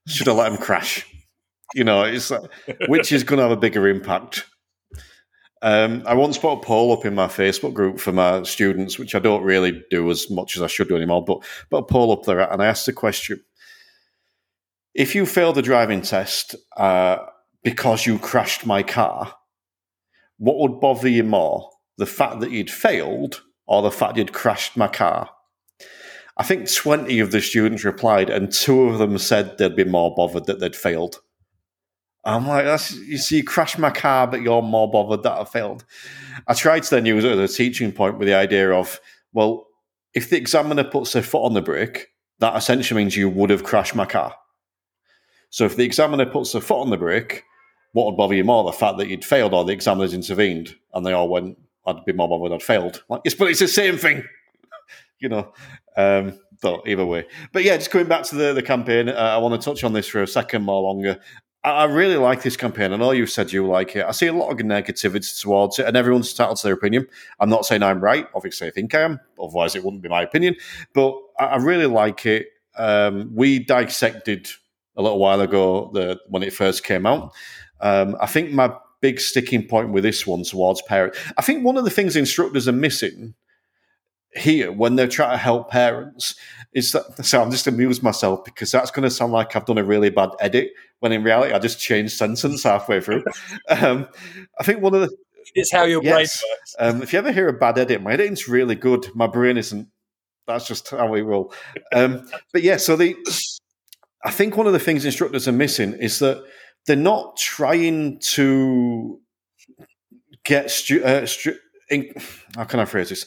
Should 0.06 0.28
I 0.28 0.32
let 0.32 0.52
him 0.52 0.58
crash? 0.58 1.06
You 1.74 1.84
know, 1.84 2.04
it's 2.04 2.30
like, 2.30 2.50
which 2.88 3.12
is 3.12 3.24
going 3.24 3.36
to 3.38 3.42
have 3.42 3.52
a 3.52 3.60
bigger 3.60 3.86
impact 3.88 4.46
um, 5.62 6.02
I 6.06 6.14
once 6.14 6.38
put 6.38 6.52
a 6.52 6.60
poll 6.60 6.92
up 6.92 7.04
in 7.04 7.14
my 7.14 7.26
Facebook 7.26 7.74
group 7.74 7.98
for 7.98 8.12
my 8.12 8.42
students, 8.44 8.98
which 8.98 9.14
I 9.14 9.18
don't 9.18 9.42
really 9.42 9.82
do 9.90 10.10
as 10.10 10.30
much 10.30 10.56
as 10.56 10.62
I 10.62 10.66
should 10.66 10.88
do 10.88 10.96
anymore, 10.96 11.24
but 11.24 11.42
put 11.70 11.78
a 11.78 11.82
poll 11.82 12.12
up 12.12 12.24
there 12.24 12.40
and 12.40 12.62
I 12.62 12.66
asked 12.66 12.86
the 12.86 12.92
question 12.92 13.42
If 14.94 15.14
you 15.14 15.26
failed 15.26 15.56
the 15.56 15.62
driving 15.62 16.02
test 16.02 16.54
uh, 16.76 17.18
because 17.62 18.06
you 18.06 18.18
crashed 18.18 18.66
my 18.66 18.82
car, 18.82 19.34
what 20.38 20.58
would 20.58 20.80
bother 20.80 21.08
you 21.08 21.24
more? 21.24 21.70
The 21.96 22.06
fact 22.06 22.40
that 22.40 22.52
you'd 22.52 22.70
failed 22.70 23.42
or 23.66 23.82
the 23.82 23.90
fact 23.90 24.16
you'd 24.16 24.32
crashed 24.32 24.76
my 24.76 24.88
car? 24.88 25.30
I 26.36 26.44
think 26.44 26.72
20 26.72 27.18
of 27.18 27.32
the 27.32 27.40
students 27.40 27.84
replied, 27.84 28.30
and 28.30 28.52
two 28.52 28.82
of 28.82 28.98
them 28.98 29.18
said 29.18 29.58
they'd 29.58 29.74
be 29.74 29.82
more 29.82 30.14
bothered 30.14 30.46
that 30.46 30.60
they'd 30.60 30.76
failed. 30.76 31.20
I'm 32.28 32.46
like, 32.46 32.66
that's 32.66 32.94
you 32.94 33.16
see, 33.16 33.42
crash 33.42 33.78
my 33.78 33.90
car, 33.90 34.26
but 34.26 34.42
you're 34.42 34.60
more 34.60 34.90
bothered 34.90 35.22
that 35.22 35.40
I 35.40 35.44
failed. 35.44 35.84
I 36.46 36.54
tried 36.54 36.82
to 36.82 36.90
then 36.90 37.06
use 37.06 37.24
it 37.24 37.38
as 37.38 37.50
a 37.50 37.56
teaching 37.56 37.90
point 37.90 38.18
with 38.18 38.28
the 38.28 38.34
idea 38.34 38.70
of, 38.70 39.00
well, 39.32 39.66
if 40.12 40.28
the 40.28 40.36
examiner 40.36 40.84
puts 40.84 41.12
their 41.12 41.22
foot 41.22 41.44
on 41.44 41.54
the 41.54 41.62
brake, 41.62 42.08
that 42.40 42.54
essentially 42.54 43.02
means 43.02 43.16
you 43.16 43.30
would 43.30 43.50
have 43.50 43.64
crashed 43.64 43.94
my 43.94 44.04
car. 44.04 44.34
So 45.50 45.64
if 45.64 45.76
the 45.76 45.84
examiner 45.84 46.26
puts 46.26 46.52
their 46.52 46.60
foot 46.60 46.82
on 46.82 46.90
the 46.90 46.98
brake, 46.98 47.44
what 47.92 48.04
would 48.04 48.16
bother 48.16 48.34
you 48.34 48.44
more, 48.44 48.62
the 48.64 48.72
fact 48.72 48.98
that 48.98 49.08
you'd 49.08 49.24
failed 49.24 49.54
or 49.54 49.64
the 49.64 49.72
examiner's 49.72 50.12
intervened? 50.12 50.76
And 50.92 51.06
they 51.06 51.12
all 51.12 51.30
went, 51.30 51.58
I'd 51.86 52.04
be 52.04 52.12
more 52.12 52.28
bothered 52.28 52.52
I'd 52.52 52.62
failed. 52.62 53.02
Like, 53.08 53.22
yes, 53.24 53.34
but 53.34 53.48
it's 53.48 53.60
the 53.60 53.68
same 53.68 53.96
thing, 53.96 54.22
you 55.18 55.30
know. 55.30 55.52
Um, 55.96 56.38
but 56.60 56.82
either 56.86 57.06
way, 57.06 57.26
but 57.52 57.64
yeah, 57.64 57.76
just 57.76 57.90
going 57.90 58.06
back 58.06 58.24
to 58.24 58.34
the 58.34 58.52
the 58.52 58.62
campaign, 58.62 59.08
uh, 59.08 59.12
I 59.12 59.38
want 59.38 59.60
to 59.60 59.64
touch 59.64 59.84
on 59.84 59.92
this 59.92 60.08
for 60.08 60.22
a 60.22 60.26
second 60.26 60.62
more 60.62 60.82
longer. 60.82 61.20
I 61.72 61.84
really 61.84 62.16
like 62.16 62.42
this 62.42 62.56
campaign. 62.56 62.92
I 62.92 62.96
know 62.96 63.10
you 63.12 63.26
said 63.26 63.52
you 63.52 63.66
like 63.66 63.96
it. 63.96 64.04
I 64.04 64.12
see 64.12 64.26
a 64.26 64.32
lot 64.32 64.50
of 64.50 64.58
negativity 64.58 65.40
towards 65.40 65.78
it, 65.78 65.86
and 65.86 65.96
everyone's 65.96 66.30
entitled 66.30 66.58
to 66.58 66.66
their 66.66 66.74
opinion. 66.74 67.06
I'm 67.40 67.48
not 67.48 67.64
saying 67.66 67.82
I'm 67.82 68.00
right. 68.00 68.26
Obviously, 68.34 68.68
I 68.68 68.70
think 68.70 68.94
I 68.94 69.00
am. 69.00 69.20
Otherwise, 69.40 69.74
it 69.74 69.84
wouldn't 69.84 70.02
be 70.02 70.08
my 70.08 70.22
opinion. 70.22 70.56
But 70.92 71.14
I 71.38 71.56
really 71.56 71.86
like 71.86 72.26
it. 72.26 72.48
Um, 72.76 73.30
we 73.34 73.58
dissected 73.58 74.48
a 74.96 75.02
little 75.02 75.18
while 75.18 75.40
ago 75.40 75.90
the 75.94 76.20
when 76.28 76.42
it 76.42 76.52
first 76.52 76.84
came 76.84 77.06
out. 77.06 77.32
Um, 77.80 78.16
I 78.20 78.26
think 78.26 78.52
my 78.52 78.74
big 79.00 79.20
sticking 79.20 79.66
point 79.66 79.90
with 79.90 80.04
this 80.04 80.26
one 80.26 80.42
towards 80.42 80.82
parents. 80.82 81.18
I 81.36 81.42
think 81.42 81.64
one 81.64 81.76
of 81.76 81.84
the 81.84 81.90
things 81.90 82.16
instructors 82.16 82.66
are 82.66 82.72
missing 82.72 83.34
here 84.34 84.70
when 84.70 84.96
they're 84.96 85.08
trying 85.08 85.32
to 85.32 85.36
help 85.38 85.70
parents 85.70 86.34
is 86.72 86.92
that 86.92 87.24
so 87.24 87.42
I'm 87.42 87.50
just 87.50 87.66
amused 87.66 88.02
myself 88.02 88.44
because 88.44 88.70
that's 88.70 88.90
going 88.90 89.04
to 89.04 89.10
sound 89.10 89.32
like 89.32 89.56
I've 89.56 89.64
done 89.64 89.78
a 89.78 89.84
really 89.84 90.10
bad 90.10 90.30
edit 90.38 90.72
when 91.00 91.12
in 91.12 91.22
reality 91.22 91.52
I 91.52 91.58
just 91.58 91.80
changed 91.80 92.16
sentence 92.16 92.62
halfway 92.62 93.00
through. 93.00 93.24
Um, 93.68 94.08
I 94.58 94.64
think 94.64 94.80
one 94.80 94.94
of 94.94 95.02
the 95.02 95.16
it's 95.54 95.72
how 95.72 95.84
your 95.84 96.02
yes, 96.02 96.12
brain 96.12 96.50
works. 96.52 96.76
Um, 96.78 97.02
if 97.02 97.12
you 97.12 97.18
ever 97.18 97.32
hear 97.32 97.48
a 97.48 97.52
bad 97.52 97.78
edit, 97.78 98.02
my 98.02 98.12
editing's 98.12 98.48
really 98.48 98.74
good. 98.74 99.06
My 99.14 99.26
brain 99.26 99.56
isn't. 99.56 99.88
That's 100.46 100.66
just 100.66 100.90
how 100.90 101.08
we 101.08 101.22
roll. 101.22 101.52
Um, 101.92 102.28
but 102.52 102.62
yeah, 102.62 102.76
so 102.76 102.96
the 102.96 103.14
I 104.24 104.30
think 104.30 104.56
one 104.56 104.66
of 104.66 104.72
the 104.72 104.78
things 104.78 105.04
instructors 105.04 105.46
are 105.48 105.52
missing 105.52 105.94
is 105.94 106.18
that 106.18 106.44
they're 106.86 106.96
not 106.96 107.36
trying 107.36 108.18
to 108.32 109.20
get 110.44 110.70
stu- 110.70 111.04
uh, 111.04 111.26
stu- 111.26 111.58
in, 111.90 112.12
how 112.56 112.64
can 112.64 112.80
I 112.80 112.84
phrase 112.84 113.10
this? 113.10 113.26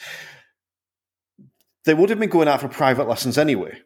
They 1.86 1.94
would 1.94 2.10
have 2.10 2.20
been 2.20 2.30
going 2.30 2.48
out 2.48 2.62
for 2.62 2.68
private 2.68 3.08
lessons 3.08 3.38
anyway. 3.38 3.82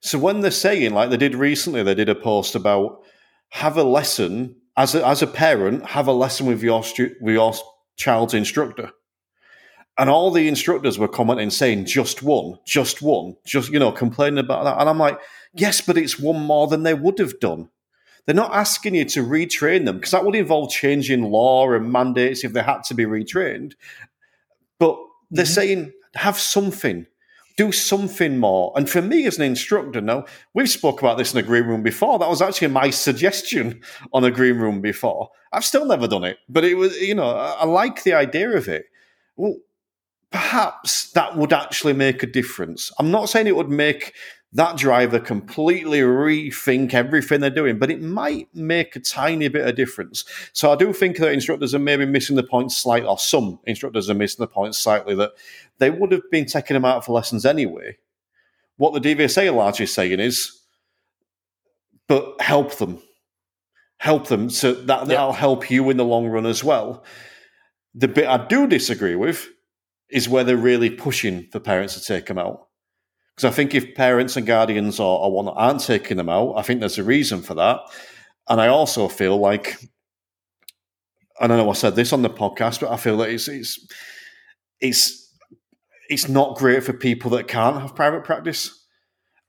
So 0.00 0.18
when 0.18 0.40
they're 0.40 0.50
saying, 0.50 0.92
like 0.92 1.10
they 1.10 1.16
did 1.16 1.34
recently, 1.34 1.82
they 1.82 1.94
did 1.94 2.08
a 2.08 2.14
post 2.14 2.54
about 2.54 3.02
have 3.50 3.76
a 3.76 3.82
lesson 3.82 4.56
as 4.76 4.94
a, 4.94 5.06
as 5.06 5.22
a 5.22 5.26
parent, 5.26 5.84
have 5.86 6.06
a 6.06 6.12
lesson 6.12 6.46
with 6.46 6.62
your 6.62 6.84
stu- 6.84 7.16
with 7.20 7.34
your 7.34 7.54
child's 7.96 8.34
instructor. 8.34 8.92
And 9.98 10.08
all 10.08 10.30
the 10.30 10.46
instructors 10.46 10.98
were 10.98 11.08
commenting 11.08 11.50
saying 11.50 11.86
just 11.86 12.22
one, 12.22 12.58
just 12.64 13.02
one, 13.02 13.34
just 13.44 13.70
you 13.70 13.80
know, 13.80 13.90
complaining 13.90 14.38
about 14.38 14.64
that. 14.64 14.78
And 14.78 14.88
I'm 14.88 14.98
like, 14.98 15.18
yes, 15.54 15.80
but 15.80 15.98
it's 15.98 16.20
one 16.20 16.40
more 16.40 16.68
than 16.68 16.84
they 16.84 16.94
would 16.94 17.18
have 17.18 17.40
done. 17.40 17.68
They're 18.24 18.34
not 18.34 18.54
asking 18.54 18.94
you 18.94 19.06
to 19.06 19.24
retrain 19.24 19.86
them 19.86 19.96
because 19.96 20.12
that 20.12 20.24
would 20.24 20.36
involve 20.36 20.70
changing 20.70 21.22
law 21.24 21.72
and 21.72 21.90
mandates 21.90 22.44
if 22.44 22.52
they 22.52 22.62
had 22.62 22.84
to 22.84 22.94
be 22.94 23.04
retrained. 23.04 23.72
But 24.78 24.96
they're 25.30 25.44
mm-hmm. 25.44 25.52
saying 25.52 25.92
have 26.18 26.38
something 26.38 27.06
do 27.58 27.72
something 27.72 28.38
more. 28.38 28.72
And 28.76 28.88
for 28.88 29.02
me 29.02 29.26
as 29.26 29.36
an 29.36 29.42
instructor, 29.42 30.00
now 30.00 30.24
we've 30.54 30.70
spoke 30.70 31.00
about 31.00 31.18
this 31.18 31.32
in 31.32 31.40
a 31.40 31.42
green 31.42 31.64
room 31.64 31.82
before. 31.82 32.16
That 32.20 32.28
was 32.28 32.40
actually 32.40 32.68
my 32.68 32.90
suggestion 32.90 33.82
on 34.12 34.22
a 34.24 34.30
green 34.30 34.58
room 34.58 34.80
before. 34.80 35.30
I've 35.52 35.64
still 35.64 35.84
never 35.84 36.06
done 36.06 36.22
it, 36.22 36.38
but 36.48 36.64
it 36.64 36.74
was, 36.74 36.96
you 37.00 37.16
know, 37.16 37.30
I, 37.30 37.56
I 37.60 37.64
like 37.64 38.04
the 38.04 38.14
idea 38.14 38.50
of 38.50 38.68
it. 38.68 38.84
Well, 39.36 39.56
perhaps 40.30 41.10
that 41.12 41.36
would 41.36 41.52
actually 41.52 41.94
make 41.94 42.22
a 42.22 42.28
difference. 42.28 42.92
I'm 42.98 43.10
not 43.10 43.28
saying 43.28 43.48
it 43.48 43.56
would 43.56 43.70
make 43.70 44.14
that 44.52 44.76
driver 44.78 45.20
completely 45.20 46.00
rethink 46.00 46.94
everything 46.94 47.40
they're 47.40 47.50
doing, 47.50 47.78
but 47.78 47.90
it 47.90 48.00
might 48.00 48.48
make 48.54 48.96
a 48.96 49.00
tiny 49.00 49.48
bit 49.48 49.66
of 49.66 49.76
difference. 49.76 50.24
So 50.52 50.72
I 50.72 50.76
do 50.76 50.92
think 50.92 51.18
that 51.18 51.32
instructors 51.32 51.74
are 51.74 51.78
maybe 51.78 52.06
missing 52.06 52.36
the 52.36 52.42
point 52.42 52.72
slightly, 52.72 53.08
or 53.08 53.18
some 53.18 53.58
instructors 53.66 54.08
are 54.08 54.14
missing 54.14 54.42
the 54.42 54.48
point 54.48 54.74
slightly 54.74 55.14
that 55.16 55.32
they 55.78 55.90
would 55.90 56.12
have 56.12 56.30
been 56.30 56.46
taking 56.46 56.74
them 56.74 56.86
out 56.86 57.04
for 57.04 57.12
lessons 57.12 57.44
anyway. 57.44 57.98
What 58.78 58.94
the 58.94 59.14
DVSA 59.14 59.48
are 59.48 59.56
largely 59.56 59.86
saying 59.86 60.20
is, 60.20 60.58
but 62.06 62.40
help 62.40 62.76
them. 62.76 63.02
Help 63.98 64.28
them 64.28 64.48
so 64.48 64.72
that, 64.72 65.08
that'll 65.08 65.32
help 65.32 65.70
you 65.70 65.90
in 65.90 65.96
the 65.96 66.04
long 66.04 66.28
run 66.28 66.46
as 66.46 66.62
well. 66.64 67.04
The 67.94 68.08
bit 68.08 68.28
I 68.28 68.46
do 68.46 68.66
disagree 68.66 69.16
with 69.16 69.48
is 70.08 70.28
where 70.28 70.44
they're 70.44 70.56
really 70.56 70.88
pushing 70.88 71.48
for 71.50 71.58
parents 71.60 71.94
to 71.94 72.00
take 72.00 72.26
them 72.26 72.38
out 72.38 72.67
because 73.38 73.52
I 73.52 73.54
think 73.54 73.72
if 73.72 73.94
parents 73.94 74.36
and 74.36 74.44
guardians 74.44 74.98
or, 74.98 75.20
or 75.20 75.30
one 75.30 75.46
aren't 75.46 75.84
taking 75.84 76.16
them 76.16 76.28
out, 76.28 76.54
I 76.56 76.62
think 76.62 76.80
there's 76.80 76.98
a 76.98 77.04
reason 77.04 77.40
for 77.40 77.54
that. 77.54 77.78
And 78.48 78.60
I 78.60 78.66
also 78.66 79.06
feel 79.06 79.36
like, 79.38 79.76
I 81.40 81.46
don't 81.46 81.56
know 81.56 81.70
I 81.70 81.74
said 81.74 81.94
this 81.94 82.12
on 82.12 82.22
the 82.22 82.30
podcast, 82.30 82.80
but 82.80 82.90
I 82.90 82.96
feel 82.96 83.16
that 83.18 83.30
it's 83.30 83.46
it's 83.46 83.86
it's 84.80 85.32
it's 86.08 86.28
not 86.28 86.56
great 86.56 86.82
for 86.82 86.92
people 86.92 87.30
that 87.30 87.46
can't 87.46 87.80
have 87.80 87.94
private 87.94 88.24
practice. 88.24 88.84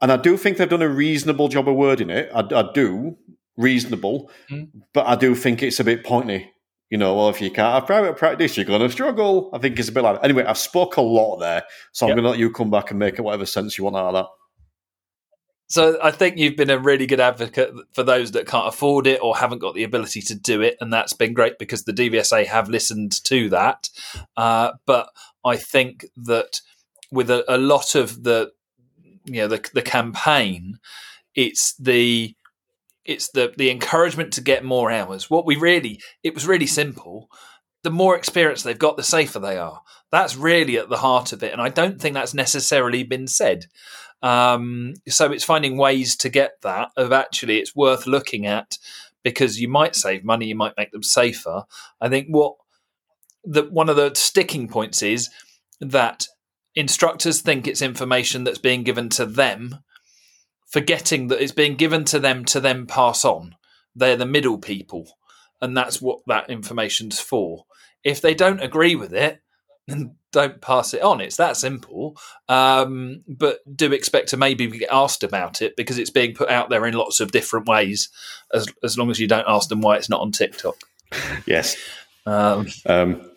And 0.01 0.11
I 0.11 0.17
do 0.17 0.37
think 0.37 0.57
they've 0.57 0.69
done 0.69 0.83
a 0.83 0.87
reasonable 0.87 1.47
job 1.47 1.67
of 1.67 1.75
wording 1.75 2.11
it. 2.11 2.29
I, 2.31 2.41
I 2.41 2.69
do 2.71 3.17
reasonable, 3.57 4.29
mm. 4.51 4.69
but 4.93 5.07
I 5.07 5.15
do 5.15 5.33
think 5.33 5.63
it's 5.63 5.79
a 5.79 5.83
bit 5.83 6.05
pointy 6.05 6.51
you 6.89 6.97
know, 6.97 7.15
well, 7.15 7.29
if 7.29 7.39
you 7.39 7.51
can't 7.51 7.73
have 7.73 7.85
private 7.85 8.17
practice, 8.17 8.57
you're 8.57 8.65
going 8.65 8.81
to 8.81 8.89
struggle. 8.89 9.49
I 9.53 9.59
think 9.59 9.77
it's 9.77 9.89
a 9.89 9.91
bit 9.91 10.03
like. 10.03 10.19
Anyway, 10.23 10.43
I've 10.43 10.57
spoke 10.57 10.97
a 10.97 11.01
lot 11.01 11.37
there, 11.37 11.63
so 11.91 12.05
I'm 12.05 12.09
yep. 12.09 12.15
going 12.15 12.23
to 12.23 12.29
let 12.31 12.39
you 12.39 12.51
come 12.51 12.71
back 12.71 12.89
and 12.89 12.99
make 12.99 13.19
it 13.19 13.21
whatever 13.21 13.45
sense 13.45 13.77
you 13.77 13.83
want 13.83 13.95
out 13.95 14.07
of 14.07 14.13
that. 14.15 14.25
So 15.67 15.99
I 16.01 16.09
think 16.09 16.37
you've 16.37 16.57
been 16.57 16.71
a 16.71 16.79
really 16.79 17.05
good 17.05 17.19
advocate 17.19 17.71
for 17.93 18.01
those 18.01 18.31
that 18.31 18.47
can't 18.47 18.67
afford 18.67 19.05
it 19.05 19.21
or 19.21 19.37
haven't 19.37 19.59
got 19.59 19.75
the 19.75 19.83
ability 19.83 20.21
to 20.23 20.35
do 20.35 20.61
it, 20.61 20.77
and 20.81 20.91
that's 20.91 21.13
been 21.13 21.33
great 21.33 21.59
because 21.59 21.83
the 21.83 21.93
DVSA 21.93 22.47
have 22.47 22.69
listened 22.69 23.23
to 23.25 23.49
that. 23.49 23.89
Uh, 24.35 24.71
but 24.87 25.09
I 25.45 25.57
think 25.57 26.07
that 26.17 26.61
with 27.11 27.29
a, 27.29 27.45
a 27.47 27.57
lot 27.59 27.93
of 27.93 28.23
the, 28.23 28.51
you 29.25 29.41
know, 29.41 29.47
the, 29.47 29.69
the 29.75 29.83
campaign, 29.83 30.79
it's 31.35 31.75
the 31.75 32.35
it's 33.09 33.29
the 33.29 33.53
the 33.57 33.71
encouragement 33.71 34.31
to 34.33 34.41
get 34.41 34.63
more 34.63 34.91
hours. 34.91 35.29
What 35.29 35.45
we 35.45 35.55
really 35.55 35.99
it 36.23 36.33
was 36.33 36.47
really 36.47 36.67
simple. 36.67 37.29
The 37.81 37.89
more 37.89 38.15
experience 38.15 38.61
they've 38.61 38.77
got, 38.77 38.97
the 38.97 39.03
safer 39.03 39.39
they 39.39 39.57
are. 39.57 39.81
That's 40.11 40.35
really 40.35 40.77
at 40.77 40.89
the 40.89 40.97
heart 40.97 41.33
of 41.33 41.43
it, 41.43 41.51
and 41.51 41.61
I 41.61 41.69
don't 41.69 41.99
think 41.99 42.13
that's 42.13 42.33
necessarily 42.33 43.03
been 43.03 43.27
said. 43.27 43.65
Um, 44.21 44.95
so 45.07 45.31
it's 45.31 45.45
finding 45.45 45.77
ways 45.77 46.17
to 46.17 46.29
get 46.29 46.61
that 46.61 46.91
of 46.97 47.13
actually 47.13 47.57
it's 47.59 47.75
worth 47.75 48.05
looking 48.05 48.45
at 48.45 48.77
because 49.23 49.61
you 49.61 49.69
might 49.69 49.95
save 49.95 50.25
money, 50.25 50.47
you 50.47 50.55
might 50.55 50.77
make 50.77 50.91
them 50.91 51.03
safer. 51.03 51.63
I 52.01 52.09
think 52.09 52.27
what 52.29 52.55
the 53.43 53.63
one 53.63 53.89
of 53.89 53.95
the 53.95 54.13
sticking 54.13 54.67
points 54.67 55.01
is 55.01 55.29
that 55.79 56.27
instructors 56.75 57.41
think 57.41 57.65
it's 57.65 57.81
information 57.81 58.43
that's 58.43 58.59
being 58.59 58.83
given 58.83 59.09
to 59.09 59.25
them 59.25 59.79
forgetting 60.69 61.27
that 61.27 61.41
it's 61.41 61.51
being 61.51 61.75
given 61.75 62.05
to 62.05 62.19
them 62.19 62.45
to 62.45 62.59
then 62.59 62.85
pass 62.85 63.25
on. 63.25 63.55
They're 63.95 64.15
the 64.15 64.25
middle 64.25 64.57
people, 64.57 65.17
and 65.61 65.75
that's 65.75 66.01
what 66.01 66.19
that 66.27 66.49
information's 66.49 67.19
for. 67.19 67.65
If 68.03 68.21
they 68.21 68.33
don't 68.33 68.61
agree 68.61 68.95
with 68.95 69.13
it, 69.13 69.41
then 69.87 70.15
don't 70.31 70.61
pass 70.61 70.93
it 70.93 71.01
on. 71.01 71.21
It's 71.21 71.37
that 71.37 71.57
simple. 71.57 72.15
Um, 72.47 73.23
but 73.27 73.59
do 73.75 73.91
expect 73.91 74.29
to 74.29 74.37
maybe 74.37 74.67
get 74.67 74.89
asked 74.91 75.23
about 75.23 75.61
it 75.61 75.75
because 75.75 75.97
it's 75.97 76.11
being 76.11 76.35
put 76.35 76.49
out 76.49 76.69
there 76.69 76.85
in 76.85 76.93
lots 76.93 77.19
of 77.19 77.31
different 77.31 77.67
ways. 77.67 78.09
As 78.53 78.67
as 78.83 78.97
long 78.97 79.09
as 79.09 79.19
you 79.19 79.27
don't 79.27 79.47
ask 79.47 79.69
them 79.69 79.81
why 79.81 79.97
it's 79.97 80.09
not 80.09 80.21
on 80.21 80.31
TikTok. 80.31 80.75
Yes. 81.47 81.75
Um, 82.27 82.67
um, 82.85 83.31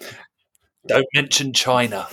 don't 0.87 1.07
mention 1.15 1.55
China. 1.55 2.07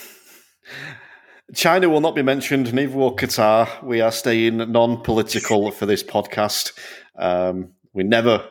China 1.53 1.89
will 1.89 2.01
not 2.01 2.15
be 2.15 2.21
mentioned, 2.21 2.73
neither 2.73 2.95
will 2.95 3.15
Qatar. 3.15 3.83
We 3.83 4.01
are 4.01 4.11
staying 4.11 4.57
non 4.71 5.01
political 5.01 5.71
for 5.71 5.85
this 5.85 6.03
podcast. 6.03 6.73
Um, 7.17 7.71
we 7.93 8.03
never. 8.03 8.47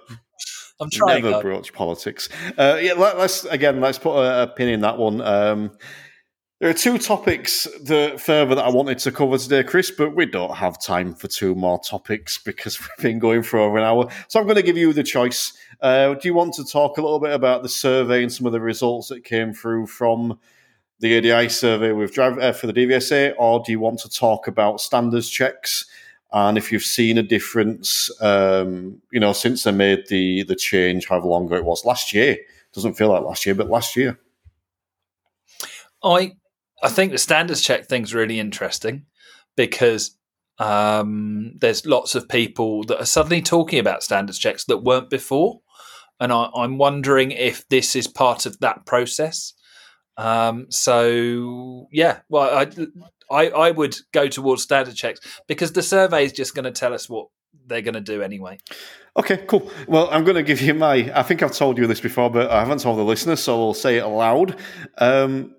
I'm 0.81 0.91
trying. 0.91 1.25
Never 1.25 1.43
broach 1.43 1.73
politics. 1.73 2.29
Uh, 2.57 2.79
yeah, 2.81 2.95
let, 2.95 3.17
us 3.17 3.45
again. 3.45 3.81
Let's 3.81 3.99
put 3.99 4.17
a, 4.17 4.45
a 4.45 4.47
pin 4.49 4.69
in 4.69 4.81
that 4.83 4.99
one. 4.99 5.21
Um, 5.21 5.73
there 6.61 6.69
are 6.69 6.75
two 6.75 6.99
topics 6.99 7.69
that 7.85 8.21
further 8.21 8.57
that 8.57 8.65
I 8.65 8.69
wanted 8.69 8.99
to 8.99 9.13
cover 9.13 9.39
today, 9.39 9.63
Chris, 9.63 9.93
but 9.93 10.17
we 10.17 10.27
don't 10.27 10.57
have 10.57 10.83
time 10.83 11.15
for 11.15 11.29
two 11.29 11.55
more 11.55 11.81
topics 11.81 12.39
because 12.39 12.81
we've 12.99 13.05
been 13.05 13.21
going 13.21 13.45
for 13.45 13.61
over 13.61 13.79
an 13.79 13.85
hour. 13.85 14.09
So 14.27 14.41
I'm 14.41 14.47
going 14.47 14.57
to 14.57 14.63
give 14.63 14.77
you 14.77 14.93
the 14.93 15.05
choice. 15.05 15.53
Uh, 15.81 16.15
do 16.15 16.27
you 16.27 16.35
want 16.35 16.55
to 16.55 16.65
talk 16.65 16.99
a 16.99 17.03
little 17.03 17.21
bit 17.21 17.33
about 17.33 17.63
the 17.63 17.69
survey 17.69 18.25
and 18.25 18.33
some 18.33 18.45
of 18.45 18.53
the 18.53 18.61
results 18.61 19.07
that 19.09 19.23
came 19.23 19.53
through 19.53 19.87
from 19.87 20.41
the 21.01 21.17
ADI 21.17 21.49
survey 21.49 21.93
with 21.93 22.19
uh, 22.19 22.53
for 22.53 22.67
the 22.67 22.73
DVSA, 22.73 23.35
or 23.39 23.63
do 23.65 23.73
you 23.73 23.81
want 23.81 24.01
to 24.01 24.09
talk 24.09 24.49
about 24.49 24.81
standards 24.81 25.29
checks 25.29 25.87
and 26.33 26.59
if 26.59 26.71
you've 26.71 26.83
seen 26.83 27.17
a 27.17 27.23
difference, 27.23 28.11
um, 28.21 29.01
you 29.11 29.19
know, 29.19 29.33
since 29.33 29.65
they 29.65 29.73
made 29.73 30.09
the 30.09 30.43
the 30.43 30.55
change, 30.57 31.09
however 31.09 31.27
long 31.27 31.47
ago 31.47 31.57
it 31.57 31.65
was 31.65 31.85
last 31.85 32.13
year? 32.13 32.37
Doesn't 32.75 32.95
feel 32.95 33.09
like 33.09 33.23
last 33.23 33.47
year, 33.47 33.55
but 33.55 33.71
last 33.71 33.97
year. 33.97 34.19
I 36.05 36.37
I 36.83 36.91
think 36.91 37.13
the 37.13 37.19
standards 37.19 37.63
check 37.63 37.87
thing's 37.87 38.15
really 38.15 38.39
interesting 38.39 39.07
because 39.57 40.17
um, 40.59 41.53
there's 41.61 41.87
lots 41.87 42.15
of 42.15 42.29
people 42.29 42.85
that 42.85 43.01
are 43.01 43.07
suddenly 43.07 43.41
talking 43.41 43.79
about 43.79 44.03
standards 44.03 44.39
checks 44.39 44.65
that 44.65 44.85
weren't 44.85 45.09
before, 45.09 45.61
and 46.21 46.31
I, 46.31 46.51
I'm 46.55 46.77
wondering 46.77 47.31
if 47.31 47.67
this 47.71 47.97
is 47.97 48.07
part 48.07 48.45
of 48.45 48.61
that 48.61 48.85
process. 48.85 49.55
Um, 50.19 50.67
so 50.69 51.89
yeah, 51.93 52.21
well, 52.29 52.59
I, 52.59 52.87
I, 53.31 53.49
I 53.51 53.71
would 53.71 53.97
go 54.13 54.29
towards 54.29 54.63
standard 54.63 54.97
checks 54.97 55.21
because 55.47 55.73
the 55.73 55.83
survey 55.83 56.25
is 56.25 56.33
just 56.33 56.55
going 56.55 56.65
to 56.65 56.73
tell 56.73 56.93
us 56.93 57.09
what 57.09 57.29
they're 57.67 57.83
going 57.83 57.95
to 57.95 58.01
do 58.01 58.21
anyway. 58.21 58.59
Okay, 59.17 59.45
cool. 59.47 59.71
Well, 59.87 60.09
I'm 60.11 60.25
going 60.25 60.37
to 60.37 60.43
give 60.43 60.61
you 60.61 60.75
my. 60.75 61.11
I 61.15 61.23
think 61.23 61.43
I've 61.43 61.53
told 61.53 61.79
you 61.79 61.87
this 61.87 62.01
before, 62.01 62.31
but 62.31 62.51
I 62.51 62.61
haven't 62.61 62.81
told 62.81 62.99
the 62.99 63.05
listeners, 63.05 63.41
so 63.41 63.61
I'll 63.61 63.75
say 63.75 63.99
it 63.99 64.05
aloud. 64.05 64.57
Um, 64.99 65.55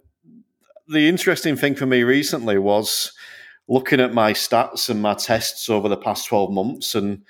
the 0.88 1.08
interesting 1.08 1.56
thing 1.56 1.76
for 1.76 1.86
me 1.86 2.04
recently 2.04 2.58
was 2.58 3.14
looking 3.68 4.00
at 4.00 4.14
my 4.14 4.34
stats 4.34 4.90
and 4.90 5.02
my 5.02 5.14
tests 5.14 5.70
over 5.70 5.88
the 5.88 5.98
past 5.98 6.28
12 6.28 6.52
months 6.52 6.96
and 6.96 7.24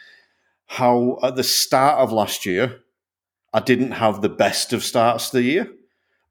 how 0.67 1.19
at 1.21 1.35
the 1.35 1.43
start 1.43 1.99
of 1.99 2.11
last 2.11 2.45
year, 2.45 2.79
I 3.53 3.59
didn't 3.59 3.91
have 3.91 4.21
the 4.21 4.29
best 4.29 4.71
of 4.71 4.83
starts 4.83 5.31
to 5.31 5.37
the 5.37 5.43
year, 5.43 5.71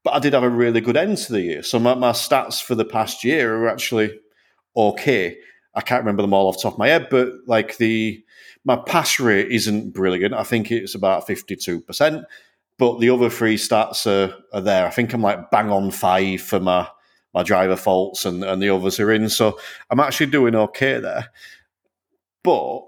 but 0.03 0.13
I 0.13 0.19
did 0.19 0.33
have 0.33 0.43
a 0.43 0.49
really 0.49 0.81
good 0.81 0.97
end 0.97 1.17
to 1.17 1.33
the 1.33 1.41
year. 1.41 1.63
So 1.63 1.79
my, 1.79 1.93
my 1.93 2.11
stats 2.11 2.61
for 2.61 2.75
the 2.75 2.85
past 2.85 3.23
year 3.23 3.55
are 3.57 3.67
actually 3.67 4.17
okay. 4.75 5.37
I 5.75 5.81
can't 5.81 6.01
remember 6.01 6.21
them 6.21 6.33
all 6.33 6.47
off 6.47 6.57
the 6.57 6.63
top 6.63 6.73
of 6.73 6.79
my 6.79 6.87
head, 6.87 7.07
but 7.09 7.33
like 7.45 7.77
the 7.77 8.23
my 8.65 8.75
pass 8.75 9.19
rate 9.19 9.51
isn't 9.51 9.93
brilliant. 9.93 10.33
I 10.33 10.43
think 10.43 10.71
it's 10.71 10.95
about 10.95 11.27
52%, 11.27 12.23
but 12.77 12.99
the 12.99 13.09
other 13.09 13.29
three 13.29 13.55
stats 13.55 14.05
are, 14.05 14.35
are 14.53 14.61
there. 14.61 14.85
I 14.85 14.89
think 14.89 15.13
I'm 15.13 15.21
like 15.21 15.49
bang 15.49 15.71
on 15.71 15.91
five 15.91 16.41
for 16.41 16.59
my, 16.59 16.87
my 17.33 17.43
driver 17.43 17.75
faults 17.75 18.25
and, 18.25 18.43
and 18.43 18.61
the 18.61 18.69
others 18.69 18.99
are 18.99 19.11
in. 19.11 19.29
So 19.29 19.59
I'm 19.89 19.99
actually 19.99 20.27
doing 20.27 20.55
okay 20.55 20.99
there. 20.99 21.29
But 22.43 22.81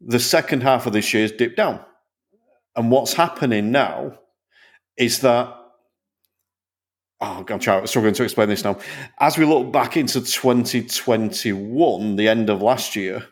the 0.00 0.20
second 0.20 0.62
half 0.62 0.86
of 0.86 0.92
this 0.92 1.14
year's 1.14 1.32
dipped 1.32 1.56
down. 1.56 1.80
And 2.74 2.90
what's 2.90 3.12
happening 3.12 3.70
now 3.70 4.18
is 4.96 5.20
that 5.20 5.54
oh, 7.22 7.44
I'm 7.48 7.86
struggling 7.86 8.14
to 8.14 8.24
explain 8.24 8.48
this 8.48 8.64
now. 8.64 8.78
As 9.18 9.38
we 9.38 9.44
look 9.44 9.72
back 9.72 9.96
into 9.96 10.20
2021, 10.20 12.16
the 12.16 12.28
end 12.28 12.50
of 12.50 12.60
last 12.60 12.96
year, 12.96 13.26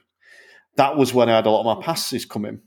that 0.77 0.97
was 0.97 1.13
when 1.13 1.29
I 1.29 1.37
had 1.37 1.47
a 1.47 1.51
lot 1.51 1.69
of 1.69 1.79
my 1.79 1.85
passes 1.85 2.25
come 2.25 2.45
in. 2.45 2.63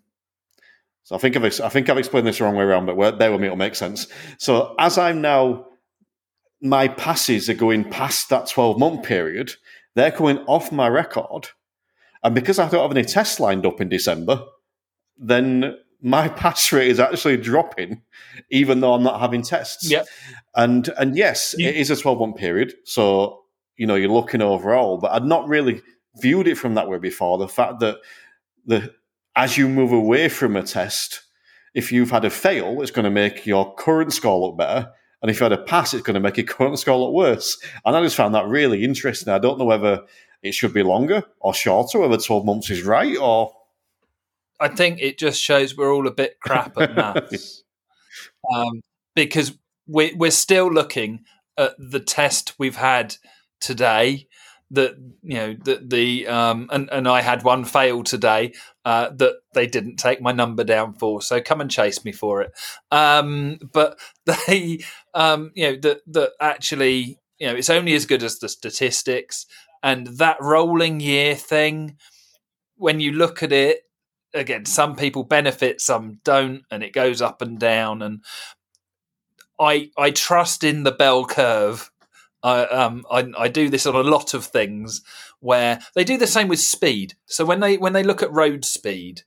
So 1.03 1.15
I 1.15 1.17
think 1.17 1.35
I've, 1.35 1.61
I 1.61 1.69
think 1.69 1.89
I've 1.89 1.97
explained 1.97 2.27
this 2.27 2.37
the 2.37 2.43
wrong 2.43 2.55
way 2.55 2.63
around, 2.63 2.85
but 2.85 3.17
bear 3.17 3.31
with 3.31 3.41
me, 3.41 3.47
it'll 3.47 3.57
make 3.57 3.75
sense. 3.75 4.07
So 4.37 4.75
as 4.77 4.97
I'm 4.97 5.21
now, 5.21 5.67
my 6.61 6.87
passes 6.87 7.49
are 7.49 7.55
going 7.55 7.89
past 7.89 8.29
that 8.29 8.49
12 8.49 8.79
month 8.79 9.03
period, 9.03 9.53
they're 9.95 10.11
coming 10.11 10.39
off 10.39 10.71
my 10.71 10.87
record. 10.87 11.49
And 12.23 12.35
because 12.35 12.59
I 12.59 12.69
don't 12.69 12.81
have 12.81 12.95
any 12.95 13.05
tests 13.05 13.39
lined 13.39 13.65
up 13.65 13.81
in 13.81 13.89
December, 13.89 14.43
then 15.17 15.75
my 16.03 16.27
pass 16.27 16.71
rate 16.73 16.89
is 16.89 16.99
actually 16.99 17.37
dropping, 17.37 18.01
even 18.51 18.81
though 18.81 18.93
I'm 18.93 19.03
not 19.03 19.21
having 19.21 19.41
tests. 19.41 19.89
Yep. 19.89 20.05
And 20.53 20.89
and 20.97 21.15
yes, 21.15 21.55
yeah. 21.57 21.69
it 21.69 21.77
is 21.77 21.89
a 21.89 21.95
12 21.95 22.19
month 22.19 22.35
period. 22.35 22.73
So, 22.83 23.43
you 23.77 23.87
know, 23.87 23.95
you're 23.95 24.09
looking 24.09 24.41
overall, 24.41 24.97
but 24.97 25.13
I'd 25.13 25.23
not 25.23 25.47
really 25.47 25.81
viewed 26.17 26.47
it 26.47 26.57
from 26.57 26.75
that 26.75 26.89
way 26.89 26.99
before. 26.99 27.37
The 27.37 27.47
fact 27.47 27.79
that 27.79 27.97
the 28.65 28.93
as 29.35 29.57
you 29.57 29.67
move 29.67 29.93
away 29.93 30.27
from 30.29 30.57
a 30.57 30.63
test, 30.63 31.21
if 31.73 31.91
you've 31.91 32.11
had 32.11 32.25
a 32.25 32.29
fail, 32.29 32.81
it's 32.81 32.91
going 32.91 33.05
to 33.05 33.09
make 33.09 33.45
your 33.45 33.73
current 33.75 34.13
score 34.13 34.39
look 34.39 34.57
better. 34.57 34.91
And 35.21 35.31
if 35.31 35.39
you 35.39 35.45
had 35.45 35.53
a 35.53 35.57
pass, 35.57 35.93
it's 35.93 36.03
going 36.03 36.15
to 36.15 36.19
make 36.19 36.35
your 36.35 36.45
current 36.45 36.77
score 36.77 36.99
look 36.99 37.13
worse. 37.13 37.57
And 37.85 37.95
I 37.95 38.03
just 38.03 38.17
found 38.17 38.35
that 38.35 38.45
really 38.45 38.83
interesting. 38.83 39.33
I 39.33 39.39
don't 39.39 39.57
know 39.57 39.65
whether 39.65 40.01
it 40.43 40.53
should 40.53 40.73
be 40.73 40.83
longer 40.83 41.23
or 41.39 41.53
shorter, 41.53 41.99
whether 41.99 42.17
12 42.17 42.45
months 42.45 42.69
is 42.69 42.83
right 42.83 43.17
or. 43.17 43.53
I 44.59 44.69
think 44.69 44.99
it 45.01 45.17
just 45.17 45.41
shows 45.41 45.75
we're 45.75 45.93
all 45.93 46.07
a 46.07 46.11
bit 46.11 46.39
crap 46.39 46.77
at 46.77 46.95
maths. 46.95 47.63
um, 48.53 48.81
because 49.15 49.57
we're, 49.87 50.15
we're 50.15 50.31
still 50.31 50.71
looking 50.71 51.25
at 51.57 51.73
the 51.77 51.99
test 51.99 52.53
we've 52.57 52.75
had 52.75 53.15
today 53.59 54.27
that 54.73 54.95
you 55.21 55.35
know 55.35 55.55
that 55.65 55.89
the 55.91 56.27
um, 56.27 56.67
and 56.71 56.89
and 56.91 57.07
I 57.07 57.21
had 57.21 57.43
one 57.43 57.63
fail 57.63 58.03
today 58.03 58.53
uh, 58.83 59.09
that 59.17 59.35
they 59.53 59.67
didn't 59.67 59.97
take 59.97 60.19
my 60.19 60.31
number 60.31 60.63
down 60.63 60.93
for. 60.93 61.21
So 61.21 61.39
come 61.41 61.61
and 61.61 61.69
chase 61.69 62.03
me 62.03 62.11
for 62.11 62.41
it. 62.41 62.51
Um, 62.91 63.59
but 63.71 63.99
they 64.25 64.79
um, 65.13 65.51
you 65.53 65.71
know 65.71 65.75
that 65.81 66.01
that 66.07 66.31
actually 66.41 67.19
you 67.37 67.47
know 67.47 67.55
it's 67.55 67.69
only 67.69 67.93
as 67.93 68.07
good 68.07 68.23
as 68.23 68.39
the 68.39 68.49
statistics 68.49 69.45
and 69.83 70.07
that 70.17 70.37
rolling 70.41 70.99
year 70.99 71.35
thing. 71.35 71.97
When 72.75 72.99
you 72.99 73.11
look 73.11 73.43
at 73.43 73.51
it 73.51 73.81
again, 74.33 74.65
some 74.65 74.95
people 74.95 75.23
benefit, 75.23 75.81
some 75.81 76.19
don't, 76.23 76.63
and 76.71 76.83
it 76.83 76.93
goes 76.93 77.21
up 77.21 77.41
and 77.41 77.59
down. 77.59 78.01
And 78.01 78.23
I 79.59 79.91
I 79.97 80.11
trust 80.11 80.63
in 80.63 80.83
the 80.83 80.91
bell 80.91 81.25
curve 81.25 81.91
I, 82.43 82.65
um, 82.65 83.05
I, 83.09 83.31
I 83.37 83.47
do 83.47 83.69
this 83.69 83.85
on 83.85 83.95
a 83.95 84.01
lot 84.01 84.33
of 84.33 84.45
things 84.45 85.01
where 85.39 85.79
they 85.95 86.03
do 86.03 86.17
the 86.17 86.27
same 86.27 86.49
with 86.49 86.59
speed. 86.59 87.15
So 87.25 87.45
when 87.45 87.61
they 87.61 87.77
when 87.77 87.93
they 87.93 88.03
look 88.03 88.21
at 88.21 88.33
road 88.33 88.65
speed, 88.65 89.21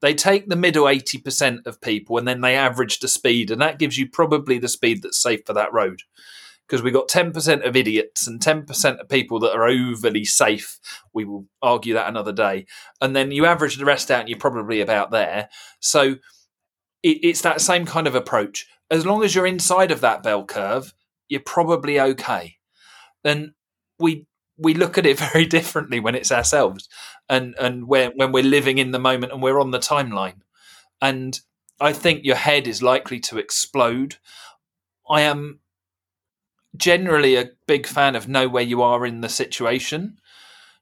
they 0.00 0.14
take 0.14 0.48
the 0.48 0.56
middle 0.56 0.88
eighty 0.88 1.18
percent 1.18 1.66
of 1.66 1.80
people 1.80 2.18
and 2.18 2.26
then 2.26 2.40
they 2.40 2.56
average 2.56 2.98
the 2.98 3.08
speed, 3.08 3.50
and 3.50 3.60
that 3.60 3.78
gives 3.78 3.96
you 3.96 4.08
probably 4.08 4.58
the 4.58 4.68
speed 4.68 5.02
that's 5.02 5.22
safe 5.22 5.42
for 5.46 5.52
that 5.52 5.72
road. 5.72 6.02
Because 6.66 6.82
we've 6.82 6.92
got 6.92 7.08
ten 7.08 7.32
percent 7.32 7.64
of 7.64 7.76
idiots 7.76 8.26
and 8.26 8.40
ten 8.40 8.64
percent 8.64 9.00
of 9.00 9.08
people 9.08 9.38
that 9.40 9.52
are 9.52 9.68
overly 9.68 10.24
safe. 10.24 10.78
We 11.12 11.24
will 11.24 11.46
argue 11.62 11.94
that 11.94 12.08
another 12.08 12.32
day, 12.32 12.66
and 13.00 13.14
then 13.14 13.30
you 13.30 13.46
average 13.46 13.76
the 13.76 13.84
rest 13.84 14.10
out, 14.10 14.20
and 14.20 14.28
you're 14.28 14.38
probably 14.38 14.80
about 14.80 15.10
there. 15.10 15.48
So 15.80 16.16
it, 17.02 17.18
it's 17.22 17.42
that 17.42 17.60
same 17.60 17.86
kind 17.86 18.06
of 18.06 18.14
approach. 18.14 18.66
As 18.90 19.06
long 19.06 19.22
as 19.22 19.34
you're 19.34 19.46
inside 19.46 19.90
of 19.90 20.00
that 20.00 20.22
bell 20.22 20.44
curve, 20.44 20.92
you're 21.28 21.40
probably 21.40 22.00
okay. 22.00 22.56
And 23.24 23.52
we 23.98 24.26
we 24.58 24.74
look 24.74 24.98
at 24.98 25.06
it 25.06 25.18
very 25.32 25.46
differently 25.46 26.00
when 26.00 26.14
it's 26.14 26.32
ourselves 26.32 26.88
and 27.28 27.54
and 27.58 27.86
when 27.86 28.12
when 28.16 28.32
we're 28.32 28.44
living 28.44 28.78
in 28.78 28.90
the 28.90 28.98
moment 28.98 29.32
and 29.32 29.42
we're 29.42 29.60
on 29.60 29.70
the 29.70 29.78
timeline. 29.78 30.40
And 31.00 31.38
I 31.80 31.92
think 31.92 32.24
your 32.24 32.36
head 32.36 32.66
is 32.66 32.82
likely 32.82 33.20
to 33.20 33.38
explode. 33.38 34.16
I 35.08 35.22
am 35.22 35.60
generally 36.78 37.36
a 37.36 37.50
big 37.66 37.86
fan 37.86 38.16
of 38.16 38.28
know 38.28 38.48
where 38.48 38.62
you 38.62 38.82
are 38.82 39.06
in 39.06 39.20
the 39.20 39.28
situation. 39.28 40.18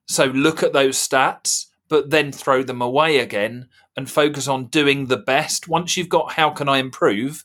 So 0.07 0.27
look 0.27 0.63
at 0.63 0.73
those 0.73 0.97
stats, 0.97 1.67
but 1.89 2.11
then 2.11 2.33
throw 2.33 2.63
them 2.63 2.83
away 2.83 3.19
again 3.19 3.69
and 3.97 4.11
focus 4.11 4.49
on 4.49 4.67
doing 4.67 5.07
the 5.07 5.17
best. 5.17 5.69
Once 5.69 5.97
you've 5.97 6.09
got 6.09 6.33
how 6.33 6.51
can 6.51 6.69
I 6.69 6.79
improve, 6.79 7.45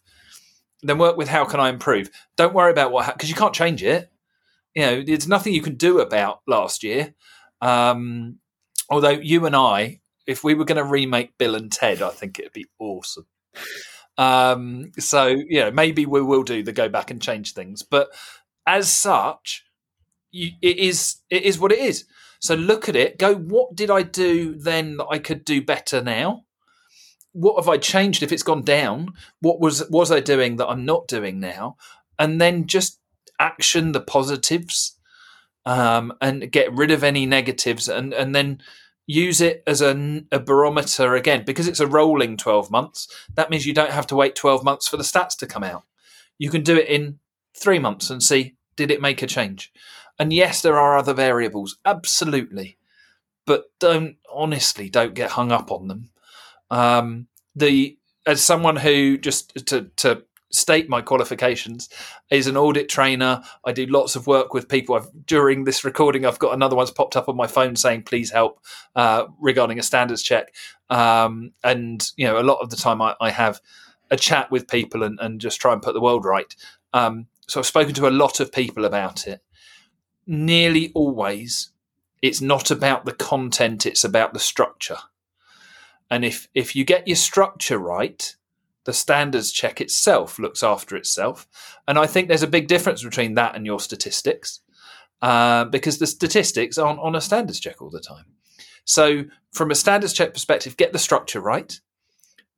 then 0.82 0.98
work 0.98 1.18
with 1.18 1.28
how 1.28 1.46
can 1.46 1.60
I 1.60 1.70
improve. 1.70 2.10
Don't 2.36 2.54
worry 2.54 2.72
about 2.72 2.92
what 2.92 3.06
happened 3.06 3.20
because 3.20 3.30
you 3.30 3.36
can't 3.36 3.54
change 3.54 3.84
it. 3.84 4.10
You 4.76 4.86
know, 4.86 5.04
there's 5.04 5.28
nothing 5.28 5.54
you 5.54 5.62
can 5.62 5.76
do 5.76 6.00
about 6.00 6.42
last 6.48 6.84
year. 6.84 7.14
Um, 7.62 8.40
although 8.90 9.10
you 9.10 9.46
and 9.46 9.56
I, 9.56 10.02
if 10.26 10.44
we 10.44 10.54
were 10.54 10.66
going 10.66 10.78
to 10.78 10.84
remake 10.84 11.38
Bill 11.38 11.56
and 11.56 11.72
Ted, 11.72 12.02
I 12.02 12.10
think 12.10 12.40
it'd 12.40 12.54
be 12.54 12.68
awesome. 12.80 13.26
Um, 14.18 14.92
so 15.00 15.28
you 15.28 15.62
know, 15.62 15.72
maybe 15.72 16.06
we 16.06 16.22
will 16.22 16.44
do 16.44 16.62
the 16.62 16.74
go 16.74 16.90
back 16.90 17.10
and 17.10 17.22
change 17.22 17.54
things, 17.54 17.84
but 17.84 18.10
as 18.66 18.92
such, 18.92 19.66
you, 20.32 20.52
it 20.62 20.78
is 20.78 21.18
it 21.30 21.44
is 21.44 21.60
what 21.60 21.72
it 21.72 21.80
is. 21.80 22.06
So 22.40 22.56
look 22.56 22.88
at 22.88 22.96
it. 22.96 23.18
Go. 23.18 23.36
What 23.36 23.76
did 23.76 23.90
I 23.90 24.04
do 24.04 24.56
then 24.56 24.98
that 24.98 25.08
I 25.08 25.20
could 25.20 25.44
do 25.44 25.62
better 25.62 26.02
now? 26.02 26.46
what 27.34 27.58
have 27.58 27.70
I 27.70 27.78
changed 27.78 28.24
if 28.24 28.32
it's 28.32 28.44
gone 28.44 28.64
down? 28.64 29.14
What 29.42 29.60
was 29.60 29.88
was 29.90 30.12
I 30.12 30.20
doing 30.20 30.58
that 30.58 30.68
I'm 30.68 30.86
not 30.86 31.08
doing 31.08 31.40
now? 31.40 31.78
And 32.18 32.42
then 32.42 32.68
just 32.68 33.00
action 33.40 33.92
the 33.92 34.02
positives 34.02 34.98
um, 35.66 36.14
and 36.22 36.52
get 36.52 36.74
rid 36.74 36.92
of 36.92 37.04
any 37.04 37.26
negatives, 37.26 37.88
and 37.88 38.14
and 38.14 38.34
then 38.34 38.62
use 39.06 39.42
it 39.42 39.64
as 39.66 39.82
a, 39.82 40.24
a 40.32 40.40
barometer 40.40 41.16
again 41.16 41.44
because 41.44 41.68
it's 41.68 41.80
a 41.80 41.88
rolling 41.88 42.38
12 42.38 42.70
months. 42.70 43.08
That 43.36 43.50
means 43.50 43.66
you 43.66 43.74
don't 43.74 43.92
have 43.92 44.06
to 44.08 44.16
wait 44.16 44.36
12 44.36 44.64
months 44.64 44.88
for 44.88 44.98
the 44.98 45.04
stats 45.04 45.36
to 45.38 45.48
come 45.48 45.64
out. 45.64 45.84
You 46.38 46.52
can 46.52 46.62
do 46.62 46.78
it 46.78 46.88
in 46.88 47.20
three 47.56 47.80
months 47.80 48.10
and 48.10 48.22
see 48.24 48.56
did 48.76 48.92
it 48.92 49.02
make 49.02 49.22
a 49.22 49.28
change. 49.28 49.72
And 50.18 50.34
yes, 50.34 50.62
there 50.62 50.78
are 50.78 50.98
other 50.98 51.14
variables, 51.14 51.78
absolutely, 51.86 52.78
but 53.46 53.66
don't 53.80 54.18
honestly 54.34 54.90
don't 54.90 55.14
get 55.14 55.32
hung 55.32 55.52
up 55.52 55.72
on 55.72 55.88
them 55.88 56.10
um, 56.72 57.28
the 57.56 57.98
as 58.26 58.44
someone 58.44 58.76
who 58.76 59.18
just 59.18 59.66
to 59.68 59.90
to 59.98 60.24
state 60.52 60.90
my 60.90 61.00
qualifications 61.00 61.90
is 62.32 62.48
an 62.48 62.56
ORDIT 62.56 62.90
trainer. 62.90 63.44
I 63.66 63.72
do 63.72 63.86
lots 63.86 64.16
of 64.16 64.26
work 64.26 64.52
with 64.52 64.68
people. 64.68 64.96
I've, 64.96 65.08
during 65.28 65.64
this 65.64 65.84
recording, 65.84 66.26
I've 66.26 66.40
got 66.40 66.56
another 66.56 66.76
one's 66.76 66.90
popped 66.90 67.16
up 67.16 67.30
on 67.30 67.36
my 67.36 67.48
phone 67.48 67.76
saying, 67.76 68.04
"Please 68.04 68.32
help" 68.32 68.64
uh, 68.96 69.26
regarding 69.40 69.80
a 69.80 69.84
standards 69.84 70.24
check. 70.24 70.54
Um, 70.90 71.52
and 71.64 72.10
you 72.18 72.26
know, 72.26 72.40
a 72.40 72.44
lot 72.44 72.60
of 72.62 72.70
the 72.70 72.76
time, 72.76 73.02
I, 73.02 73.16
I 73.22 73.30
have 73.30 73.62
a 74.12 74.18
chat 74.18 74.50
with 74.50 74.68
people 74.68 75.04
and, 75.04 75.20
and, 75.22 75.40
just 75.40 75.62
try 75.62 75.72
and 75.72 75.84
put 75.84 75.94
the 75.94 76.02
world 76.02 76.26
right. 76.26 76.56
Um, 76.94 77.28
so 77.50 77.60
I've 77.60 77.66
spoken 77.66 77.94
to 77.96 78.08
a 78.08 78.10
lot 78.10 78.40
of 78.40 78.52
people 78.52 78.86
about 78.86 79.28
it. 79.28 79.42
Nearly 80.28 80.92
always, 80.94 81.72
it's 82.22 82.42
not 82.42 82.70
about 82.72 83.06
the 83.06 83.14
content; 83.14 83.86
it's 83.86 84.04
about 84.04 84.34
the 84.34 84.40
structure. 84.40 85.00
And 86.12 86.24
if 86.24 86.48
if 86.54 86.76
you 86.76 86.84
get 86.86 87.08
your 87.08 87.16
structure 87.16 87.80
right, 87.80 88.36
the 88.86 88.94
standards 88.94 89.52
check 89.52 89.82
itself 89.82 90.40
looks 90.40 90.64
after 90.64 90.96
itself. 90.96 91.48
And 91.88 91.98
I 91.98 92.08
think 92.08 92.28
there's 92.28 92.44
a 92.44 92.48
big 92.48 92.68
difference 92.68 93.04
between 93.04 93.36
that 93.36 93.56
and 93.56 93.66
your 93.66 93.80
statistics, 93.80 94.62
uh, 95.22 95.66
because 95.66 95.98
the 95.98 96.08
statistics 96.08 96.78
aren't 96.78 97.00
on 97.00 97.16
a 97.16 97.22
standards 97.22 97.60
check 97.60 97.82
all 97.82 97.90
the 97.90 98.00
time. 98.00 98.26
So 98.86 99.26
from 99.52 99.72
a 99.72 99.76
standards 99.76 100.14
check 100.14 100.34
perspective, 100.34 100.78
get 100.78 100.94
the 100.94 101.00
structure 101.00 101.42
right. 101.42 101.80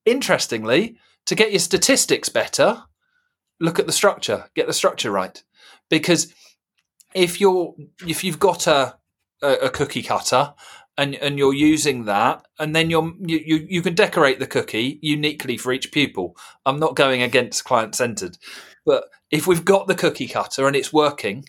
interestingly, 0.05 0.97
to 1.25 1.35
get 1.35 1.51
your 1.51 1.59
statistics 1.59 2.29
better, 2.29 2.83
look 3.61 3.79
at 3.79 3.85
the 3.85 3.91
structure, 3.91 4.49
get 4.55 4.67
the 4.67 4.73
structure 4.73 5.11
right. 5.11 5.41
Because 5.89 6.33
if 7.13 7.39
you're 7.39 7.75
if 8.07 8.23
you've 8.23 8.39
got 8.39 8.67
a 8.67 8.97
a, 9.41 9.53
a 9.53 9.69
cookie 9.69 10.03
cutter 10.03 10.53
and 10.97 11.15
and 11.15 11.37
you're 11.37 11.53
using 11.53 12.05
that, 12.05 12.45
and 12.59 12.75
then 12.75 12.89
you're 12.89 13.13
you, 13.19 13.39
you 13.45 13.67
you 13.69 13.81
can 13.81 13.95
decorate 13.95 14.39
the 14.39 14.47
cookie 14.47 14.99
uniquely 15.01 15.57
for 15.57 15.71
each 15.71 15.91
pupil. 15.91 16.35
I'm 16.65 16.79
not 16.79 16.95
going 16.95 17.21
against 17.21 17.63
client 17.63 17.95
centered, 17.95 18.37
but 18.85 19.05
if 19.29 19.47
we've 19.47 19.65
got 19.65 19.87
the 19.87 19.95
cookie 19.95 20.27
cutter 20.27 20.67
and 20.67 20.75
it's 20.75 20.91
working, 20.91 21.45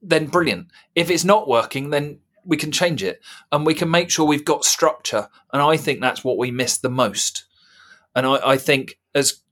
then 0.00 0.26
brilliant. 0.26 0.68
If 0.94 1.10
it's 1.10 1.24
not 1.24 1.48
working, 1.48 1.90
then 1.90 2.20
we 2.44 2.56
can 2.56 2.72
change 2.72 3.02
it 3.02 3.20
and 3.52 3.64
we 3.64 3.74
can 3.74 3.90
make 3.90 4.10
sure 4.10 4.26
we've 4.26 4.44
got 4.44 4.64
structure. 4.64 5.28
And 5.52 5.62
I 5.62 5.76
think 5.76 6.00
that's 6.00 6.24
what 6.24 6.38
we 6.38 6.50
miss 6.50 6.76
the 6.76 6.90
most. 6.90 7.44
And 8.14 8.26
I, 8.26 8.52
I 8.52 8.56
think 8.56 8.98
as 9.14 9.42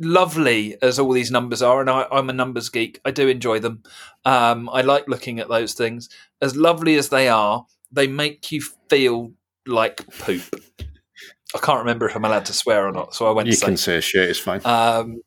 lovely 0.00 0.76
as 0.82 0.98
all 0.98 1.12
these 1.12 1.30
numbers 1.30 1.62
are, 1.62 1.80
and 1.80 1.90
I, 1.90 2.06
am 2.10 2.30
a 2.30 2.32
numbers 2.32 2.68
geek, 2.68 3.00
I 3.04 3.10
do 3.10 3.28
enjoy 3.28 3.60
them. 3.60 3.82
Um, 4.24 4.68
I 4.70 4.80
like 4.80 5.06
looking 5.06 5.38
at 5.38 5.48
those 5.48 5.74
things. 5.74 6.08
As 6.40 6.56
lovely 6.56 6.96
as 6.96 7.10
they 7.10 7.28
are, 7.28 7.66
they 7.92 8.06
make 8.06 8.50
you 8.50 8.62
feel 8.88 9.32
like 9.66 10.06
poop. 10.18 10.42
I 11.54 11.58
can't 11.58 11.80
remember 11.80 12.08
if 12.08 12.16
I'm 12.16 12.24
allowed 12.24 12.46
to 12.46 12.52
swear 12.52 12.86
or 12.86 12.92
not, 12.92 13.14
so 13.14 13.26
I 13.26 13.30
went. 13.32 13.48
You 13.48 13.56
can 13.56 13.76
say 13.76 14.00
shit. 14.00 14.28
It's 14.28 14.38
fine. 14.38 14.60
Um, 14.64 15.20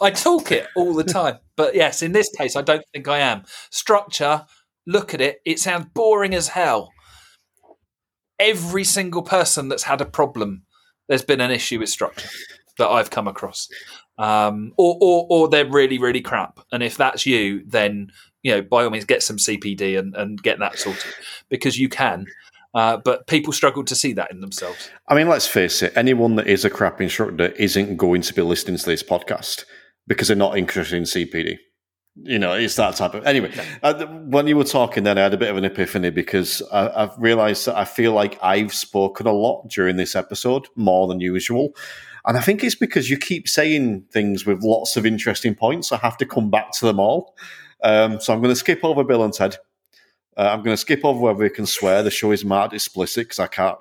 I 0.00 0.10
talk 0.10 0.52
it 0.52 0.66
all 0.76 0.94
the 0.94 1.04
time, 1.20 1.38
but 1.56 1.74
yes, 1.74 2.02
in 2.02 2.12
this 2.12 2.28
case, 2.36 2.56
I 2.56 2.62
don't 2.62 2.84
think 2.92 3.08
I 3.08 3.18
am. 3.18 3.44
Structure. 3.70 4.46
Look 4.86 5.14
at 5.14 5.20
it. 5.20 5.40
It 5.46 5.58
sounds 5.58 5.86
boring 5.94 6.34
as 6.34 6.48
hell. 6.48 6.90
Every 8.38 8.84
single 8.84 9.22
person 9.22 9.68
that's 9.68 9.84
had 9.84 10.00
a 10.00 10.04
problem, 10.06 10.64
there's 11.08 11.24
been 11.24 11.40
an 11.40 11.50
issue 11.50 11.78
with 11.78 11.88
structure 11.88 12.28
that 12.78 12.88
I've 12.88 13.10
come 13.10 13.28
across, 13.28 13.68
um, 14.18 14.72
or, 14.76 14.96
or 15.00 15.26
or 15.30 15.48
they're 15.48 15.68
really 15.68 15.98
really 15.98 16.20
crap. 16.20 16.60
And 16.72 16.82
if 16.82 16.96
that's 16.96 17.26
you, 17.26 17.62
then 17.66 18.10
you 18.42 18.52
know 18.52 18.62
by 18.62 18.84
all 18.84 18.90
means 18.90 19.04
get 19.04 19.22
some 19.22 19.36
CPD 19.36 19.98
and, 19.98 20.14
and 20.16 20.42
get 20.42 20.58
that 20.58 20.78
sorted 20.78 21.12
because 21.48 21.78
you 21.78 21.88
can. 21.88 22.26
Uh, 22.74 22.96
but 22.96 23.28
people 23.28 23.52
struggle 23.52 23.84
to 23.84 23.94
see 23.94 24.12
that 24.14 24.32
in 24.32 24.40
themselves. 24.40 24.90
I 25.06 25.14
mean, 25.14 25.28
let's 25.28 25.46
face 25.46 25.80
it, 25.80 25.92
anyone 25.94 26.34
that 26.34 26.48
is 26.48 26.64
a 26.64 26.70
crap 26.70 27.00
instructor 27.00 27.46
isn't 27.50 27.96
going 27.96 28.22
to 28.22 28.34
be 28.34 28.42
listening 28.42 28.78
to 28.78 28.86
this 28.86 29.02
podcast 29.02 29.64
because 30.08 30.26
they're 30.26 30.36
not 30.36 30.58
interested 30.58 30.96
in 30.96 31.04
CPD. 31.04 31.58
You 32.22 32.38
know, 32.38 32.52
it's 32.52 32.76
that 32.76 32.94
type 32.96 33.14
of. 33.14 33.26
Anyway, 33.26 33.52
uh, 33.82 34.06
when 34.06 34.46
you 34.46 34.56
were 34.56 34.64
talking, 34.64 35.02
then 35.02 35.18
I 35.18 35.22
had 35.22 35.34
a 35.34 35.36
bit 35.36 35.50
of 35.50 35.56
an 35.56 35.64
epiphany 35.64 36.10
because 36.10 36.62
I, 36.72 37.02
I've 37.02 37.18
realised 37.18 37.66
that 37.66 37.76
I 37.76 37.84
feel 37.84 38.12
like 38.12 38.38
I've 38.42 38.72
spoken 38.72 39.26
a 39.26 39.32
lot 39.32 39.68
during 39.68 39.96
this 39.96 40.14
episode, 40.14 40.68
more 40.76 41.08
than 41.08 41.20
usual. 41.20 41.74
And 42.24 42.38
I 42.38 42.40
think 42.40 42.62
it's 42.62 42.76
because 42.76 43.10
you 43.10 43.18
keep 43.18 43.48
saying 43.48 44.04
things 44.12 44.46
with 44.46 44.62
lots 44.62 44.96
of 44.96 45.04
interesting 45.04 45.54
points. 45.54 45.92
I 45.92 45.96
have 45.98 46.16
to 46.18 46.26
come 46.26 46.50
back 46.50 46.72
to 46.72 46.86
them 46.86 47.00
all. 47.00 47.34
Um, 47.82 48.20
so 48.20 48.32
I'm 48.32 48.40
going 48.40 48.52
to 48.52 48.58
skip 48.58 48.84
over 48.84 49.04
Bill 49.04 49.24
and 49.24 49.34
Ted 49.34 49.58
uh, 50.36 50.50
I'm 50.52 50.62
going 50.62 50.74
to 50.74 50.80
skip 50.80 51.04
over 51.04 51.18
whether 51.20 51.38
we 51.38 51.50
can 51.50 51.66
swear. 51.66 52.02
The 52.02 52.10
show 52.10 52.32
is 52.32 52.44
marked 52.44 52.74
explicit 52.74 53.26
because 53.26 53.38
I 53.38 53.46
can't 53.46 53.78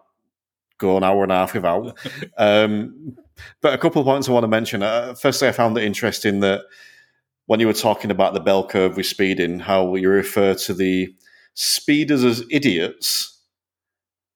go 0.77 0.97
an 0.97 1.03
hour 1.03 1.23
and 1.23 1.31
a 1.31 1.35
half 1.35 1.53
without. 1.53 1.97
um, 2.37 3.17
but 3.61 3.73
a 3.73 3.77
couple 3.77 4.01
of 4.01 4.05
points 4.05 4.29
I 4.29 4.31
want 4.31 4.43
to 4.43 4.49
mention. 4.49 4.83
Uh, 4.83 5.15
firstly, 5.15 5.47
I 5.47 5.51
found 5.51 5.77
it 5.77 5.83
interesting 5.83 6.41
that 6.41 6.61
when 7.45 7.59
you 7.59 7.67
were 7.67 7.73
talking 7.73 8.11
about 8.11 8.33
the 8.33 8.39
bell 8.39 8.67
curve 8.67 8.97
with 8.97 9.05
speeding, 9.05 9.59
how 9.59 9.95
you 9.95 10.09
refer 10.09 10.53
to 10.55 10.73
the 10.73 11.13
speeders 11.53 12.23
as 12.23 12.43
idiots. 12.49 13.41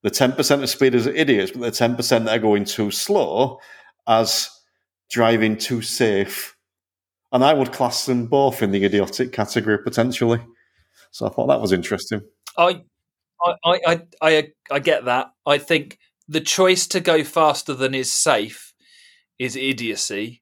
The 0.04 0.12
10% 0.12 0.64
of 0.64 0.70
speeders 0.70 1.08
are 1.08 1.16
idiots, 1.16 1.52
but 1.52 1.62
the 1.62 1.72
10% 1.72 2.26
that 2.26 2.28
are 2.28 2.40
going 2.40 2.66
too 2.66 2.92
slow 2.92 3.60
as 4.08 4.50
driving 5.10 5.58
too 5.58 5.82
safe. 5.82 6.56
And 7.32 7.44
I 7.44 7.54
would 7.54 7.74
class 7.74 8.06
them 8.06 8.28
both 8.28 8.62
in 8.62 8.72
the 8.72 8.84
idiotic 8.84 9.32
category 9.32 9.80
potentially. 9.84 10.40
So 11.12 11.26
I 11.26 11.30
thought 11.30 11.48
that 11.48 11.62
was 11.62 11.72
interesting. 11.72 12.22
I, 12.58 12.82
I, 13.44 13.54
I, 13.66 14.02
I, 14.22 14.48
I 14.72 14.80
get 14.80 15.06
that. 15.06 15.32
I 15.46 15.58
think 15.58 15.98
the 16.28 16.42
choice 16.42 16.88
to 16.88 17.00
go 17.00 17.24
faster 17.24 17.74
than 17.74 17.94
is 17.94 18.12
safe 18.12 18.74
is 19.40 19.56
idiocy. 19.56 20.42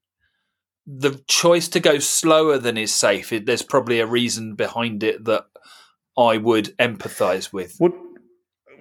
The 0.87 1.23
choice 1.27 1.67
to 1.69 1.79
go 1.79 1.99
slower 1.99 2.57
than 2.57 2.77
is 2.77 2.93
safe, 2.93 3.29
there's 3.29 3.63
probably 3.63 3.99
a 3.99 4.05
reason 4.05 4.55
behind 4.55 5.03
it 5.03 5.25
that 5.25 5.45
I 6.17 6.37
would 6.37 6.77
empathise 6.77 7.51
with. 7.51 7.75
Would, 7.79 7.93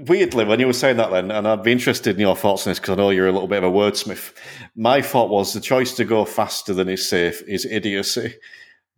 weirdly, 0.00 0.44
when 0.44 0.60
you 0.60 0.66
were 0.66 0.74
saying 0.74 0.98
that 0.98 1.10
then, 1.10 1.30
and 1.30 1.48
I'd 1.48 1.62
be 1.62 1.72
interested 1.72 2.14
in 2.14 2.20
your 2.20 2.36
thoughts 2.36 2.66
on 2.66 2.70
this 2.70 2.78
because 2.78 2.92
I 2.92 2.96
know 2.96 3.10
you're 3.10 3.28
a 3.28 3.32
little 3.32 3.48
bit 3.48 3.64
of 3.64 3.72
a 3.72 3.74
wordsmith. 3.74 4.34
My 4.76 5.00
thought 5.00 5.30
was 5.30 5.54
the 5.54 5.60
choice 5.60 5.94
to 5.94 6.04
go 6.04 6.24
faster 6.24 6.74
than 6.74 6.88
is 6.88 7.08
safe 7.08 7.42
is 7.48 7.64
idiocy, 7.64 8.34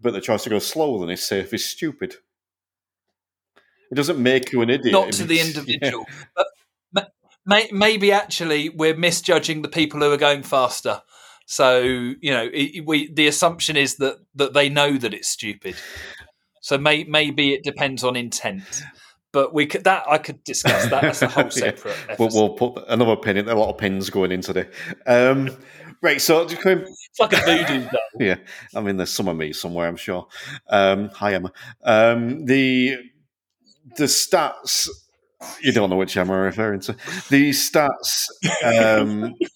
but 0.00 0.12
the 0.12 0.20
choice 0.20 0.42
to 0.44 0.50
go 0.50 0.58
slower 0.58 0.98
than 0.98 1.10
is 1.10 1.26
safe 1.26 1.54
is 1.54 1.64
stupid. 1.64 2.16
It 3.90 3.94
doesn't 3.94 4.20
make 4.20 4.52
you 4.52 4.62
an 4.62 4.70
idiot. 4.70 4.92
Not 4.92 5.12
to 5.12 5.24
the 5.24 5.38
individual. 5.38 6.06
Yeah. 6.08 6.44
But 6.92 7.12
may, 7.46 7.68
maybe 7.70 8.10
actually 8.10 8.68
we're 8.68 8.96
misjudging 8.96 9.62
the 9.62 9.68
people 9.68 10.00
who 10.00 10.10
are 10.10 10.16
going 10.16 10.42
faster. 10.42 11.02
So 11.46 11.80
you 11.80 12.30
know, 12.30 12.48
it, 12.52 12.84
we 12.84 13.12
the 13.12 13.28
assumption 13.28 13.76
is 13.76 13.96
that 13.96 14.18
that 14.34 14.52
they 14.52 14.68
know 14.68 14.98
that 14.98 15.14
it's 15.14 15.28
stupid. 15.28 15.76
So 16.60 16.76
may, 16.76 17.04
maybe 17.04 17.54
it 17.54 17.62
depends 17.62 18.02
on 18.02 18.16
intent. 18.16 18.82
But 19.30 19.54
we 19.54 19.66
could 19.66 19.84
that 19.84 20.04
I 20.08 20.18
could 20.18 20.42
discuss 20.42 20.88
that. 20.90 21.02
That's 21.02 21.22
a 21.22 21.28
whole 21.28 21.50
separate. 21.50 21.96
yeah. 22.08 22.16
we'll, 22.18 22.30
we'll, 22.32 22.54
put 22.54 22.84
another 22.88 23.14
pin 23.14 23.36
in. 23.36 23.46
There. 23.46 23.54
A 23.54 23.58
lot 23.58 23.70
of 23.70 23.78
pins 23.78 24.10
going 24.10 24.32
into 24.32 24.52
there. 24.52 24.70
Um, 25.06 25.56
right, 26.02 26.20
so 26.20 26.44
just 26.46 26.62
going, 26.62 26.80
it's 26.80 27.20
like 27.20 27.34
a 27.34 27.36
voodoo 27.36 27.84
doll. 27.84 28.00
yeah, 28.18 28.36
I 28.74 28.80
mean, 28.80 28.96
there's 28.96 29.10
some 29.10 29.28
of 29.28 29.36
me 29.36 29.52
somewhere, 29.52 29.86
I'm 29.86 29.96
sure. 29.96 30.26
Um, 30.68 31.10
hi, 31.10 31.34
Emma. 31.34 31.52
Um, 31.84 32.46
the 32.46 32.96
the 33.96 34.04
stats. 34.04 34.88
You 35.62 35.70
don't 35.70 35.90
know 35.90 35.96
which 35.96 36.16
Emma 36.16 36.32
I'm 36.32 36.40
referring 36.40 36.80
to. 36.80 36.96
The 37.28 37.50
stats. 37.50 38.28
Um, 38.64 39.34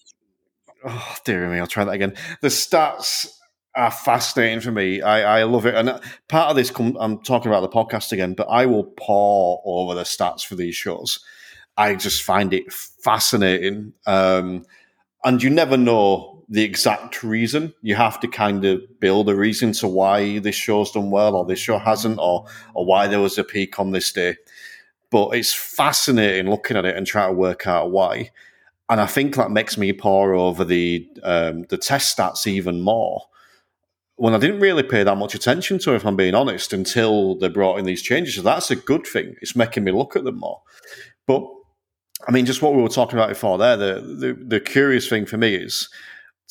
oh 0.85 1.15
dear 1.25 1.49
me, 1.49 1.59
I'll 1.59 1.67
try 1.67 1.83
that 1.83 1.91
again. 1.91 2.15
The 2.41 2.47
stats 2.49 3.27
are 3.75 3.91
fascinating 3.91 4.59
for 4.59 4.71
me. 4.71 5.01
I, 5.01 5.39
I 5.39 5.43
love 5.43 5.65
it, 5.65 5.75
and 5.75 5.99
part 6.27 6.49
of 6.49 6.55
this, 6.55 6.71
I'm 6.77 7.21
talking 7.21 7.51
about 7.51 7.61
the 7.61 7.69
podcast 7.69 8.11
again, 8.11 8.33
but 8.33 8.47
I 8.49 8.65
will 8.65 8.83
pore 8.83 9.61
over 9.65 9.95
the 9.95 10.03
stats 10.03 10.45
for 10.45 10.55
these 10.55 10.75
shows. 10.75 11.19
I 11.77 11.95
just 11.95 12.23
find 12.23 12.53
it 12.53 12.71
fascinating, 12.71 13.93
um, 14.05 14.65
and 15.23 15.41
you 15.41 15.49
never 15.49 15.77
know 15.77 16.43
the 16.49 16.63
exact 16.63 17.23
reason. 17.23 17.73
You 17.81 17.95
have 17.95 18.19
to 18.19 18.27
kind 18.27 18.65
of 18.65 18.81
build 18.99 19.29
a 19.29 19.35
reason 19.35 19.71
to 19.73 19.87
why 19.87 20.39
this 20.39 20.55
show's 20.55 20.91
done 20.91 21.09
well 21.09 21.35
or 21.35 21.45
this 21.45 21.59
show 21.59 21.77
hasn't, 21.77 22.19
or 22.19 22.45
or 22.73 22.85
why 22.85 23.07
there 23.07 23.21
was 23.21 23.37
a 23.37 23.43
peak 23.43 23.79
on 23.79 23.91
this 23.91 24.11
day. 24.11 24.35
But 25.09 25.29
it's 25.29 25.53
fascinating 25.53 26.49
looking 26.49 26.77
at 26.77 26.85
it 26.85 26.97
and 26.97 27.07
trying 27.07 27.31
to 27.31 27.37
work 27.37 27.67
out 27.67 27.91
why. 27.91 28.31
And 28.91 29.01
I 29.01 29.07
think 29.07 29.35
that 29.35 29.49
makes 29.49 29.77
me 29.77 29.91
pore 29.93 30.35
over 30.35 30.63
the 30.63 31.07
um, 31.23 31.63
the 31.69 31.77
test 31.77 32.15
stats 32.15 32.45
even 32.45 32.81
more. 32.81 33.23
When 34.17 34.35
I 34.35 34.37
didn't 34.37 34.59
really 34.59 34.83
pay 34.83 35.03
that 35.03 35.17
much 35.17 35.33
attention 35.33 35.79
to, 35.79 35.95
if 35.95 36.05
I'm 36.05 36.15
being 36.15 36.35
honest, 36.35 36.73
until 36.73 37.35
they 37.39 37.47
brought 37.47 37.79
in 37.79 37.85
these 37.85 38.03
changes. 38.03 38.35
So 38.35 38.43
that's 38.43 38.69
a 38.69 38.75
good 38.75 39.07
thing. 39.07 39.35
It's 39.41 39.55
making 39.55 39.83
me 39.83 39.91
look 39.91 40.15
at 40.15 40.23
them 40.23 40.37
more. 40.37 40.61
But 41.25 41.43
I 42.27 42.31
mean, 42.31 42.45
just 42.45 42.61
what 42.61 42.75
we 42.75 42.83
were 42.83 42.89
talking 42.89 43.17
about 43.17 43.29
before 43.29 43.57
there, 43.57 43.75
the, 43.75 43.93
the, 44.01 44.33
the 44.45 44.59
curious 44.59 45.09
thing 45.09 45.25
for 45.25 45.37
me 45.37 45.55
is 45.55 45.89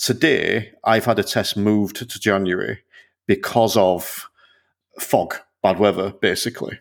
Today, 0.00 0.72
I've 0.82 1.04
had 1.04 1.18
a 1.18 1.22
test 1.22 1.58
moved 1.58 1.96
to 1.96 2.18
January 2.18 2.78
because 3.26 3.76
of 3.76 4.30
fog, 4.98 5.34
bad 5.62 5.78
weather, 5.78 6.14
basically. 6.22 6.80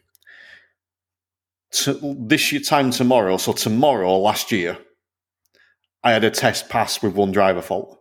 To 1.72 2.16
this 2.18 2.54
year, 2.54 2.62
time 2.62 2.92
tomorrow, 2.92 3.36
so 3.36 3.52
tomorrow 3.52 4.18
last 4.18 4.54
year, 4.54 4.78
I 6.04 6.12
had 6.12 6.24
a 6.24 6.32
test 6.32 6.70
pass 6.70 7.02
with 7.02 7.16
one 7.16 7.32
driver 7.32 7.62
fault. 7.62 8.00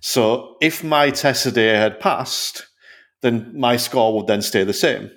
So 0.00 0.56
if 0.60 0.84
my 0.84 1.10
test 1.10 1.42
today 1.42 1.74
had 1.74 2.00
passed, 2.00 2.66
then 3.22 3.58
my 3.58 3.76
score 3.76 4.14
would 4.14 4.26
then 4.26 4.42
stay 4.42 4.64
the 4.64 4.72
same. 4.72 5.10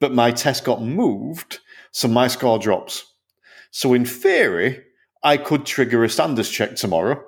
But 0.00 0.12
my 0.12 0.30
test 0.30 0.64
got 0.64 0.82
moved, 0.82 1.60
so 1.92 2.08
my 2.08 2.28
score 2.28 2.58
drops. 2.58 3.04
So 3.70 3.94
in 3.94 4.04
theory, 4.04 4.82
I 5.22 5.38
could 5.38 5.64
trigger 5.64 6.04
a 6.04 6.08
standards 6.08 6.50
check 6.50 6.76
tomorrow 6.76 7.24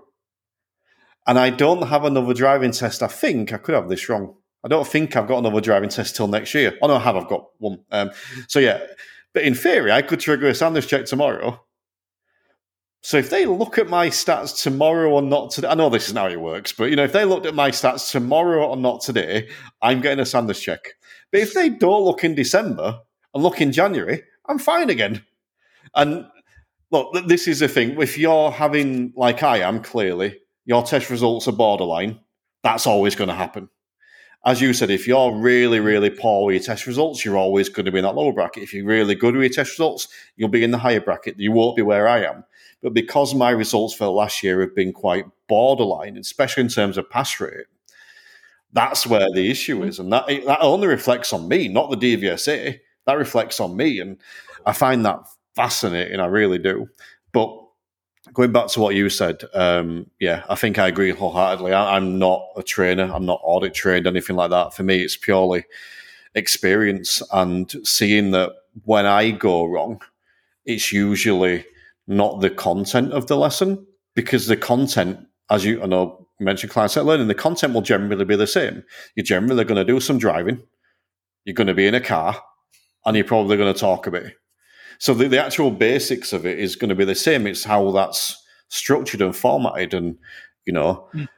and 1.27 1.39
I 1.39 1.51
don't 1.51 1.87
have 1.89 2.05
another 2.05 2.33
driving 2.33 2.73
test. 2.73 3.03
I 3.03 3.07
think 3.07 3.53
I 3.53 3.59
could 3.59 3.75
have 3.75 3.89
this 3.89 4.09
wrong. 4.09 4.35
I 4.65 4.69
don't 4.69 4.87
think 4.87 5.15
I've 5.15 5.29
got 5.29 5.39
another 5.39 5.61
driving 5.61 5.91
test 5.91 6.17
till 6.17 6.27
next 6.27 6.55
year. 6.55 6.77
Oh 6.81 6.89
no, 6.89 6.97
I 6.97 7.01
have. 7.01 7.17
I've 7.17 7.29
got 7.29 7.49
one. 7.59 7.81
Um, 7.91 8.11
so 8.49 8.59
yeah, 8.59 8.81
but 9.35 9.45
in 9.45 9.55
theory, 9.55 9.93
I 9.93 10.03
could 10.03 10.21
trigger 10.21 10.49
a 10.49 10.55
standards 10.55 10.87
check 10.87 11.05
tomorrow. 11.05 11.63
So 13.01 13.17
if 13.17 13.31
they 13.31 13.47
look 13.47 13.79
at 13.79 13.89
my 13.89 14.09
stats 14.09 14.63
tomorrow 14.63 15.11
or 15.11 15.23
not 15.23 15.53
today, 15.53 15.69
I 15.69 15.75
know 15.75 15.89
this 15.89 16.09
is 16.09 16.17
how 16.17 16.29
it 16.29 16.41
works, 16.41 16.73
but 16.73 16.91
you 16.91 16.97
know, 16.97 17.05
if 17.05 17.13
they 17.13 17.25
looked 17.25 17.47
at 17.47 17.55
my 17.55 17.71
stats 17.71 18.11
tomorrow 18.11 18.67
or 18.67 18.77
not 18.77 19.03
today, 19.03 19.49
I'm 19.81 20.01
getting 20.01 20.19
a 20.21 20.27
standards 20.27 20.61
check. 20.61 20.81
But 21.31 21.41
if 21.41 21.55
they 21.55 21.69
don't 21.69 22.05
look 22.05 22.25
in 22.25 22.35
December 22.35 23.01
and 23.33 23.43
look 23.43 23.61
in 23.61 23.73
January, 23.73 24.25
I'm 24.47 24.59
fine 24.59 24.91
again. 24.91 25.25
And 25.95 26.27
look, 26.91 27.27
this 27.27 27.47
is 27.47 27.61
the 27.61 27.69
thing. 27.69 28.01
If 28.01 28.19
you're 28.19 28.51
having, 28.51 29.13
like 29.17 29.43
I 29.43 29.59
am, 29.59 29.81
clearly, 29.81 30.39
your 30.65 30.83
test 30.83 31.09
results 31.09 31.47
are 31.47 31.53
borderline, 31.53 32.21
that's 32.63 32.87
always 32.87 33.15
going 33.15 33.29
to 33.29 33.35
happen. 33.35 33.69
As 34.45 34.61
you 34.61 34.73
said, 34.73 34.91
if 34.91 35.07
you're 35.07 35.35
really, 35.35 35.81
really 35.81 36.11
poor 36.11 36.47
with 36.47 36.55
your 36.55 36.63
test 36.63 36.87
results, 36.87 37.25
you're 37.25 37.37
always 37.37 37.69
going 37.69 37.87
to 37.87 37.93
be 37.93 37.99
in 37.99 38.05
that 38.05 38.15
lower 38.15 38.33
bracket. 38.33 38.63
If 38.63 38.73
you're 38.73 38.85
really 38.85 39.15
good 39.15 39.35
with 39.35 39.43
your 39.43 39.53
test 39.53 39.73
results, 39.73 40.09
you'll 40.37 40.49
be 40.49 40.65
in 40.65 40.71
the 40.71 40.79
higher 40.79 41.01
bracket. 41.01 41.39
You 41.39 41.53
won't 41.53 41.77
be 41.77 41.83
where 41.83 42.09
I 42.09 42.25
am. 42.25 42.45
But 42.83 42.95
because 42.95 43.35
my 43.35 43.51
results 43.51 43.95
for 43.95 44.07
last 44.07 44.43
year 44.43 44.61
have 44.61 44.75
been 44.75 44.93
quite 44.93 45.27
borderline, 45.49 46.17
especially 46.17 46.63
in 46.63 46.69
terms 46.69 46.97
of 46.97 47.11
pass 47.11 47.41
rate, 47.41 47.67
that's 48.73 49.07
where 49.07 49.29
the 49.33 49.51
issue 49.51 49.83
is. 49.83 49.99
And 49.99 50.13
that, 50.13 50.27
that 50.27 50.61
only 50.61 50.87
reflects 50.87 51.33
on 51.33 51.49
me, 51.49 51.69
not 51.69 51.91
the 51.91 51.97
DVSA. 51.97 52.79
That 53.07 53.19
reflects 53.19 53.61
on 53.61 53.77
me. 53.77 53.99
And 54.01 54.19
I 54.67 54.73
find 54.73 55.05
that 55.07 55.21
fascinating. 55.57 56.21
I 56.21 56.27
really 56.27 56.59
do. 56.59 56.89
But 57.33 57.57
going 58.33 58.53
back 58.53 58.69
to 58.69 58.81
what 58.81 58.95
you 58.95 59.09
said, 59.09 59.43
um, 59.55 60.11
yeah, 60.21 60.45
I 60.49 60.55
think 60.55 60.79
I 60.79 60.89
agree 60.89 61.11
wholeheartedly. 61.11 61.73
I, 61.73 61.97
am 61.97 62.19
not 62.19 62.47
a 62.57 62.63
trainer. 62.63 63.11
I'm 63.13 63.27
not 63.27 63.41
ORDIT 63.43 63.75
trained, 63.75 64.07
anything 64.07 64.37
like 64.37 64.51
that. 64.51 64.75
For 64.75 64.83
me, 64.83 65.03
it's 65.03 65.17
purely 65.17 65.65
experience 66.35 67.23
and 67.33 67.75
seeing 67.85 68.31
that 68.33 68.53
when 68.85 69.07
I 69.07 69.31
go 69.31 69.65
wrong, 69.65 70.03
it's 70.65 70.93
usually 70.93 71.65
not 72.09 72.41
the 72.41 72.51
content 72.51 73.13
of 73.13 73.27
the 73.27 73.37
lesson 73.37 73.87
because 74.15 74.47
the 74.47 74.57
content, 74.57 75.21
as 75.51 75.65
you 75.65 75.83
I 75.83 75.87
know, 75.87 76.27
mentioned 76.41 76.73
client 76.73 76.91
centered 76.91 77.07
learning, 77.07 77.29
the 77.29 77.35
content 77.35 77.75
will 77.75 77.83
generally 77.83 78.25
be 78.25 78.37
the 78.37 78.47
same. 78.47 78.83
You're 79.15 79.25
generally 79.25 79.65
going 79.65 79.77
to 79.77 79.85
do 79.85 80.01
some 80.01 80.19
driving. 80.19 80.63
You're 81.45 81.55
going 81.55 81.67
to 81.69 81.75
be 81.75 81.87
in 81.87 81.95
a 81.95 82.01
car, 82.01 82.43
and 83.05 83.17
you're 83.17 83.25
probably 83.25 83.57
going 83.57 83.73
to 83.73 83.79
talk 83.79 84.07
a 84.07 84.11
bit. 84.11 84.35
So 84.99 85.15
the, 85.15 85.29
the 85.29 85.43
actual 85.43 85.71
basics 85.71 86.33
of 86.33 86.45
it 86.45 86.59
is 86.59 86.77
going 86.77 86.89
to 86.89 86.95
be 86.95 87.05
the 87.05 87.15
same. 87.15 87.47
It's 87.47 87.65
how 87.65 87.91
that's 87.93 88.43
structured 88.69 89.23
and 89.23 89.37
formatted, 89.37 89.95
and 89.95 90.19
you 90.67 90.73
know 90.73 91.09
mm. 91.15 91.29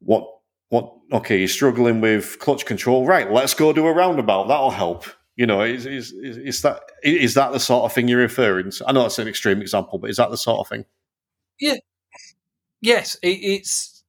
what 0.00 0.26
what. 0.68 0.94
Okay, 1.12 1.38
you're 1.38 1.48
struggling 1.48 2.00
with 2.00 2.38
clutch 2.38 2.64
control, 2.66 3.04
right? 3.04 3.30
Let's 3.30 3.54
go 3.54 3.72
do 3.72 3.86
a 3.86 3.92
roundabout. 3.92 4.46
That'll 4.46 4.70
help. 4.70 5.06
You 5.40 5.46
know, 5.46 5.62
is, 5.62 5.86
is, 5.86 6.12
is 6.12 6.60
that 6.60 6.82
is 7.02 7.32
that 7.32 7.52
the 7.52 7.60
sort 7.60 7.86
of 7.86 7.94
thing 7.94 8.08
you're 8.08 8.20
referring 8.20 8.72
to? 8.72 8.86
I 8.86 8.92
know 8.92 9.04
that's 9.04 9.18
an 9.18 9.26
extreme 9.26 9.62
example, 9.62 9.98
but 9.98 10.10
is 10.10 10.18
that 10.18 10.28
the 10.28 10.36
sort 10.36 10.60
of 10.60 10.68
thing? 10.68 10.84
Yeah. 11.58 11.76
Yes, 12.82 13.16
it, 13.22 13.38
it's 13.38 14.04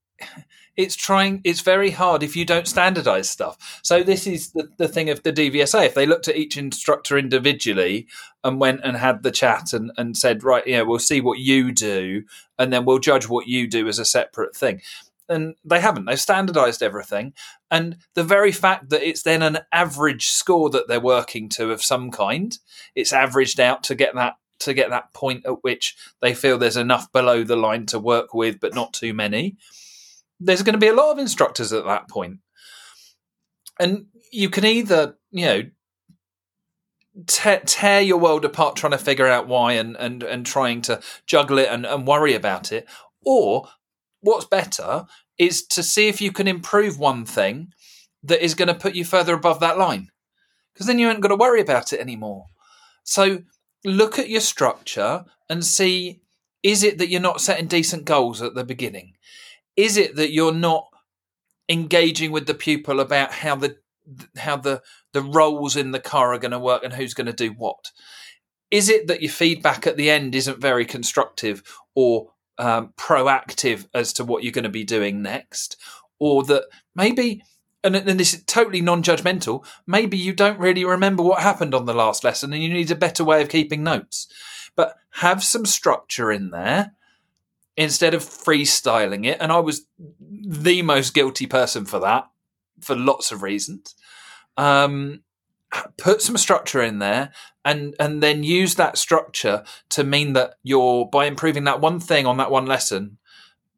it's 0.76 0.98
trying 0.98 1.40
it's 1.46 1.62
very 1.62 1.92
hard 1.92 2.22
if 2.22 2.36
you 2.36 2.44
don't 2.44 2.68
standardize 2.68 3.30
stuff 3.30 3.80
so 3.82 4.04
this 4.04 4.26
is 4.28 4.52
the, 4.52 4.70
the 4.78 4.88
thing 4.88 5.10
of 5.10 5.22
the 5.24 5.34
dvsa 5.34 5.86
if 5.86 5.94
they 5.94 6.06
looked 6.06 6.30
at 6.30 6.38
each 6.38 6.56
instructor 6.58 7.18
individually 7.18 8.08
and 8.44 8.60
went 8.60 8.80
and 8.84 8.96
had 8.96 9.22
the 9.22 9.32
chat 9.32 9.74
and, 9.74 9.92
and 9.98 10.16
said 10.16 10.44
right 10.44 10.66
yeah 10.66 10.82
we'll 10.82 10.98
see 10.98 11.20
what 11.20 11.40
you 11.40 11.74
do 11.74 12.24
and 12.58 12.72
then 12.72 12.86
we'll 12.86 13.00
judge 13.00 13.28
what 13.28 13.48
you 13.48 13.68
do 13.68 13.88
as 13.88 14.00
a 14.00 14.06
separate 14.06 14.56
thing 14.56 14.82
and 15.32 15.56
they 15.66 15.80
haven't 15.80 16.06
they've 16.06 16.20
standardized 16.20 16.84
everything 16.84 17.34
and 17.70 17.98
the 18.14 18.24
very 18.24 18.52
fact 18.52 18.90
that 18.90 19.02
it's 19.02 19.24
then 19.24 19.42
an 19.42 19.60
average 19.72 20.28
score 20.28 20.70
that 20.70 20.88
they're 20.88 21.00
working 21.00 21.50
to 21.50 21.72
of 21.72 21.82
some 21.82 22.12
kind 22.12 22.60
it's 22.96 23.14
averaged 23.14 23.60
out 23.60 23.84
to 23.84 23.96
get 23.96 24.14
that 24.14 24.34
to 24.60 24.74
get 24.76 24.92
that 24.92 25.12
point 25.14 25.44
at 25.48 25.64
which 25.64 25.96
they 26.22 26.36
feel 26.36 26.58
there's 26.58 26.78
enough 26.78 27.12
below 27.12 27.44
the 27.44 27.56
line 27.56 27.86
to 27.88 27.98
work 27.98 28.34
with 28.34 28.60
but 28.60 28.76
not 28.76 28.94
too 28.94 29.14
many 29.14 29.58
there's 30.42 30.64
going 30.64 30.74
to 30.74 30.80
be 30.80 30.88
a 30.88 30.94
lot 30.94 31.12
of 31.12 31.20
instructors 31.20 31.72
at 31.72 31.86
that 31.86 32.10
point. 32.10 32.40
And 33.80 34.08
you 34.32 34.50
can 34.50 34.66
either, 34.66 35.16
you 35.30 35.46
know, 35.46 35.64
te- 37.28 37.66
tear 37.66 38.02
your 38.02 38.18
world 38.18 38.44
apart 38.44 38.76
trying 38.76 38.92
to 38.92 38.98
figure 38.98 39.28
out 39.28 39.48
why 39.48 39.74
and, 39.74 39.96
and, 39.98 40.24
and 40.24 40.46
trying 40.46 40.82
to 40.84 41.00
juggle 41.28 41.60
it 41.60 41.70
and, 41.70 41.86
and 41.86 42.08
worry 42.08 42.34
about 42.34 42.72
it. 42.72 42.88
Or 43.24 43.68
what's 44.22 44.46
better 44.46 45.06
is 45.38 45.66
to 45.68 45.84
see 45.84 46.08
if 46.08 46.22
you 46.22 46.32
can 46.32 46.48
improve 46.48 46.98
one 46.98 47.26
thing 47.26 47.74
that 48.24 48.44
is 48.44 48.56
going 48.56 48.68
to 48.68 48.74
put 48.74 48.96
you 48.96 49.04
further 49.04 49.34
above 49.34 49.60
that 49.60 49.78
line. 49.78 50.10
Because 50.74 50.88
then 50.88 51.00
you 51.00 51.10
ain't 51.10 51.22
got 51.22 51.30
to 51.30 51.36
worry 51.36 51.62
about 51.62 51.92
it 51.92 52.00
anymore. 52.00 52.46
So 53.04 53.40
look 53.84 54.20
at 54.20 54.30
your 54.30 54.42
structure 54.42 55.26
and 55.50 55.66
see 55.66 56.22
is 56.64 56.84
it 56.84 57.00
that 57.00 57.10
you're 57.10 57.20
not 57.20 57.42
setting 57.42 57.66
decent 57.66 58.06
goals 58.06 58.42
at 58.42 58.54
the 58.54 58.64
beginning? 58.64 59.14
is 59.76 59.98
it 59.98 60.16
that 60.16 60.32
you're 60.32 60.54
not 60.54 60.88
engaging 61.70 62.32
with 62.32 62.48
the 62.48 62.54
pupil 62.54 63.00
about 63.00 63.32
how 63.32 63.56
the 63.56 63.78
how 64.38 64.58
the 64.58 64.82
the 65.14 65.22
roles 65.22 65.76
in 65.76 65.92
the 65.92 66.00
car 66.00 66.34
are 66.34 66.40
going 66.40 66.52
to 66.52 66.60
work 66.60 66.84
and 66.84 66.94
who's 66.94 67.14
going 67.14 67.28
to 67.28 67.34
do 67.34 67.50
what? 67.52 67.92
Is 68.70 68.90
it 68.90 69.08
that 69.08 69.22
your 69.22 69.32
feedback 69.32 69.86
at 69.86 69.98
the 69.98 70.10
end 70.10 70.34
isn't 70.36 70.62
very 70.62 70.86
constructive 70.86 71.64
or 71.96 72.32
um, 72.62 72.94
proactive 72.96 73.88
as 73.94 74.14
to 74.14 74.24
what 74.24 74.44
you're 74.44 74.52
going 74.52 74.64
to 74.64 74.70
be 74.70 74.84
doing 74.84 75.22
next, 75.22 75.78
or 76.20 76.44
that 76.44 76.64
maybe 76.96 77.44
and, 77.84 77.96
and 77.96 78.20
this 78.20 78.34
is 78.34 78.44
totally 78.44 78.82
non-judgmental. 78.82 79.66
Maybe 79.88 80.18
you 80.18 80.34
don't 80.34 80.60
really 80.60 80.86
remember 80.86 81.24
what 81.24 81.42
happened 81.42 81.74
on 81.74 81.86
the 81.86 81.94
last 81.94 82.24
lesson, 82.24 82.54
and 82.54 82.62
you 82.62 82.70
need 82.70 82.92
a 82.92 82.96
better 82.96 83.24
way 83.24 83.42
of 83.42 83.50
keeping 83.50 83.84
notes. 83.84 84.28
But 84.76 84.96
have 85.16 85.44
some 85.44 85.66
structure 85.66 86.32
in 86.32 86.52
there 86.52 86.94
instead 87.76 88.14
of 88.14 88.24
freestyling 88.24 89.26
it. 89.26 89.38
And 89.42 89.52
I 89.52 89.60
was 89.60 89.88
the 90.20 90.82
most 90.82 91.14
guilty 91.14 91.48
person 91.48 91.86
for 91.86 92.00
that 92.00 92.30
for 92.80 92.96
lots 92.96 93.32
of 93.32 93.42
reasons. 93.42 93.96
Um, 94.58 95.24
put 95.98 96.22
some 96.22 96.38
structure 96.38 96.82
in 96.82 97.00
there 97.00 97.32
and 97.64 97.96
and 98.00 98.22
then 98.22 98.44
use 98.44 98.76
that 98.76 98.98
structure 98.98 99.64
to 99.90 100.04
mean 100.04 100.34
that 100.34 100.56
you're 100.64 101.06
by 101.06 101.26
improving 101.26 101.64
that 101.64 101.82
one 101.82 102.00
thing 102.00 102.26
on 102.26 102.38
that 102.38 102.52
one 102.52 102.66
lesson 102.66 103.18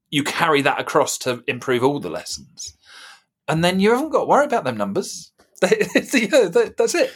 you 0.10 0.24
carry 0.24 0.61
that 0.61 0.80
across 0.80 1.18
to 1.18 1.44
improve 1.48 1.84
all 1.84 1.99
the 1.99 2.10
lessons 2.10 2.78
and 3.48 3.64
then 3.64 3.80
you 3.80 3.91
haven't 3.91 4.10
got 4.10 4.22
to 4.22 4.26
worry 4.26 4.45
about 4.45 4.64
them 4.64 4.78
numbers 4.78 5.32
that's 5.61 6.15
it 6.15 7.11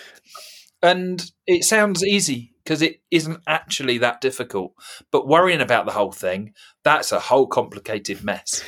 and 0.82 1.32
it 1.48 1.64
sounds 1.64 2.04
easy 2.04 2.54
because 2.68 2.82
it 2.82 3.00
isn't 3.12 3.40
actually 3.48 3.98
that 4.00 4.20
difficult. 4.20 4.74
But 5.10 5.26
worrying 5.26 5.62
about 5.62 5.86
the 5.86 5.94
whole 5.94 6.12
thing, 6.12 6.54
that's 6.84 7.14
a 7.14 7.20
whole 7.20 7.48
complicated 7.48 8.26
mess. 8.26 8.62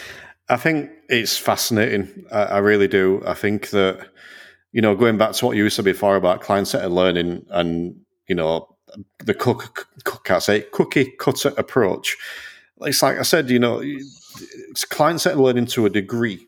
I 0.48 0.56
think 0.56 0.90
it's 1.10 1.38
fascinating. 1.38 2.26
I, 2.32 2.44
I 2.44 2.58
really 2.60 2.88
do. 2.88 3.22
I 3.26 3.34
think 3.34 3.72
that, 3.72 4.08
you 4.72 4.82
know, 4.82 4.96
going 4.96 5.18
back 5.18 5.34
to 5.34 5.46
what 5.46 5.58
you 5.58 5.70
said 5.70 5.86
before 5.86 6.16
about 6.16 6.42
client 6.42 6.68
centered 6.68 6.90
learning 6.90 7.46
and, 7.50 7.96
you 8.28 8.36
know, 8.36 8.76
the 9.20 9.34
cook, 9.34 9.88
cook, 10.04 10.32
I 10.32 10.40
say 10.40 10.66
cookie 10.72 11.12
cutter 11.20 11.54
approach. 11.58 12.18
It's 12.82 13.02
like 13.02 13.20
I 13.20 13.24
said, 13.24 13.50
you 13.50 13.60
know, 13.60 13.82
it's 13.84 14.86
client 14.86 15.22
centered 15.22 15.42
learning 15.42 15.68
to 15.68 15.86
a 15.86 15.90
degree. 15.90 16.48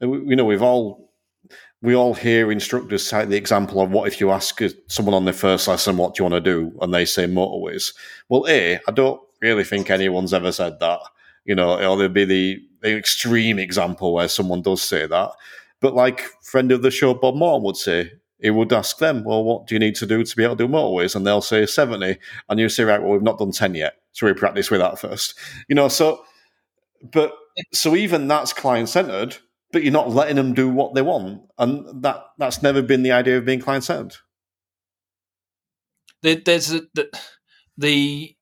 You 0.00 0.36
know, 0.36 0.44
we've 0.44 0.62
all 0.62 1.12
we 1.82 1.96
all 1.96 2.14
hear 2.14 2.52
instructors 2.52 3.06
cite 3.06 3.28
the 3.28 3.36
example 3.36 3.80
of 3.80 3.90
what 3.90 4.06
if 4.06 4.20
you 4.20 4.30
ask 4.30 4.60
someone 4.86 5.14
on 5.14 5.24
their 5.24 5.34
first 5.34 5.66
lesson, 5.66 5.96
what 5.96 6.14
do 6.14 6.22
you 6.22 6.30
want 6.30 6.44
to 6.44 6.50
do? 6.50 6.72
And 6.80 6.94
they 6.94 7.04
say 7.04 7.26
motorways. 7.26 7.92
Well, 8.28 8.46
A, 8.48 8.78
I 8.86 8.92
don't 8.92 9.20
really 9.40 9.64
think 9.64 9.90
anyone's 9.90 10.32
ever 10.32 10.52
said 10.52 10.78
that. 10.78 11.00
You 11.44 11.56
know, 11.56 11.76
or 11.84 11.96
there'd 11.96 12.14
be 12.14 12.24
the, 12.24 12.62
the 12.82 12.96
extreme 12.96 13.58
example 13.58 14.14
where 14.14 14.28
someone 14.28 14.62
does 14.62 14.80
say 14.80 15.08
that. 15.08 15.30
But 15.82 15.94
like 15.94 16.22
friend 16.42 16.72
of 16.72 16.80
the 16.80 16.90
show, 16.90 17.12
Bob 17.12 17.34
Moore 17.34 17.60
would 17.60 17.76
say, 17.76 18.12
he 18.40 18.50
would 18.50 18.72
ask 18.72 18.98
them, 18.98 19.22
well, 19.24 19.44
what 19.44 19.66
do 19.66 19.74
you 19.74 19.78
need 19.78 19.94
to 19.96 20.06
do 20.06 20.24
to 20.24 20.36
be 20.36 20.42
able 20.42 20.56
to 20.56 20.66
do 20.66 20.72
motorways? 20.72 21.14
And 21.14 21.26
they'll 21.26 21.42
say 21.42 21.66
70. 21.66 22.18
And 22.48 22.58
you 22.58 22.68
say, 22.68 22.84
right, 22.84 23.00
well, 23.00 23.12
we've 23.12 23.22
not 23.22 23.38
done 23.38 23.52
10 23.52 23.74
yet. 23.74 23.98
So 24.12 24.26
we 24.26 24.32
practice 24.32 24.70
with 24.70 24.80
that 24.80 24.98
first. 24.98 25.38
You 25.68 25.74
know, 25.74 25.88
so, 25.88 26.24
but 27.02 27.34
so 27.72 27.94
even 27.94 28.26
that's 28.26 28.52
client 28.52 28.88
centered 28.88 29.36
but 29.72 29.82
you're 29.82 29.92
not 29.92 30.10
letting 30.10 30.36
them 30.36 30.52
do 30.52 30.68
what 30.68 30.94
they 30.94 31.02
want, 31.02 31.42
and 31.58 32.02
that 32.02 32.22
that's 32.38 32.62
never 32.62 32.82
been 32.82 33.02
the 33.02 33.12
idea 33.12 33.38
of 33.38 33.46
being 33.46 33.60
client 33.60 33.84
centered. 33.84 34.16
There's 36.22 36.72
a, 36.72 36.82
the, 36.94 37.10
the 37.76 38.36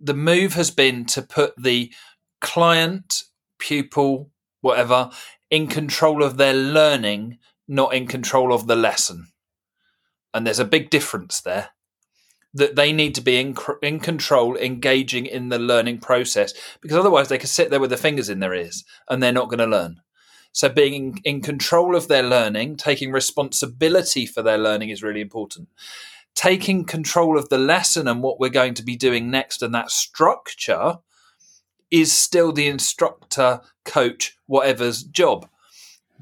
the 0.00 0.14
move 0.14 0.54
has 0.54 0.70
been 0.70 1.04
to 1.06 1.22
put 1.22 1.54
the 1.60 1.92
client, 2.40 3.24
pupil, 3.58 4.30
whatever, 4.60 5.10
in 5.50 5.66
control 5.66 6.22
of 6.22 6.36
their 6.36 6.54
learning, 6.54 7.38
not 7.68 7.94
in 7.94 8.06
control 8.06 8.52
of 8.52 8.66
the 8.66 8.76
lesson. 8.76 9.28
And 10.34 10.46
there's 10.46 10.58
a 10.58 10.64
big 10.64 10.90
difference 10.90 11.40
there. 11.40 11.70
That 12.54 12.74
they 12.74 12.92
need 12.92 13.14
to 13.16 13.20
be 13.20 13.38
in, 13.38 13.54
in 13.82 14.00
control, 14.00 14.56
engaging 14.56 15.26
in 15.26 15.50
the 15.50 15.58
learning 15.58 15.98
process, 15.98 16.54
because 16.80 16.96
otherwise 16.96 17.28
they 17.28 17.38
could 17.38 17.50
sit 17.50 17.70
there 17.70 17.80
with 17.80 17.90
their 17.90 17.98
fingers 17.98 18.30
in 18.30 18.40
their 18.40 18.54
ears 18.54 18.82
and 19.10 19.22
they're 19.22 19.32
not 19.32 19.50
going 19.50 19.58
to 19.58 19.66
learn. 19.66 20.00
So 20.52 20.70
being 20.70 21.20
in 21.22 21.42
control 21.42 21.94
of 21.94 22.08
their 22.08 22.22
learning, 22.22 22.78
taking 22.78 23.12
responsibility 23.12 24.24
for 24.24 24.42
their 24.42 24.56
learning 24.56 24.88
is 24.88 25.02
really 25.02 25.20
important. 25.20 25.68
Taking 26.34 26.86
control 26.86 27.38
of 27.38 27.50
the 27.50 27.58
lesson 27.58 28.08
and 28.08 28.22
what 28.22 28.40
we're 28.40 28.48
going 28.48 28.72
to 28.74 28.82
be 28.82 28.96
doing 28.96 29.30
next 29.30 29.60
and 29.60 29.74
that 29.74 29.90
structure 29.90 30.96
is 32.00 32.12
still 32.12 32.52
the 32.52 32.66
instructor, 32.66 33.60
coach, 33.84 34.38
whatever's 34.46 35.02
job. 35.02 35.48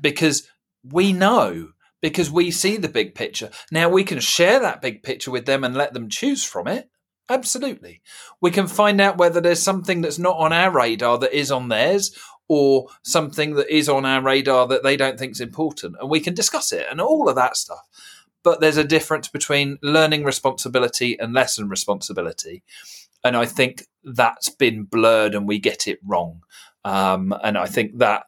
Because 0.00 0.48
we 0.82 1.12
know, 1.12 1.70
because 2.00 2.30
we 2.30 2.50
see 2.50 2.76
the 2.76 2.88
big 2.88 3.14
picture. 3.14 3.50
Now 3.70 3.88
we 3.88 4.04
can 4.04 4.20
share 4.20 4.60
that 4.60 4.82
big 4.82 5.02
picture 5.02 5.30
with 5.30 5.46
them 5.46 5.64
and 5.64 5.74
let 5.74 5.94
them 5.94 6.08
choose 6.08 6.44
from 6.44 6.68
it. 6.68 6.90
Absolutely. 7.28 8.02
We 8.40 8.50
can 8.50 8.66
find 8.66 9.00
out 9.00 9.16
whether 9.16 9.40
there's 9.40 9.62
something 9.62 10.02
that's 10.02 10.18
not 10.18 10.36
on 10.36 10.52
our 10.52 10.70
radar 10.70 11.18
that 11.18 11.32
is 11.32 11.50
on 11.50 11.68
theirs 11.68 12.14
or 12.48 12.88
something 13.02 13.54
that 13.54 13.74
is 13.74 13.88
on 13.88 14.04
our 14.04 14.20
radar 14.20 14.66
that 14.66 14.82
they 14.82 14.96
don't 14.96 15.18
think 15.18 15.32
is 15.32 15.40
important. 15.40 15.96
And 15.98 16.10
we 16.10 16.20
can 16.20 16.34
discuss 16.34 16.72
it 16.72 16.86
and 16.90 17.00
all 17.00 17.28
of 17.28 17.36
that 17.36 17.56
stuff. 17.56 17.88
But 18.42 18.60
there's 18.60 18.76
a 18.76 18.84
difference 18.84 19.28
between 19.28 19.78
learning 19.82 20.24
responsibility 20.24 21.18
and 21.18 21.32
lesson 21.32 21.70
responsibility. 21.70 22.62
And 23.24 23.36
I 23.36 23.46
think 23.46 23.86
that's 24.04 24.50
been 24.50 24.84
blurred 24.84 25.34
and 25.34 25.48
we 25.48 25.58
get 25.58 25.88
it 25.88 25.98
wrong. 26.04 26.42
Um, 26.84 27.34
and 27.42 27.56
I 27.56 27.66
think 27.66 27.98
that 27.98 28.24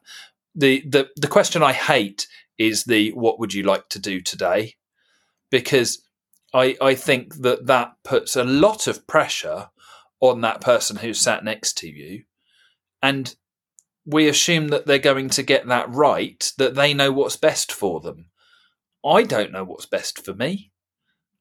the, 0.55 0.83
the 0.89 1.09
the 1.15 1.27
question 1.27 1.61
I 1.61 1.73
hate 1.73 2.27
is 2.57 2.85
the 2.85 3.11
what 3.11 3.39
would 3.39 3.53
you 3.53 3.61
like 3.63 3.89
to 3.89 3.99
do 3.99 4.19
today? 4.19 4.73
Because 5.51 6.01
I, 6.53 6.75
I 6.81 6.95
think 6.95 7.35
that 7.41 7.67
that 7.67 7.93
puts 8.03 8.35
a 8.35 8.43
lot 8.43 8.87
of 8.87 9.05
pressure 9.05 9.69
on 10.19 10.41
that 10.41 10.61
person 10.61 10.97
who's 10.97 11.19
sat 11.19 11.43
next 11.43 11.77
to 11.79 11.87
you. 11.87 12.23
And 13.01 13.35
we 14.05 14.27
assume 14.27 14.69
that 14.69 14.85
they're 14.85 14.97
going 14.97 15.29
to 15.29 15.43
get 15.43 15.67
that 15.67 15.89
right, 15.89 16.51
that 16.57 16.75
they 16.75 16.93
know 16.93 17.11
what's 17.11 17.35
best 17.35 17.71
for 17.71 17.99
them. 17.99 18.29
I 19.05 19.23
don't 19.23 19.51
know 19.51 19.63
what's 19.63 19.85
best 19.85 20.23
for 20.23 20.33
me. 20.33 20.71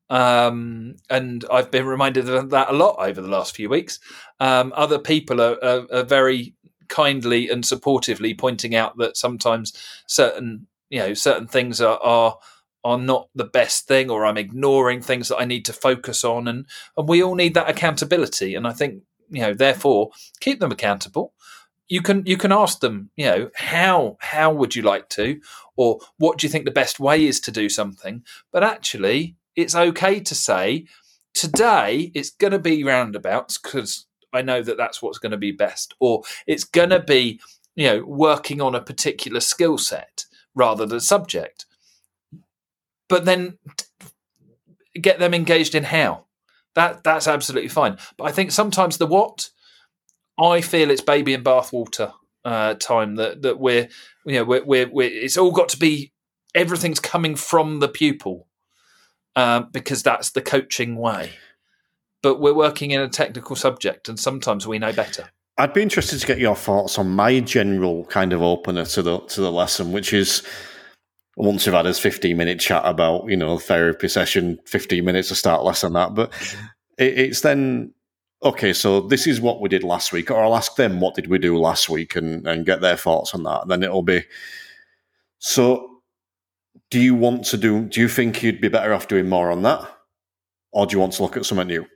Um, 0.08 0.96
and 1.10 1.44
I've 1.50 1.70
been 1.70 1.86
reminded 1.86 2.28
of 2.28 2.50
that 2.50 2.70
a 2.70 2.72
lot 2.72 2.96
over 2.98 3.20
the 3.20 3.28
last 3.28 3.56
few 3.56 3.68
weeks. 3.68 3.98
Um, 4.38 4.72
other 4.76 4.98
people 4.98 5.40
are, 5.40 5.62
are, 5.64 5.86
are, 5.90 6.04
very 6.04 6.54
kindly 6.88 7.48
and 7.48 7.64
supportively 7.64 8.38
pointing 8.38 8.76
out 8.76 8.96
that 8.98 9.16
sometimes 9.16 9.72
certain, 10.06 10.68
you 10.90 11.00
know, 11.00 11.14
certain 11.14 11.48
things 11.48 11.80
are, 11.80 11.98
are 11.98 12.38
are 12.86 12.98
not 12.98 13.28
the 13.34 13.44
best 13.44 13.88
thing 13.88 14.08
or 14.10 14.24
I'm 14.24 14.36
ignoring 14.36 15.02
things 15.02 15.28
that 15.28 15.38
I 15.38 15.44
need 15.44 15.64
to 15.64 15.72
focus 15.72 16.22
on. 16.22 16.46
And 16.46 16.66
and 16.96 17.08
we 17.08 17.20
all 17.20 17.34
need 17.34 17.54
that 17.54 17.68
accountability. 17.68 18.54
And 18.54 18.64
I 18.64 18.72
think 18.72 19.02
you 19.28 19.42
know 19.42 19.54
therefore 19.54 20.10
keep 20.38 20.60
them 20.60 20.70
accountable. 20.70 21.32
You 21.88 22.00
can 22.00 22.24
you 22.26 22.36
can 22.36 22.52
ask 22.52 22.78
them 22.78 23.10
you 23.16 23.26
know 23.26 23.50
how 23.56 24.18
how 24.20 24.52
would 24.52 24.76
you 24.76 24.82
like 24.82 25.08
to? 25.10 25.40
Or 25.74 25.98
what 26.18 26.38
do 26.38 26.46
you 26.46 26.50
think 26.50 26.64
the 26.64 26.70
best 26.70 27.00
way 27.00 27.26
is 27.26 27.40
to 27.40 27.50
do 27.50 27.68
something? 27.68 28.22
But 28.52 28.62
actually 28.62 29.34
it's 29.56 29.74
okay 29.74 30.20
to 30.20 30.34
say 30.34 30.86
today 31.34 32.10
it's 32.14 32.30
going 32.30 32.52
to 32.52 32.58
be 32.58 32.84
roundabouts 32.84 33.58
because 33.58 34.06
I 34.32 34.42
know 34.42 34.62
that 34.62 34.76
that's 34.76 35.02
what's 35.02 35.18
going 35.18 35.32
to 35.32 35.38
be 35.38 35.52
best 35.52 35.94
or 36.00 36.22
it's 36.46 36.64
going 36.64 36.90
to 36.90 37.00
be 37.00 37.40
you 37.74 37.86
know 37.86 38.04
working 38.04 38.60
on 38.60 38.74
a 38.74 38.82
particular 38.82 39.40
skill 39.40 39.78
set 39.78 40.24
rather 40.54 40.86
than 40.86 41.00
subject 41.00 41.66
but 43.08 43.24
then 43.24 43.58
get 45.00 45.18
them 45.18 45.34
engaged 45.34 45.74
in 45.74 45.84
how. 45.84 46.24
That 46.74 47.04
that's 47.04 47.28
absolutely 47.28 47.68
fine. 47.68 47.96
But 48.16 48.24
I 48.24 48.32
think 48.32 48.50
sometimes 48.50 48.98
the 48.98 49.06
what, 49.06 49.50
I 50.38 50.60
feel 50.60 50.90
it's 50.90 51.00
baby 51.00 51.32
and 51.34 51.44
bathwater 51.44 52.12
uh, 52.44 52.74
time 52.74 53.16
that 53.16 53.42
that 53.42 53.58
we're 53.58 53.88
you 54.24 54.34
know 54.34 54.44
we're, 54.44 54.64
we're, 54.64 54.88
we're 54.90 55.10
it's 55.10 55.38
all 55.38 55.52
got 55.52 55.68
to 55.70 55.78
be 55.78 56.12
everything's 56.54 57.00
coming 57.00 57.36
from 57.36 57.80
the 57.80 57.88
pupil 57.88 58.46
uh, 59.36 59.60
because 59.60 60.02
that's 60.02 60.30
the 60.30 60.42
coaching 60.42 60.96
way. 60.96 61.30
But 62.22 62.40
we're 62.40 62.54
working 62.54 62.90
in 62.90 63.00
a 63.00 63.08
technical 63.08 63.54
subject, 63.54 64.08
and 64.08 64.18
sometimes 64.18 64.66
we 64.66 64.78
know 64.78 64.92
better. 64.92 65.30
I'd 65.58 65.72
be 65.72 65.82
interested 65.82 66.18
to 66.18 66.26
get 66.26 66.38
your 66.38 66.56
thoughts 66.56 66.98
on 66.98 67.10
my 67.10 67.40
general 67.40 68.04
kind 68.06 68.32
of 68.32 68.42
opener 68.42 68.84
to 68.86 69.02
the 69.02 69.20
to 69.20 69.40
the 69.40 69.52
lesson, 69.52 69.92
which 69.92 70.12
is 70.12 70.42
once 71.36 71.66
we've 71.66 71.74
had 71.74 71.84
his 71.84 71.98
15 71.98 72.36
minute 72.36 72.58
chat 72.58 72.82
about, 72.84 73.28
you 73.28 73.36
know, 73.36 73.58
therapy 73.58 74.08
session, 74.08 74.58
15 74.66 75.04
minutes 75.04 75.28
to 75.28 75.34
start 75.34 75.64
less 75.64 75.82
than 75.82 75.92
that. 75.92 76.14
But 76.14 76.32
it, 76.98 77.18
it's 77.18 77.42
then, 77.42 77.92
okay, 78.42 78.72
so 78.72 79.02
this 79.02 79.26
is 79.26 79.40
what 79.40 79.60
we 79.60 79.68
did 79.68 79.84
last 79.84 80.12
week. 80.12 80.30
Or 80.30 80.42
I'll 80.42 80.56
ask 80.56 80.76
them, 80.76 81.00
what 81.00 81.14
did 81.14 81.28
we 81.28 81.38
do 81.38 81.58
last 81.58 81.90
week 81.90 82.16
and, 82.16 82.46
and 82.46 82.64
get 82.64 82.80
their 82.80 82.96
thoughts 82.96 83.34
on 83.34 83.42
that. 83.42 83.62
And 83.62 83.70
then 83.70 83.82
it'll 83.82 84.02
be, 84.02 84.24
so 85.38 85.95
do 86.90 87.00
you 87.00 87.14
want 87.14 87.44
to 87.46 87.56
do, 87.56 87.84
do 87.84 88.00
you 88.00 88.08
think 88.08 88.42
you'd 88.42 88.60
be 88.60 88.68
better 88.68 88.92
off 88.92 89.08
doing 89.08 89.28
more 89.28 89.50
on 89.50 89.62
that? 89.62 89.86
Or 90.72 90.86
do 90.86 90.94
you 90.94 91.00
want 91.00 91.14
to 91.14 91.22
look 91.22 91.36
at 91.36 91.46
something 91.46 91.66
new? 91.66 91.86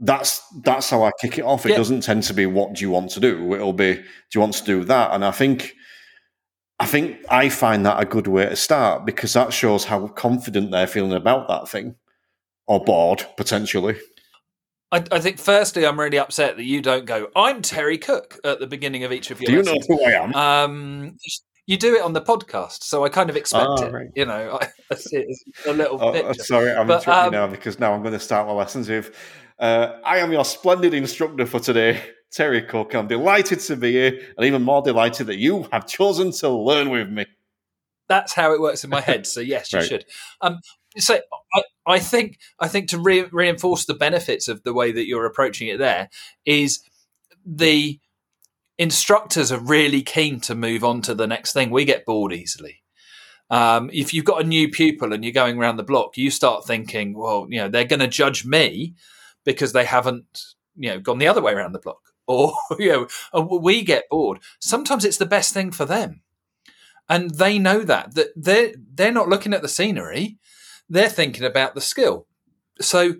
That's 0.00 0.40
that's 0.62 0.90
how 0.90 1.02
I 1.02 1.10
kick 1.20 1.38
it 1.38 1.44
off. 1.44 1.66
It 1.66 1.70
yeah. 1.70 1.76
doesn't 1.76 2.02
tend 2.02 2.22
to 2.24 2.34
be 2.34 2.46
what 2.46 2.74
do 2.74 2.82
you 2.82 2.90
want 2.90 3.10
to 3.12 3.20
do. 3.20 3.52
It'll 3.54 3.72
be 3.72 3.94
do 3.94 4.02
you 4.32 4.40
want 4.40 4.54
to 4.54 4.64
do 4.64 4.84
that? 4.84 5.10
And 5.12 5.24
I 5.24 5.32
think 5.32 5.74
I 6.78 6.86
think 6.86 7.18
I 7.28 7.48
find 7.48 7.84
that 7.84 8.00
a 8.00 8.04
good 8.04 8.28
way 8.28 8.48
to 8.48 8.54
start 8.54 9.04
because 9.04 9.32
that 9.32 9.52
shows 9.52 9.84
how 9.84 10.06
confident 10.06 10.70
they're 10.70 10.86
feeling 10.86 11.14
about 11.14 11.48
that 11.48 11.68
thing 11.68 11.96
or 12.68 12.84
bored 12.84 13.26
potentially. 13.36 13.96
I, 14.92 15.04
I, 15.10 15.20
think 15.20 15.38
firstly, 15.38 15.84
I'm 15.84 16.00
really 16.00 16.18
upset 16.18 16.56
that 16.56 16.64
you 16.64 16.80
don't 16.80 17.04
go. 17.04 17.28
I'm 17.36 17.60
Terry 17.60 17.98
Cook 17.98 18.38
at 18.42 18.58
the 18.58 18.66
beginning 18.66 19.04
of 19.04 19.12
each 19.12 19.30
of 19.30 19.40
your. 19.40 19.46
Do 19.46 19.52
you 19.52 19.62
lessons. 19.62 19.88
know 19.88 19.96
who 19.96 20.04
I 20.04 20.10
am? 20.12 20.34
Um, 20.34 21.16
you 21.68 21.76
do 21.76 21.94
it 21.94 22.00
on 22.00 22.14
the 22.14 22.22
podcast, 22.22 22.82
so 22.82 23.04
I 23.04 23.10
kind 23.10 23.28
of 23.28 23.36
expect 23.36 23.66
oh, 23.68 23.84
it. 23.84 23.92
Right. 23.92 24.08
You 24.16 24.24
know, 24.24 24.58
I, 24.62 24.68
it's 24.90 25.44
a 25.66 25.72
little. 25.74 26.02
Oh, 26.02 26.12
picture. 26.12 26.42
Sorry, 26.42 26.72
I'm 26.72 26.86
but, 26.86 27.02
interrupting 27.02 27.26
um, 27.26 27.32
now 27.32 27.46
because 27.46 27.78
now 27.78 27.92
I'm 27.92 28.00
going 28.00 28.14
to 28.14 28.18
start 28.18 28.46
my 28.46 28.54
lessons 28.54 28.88
with. 28.88 29.14
Uh, 29.58 29.98
I 30.02 30.18
am 30.18 30.32
your 30.32 30.46
splendid 30.46 30.94
instructor 30.94 31.44
for 31.44 31.60
today. 31.60 32.02
Terry 32.32 32.62
Cook. 32.62 32.94
I'm 32.94 33.06
delighted 33.06 33.60
to 33.60 33.76
be 33.76 33.92
here, 33.92 34.18
and 34.38 34.46
even 34.46 34.62
more 34.62 34.80
delighted 34.80 35.26
that 35.26 35.36
you 35.36 35.68
have 35.70 35.86
chosen 35.86 36.32
to 36.32 36.48
learn 36.48 36.88
with 36.88 37.10
me. 37.10 37.26
That's 38.08 38.32
how 38.32 38.54
it 38.54 38.62
works 38.62 38.82
in 38.82 38.88
my 38.88 39.02
head. 39.02 39.26
So 39.26 39.40
yes, 39.40 39.70
you 39.70 39.80
right. 39.80 39.88
should. 39.88 40.06
Um, 40.40 40.60
so 40.96 41.20
I, 41.54 41.62
I, 41.86 41.98
think 41.98 42.38
I 42.58 42.68
think 42.68 42.88
to 42.88 42.98
re- 42.98 43.28
reinforce 43.30 43.84
the 43.84 43.94
benefits 43.94 44.48
of 44.48 44.62
the 44.62 44.72
way 44.72 44.90
that 44.90 45.06
you're 45.06 45.26
approaching 45.26 45.68
it, 45.68 45.78
there 45.78 46.08
is 46.46 46.80
the 47.44 48.00
instructors 48.78 49.50
are 49.50 49.58
really 49.58 50.02
keen 50.02 50.40
to 50.40 50.54
move 50.54 50.84
on 50.84 51.02
to 51.02 51.14
the 51.14 51.26
next 51.26 51.52
thing. 51.52 51.70
We 51.70 51.84
get 51.84 52.06
bored 52.06 52.32
easily. 52.32 52.82
Um, 53.50 53.90
if 53.92 54.12
you've 54.14 54.24
got 54.24 54.42
a 54.42 54.46
new 54.46 54.68
pupil 54.68 55.12
and 55.12 55.24
you're 55.24 55.32
going 55.32 55.58
around 55.58 55.76
the 55.76 55.82
block, 55.82 56.16
you 56.16 56.30
start 56.30 56.66
thinking, 56.66 57.16
well, 57.16 57.46
you 57.48 57.58
know, 57.58 57.68
they're 57.68 57.84
going 57.84 58.00
to 58.00 58.06
judge 58.08 58.44
me 58.44 58.94
because 59.44 59.72
they 59.72 59.84
haven't, 59.84 60.42
you 60.76 60.90
know, 60.90 61.00
gone 61.00 61.18
the 61.18 61.28
other 61.28 61.42
way 61.42 61.52
around 61.52 61.72
the 61.72 61.80
block. 61.80 62.00
Or 62.28 62.52
you 62.78 63.08
know 63.32 63.42
we 63.62 63.82
get 63.82 64.10
bored. 64.10 64.40
Sometimes 64.60 65.06
it's 65.06 65.16
the 65.16 65.24
best 65.24 65.54
thing 65.54 65.70
for 65.70 65.86
them. 65.86 66.20
And 67.08 67.30
they 67.30 67.58
know 67.58 67.80
that 67.84 68.16
that 68.16 68.32
they're 68.36 68.74
they're 68.76 69.10
not 69.10 69.30
looking 69.30 69.54
at 69.54 69.62
the 69.62 69.68
scenery. 69.68 70.36
They're 70.90 71.08
thinking 71.08 71.44
about 71.44 71.74
the 71.74 71.80
skill. 71.80 72.26
So 72.82 73.14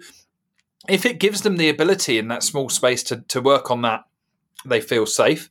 if 0.91 1.07
it 1.07 1.19
gives 1.19 1.41
them 1.41 1.57
the 1.57 1.71
ability 1.71 2.19
in 2.19 2.29
that 2.29 2.43
small 2.43 2.69
space 2.69 3.03
to, 3.05 3.23
to 3.29 3.41
work 3.41 3.71
on 3.71 3.81
that 3.81 4.05
they 4.65 4.81
feel 4.81 5.07
safe. 5.07 5.51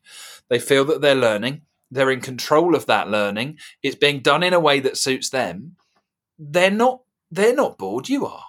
They 0.49 0.59
feel 0.59 0.85
that 0.85 1.01
they're 1.01 1.15
learning. 1.15 1.61
They're 1.91 2.11
in 2.11 2.21
control 2.21 2.75
of 2.75 2.85
that 2.88 3.09
learning. 3.09 3.59
It's 3.81 3.95
being 3.95 4.21
done 4.21 4.43
in 4.43 4.53
a 4.53 4.59
way 4.59 4.79
that 4.81 4.97
suits 4.97 5.29
them. 5.29 5.75
They're 6.38 6.71
not 6.71 7.01
they're 7.31 7.55
not 7.55 7.77
bored 7.77 8.09
you 8.09 8.25
are. 8.25 8.43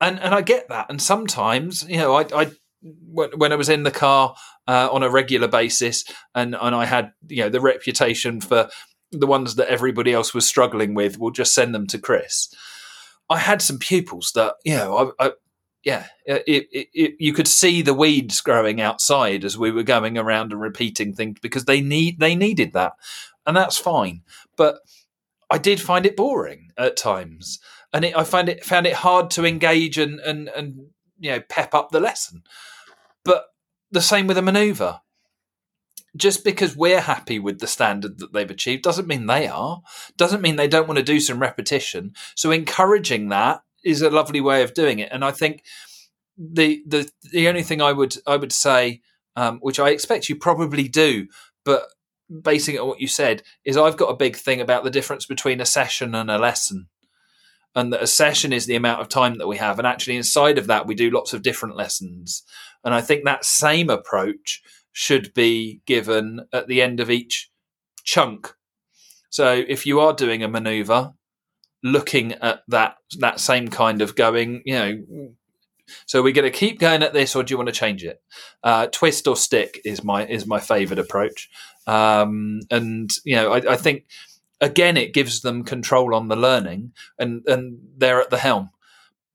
And 0.00 0.18
and 0.20 0.34
i 0.34 0.40
get 0.40 0.68
that. 0.68 0.86
And 0.88 1.00
sometimes 1.00 1.88
you 1.88 1.98
know 1.98 2.14
i 2.14 2.26
i 2.34 2.50
when, 3.06 3.52
I 3.52 3.56
was 3.56 3.68
in 3.68 3.82
the 3.82 3.90
car 3.90 4.34
uh, 4.68 4.88
on 4.92 5.02
a 5.02 5.10
regular 5.10 5.48
basis, 5.48 6.04
and 6.34 6.54
and 6.60 6.74
I 6.74 6.84
had 6.84 7.12
you 7.28 7.42
know 7.42 7.48
the 7.48 7.60
reputation 7.60 8.40
for 8.40 8.68
the 9.10 9.26
ones 9.26 9.54
that 9.54 9.68
everybody 9.68 10.12
else 10.12 10.34
was 10.34 10.46
struggling 10.46 10.94
with, 10.94 11.18
we'll 11.18 11.30
just 11.30 11.54
send 11.54 11.74
them 11.74 11.86
to 11.88 11.98
Chris. 11.98 12.52
I 13.30 13.38
had 13.38 13.62
some 13.62 13.78
pupils 13.78 14.32
that 14.34 14.54
you 14.64 14.76
know 14.76 15.14
I, 15.18 15.26
I 15.26 15.32
yeah, 15.84 16.06
uh, 16.28 16.38
it, 16.46 16.68
it, 16.72 16.88
it, 16.94 17.14
you 17.18 17.32
could 17.34 17.46
see 17.46 17.82
the 17.82 17.94
weeds 17.94 18.40
growing 18.40 18.80
outside 18.80 19.44
as 19.44 19.58
we 19.58 19.70
were 19.70 19.82
going 19.82 20.16
around 20.16 20.50
and 20.50 20.60
repeating 20.60 21.12
things 21.12 21.38
because 21.40 21.66
they 21.66 21.82
need 21.82 22.18
they 22.18 22.34
needed 22.34 22.72
that, 22.72 22.94
and 23.46 23.54
that's 23.56 23.76
fine. 23.76 24.22
But 24.56 24.78
I 25.50 25.58
did 25.58 25.80
find 25.80 26.06
it 26.06 26.16
boring 26.16 26.72
at 26.78 26.96
times, 26.96 27.60
and 27.92 28.06
I 28.06 28.24
find 28.24 28.48
it 28.48 28.64
found 28.64 28.86
it 28.86 28.94
hard 28.94 29.30
to 29.32 29.44
engage 29.44 29.98
and 29.98 30.20
and 30.20 30.48
and 30.48 30.86
you 31.18 31.32
know 31.32 31.40
pep 31.40 31.74
up 31.74 31.90
the 31.90 32.00
lesson. 32.00 32.42
But 33.22 33.44
the 33.90 34.00
same 34.00 34.26
with 34.26 34.38
a 34.38 34.42
maneuver. 34.42 35.00
Just 36.16 36.44
because 36.44 36.76
we're 36.76 37.00
happy 37.00 37.40
with 37.40 37.58
the 37.58 37.66
standard 37.66 38.20
that 38.20 38.32
they've 38.32 38.50
achieved 38.50 38.84
doesn't 38.84 39.08
mean 39.08 39.26
they 39.26 39.48
are. 39.48 39.82
Doesn't 40.16 40.42
mean 40.42 40.54
they 40.54 40.68
don't 40.68 40.86
want 40.86 40.98
to 40.98 41.04
do 41.04 41.18
some 41.18 41.40
repetition. 41.40 42.14
So 42.36 42.52
encouraging 42.52 43.30
that 43.30 43.63
is 43.84 44.02
a 44.02 44.10
lovely 44.10 44.40
way 44.40 44.62
of 44.62 44.74
doing 44.74 44.98
it. 44.98 45.10
And 45.12 45.24
I 45.24 45.30
think 45.30 45.64
the 46.36 46.82
the 46.86 47.10
the 47.32 47.48
only 47.48 47.62
thing 47.62 47.80
I 47.80 47.92
would 47.92 48.16
I 48.26 48.36
would 48.36 48.52
say, 48.52 49.00
um, 49.36 49.58
which 49.60 49.78
I 49.78 49.90
expect 49.90 50.28
you 50.28 50.36
probably 50.36 50.88
do, 50.88 51.28
but 51.64 51.84
basing 52.42 52.74
it 52.74 52.80
on 52.80 52.88
what 52.88 53.00
you 53.00 53.08
said, 53.08 53.42
is 53.64 53.76
I've 53.76 53.96
got 53.96 54.10
a 54.10 54.16
big 54.16 54.36
thing 54.36 54.60
about 54.60 54.84
the 54.84 54.90
difference 54.90 55.26
between 55.26 55.60
a 55.60 55.66
session 55.66 56.14
and 56.14 56.30
a 56.30 56.38
lesson 56.38 56.88
and 57.74 57.92
that 57.92 58.02
a 58.02 58.06
session 58.06 58.52
is 58.52 58.66
the 58.66 58.76
amount 58.76 59.00
of 59.00 59.08
time 59.08 59.38
that 59.38 59.48
we 59.48 59.56
have. 59.56 59.78
And 59.78 59.86
actually, 59.86 60.16
inside 60.16 60.58
of 60.58 60.66
that, 60.68 60.86
we 60.86 60.94
do 60.94 61.10
lots 61.10 61.32
of 61.32 61.42
different 61.42 61.76
lessons. 61.76 62.42
And 62.84 62.94
I 62.94 63.00
think 63.00 63.24
that 63.24 63.44
same 63.44 63.90
approach 63.90 64.62
should 64.92 65.34
be 65.34 65.80
given 65.86 66.46
at 66.52 66.68
the 66.68 66.80
end 66.80 67.00
of 67.00 67.10
each 67.10 67.50
chunk. 68.04 68.54
So 69.28 69.64
if 69.66 69.86
you 69.86 69.98
are 69.98 70.12
doing 70.12 70.42
a 70.42 70.48
maneuver, 70.48 71.14
looking 71.84 72.32
at 72.32 72.62
that 72.68 72.96
that 73.18 73.38
same 73.38 73.68
kind 73.68 74.02
of 74.02 74.16
going, 74.16 74.62
you 74.64 74.74
know, 74.74 75.28
So 76.06 76.22
we're 76.22 76.32
going 76.32 76.50
to 76.50 76.58
keep 76.58 76.80
going 76.80 77.02
at 77.02 77.12
this, 77.12 77.36
or 77.36 77.42
do 77.42 77.52
you 77.52 77.58
want 77.58 77.68
to 77.68 77.74
change 77.74 78.02
it? 78.02 78.22
Uh, 78.62 78.86
twist 78.86 79.28
or 79.28 79.36
stick 79.36 79.80
is 79.84 80.02
my 80.02 80.26
is 80.26 80.46
my 80.46 80.58
favourite 80.58 80.98
approach, 80.98 81.50
um, 81.86 82.60
and 82.70 83.10
you 83.24 83.36
know 83.36 83.52
I, 83.52 83.72
I, 83.72 83.76
think 83.76 84.06
again 84.62 84.96
it 84.96 85.12
gives 85.12 85.42
them 85.42 85.62
control 85.62 86.14
on 86.14 86.28
the 86.28 86.36
learning, 86.36 86.92
and 87.18 87.42
and 87.46 87.78
they're 87.98 88.22
at 88.22 88.30
the 88.30 88.38
helm 88.38 88.70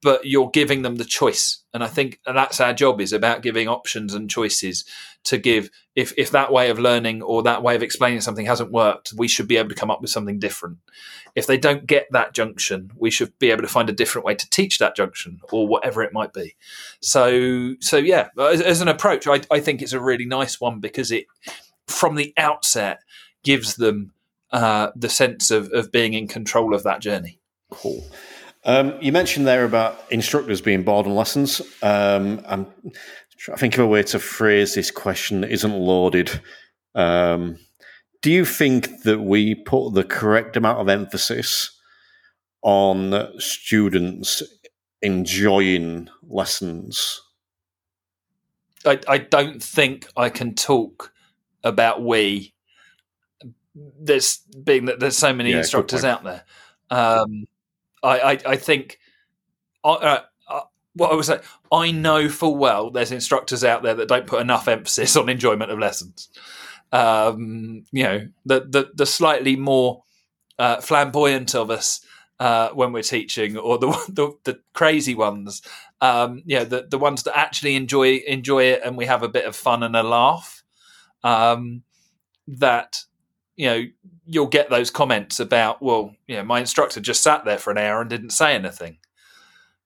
but 0.02 0.26
you're 0.26 0.50
giving 0.50 0.82
them 0.82 0.96
the 0.96 1.06
choice. 1.06 1.64
And 1.74 1.84
I 1.84 1.88
think 1.88 2.20
that's 2.26 2.60
our 2.60 2.74
job 2.74 3.02
is 3.02 3.14
about 3.14 3.42
giving 3.42 3.68
options 3.68 4.14
and 4.14 4.30
choices 4.30 4.86
to 5.26 5.38
give. 5.38 5.70
If, 5.96 6.14
if 6.18 6.32
that 6.32 6.52
way 6.52 6.70
of 6.70 6.80
learning 6.80 7.22
or 7.22 7.44
that 7.44 7.64
way 7.64 7.76
of 7.76 7.84
explaining 7.84 8.22
something 8.22 8.46
hasn't 8.46 8.72
worked, 8.72 9.14
we 9.18 9.28
should 9.28 9.48
be 9.48 9.58
able 9.58 9.70
to 9.70 9.76
come 9.76 9.92
up 9.92 10.02
with 10.02 10.10
something 10.10 10.40
different. 10.40 10.78
If 11.36 11.48
they 11.48 11.58
don't 11.58 11.86
get 11.86 12.08
that 12.12 12.34
junction, 12.34 12.92
we 12.96 13.12
should 13.12 13.38
be 13.40 13.52
able 13.52 13.62
to 13.62 13.68
find 13.68 13.90
a 13.90 13.94
different 13.94 14.26
way 14.26 14.36
to 14.36 14.50
teach 14.50 14.78
that 14.78 14.96
junction 14.96 15.42
or 15.52 15.68
whatever 15.68 16.02
it 16.02 16.14
might 16.14 16.34
be. 16.34 16.56
So, 17.02 17.76
so 17.82 17.98
yeah, 17.98 18.30
as, 18.40 18.62
as 18.62 18.82
an 18.82 18.88
approach, 18.88 19.28
I, 19.28 19.42
I 19.52 19.60
think 19.60 19.82
it's 19.82 19.94
a 19.94 20.00
really 20.00 20.26
nice 20.26 20.62
one 20.62 20.80
because 20.80 21.12
it, 21.12 21.26
from 21.88 22.16
the 22.16 22.34
outset, 22.38 23.02
gives 23.44 23.76
them 23.76 24.14
uh, 24.52 24.92
the 24.96 25.10
sense 25.10 25.52
of, 25.52 25.70
of 25.74 25.92
being 25.92 26.14
in 26.14 26.28
control 26.28 26.74
of 26.74 26.84
that 26.84 27.02
journey. 27.02 27.40
Cool. 27.70 28.06
Um, 28.70 28.94
you 29.02 29.12
mentioned 29.12 29.48
there 29.48 29.66
about 29.66 30.00
instructors 30.12 30.62
being 30.62 30.84
bored 30.84 31.08
on 31.08 31.16
lessons. 31.16 31.60
Um, 31.82 32.40
I'm 32.46 32.68
trying 33.36 33.56
to 33.56 33.60
think 33.60 33.74
of 33.74 33.80
a 33.80 33.88
way 33.88 34.04
to 34.04 34.20
phrase 34.20 34.76
this 34.76 34.92
question 34.92 35.42
that 35.42 35.50
isn't 35.50 35.74
loaded. 35.74 36.40
Um, 36.94 37.58
do 38.22 38.32
you 38.32 38.46
think 38.46 39.02
that 39.06 39.22
we 39.22 39.56
put 39.56 39.96
the 39.96 40.04
correct 40.04 40.56
amount 40.56 40.78
of 40.78 40.88
emphasis 40.88 41.80
on 42.62 43.40
students 43.40 44.44
enjoying 45.02 46.08
lessons? 46.22 47.24
I, 48.86 49.00
I 49.08 49.18
don't 49.18 49.64
think 49.64 50.08
I 50.16 50.30
can 50.30 50.54
talk 50.54 51.12
about 51.64 52.04
we. 52.04 52.54
There's 53.74 54.38
being 54.64 54.86
that 54.86 55.00
there's 55.00 55.18
so 55.18 55.34
many 55.34 55.54
yeah, 55.54 55.58
instructors 55.58 56.06
out 56.06 56.24
there. 56.24 56.44
Um, 56.92 57.48
I, 58.04 58.20
I, 58.20 58.38
I 58.46 58.56
think. 58.56 59.00
Uh, 59.84 60.20
uh, 60.48 60.62
what 60.94 61.12
I 61.12 61.16
would 61.16 61.26
say, 61.26 61.40
I 61.72 61.92
know 61.92 62.30
full 62.30 62.58
well 62.58 62.90
there's 62.92 63.12
instructors 63.12 63.64
out 63.64 63.84
there 63.84 63.96
that 63.96 64.08
don't 64.08 64.28
put 64.28 64.42
enough 64.42 64.68
emphasis 64.68 65.16
on 65.16 65.30
enjoyment 65.30 65.72
of 65.72 65.80
lessons. 65.80 66.30
Um, 66.92 67.86
you 67.92 68.04
know, 68.04 68.28
the 68.46 68.62
the, 68.62 68.92
the 68.96 69.06
slightly 69.06 69.56
more 69.56 70.04
uh, 70.58 70.82
flamboyant 70.82 71.56
of 71.56 71.70
us 71.70 72.02
uh, 72.40 72.70
when 72.70 72.92
we're 72.92 73.04
teaching, 73.04 73.58
or 73.58 73.78
the 73.78 73.88
the, 74.10 74.32
the 74.44 74.60
crazy 74.74 75.16
ones, 75.16 75.62
um, 76.02 76.42
you 76.46 76.58
know, 76.58 76.66
the 76.66 76.88
the 76.90 77.00
ones 77.00 77.24
that 77.24 77.38
actually 77.38 77.76
enjoy 77.76 78.16
enjoy 78.28 78.64
it, 78.64 78.82
and 78.84 78.98
we 78.98 79.06
have 79.06 79.24
a 79.24 79.30
bit 79.30 79.46
of 79.46 79.56
fun 79.56 79.84
and 79.84 79.96
a 79.96 80.04
laugh. 80.04 80.64
Um, 81.24 81.84
that 82.48 83.04
you 83.60 83.66
know, 83.66 83.84
you'll 84.26 84.48
get 84.48 84.70
those 84.70 84.90
comments 84.90 85.38
about, 85.38 85.82
well, 85.82 86.16
you 86.28 86.38
know, 86.38 86.44
my 86.44 86.62
instructor 86.62 87.02
just 87.02 87.22
sat 87.22 87.44
there 87.44 87.58
for 87.58 87.72
an 87.72 87.78
hour 87.78 88.00
and 88.00 88.10
didn't 88.10 88.30
say 88.30 88.56
anything. 88.56 89.00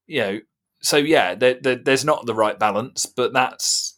You 0.06 0.22
know, 0.22 0.40
so 0.80 0.98
yeah, 0.98 1.34
there, 1.34 1.56
there, 1.56 1.78
there's 1.78 2.06
not 2.06 2.28
the 2.28 2.36
right 2.36 2.60
balance, 2.60 3.08
but 3.08 3.34
that's 3.34 3.98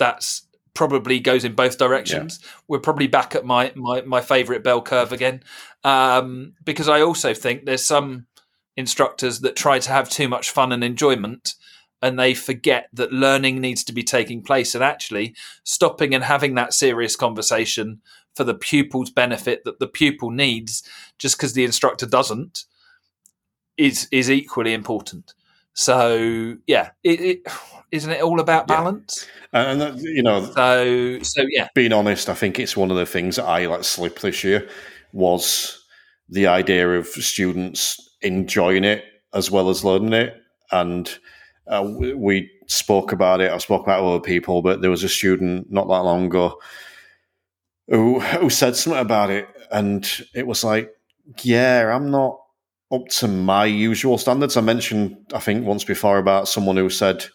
that's 0.00 0.48
probably 0.74 1.20
goes 1.20 1.44
in 1.44 1.54
both 1.54 1.78
directions. 1.78 2.40
Yeah. 2.42 2.48
We're 2.66 2.80
probably 2.80 3.06
back 3.06 3.36
at 3.36 3.46
my 3.46 3.70
my, 3.76 4.00
my 4.00 4.20
favorite 4.20 4.64
bell 4.64 4.82
curve 4.82 5.12
again, 5.12 5.44
um, 5.84 6.54
because 6.64 6.88
I 6.88 7.02
also 7.02 7.34
think 7.34 7.66
there's 7.66 7.84
some 7.84 8.26
instructors 8.76 9.42
that 9.42 9.54
try 9.54 9.78
to 9.78 9.92
have 9.92 10.10
too 10.10 10.28
much 10.28 10.50
fun 10.50 10.72
and 10.72 10.82
enjoyment 10.82 11.54
and 12.06 12.18
they 12.18 12.34
forget 12.34 12.88
that 12.92 13.12
learning 13.12 13.60
needs 13.60 13.84
to 13.84 13.92
be 13.92 14.02
taking 14.02 14.42
place. 14.42 14.74
And 14.74 14.82
actually 14.84 15.34
stopping 15.64 16.14
and 16.14 16.24
having 16.24 16.54
that 16.54 16.72
serious 16.72 17.16
conversation 17.16 18.00
for 18.34 18.44
the 18.44 18.54
pupil's 18.54 19.10
benefit 19.10 19.64
that 19.64 19.78
the 19.78 19.86
pupil 19.86 20.30
needs 20.30 20.82
just 21.18 21.36
because 21.36 21.54
the 21.54 21.64
instructor 21.64 22.06
doesn't 22.06 22.64
is 23.76 24.08
is 24.10 24.30
equally 24.30 24.72
important. 24.72 25.34
So 25.74 26.56
yeah 26.66 26.90
it, 27.02 27.20
it 27.20 27.42
isn't 27.92 28.10
it 28.10 28.22
all 28.22 28.40
about 28.40 28.66
balance? 28.66 29.26
Yeah. 29.52 29.70
and 29.70 29.80
that, 29.80 29.98
you 29.98 30.22
know 30.22 30.44
so 30.44 31.18
so 31.22 31.44
yeah. 31.50 31.68
being 31.74 31.92
honest 31.92 32.28
i 32.28 32.34
think 32.34 32.58
it's 32.58 32.76
one 32.76 32.90
of 32.90 32.96
the 32.96 33.06
things 33.06 33.36
that 33.36 33.44
i 33.44 33.64
let 33.64 33.84
slip 33.84 34.18
this 34.18 34.42
year 34.42 34.68
was 35.12 35.84
the 36.28 36.46
idea 36.46 36.98
of 36.98 37.06
students 37.06 38.10
enjoying 38.22 38.84
it 38.84 39.04
as 39.36 39.50
well 39.50 39.68
as 39.68 39.84
learning 39.84 40.14
it. 40.14 40.42
And 40.72 41.08
uh, 41.68 41.82
we 41.84 42.50
spoke 42.66 43.12
about 43.12 43.40
it. 43.40 43.50
I 43.50 43.58
spoke 43.58 43.82
about 43.82 44.04
other 44.04 44.20
people, 44.20 44.62
but 44.62 44.80
there 44.80 44.90
was 44.90 45.04
a 45.04 45.08
student 45.08 45.70
not 45.70 45.88
that 45.88 46.04
long 46.04 46.26
ago 46.26 46.58
who 47.88 48.20
who 48.20 48.50
said 48.50 48.76
something 48.76 49.00
about 49.00 49.30
it, 49.30 49.48
and 49.70 50.08
it 50.34 50.46
was 50.46 50.64
like, 50.64 50.90
yeah, 51.42 51.94
I'm 51.94 52.10
not 52.10 52.38
up 52.92 53.08
to 53.08 53.28
my 53.28 53.64
usual 53.64 54.18
standards. 54.18 54.56
I 54.56 54.60
mentioned, 54.60 55.16
I 55.34 55.40
think, 55.40 55.66
once 55.66 55.84
before 55.84 56.18
about 56.18 56.48
someone 56.48 56.76
who 56.76 56.90
said, 56.90 57.26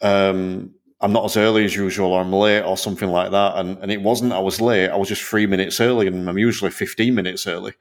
um, 0.00 0.74
I'm 1.00 1.12
not 1.12 1.24
as 1.24 1.36
early 1.36 1.64
as 1.64 1.74
usual, 1.74 2.12
or 2.12 2.20
I'm 2.20 2.32
late, 2.32 2.62
or 2.62 2.76
something 2.76 3.08
like 3.08 3.30
that. 3.30 3.56
And 3.56 3.78
and 3.78 3.90
it 3.90 4.02
wasn't. 4.02 4.32
I 4.32 4.38
was 4.40 4.60
late. 4.60 4.88
I 4.88 4.96
was 4.96 5.08
just 5.08 5.22
three 5.22 5.46
minutes 5.46 5.80
early, 5.80 6.06
and 6.06 6.28
I'm 6.28 6.38
usually 6.38 6.70
15 6.70 7.14
minutes 7.14 7.46
early. 7.46 7.74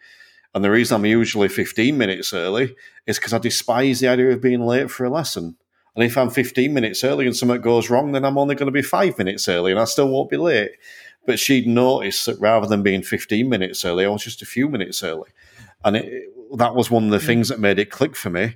And 0.54 0.64
the 0.64 0.72
reason 0.72 0.96
I'm 0.96 1.06
usually 1.06 1.48
15 1.48 1.98
minutes 1.98 2.34
early 2.34 2.76
is 3.06 3.18
because 3.18 3.34
I 3.34 3.38
despise 3.38 4.00
the 4.00 4.08
idea 4.08 4.32
of 4.32 4.42
being 4.42 4.66
late 4.66 4.90
for 4.90 5.06
a 5.06 5.10
lesson. 5.10 5.58
And 5.96 6.04
if 6.04 6.18
I'm 6.18 6.30
15 6.30 6.74
minutes 6.74 7.04
early 7.04 7.26
and 7.26 7.36
something 7.36 7.62
goes 7.62 7.90
wrong, 7.90 8.12
then 8.12 8.26
I'm 8.26 8.38
only 8.38 8.56
going 8.56 8.68
to 8.68 8.72
be 8.72 8.82
five 8.82 9.18
minutes 9.18 9.48
early 9.48 9.72
and 9.72 9.80
I 9.80 9.86
still 9.86 10.08
won't 10.08 10.30
be 10.30 10.38
late. 10.38 10.72
But 11.26 11.40
she'd 11.40 11.68
noticed 11.68 12.26
that 12.26 12.40
rather 12.40 12.68
than 12.68 12.84
being 12.84 13.04
15 13.04 13.50
minutes 13.50 13.86
early, 13.86 14.06
I 14.06 14.10
was 14.10 14.24
just 14.24 14.42
a 14.42 14.48
few 14.48 14.70
minutes 14.70 15.04
early. 15.04 15.30
And 15.84 15.98
it, 15.98 16.24
that 16.58 16.76
was 16.76 16.90
one 16.90 17.06
of 17.06 17.12
the 17.12 17.20
hmm. 17.20 17.26
things 17.26 17.50
that 17.50 17.60
made 17.60 17.80
it 17.80 17.92
click 17.92 18.16
for 18.16 18.30
me. 18.30 18.56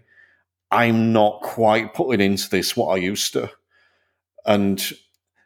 I'm 0.72 1.14
not 1.14 1.42
quite 1.42 1.94
putting 1.94 2.22
into 2.22 2.50
this 2.50 2.76
what 2.76 2.88
I 2.88 2.98
used 2.98 3.34
to. 3.34 3.52
And, 4.46 4.84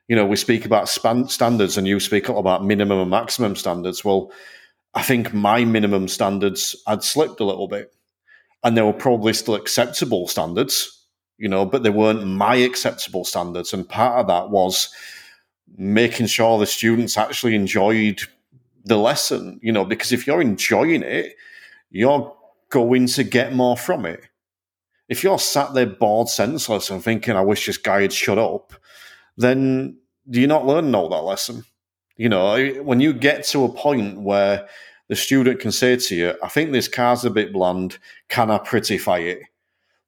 you 0.07 0.15
know, 0.15 0.25
we 0.25 0.37
speak 0.37 0.65
about 0.65 0.87
span- 0.87 1.27
standards 1.27 1.77
and 1.77 1.85
you 1.85 1.99
speak 1.99 2.29
about 2.29 2.63
minimum 2.63 2.99
and 2.99 3.09
maximum 3.09 3.55
standards. 3.55 4.05
Well, 4.05 4.31
I 4.93 5.03
think 5.03 5.33
my 5.33 5.65
minimum 5.65 6.07
standards 6.07 6.75
had 6.87 7.03
slipped 7.03 7.39
a 7.39 7.45
little 7.45 7.67
bit. 7.67 7.93
And 8.63 8.75
they 8.75 8.81
were 8.81 8.93
probably 8.93 9.33
still 9.33 9.55
acceptable 9.55 10.27
standards, 10.27 11.05
you 11.37 11.47
know, 11.47 11.63
but 11.65 11.83
they 11.83 11.91
weren't 11.91 12.25
my 12.25 12.55
acceptable 12.55 13.23
standards. 13.23 13.71
And 13.71 13.87
part 13.87 14.19
of 14.19 14.27
that 14.27 14.49
was 14.49 14.89
making 15.77 16.25
sure 16.25 16.57
the 16.57 16.65
students 16.65 17.17
actually 17.17 17.55
enjoyed 17.55 18.21
the 18.83 18.97
lesson, 18.97 19.59
you 19.61 19.71
know, 19.71 19.85
because 19.85 20.11
if 20.11 20.25
you're 20.25 20.41
enjoying 20.41 21.03
it, 21.03 21.35
you're 21.91 22.35
going 22.69 23.07
to 23.07 23.23
get 23.23 23.53
more 23.53 23.77
from 23.77 24.05
it. 24.05 24.21
If 25.07 25.23
you're 25.23 25.39
sat 25.39 25.73
there 25.73 25.85
bored 25.85 26.27
senseless 26.27 26.89
and 26.89 27.01
thinking, 27.03 27.35
I 27.35 27.41
wish 27.41 27.65
this 27.65 27.77
guy 27.77 28.01
had 28.01 28.13
shut 28.13 28.37
up, 28.37 28.73
then 29.37 29.97
do 30.29 30.41
you 30.41 30.47
not 30.47 30.65
learn 30.65 30.93
all 30.95 31.09
that 31.09 31.23
lesson? 31.23 31.63
You 32.17 32.29
know, 32.29 32.67
when 32.81 32.99
you 32.99 33.13
get 33.13 33.43
to 33.45 33.63
a 33.63 33.69
point 33.69 34.21
where 34.21 34.67
the 35.07 35.15
student 35.15 35.59
can 35.59 35.71
say 35.71 35.95
to 35.95 36.15
you, 36.15 36.33
I 36.43 36.49
think 36.49 36.71
this 36.71 36.87
car's 36.87 37.23
a 37.23 37.29
bit 37.29 37.53
bland. 37.53 37.99
Can 38.27 38.51
I 38.51 38.57
prettify 38.57 39.25
it? 39.25 39.43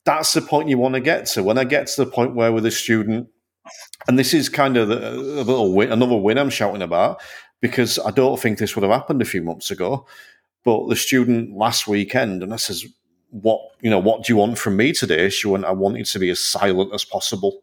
That's 0.05 0.33
the 0.33 0.41
point 0.41 0.69
you 0.69 0.77
want 0.77 0.95
to 0.95 1.01
get 1.01 1.27
to. 1.27 1.43
When 1.43 1.59
I 1.59 1.65
get 1.65 1.87
to 1.87 2.03
the 2.03 2.11
point 2.11 2.35
where 2.35 2.51
with 2.51 2.65
a 2.65 2.71
student, 2.71 3.29
and 4.07 4.17
this 4.17 4.33
is 4.33 4.49
kind 4.49 4.75
of 4.75 4.89
a 4.89 5.11
little 5.11 5.73
win, 5.73 5.91
another 5.91 6.15
win 6.15 6.39
I'm 6.39 6.49
shouting 6.49 6.81
about, 6.81 7.21
because 7.61 7.99
I 7.99 8.09
don't 8.09 8.39
think 8.39 8.57
this 8.57 8.75
would 8.75 8.83
have 8.83 8.91
happened 8.91 9.21
a 9.21 9.25
few 9.25 9.43
months 9.43 9.69
ago. 9.69 10.07
But 10.65 10.89
the 10.89 10.95
student 10.95 11.55
last 11.55 11.87
weekend, 11.87 12.41
and 12.41 12.53
I 12.53 12.57
says, 12.57 12.85
"What 13.29 13.61
you 13.81 13.89
know? 13.89 13.99
What 13.99 14.23
do 14.23 14.33
you 14.33 14.37
want 14.37 14.57
from 14.57 14.77
me 14.77 14.93
today?" 14.93 15.29
She 15.29 15.47
went, 15.47 15.65
"I 15.65 15.71
want 15.71 15.97
you 15.97 16.05
to 16.05 16.19
be 16.19 16.29
as 16.31 16.39
silent 16.39 16.93
as 16.93 17.05
possible." 17.05 17.61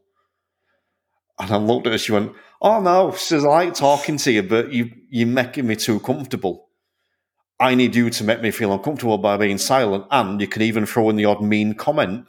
And 1.38 1.50
I 1.50 1.56
looked 1.56 1.86
at 1.86 1.92
her. 1.92 1.98
She 1.98 2.12
went, 2.12 2.32
"Oh 2.60 2.80
no," 2.80 3.12
says, 3.12 3.44
"I 3.44 3.48
like 3.48 3.74
talking 3.74 4.16
to 4.18 4.32
you, 4.32 4.42
but 4.42 4.72
you 4.72 4.90
you're 5.10 5.28
making 5.28 5.66
me 5.66 5.76
too 5.76 6.00
comfortable." 6.00 6.66
I 7.58 7.74
need 7.74 7.94
you 7.94 8.10
to 8.10 8.24
make 8.24 8.42
me 8.42 8.50
feel 8.50 8.72
uncomfortable 8.72 9.18
by 9.18 9.36
being 9.38 9.58
silent, 9.58 10.04
and 10.10 10.40
you 10.40 10.46
can 10.48 10.62
even 10.62 10.84
throw 10.84 11.08
in 11.08 11.16
the 11.16 11.24
odd 11.24 11.42
mean 11.42 11.74
comment. 11.74 12.26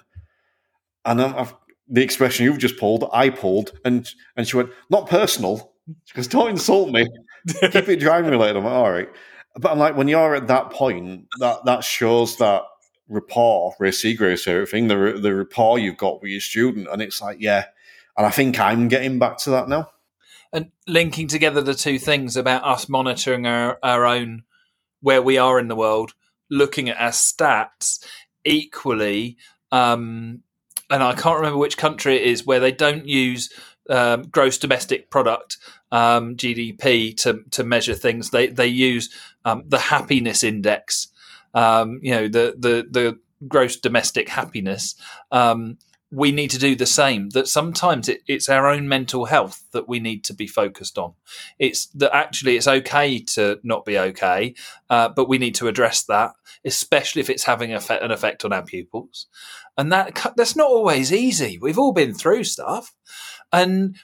And 1.05 1.21
I've, 1.21 1.53
the 1.87 2.01
expression 2.01 2.45
you've 2.45 2.57
just 2.57 2.77
pulled, 2.77 3.09
I 3.11 3.29
pulled, 3.29 3.77
and 3.83 4.09
and 4.35 4.47
she 4.47 4.57
went, 4.57 4.69
not 4.89 5.09
personal. 5.09 5.73
Goes, 6.13 6.27
don't 6.27 6.49
insult 6.49 6.91
me. 6.91 7.07
Keep 7.61 7.89
it 7.89 7.99
driving 7.99 8.31
related. 8.31 8.57
I'm 8.57 8.65
like, 8.65 8.73
all 8.73 8.91
right. 8.91 9.09
But 9.55 9.71
I'm 9.71 9.79
like, 9.79 9.95
when 9.95 10.07
you're 10.07 10.35
at 10.35 10.47
that 10.47 10.69
point, 10.69 11.27
that 11.39 11.65
that 11.65 11.83
shows 11.83 12.37
that 12.37 12.63
rapport, 13.09 13.73
Ray 13.79 13.91
Seagrave's 13.91 14.47
everything, 14.47 14.87
the 14.87 15.17
the 15.21 15.33
rapport 15.33 15.79
you've 15.79 15.97
got 15.97 16.21
with 16.21 16.31
your 16.31 16.41
student, 16.41 16.87
and 16.91 17.01
it's 17.01 17.21
like, 17.21 17.37
yeah. 17.39 17.65
And 18.17 18.25
I 18.25 18.31
think 18.31 18.59
I'm 18.59 18.87
getting 18.87 19.19
back 19.19 19.37
to 19.39 19.51
that 19.51 19.69
now. 19.69 19.89
And 20.53 20.71
linking 20.87 21.27
together 21.27 21.61
the 21.61 21.73
two 21.73 21.99
things 21.99 22.37
about 22.37 22.63
us 22.63 22.87
monitoring 22.87 23.45
our, 23.45 23.77
our 23.83 24.05
own 24.05 24.43
where 25.01 25.21
we 25.21 25.37
are 25.37 25.59
in 25.59 25.67
the 25.67 25.75
world, 25.75 26.13
looking 26.49 26.89
at 26.89 26.99
our 26.99 27.11
stats, 27.11 28.03
equally, 28.43 29.37
um, 29.71 30.41
and 30.89 31.03
I 31.03 31.13
can't 31.13 31.37
remember 31.37 31.57
which 31.57 31.77
country 31.77 32.15
it 32.15 32.23
is 32.23 32.45
where 32.45 32.59
they 32.59 32.71
don't 32.71 33.05
use 33.05 33.51
um, 33.89 34.23
gross 34.23 34.57
domestic 34.57 35.09
product 35.09 35.57
um, 35.91 36.35
GDP 36.35 37.15
to 37.21 37.43
to 37.51 37.63
measure 37.63 37.95
things. 37.95 38.29
They 38.29 38.47
they 38.47 38.67
use 38.67 39.09
um, 39.45 39.63
the 39.67 39.79
happiness 39.79 40.43
index. 40.43 41.07
Um, 41.53 41.99
you 42.01 42.11
know 42.11 42.27
the 42.27 42.55
the 42.57 42.87
the 42.89 43.19
gross 43.47 43.75
domestic 43.75 44.29
happiness. 44.29 44.95
Um, 45.31 45.77
we 46.11 46.31
need 46.31 46.49
to 46.51 46.59
do 46.59 46.75
the 46.75 46.85
same. 46.85 47.29
That 47.29 47.47
sometimes 47.47 48.07
it, 48.07 48.21
it's 48.27 48.49
our 48.49 48.67
own 48.67 48.87
mental 48.87 49.25
health 49.25 49.63
that 49.71 49.87
we 49.87 49.99
need 49.99 50.23
to 50.25 50.33
be 50.33 50.47
focused 50.47 50.97
on. 50.97 51.13
It's 51.59 51.87
that 51.87 52.15
actually 52.15 52.55
it's 52.55 52.67
okay 52.67 53.19
to 53.33 53.59
not 53.63 53.85
be 53.85 53.97
okay, 53.97 54.55
uh, 54.89 55.09
but 55.09 55.27
we 55.27 55.37
need 55.37 55.55
to 55.55 55.67
address 55.67 56.03
that, 56.03 56.33
especially 56.63 57.21
if 57.21 57.29
it's 57.29 57.43
having 57.43 57.73
effect, 57.73 58.03
an 58.03 58.11
effect 58.11 58.45
on 58.45 58.53
our 58.53 58.63
pupils. 58.63 59.27
And 59.77 59.91
that 59.91 60.33
that's 60.37 60.55
not 60.55 60.69
always 60.69 61.11
easy. 61.11 61.59
We've 61.61 61.79
all 61.79 61.93
been 61.93 62.13
through 62.13 62.45
stuff, 62.45 62.93
and 63.51 63.97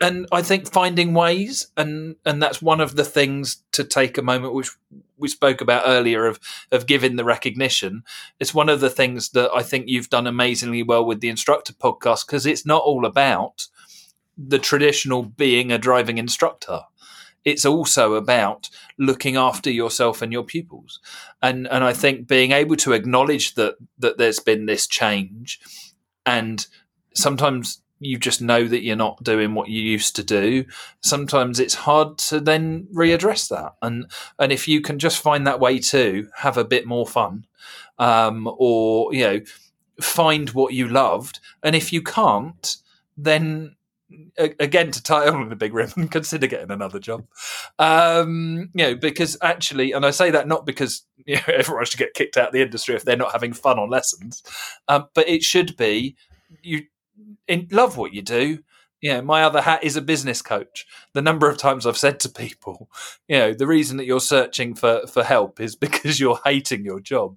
and 0.00 0.26
I 0.32 0.42
think 0.42 0.70
finding 0.72 1.14
ways, 1.14 1.68
and 1.76 2.16
and 2.24 2.42
that's 2.42 2.62
one 2.62 2.80
of 2.80 2.96
the 2.96 3.04
things 3.04 3.62
to 3.72 3.84
take 3.84 4.18
a 4.18 4.22
moment, 4.22 4.54
which 4.54 4.70
we 5.16 5.28
spoke 5.28 5.60
about 5.60 5.84
earlier, 5.86 6.26
of 6.26 6.38
of 6.70 6.86
giving 6.86 7.16
the 7.16 7.24
recognition. 7.24 8.02
It's 8.40 8.54
one 8.54 8.68
of 8.68 8.80
the 8.80 8.90
things 8.90 9.30
that 9.30 9.50
I 9.54 9.62
think 9.62 9.88
you've 9.88 10.10
done 10.10 10.26
amazingly 10.26 10.82
well 10.82 11.04
with 11.04 11.20
the 11.20 11.28
instructor 11.28 11.72
podcast 11.72 12.26
because 12.26 12.46
it's 12.46 12.66
not 12.66 12.82
all 12.82 13.04
about 13.06 13.66
the 14.36 14.58
traditional 14.58 15.22
being 15.22 15.72
a 15.72 15.78
driving 15.78 16.18
instructor. 16.18 16.80
It's 17.44 17.64
also 17.64 18.14
about 18.14 18.68
looking 18.98 19.36
after 19.36 19.70
yourself 19.70 20.20
and 20.20 20.32
your 20.32 20.42
pupils, 20.42 21.00
and 21.40 21.68
and 21.68 21.84
I 21.84 21.92
think 21.92 22.26
being 22.26 22.52
able 22.52 22.76
to 22.76 22.92
acknowledge 22.92 23.54
that 23.54 23.76
that 23.98 24.18
there's 24.18 24.40
been 24.40 24.66
this 24.66 24.86
change, 24.86 25.60
and 26.24 26.66
sometimes 27.14 27.80
you 27.98 28.18
just 28.18 28.42
know 28.42 28.64
that 28.64 28.82
you're 28.82 28.96
not 28.96 29.22
doing 29.22 29.54
what 29.54 29.68
you 29.68 29.80
used 29.80 30.14
to 30.16 30.22
do 30.22 30.64
sometimes 31.00 31.60
it's 31.60 31.74
hard 31.74 32.18
to 32.18 32.40
then 32.40 32.86
readdress 32.94 33.48
that. 33.48 33.74
And 33.82 34.06
and 34.38 34.52
if 34.52 34.68
you 34.68 34.80
can 34.80 34.98
just 34.98 35.22
find 35.22 35.46
that 35.46 35.60
way 35.60 35.78
to 35.78 36.28
have 36.36 36.56
a 36.56 36.64
bit 36.64 36.86
more 36.86 37.06
fun 37.06 37.46
um, 37.98 38.52
or 38.58 39.12
you 39.14 39.24
know 39.24 39.40
find 40.00 40.50
what 40.50 40.74
you 40.74 40.88
loved. 40.88 41.40
And 41.62 41.74
if 41.74 41.92
you 41.92 42.02
can't 42.02 42.76
then 43.16 43.76
again 44.38 44.92
to 44.92 45.02
tie 45.02 45.26
on 45.26 45.50
a 45.50 45.56
big 45.56 45.74
ribbon 45.74 46.06
consider 46.18 46.46
getting 46.46 46.70
another 46.70 46.98
job. 46.98 47.26
Um 47.78 48.70
you 48.74 48.84
know 48.84 48.94
because 48.94 49.36
actually 49.42 49.92
and 49.92 50.06
i 50.06 50.10
say 50.10 50.30
that 50.30 50.46
not 50.46 50.64
because 50.64 51.04
you 51.26 51.34
know 51.34 51.54
everyone 51.54 51.86
should 51.86 51.98
get 51.98 52.14
kicked 52.14 52.36
out 52.36 52.48
of 52.48 52.52
the 52.52 52.62
industry 52.62 52.94
if 52.94 53.04
they're 53.04 53.16
not 53.16 53.32
having 53.32 53.52
fun 53.52 53.78
on 53.78 53.90
lessons 53.90 54.42
um, 54.86 55.08
but 55.14 55.28
it 55.28 55.42
should 55.42 55.76
be 55.76 56.14
you 56.62 56.84
in, 57.48 57.68
love 57.70 57.96
what 57.96 58.12
you 58.12 58.22
do. 58.22 58.60
Yeah, 59.02 59.20
my 59.20 59.42
other 59.42 59.60
hat 59.60 59.84
is 59.84 59.96
a 59.96 60.00
business 60.00 60.40
coach. 60.42 60.86
The 61.12 61.22
number 61.22 61.48
of 61.48 61.58
times 61.58 61.86
I've 61.86 61.98
said 61.98 62.18
to 62.20 62.28
people, 62.28 62.90
you 63.28 63.38
know, 63.38 63.52
the 63.52 63.66
reason 63.66 63.98
that 63.98 64.06
you're 64.06 64.20
searching 64.20 64.74
for 64.74 65.06
for 65.06 65.22
help 65.22 65.60
is 65.60 65.76
because 65.86 66.18
you're 66.20 66.40
hating 66.44 66.84
your 66.84 67.00
job. 67.00 67.36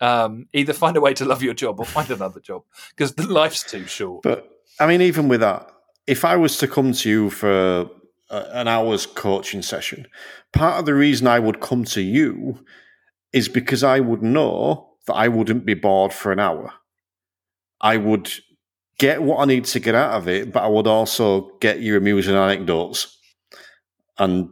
Um, 0.00 0.48
either 0.52 0.72
find 0.72 0.96
a 0.96 1.00
way 1.00 1.14
to 1.14 1.24
love 1.24 1.44
your 1.44 1.54
job 1.54 1.78
or 1.78 1.86
find 1.86 2.10
another 2.10 2.40
job 2.40 2.64
because 2.90 3.14
the 3.14 3.26
life's 3.40 3.62
too 3.62 3.86
short. 3.86 4.24
But 4.24 4.50
I 4.80 4.86
mean, 4.86 5.00
even 5.00 5.28
with 5.28 5.40
that, 5.40 5.70
if 6.06 6.24
I 6.24 6.36
was 6.36 6.58
to 6.58 6.66
come 6.66 6.92
to 6.92 7.08
you 7.08 7.30
for 7.30 7.88
a, 8.30 8.36
an 8.52 8.66
hour's 8.66 9.06
coaching 9.06 9.62
session, 9.62 10.08
part 10.52 10.80
of 10.80 10.86
the 10.86 10.94
reason 10.94 11.28
I 11.28 11.38
would 11.38 11.60
come 11.60 11.84
to 11.84 12.00
you 12.00 12.64
is 13.32 13.48
because 13.48 13.84
I 13.84 14.00
would 14.00 14.22
know 14.22 14.88
that 15.06 15.14
I 15.14 15.28
wouldn't 15.28 15.64
be 15.64 15.74
bored 15.74 16.12
for 16.12 16.32
an 16.32 16.38
hour. 16.38 16.72
I 17.80 17.96
would 17.96 18.30
get 18.98 19.22
what 19.22 19.40
I 19.40 19.44
need 19.46 19.64
to 19.66 19.80
get 19.80 19.94
out 19.94 20.12
of 20.12 20.28
it, 20.28 20.52
but 20.52 20.62
I 20.62 20.68
would 20.68 20.86
also 20.86 21.50
get 21.60 21.80
your 21.80 21.96
amusing 21.96 22.34
anecdotes 22.34 23.18
and 24.18 24.50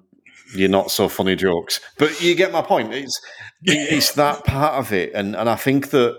your 0.54 0.68
not 0.68 0.90
so 0.90 1.08
funny 1.08 1.36
jokes. 1.36 1.80
But 1.98 2.20
you 2.20 2.34
get 2.34 2.52
my 2.52 2.62
point. 2.62 2.92
It's 2.92 3.20
it's 3.62 4.12
that 4.14 4.44
part 4.44 4.74
of 4.74 4.92
it, 4.92 5.12
and 5.14 5.36
and 5.36 5.48
I 5.48 5.56
think 5.56 5.90
that 5.90 6.18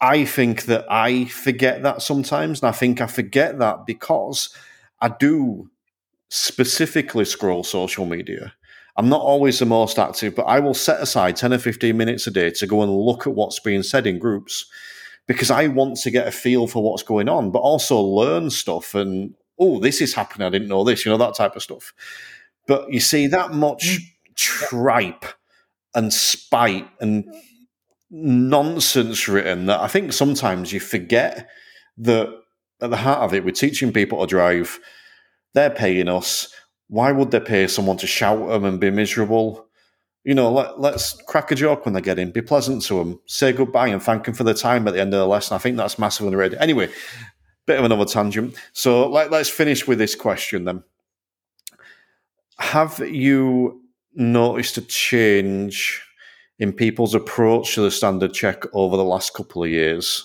I 0.00 0.24
think 0.24 0.64
that 0.64 0.84
I 0.90 1.26
forget 1.26 1.82
that 1.82 2.02
sometimes, 2.02 2.62
and 2.62 2.68
I 2.68 2.72
think 2.72 3.00
I 3.00 3.06
forget 3.06 3.58
that 3.58 3.86
because 3.86 4.54
I 5.00 5.08
do 5.08 5.70
specifically 6.28 7.24
scroll 7.24 7.64
social 7.64 8.06
media. 8.06 8.54
I'm 8.96 9.08
not 9.08 9.22
always 9.22 9.58
the 9.58 9.66
most 9.66 9.98
active, 9.98 10.34
but 10.34 10.42
I 10.42 10.60
will 10.60 10.74
set 10.74 11.00
aside 11.00 11.36
10 11.36 11.54
or 11.54 11.58
15 11.58 11.96
minutes 11.96 12.26
a 12.26 12.30
day 12.30 12.50
to 12.50 12.66
go 12.66 12.82
and 12.82 12.92
look 12.92 13.26
at 13.26 13.34
what's 13.34 13.58
being 13.58 13.82
said 13.82 14.06
in 14.06 14.18
groups 14.18 14.66
because 15.26 15.50
I 15.50 15.68
want 15.68 15.96
to 15.98 16.10
get 16.10 16.26
a 16.26 16.32
feel 16.32 16.66
for 16.66 16.82
what's 16.82 17.02
going 17.02 17.28
on, 17.28 17.50
but 17.50 17.60
also 17.60 18.00
learn 18.00 18.50
stuff 18.50 18.94
and 18.94 19.34
oh, 19.58 19.78
this 19.78 20.00
is 20.00 20.14
happening. 20.14 20.46
I 20.46 20.50
didn't 20.50 20.68
know 20.68 20.84
this, 20.84 21.04
you 21.04 21.12
know, 21.12 21.18
that 21.18 21.34
type 21.34 21.54
of 21.54 21.62
stuff. 21.62 21.92
But 22.66 22.92
you 22.92 23.00
see 23.00 23.26
that 23.28 23.52
much 23.52 23.84
mm. 23.84 24.34
tripe 24.34 25.24
and 25.94 26.12
spite 26.12 26.88
and 27.00 27.32
nonsense 28.10 29.28
written 29.28 29.66
that 29.66 29.80
I 29.80 29.88
think 29.88 30.12
sometimes 30.12 30.72
you 30.72 30.80
forget 30.80 31.48
that 31.98 32.28
at 32.80 32.90
the 32.90 32.96
heart 32.96 33.20
of 33.20 33.34
it, 33.34 33.44
we're 33.44 33.52
teaching 33.52 33.92
people 33.92 34.20
to 34.20 34.26
drive. 34.26 34.80
They're 35.54 35.70
paying 35.70 36.08
us. 36.08 36.52
Why 36.88 37.12
would 37.12 37.30
they 37.30 37.40
pay 37.40 37.66
someone 37.68 37.96
to 37.98 38.06
shout 38.06 38.42
at 38.42 38.48
them 38.48 38.64
and 38.64 38.80
be 38.80 38.90
miserable? 38.90 39.66
You 40.24 40.34
know, 40.34 40.52
let, 40.52 40.80
let's 40.80 41.20
crack 41.22 41.50
a 41.50 41.54
joke 41.54 41.84
when 41.84 41.94
they 41.94 42.00
get 42.00 42.18
in, 42.18 42.30
be 42.30 42.42
pleasant 42.42 42.82
to 42.82 42.94
them, 42.94 43.20
say 43.26 43.52
goodbye 43.52 43.88
and 43.88 44.02
thank 44.02 44.24
them 44.24 44.34
for 44.34 44.44
their 44.44 44.54
time 44.54 44.86
at 44.86 44.94
the 44.94 45.00
end 45.00 45.12
of 45.14 45.18
the 45.18 45.26
lesson. 45.26 45.54
I 45.54 45.58
think 45.58 45.76
that's 45.76 45.98
massive 45.98 46.26
on 46.26 46.32
the 46.32 46.38
radio. 46.38 46.58
Anyway, 46.60 46.88
bit 47.66 47.78
of 47.78 47.84
another 47.84 48.04
tangent. 48.04 48.54
So 48.72 49.08
let, 49.08 49.30
let's 49.30 49.48
finish 49.48 49.86
with 49.86 49.98
this 49.98 50.14
question 50.14 50.64
then. 50.64 50.84
Have 52.58 53.00
you 53.00 53.82
noticed 54.14 54.78
a 54.78 54.82
change 54.82 56.02
in 56.58 56.72
people's 56.72 57.14
approach 57.14 57.74
to 57.74 57.80
the 57.80 57.90
standard 57.90 58.32
check 58.32 58.62
over 58.72 58.96
the 58.96 59.04
last 59.04 59.34
couple 59.34 59.64
of 59.64 59.70
years? 59.70 60.24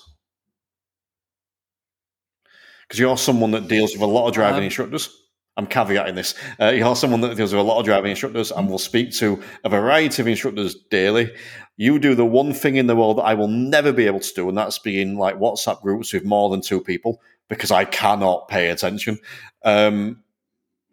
Because 2.88 3.00
you're 3.00 3.18
someone 3.18 3.52
that 3.52 3.68
deals 3.68 3.94
with 3.94 4.02
a 4.02 4.06
lot 4.06 4.28
of 4.28 4.34
driving 4.34 4.60
um, 4.60 4.66
instructors. 4.66 5.10
I'm 5.58 5.68
caveating 5.68 6.16
this. 6.16 6.36
Uh, 6.62 6.70
you're 6.70 6.96
someone 6.96 7.22
that 7.22 7.36
deals 7.36 7.52
with 7.52 7.60
a 7.60 7.64
lot 7.64 7.80
of 7.80 7.86
driving 7.86 8.12
instructors 8.12 8.52
and 8.52 8.70
will 8.70 8.78
speak 8.78 9.12
to 9.14 9.42
a 9.64 9.70
variety 9.70 10.22
of 10.22 10.28
instructors 10.28 10.76
daily. 10.92 11.34
You 11.78 12.00
do 12.00 12.16
the 12.16 12.26
one 12.26 12.54
thing 12.54 12.76
in 12.76 12.88
the 12.88 12.96
world 12.96 13.18
that 13.18 13.24
I 13.24 13.34
will 13.34 13.48
never 13.48 13.92
be 13.92 14.06
able 14.06 14.20
to 14.20 14.34
do, 14.34 14.48
and 14.50 14.58
that's 14.58 14.80
being 14.80 15.18
like 15.18 15.36
WhatsApp 15.36 15.82
groups 15.82 16.14
with 16.14 16.24
more 16.24 16.50
than 16.50 16.62
two 16.62 16.82
people 16.82 17.22
because 17.50 17.72
I 17.72 17.86
cannot 17.86 18.48
pay 18.48 18.70
attention. 18.70 19.20
Um, 19.64 20.24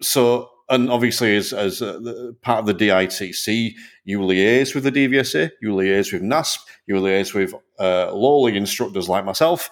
so, 0.00 0.50
and 0.70 0.90
obviously, 0.90 1.36
as, 1.36 1.52
as 1.52 1.82
uh, 1.82 2.32
part 2.42 2.60
of 2.60 2.66
the 2.66 2.74
DITC, 2.74 3.74
you 4.04 4.20
liaise 4.20 4.74
with 4.74 4.84
the 4.84 4.92
DVSA, 4.92 5.50
you 5.60 5.70
liaise 5.70 6.12
with 6.12 6.22
NASP, 6.22 6.58
you 6.86 6.94
liaise 6.96 7.34
with 7.34 7.54
uh, 7.78 8.12
lowly 8.14 8.56
instructors 8.56 9.08
like 9.08 9.24
myself. 9.24 9.68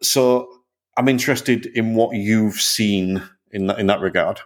So, 0.00 0.48
I'm 0.96 1.08
interested 1.08 1.66
in 1.66 1.94
what 1.94 2.14
you've 2.14 2.60
seen 2.60 3.22
in 3.52 3.66
that, 3.66 3.78
in 3.78 3.86
that 3.86 4.00
regard. 4.00 4.40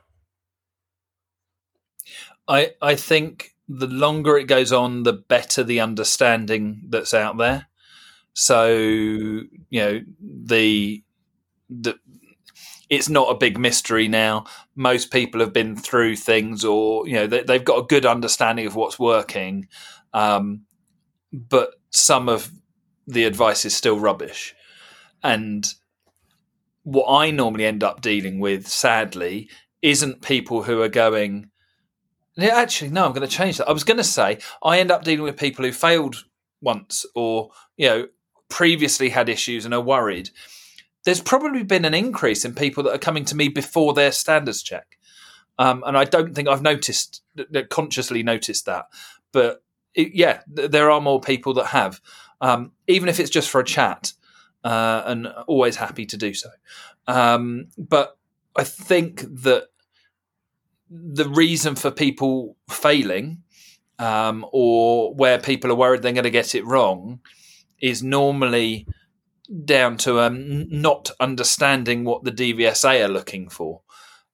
I 2.49 2.74
I 2.81 2.95
think 2.95 3.55
the 3.69 3.87
longer 3.87 4.37
it 4.37 4.45
goes 4.45 4.73
on, 4.73 5.03
the 5.03 5.12
better 5.12 5.65
the 5.65 5.81
understanding 5.81 6.83
that's 6.89 7.15
out 7.15 7.37
there. 7.39 7.66
So 8.35 8.69
you 8.69 9.49
know 9.70 10.01
the 10.20 11.03
the 11.69 11.99
it's 12.89 13.09
not 13.09 13.31
a 13.31 13.39
big 13.39 13.59
mystery 13.59 14.07
now. 14.07 14.45
Most 14.77 15.11
people 15.11 15.41
have 15.41 15.53
been 15.53 15.77
through 15.77 16.16
things, 16.16 16.65
or 16.65 17.07
you 17.09 17.15
know 17.15 17.27
they, 17.27 17.53
have 17.53 17.65
got 17.65 17.78
a 17.78 17.87
good 17.87 18.07
understanding 18.07 18.66
of 18.66 18.77
what's 18.77 18.99
working, 18.99 19.69
um, 20.12 20.62
but 21.33 21.74
some 21.91 22.28
of 22.28 22.51
the 23.07 23.24
advice 23.24 23.65
is 23.65 23.77
still 23.77 23.99
rubbish, 23.99 24.55
and 25.23 25.74
what 26.86 27.12
I 27.12 27.32
normally 27.32 27.66
end 27.66 27.82
up 27.82 28.00
dealing 28.00 28.38
with, 28.38 28.68
sadly, 28.68 29.50
isn't 29.82 30.22
people 30.22 30.62
who 30.62 30.80
are 30.82 30.88
going. 30.88 31.50
Actually, 32.38 32.90
no, 32.90 33.04
I'm 33.04 33.12
going 33.12 33.28
to 33.28 33.36
change 33.36 33.58
that. 33.58 33.68
I 33.68 33.72
was 33.72 33.82
going 33.82 33.96
to 33.96 34.04
say 34.04 34.38
I 34.62 34.78
end 34.78 34.92
up 34.92 35.02
dealing 35.02 35.24
with 35.24 35.36
people 35.36 35.64
who 35.64 35.72
failed 35.72 36.24
once 36.60 37.04
or 37.16 37.50
you 37.76 37.88
know 37.88 38.08
previously 38.48 39.08
had 39.08 39.28
issues 39.28 39.64
and 39.64 39.74
are 39.74 39.80
worried. 39.80 40.30
There's 41.04 41.20
probably 41.20 41.64
been 41.64 41.84
an 41.84 41.94
increase 41.94 42.44
in 42.44 42.54
people 42.54 42.84
that 42.84 42.94
are 42.94 42.98
coming 42.98 43.24
to 43.26 43.36
me 43.36 43.48
before 43.48 43.92
their 43.92 44.12
standards 44.12 44.62
check, 44.62 44.96
um, 45.58 45.82
and 45.84 45.98
I 45.98 46.04
don't 46.04 46.36
think 46.36 46.46
I've 46.46 46.62
noticed 46.62 47.20
consciously 47.68 48.22
noticed 48.22 48.64
that. 48.66 48.84
But 49.32 49.64
it, 49.92 50.14
yeah, 50.14 50.42
there 50.46 50.92
are 50.92 51.00
more 51.00 51.20
people 51.20 51.54
that 51.54 51.66
have, 51.66 52.00
um, 52.40 52.70
even 52.86 53.08
if 53.08 53.18
it's 53.18 53.30
just 53.30 53.50
for 53.50 53.60
a 53.60 53.64
chat 53.64 54.12
uh, 54.66 55.05
and 55.06 55.28
always 55.47 55.76
happy 55.76 56.05
to 56.05 56.16
do 56.16 56.34
so. 56.34 56.51
Um, 57.06 57.68
but 57.78 58.18
I 58.56 58.64
think 58.64 59.20
that 59.43 59.68
the 60.90 61.28
reason 61.28 61.76
for 61.76 61.93
people 61.93 62.56
failing 62.68 63.44
um, 64.01 64.44
or 64.51 65.14
where 65.14 65.38
people 65.38 65.70
are 65.70 65.76
worried 65.76 66.02
they're 66.02 66.12
going 66.12 66.24
to 66.24 66.30
get 66.30 66.56
it 66.56 66.66
wrong 66.66 67.20
is 67.80 68.02
normally 68.02 68.88
down 69.64 69.97
to 69.98 70.18
um, 70.18 70.68
not 70.68 71.12
understanding 71.20 72.02
what 72.02 72.24
the 72.24 72.32
DVSA 72.32 73.05
are 73.05 73.09
looking 73.09 73.48
for, 73.48 73.82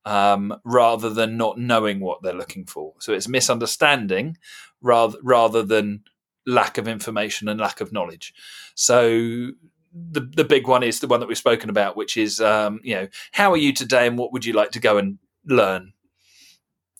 um, 0.06 0.54
rather 0.64 1.10
than 1.10 1.36
not 1.36 1.58
knowing 1.58 2.00
what 2.00 2.22
they're 2.22 2.32
looking 2.32 2.64
for. 2.64 2.94
So 3.00 3.12
it's 3.12 3.28
misunderstanding 3.28 4.38
rather 4.80 5.18
rather 5.22 5.62
than 5.62 6.04
lack 6.46 6.78
of 6.78 6.88
information 6.88 7.48
and 7.48 7.60
lack 7.60 7.82
of 7.82 7.92
knowledge. 7.92 8.32
So 8.74 9.50
the 9.92 10.20
the 10.20 10.44
big 10.44 10.66
one 10.66 10.82
is 10.82 11.00
the 11.00 11.06
one 11.06 11.20
that 11.20 11.26
we've 11.26 11.38
spoken 11.38 11.70
about, 11.70 11.96
which 11.96 12.16
is 12.16 12.40
um, 12.40 12.80
you 12.82 12.94
know 12.94 13.08
how 13.32 13.52
are 13.52 13.56
you 13.56 13.72
today 13.72 14.06
and 14.06 14.18
what 14.18 14.32
would 14.32 14.44
you 14.44 14.52
like 14.52 14.70
to 14.72 14.80
go 14.80 14.98
and 14.98 15.18
learn? 15.44 15.92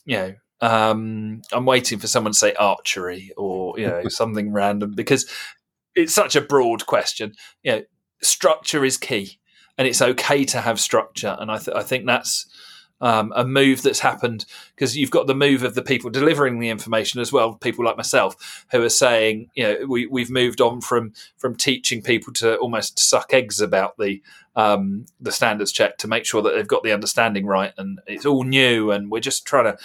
You 0.04 0.16
know, 0.16 0.34
um, 0.60 1.42
I'm 1.52 1.66
waiting 1.66 1.98
for 1.98 2.06
someone 2.06 2.32
to 2.32 2.38
say 2.38 2.52
archery 2.54 3.32
or 3.36 3.78
you 3.78 3.86
know 3.86 4.02
something 4.08 4.52
random 4.52 4.92
because 4.94 5.28
it's 5.94 6.14
such 6.14 6.36
a 6.36 6.40
broad 6.40 6.86
question. 6.86 7.34
You 7.62 7.72
know, 7.72 7.82
structure 8.22 8.84
is 8.84 8.96
key, 8.96 9.38
and 9.78 9.88
it's 9.88 10.02
okay 10.02 10.44
to 10.46 10.60
have 10.60 10.80
structure, 10.80 11.36
and 11.38 11.50
I, 11.50 11.58
th- 11.58 11.76
I 11.76 11.82
think 11.82 12.06
that's 12.06 12.46
um, 13.02 13.32
a 13.34 13.44
move 13.44 13.82
that's 13.82 14.00
happened 14.00 14.46
because 14.74 14.96
you've 14.96 15.10
got 15.10 15.26
the 15.26 15.34
move 15.34 15.64
of 15.64 15.74
the 15.74 15.82
people 15.82 16.08
delivering 16.08 16.60
the 16.60 16.70
information 16.70 17.20
as 17.20 17.32
well. 17.32 17.54
People 17.54 17.84
like 17.84 17.96
myself 17.96 18.64
who 18.70 18.80
are 18.80 18.88
saying, 18.88 19.50
you 19.54 19.64
know, 19.64 19.76
we, 19.88 20.06
we've 20.06 20.30
moved 20.30 20.60
on 20.60 20.80
from 20.80 21.12
from 21.36 21.56
teaching 21.56 22.00
people 22.00 22.32
to 22.34 22.56
almost 22.58 22.98
suck 22.98 23.34
eggs 23.34 23.60
about 23.60 23.98
the 23.98 24.22
um, 24.54 25.06
the 25.20 25.32
standards 25.32 25.72
check 25.72 25.98
to 25.98 26.08
make 26.08 26.24
sure 26.24 26.42
that 26.42 26.54
they've 26.54 26.66
got 26.66 26.84
the 26.84 26.92
understanding 26.92 27.44
right, 27.44 27.72
and 27.76 28.00
it's 28.06 28.24
all 28.26 28.44
new, 28.44 28.92
and 28.92 29.10
we're 29.10 29.20
just 29.20 29.46
trying 29.46 29.64
to 29.64 29.78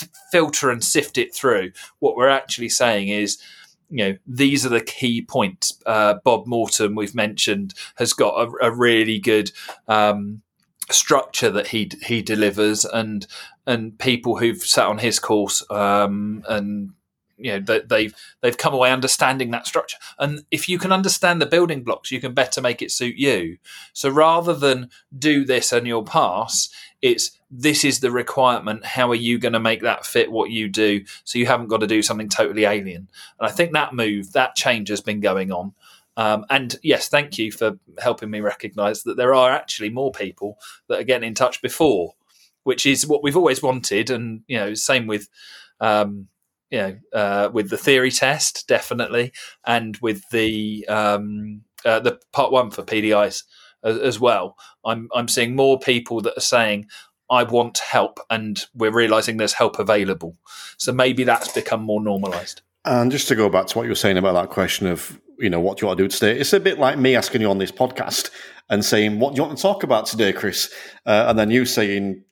f- 0.00 0.08
filter 0.30 0.70
and 0.70 0.82
sift 0.82 1.18
it 1.18 1.34
through. 1.34 1.72
What 1.98 2.16
we're 2.16 2.28
actually 2.28 2.70
saying 2.70 3.08
is 3.08 3.38
you 3.90 3.98
know 3.98 4.16
these 4.26 4.64
are 4.64 4.70
the 4.70 4.80
key 4.80 5.20
points. 5.20 5.78
Uh, 5.84 6.14
Bob 6.24 6.46
Morton, 6.46 6.94
we've 6.94 7.14
mentioned, 7.14 7.74
has 7.96 8.14
got 8.14 8.48
a, 8.48 8.68
a 8.68 8.70
really 8.74 9.18
good 9.18 9.52
um, 9.88 10.40
structure 10.90 11.50
that 11.50 11.68
he 11.68 11.90
he 12.02 12.22
delivers, 12.22 12.84
and 12.84 13.26
and 13.66 13.98
people 13.98 14.38
who've 14.38 14.62
sat 14.62 14.86
on 14.86 14.98
his 14.98 15.18
course 15.18 15.62
um, 15.70 16.42
and 16.48 16.92
you 17.42 17.52
know 17.52 17.60
they, 17.60 17.80
they've 17.80 18.14
they've 18.40 18.56
come 18.56 18.74
away 18.74 18.90
understanding 18.90 19.50
that 19.50 19.66
structure. 19.66 19.98
And 20.18 20.44
if 20.50 20.68
you 20.68 20.78
can 20.78 20.92
understand 20.92 21.40
the 21.40 21.46
building 21.46 21.82
blocks 21.82 22.10
you 22.10 22.20
can 22.20 22.34
better 22.34 22.60
make 22.60 22.80
it 22.82 22.90
suit 22.90 23.16
you. 23.16 23.58
So 23.92 24.08
rather 24.08 24.54
than 24.54 24.90
do 25.16 25.44
this 25.44 25.72
and 25.72 25.86
you'll 25.86 26.04
pass 26.04 26.68
it's 27.02 27.36
this 27.50 27.84
is 27.84 27.98
the 28.00 28.12
requirement. 28.12 28.84
How 28.84 29.10
are 29.10 29.16
you 29.16 29.38
going 29.38 29.52
to 29.52 29.60
make 29.60 29.82
that 29.82 30.06
fit 30.06 30.30
what 30.30 30.50
you 30.50 30.68
do? 30.68 31.04
So 31.24 31.38
you 31.38 31.46
haven't 31.46 31.66
got 31.66 31.80
to 31.80 31.86
do 31.86 32.00
something 32.00 32.28
totally 32.28 32.64
alien. 32.64 33.08
And 33.38 33.48
i 33.48 33.50
think 33.50 33.72
that 33.72 33.92
move 33.92 34.32
that 34.32 34.54
change 34.54 34.88
has 34.88 35.00
been 35.00 35.20
going 35.20 35.52
on 35.52 35.74
um, 36.16 36.44
and 36.50 36.76
yes, 36.82 37.08
thank 37.08 37.38
you 37.38 37.50
for 37.50 37.78
helping 37.98 38.30
me 38.30 38.40
recognise 38.40 39.02
that 39.04 39.16
there 39.16 39.34
are 39.34 39.50
actually 39.50 39.90
more 39.90 40.12
people 40.12 40.58
that 40.88 41.00
are 41.00 41.04
getting 41.04 41.28
in 41.28 41.34
touch 41.34 41.62
before, 41.62 42.14
which 42.64 42.84
is 42.86 43.06
what 43.06 43.22
we've 43.22 43.36
always 43.36 43.62
wanted. 43.62 44.10
And 44.10 44.42
you 44.46 44.58
know, 44.58 44.74
same 44.74 45.06
with 45.06 45.28
um, 45.80 46.28
you 46.70 46.78
know 46.78 46.96
uh, 47.12 47.50
with 47.52 47.70
the 47.70 47.78
theory 47.78 48.10
test, 48.10 48.68
definitely, 48.68 49.32
and 49.66 49.96
with 49.98 50.22
the 50.30 50.86
um, 50.88 51.62
uh, 51.84 52.00
the 52.00 52.20
part 52.32 52.52
one 52.52 52.70
for 52.70 52.82
PDIs 52.82 53.44
as, 53.82 53.98
as 53.98 54.20
well. 54.20 54.56
I'm 54.84 55.08
I'm 55.14 55.28
seeing 55.28 55.56
more 55.56 55.78
people 55.78 56.20
that 56.22 56.36
are 56.36 56.40
saying. 56.40 56.88
I 57.30 57.44
want 57.44 57.78
help, 57.78 58.20
and 58.28 58.62
we're 58.74 58.92
realizing 58.92 59.38
there's 59.38 59.54
help 59.54 59.78
available. 59.78 60.36
So 60.76 60.92
maybe 60.92 61.24
that's 61.24 61.50
become 61.50 61.82
more 61.82 62.02
normalized. 62.02 62.60
And 62.84 63.10
just 63.10 63.26
to 63.28 63.34
go 63.34 63.48
back 63.48 63.68
to 63.68 63.78
what 63.78 63.84
you 63.84 63.90
were 63.90 63.94
saying 63.94 64.18
about 64.18 64.34
that 64.34 64.50
question 64.50 64.86
of 64.86 65.18
you 65.42 65.50
know, 65.50 65.60
what 65.60 65.76
do 65.76 65.82
you 65.84 65.88
want 65.88 65.98
to 65.98 66.04
do 66.04 66.08
today? 66.08 66.38
It's 66.38 66.52
a 66.52 66.60
bit 66.60 66.78
like 66.78 66.98
me 66.98 67.16
asking 67.16 67.40
you 67.40 67.50
on 67.50 67.58
this 67.58 67.72
podcast 67.72 68.30
and 68.70 68.84
saying, 68.84 69.18
what 69.18 69.34
do 69.34 69.40
you 69.40 69.46
want 69.46 69.58
to 69.58 69.62
talk 69.62 69.82
about 69.82 70.06
today, 70.06 70.32
Chris? 70.32 70.72
Uh, 71.04 71.26
and 71.28 71.38
then 71.38 71.50
you 71.50 71.64
saying 71.64 72.22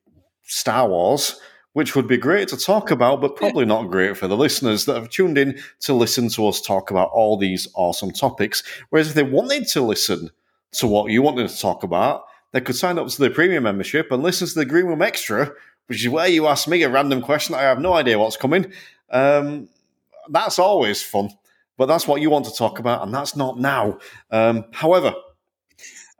Star 0.45 0.89
Wars, 0.89 1.39
which 1.73 1.97
would 1.97 2.07
be 2.07 2.17
great 2.17 2.47
to 2.49 2.57
talk 2.57 2.93
about, 2.93 3.21
but 3.21 3.35
probably 3.35 3.65
not 3.65 3.91
great 3.91 4.17
for 4.17 4.29
the 4.29 4.37
listeners 4.37 4.85
that 4.85 4.95
have 4.95 5.11
tuned 5.11 5.37
in 5.37 5.59
to 5.81 5.93
listen 5.93 6.29
to 6.29 6.47
us 6.47 6.61
talk 6.61 6.93
about 6.93 7.11
all 7.11 7.37
these 7.37 7.67
awesome 7.75 8.13
topics. 8.13 8.63
Whereas 8.91 9.09
if 9.09 9.15
they 9.15 9.25
wanted 9.25 9.67
to 9.69 9.81
listen 9.83 10.31
to 10.73 10.87
what 10.87 11.11
you 11.11 11.21
wanted 11.21 11.49
to 11.49 11.61
talk 11.61 11.83
about, 11.83 12.23
they 12.53 12.61
could 12.61 12.77
sign 12.77 12.97
up 12.97 13.09
to 13.09 13.19
the 13.21 13.31
premium 13.31 13.65
membership 13.65 14.13
and 14.13 14.23
listen 14.23 14.47
to 14.47 14.55
the 14.55 14.65
Green 14.65 14.87
Room 14.87 15.03
Extra, 15.03 15.51
which 15.87 16.05
is 16.05 16.09
where 16.09 16.29
you 16.29 16.47
ask 16.47 16.69
me 16.69 16.85
a 16.85 16.89
random 16.89 17.23
question. 17.23 17.57
I 17.57 17.63
have 17.63 17.81
no 17.81 17.95
idea 17.95 18.21
what's 18.21 18.37
coming. 18.37 18.73
Um, 19.11 19.69
that's 20.29 20.61
always 20.61 21.03
fun 21.03 21.31
but 21.81 21.87
that's 21.87 22.07
what 22.07 22.21
you 22.21 22.29
want 22.29 22.45
to 22.45 22.53
talk 22.53 22.79
about, 22.79 23.03
and 23.03 23.15
that's 23.15 23.35
not 23.35 23.59
now. 23.59 23.97
Um, 24.31 24.67
however, 24.71 25.15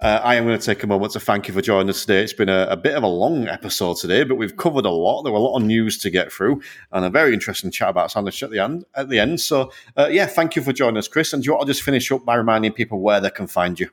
uh, 0.01 0.19
I 0.25 0.37
am 0.37 0.47
going 0.47 0.59
to 0.59 0.65
take 0.65 0.83
a 0.83 0.87
moment 0.87 1.13
to 1.13 1.21
thank 1.21 1.49
you 1.49 1.53
for 1.53 1.61
joining 1.61 1.91
us 1.91 2.01
today. 2.01 2.23
It's 2.23 2.33
been 2.33 2.49
a, 2.49 2.67
a, 2.71 2.79
bit 2.79 2.95
of 2.95 3.03
a 3.03 3.07
long 3.07 3.47
episode 3.47 3.99
today, 3.99 4.25
but 4.25 4.37
we've 4.37 4.57
covered 4.57 4.87
a 4.87 4.91
lot. 4.91 5.23
There 5.23 5.33
were 5.33 5.39
a 5.39 5.43
lot 5.43 5.59
of 5.59 5.65
news 5.65 5.99
to 5.99 6.09
get 6.09 6.33
through, 6.33 6.63
and 6.93 7.05
a 7.05 7.11
very 7.11 7.35
interesting 7.35 7.71
chat 7.71 7.91
about 7.91 8.11
sandwich 8.11 8.43
at 8.43 8.51
the 8.51 8.59
end. 8.59 8.87
At 8.95 9.11
the 9.11 9.19
end, 9.19 9.43
so 9.43 9.71
uh, 9.99 10.09
yeah, 10.11 10.25
thank 10.25 10.57
you 10.57 10.63
for 10.63 10.73
joining 10.73 10.97
us, 10.97 11.09
Chris. 11.09 11.35
And 11.35 11.43
do 11.43 11.49
you 11.49 11.53
want 11.53 11.67
to 11.67 11.75
just 11.75 11.83
finish 11.83 12.11
up 12.11 12.25
by 12.25 12.37
reminding 12.37 12.73
people 12.73 12.99
where 12.99 13.21
they 13.21 13.29
can 13.29 13.47
find 13.47 13.79
you? 13.79 13.91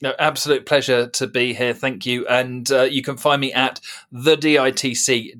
No, 0.00 0.14
absolute 0.18 0.64
pleasure 0.64 1.08
to 1.08 1.26
be 1.26 1.54
here. 1.54 1.74
Thank 1.74 2.06
you. 2.06 2.26
And 2.28 2.70
uh, 2.70 2.82
you 2.82 3.02
can 3.02 3.16
find 3.16 3.40
me 3.40 3.52
at 3.52 3.80
theditc.co.uk 4.14 5.38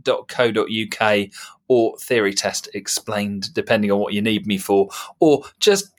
or 1.68 1.97
Theory 1.98 2.35
Test 2.35 2.68
Explained, 2.74 3.55
depending 3.55 3.93
on 3.93 3.98
what 3.98 4.14
you 4.14 4.22
need 4.22 4.47
me 4.47 4.59
for, 4.59 4.89
or 5.20 5.44
just 5.60 5.93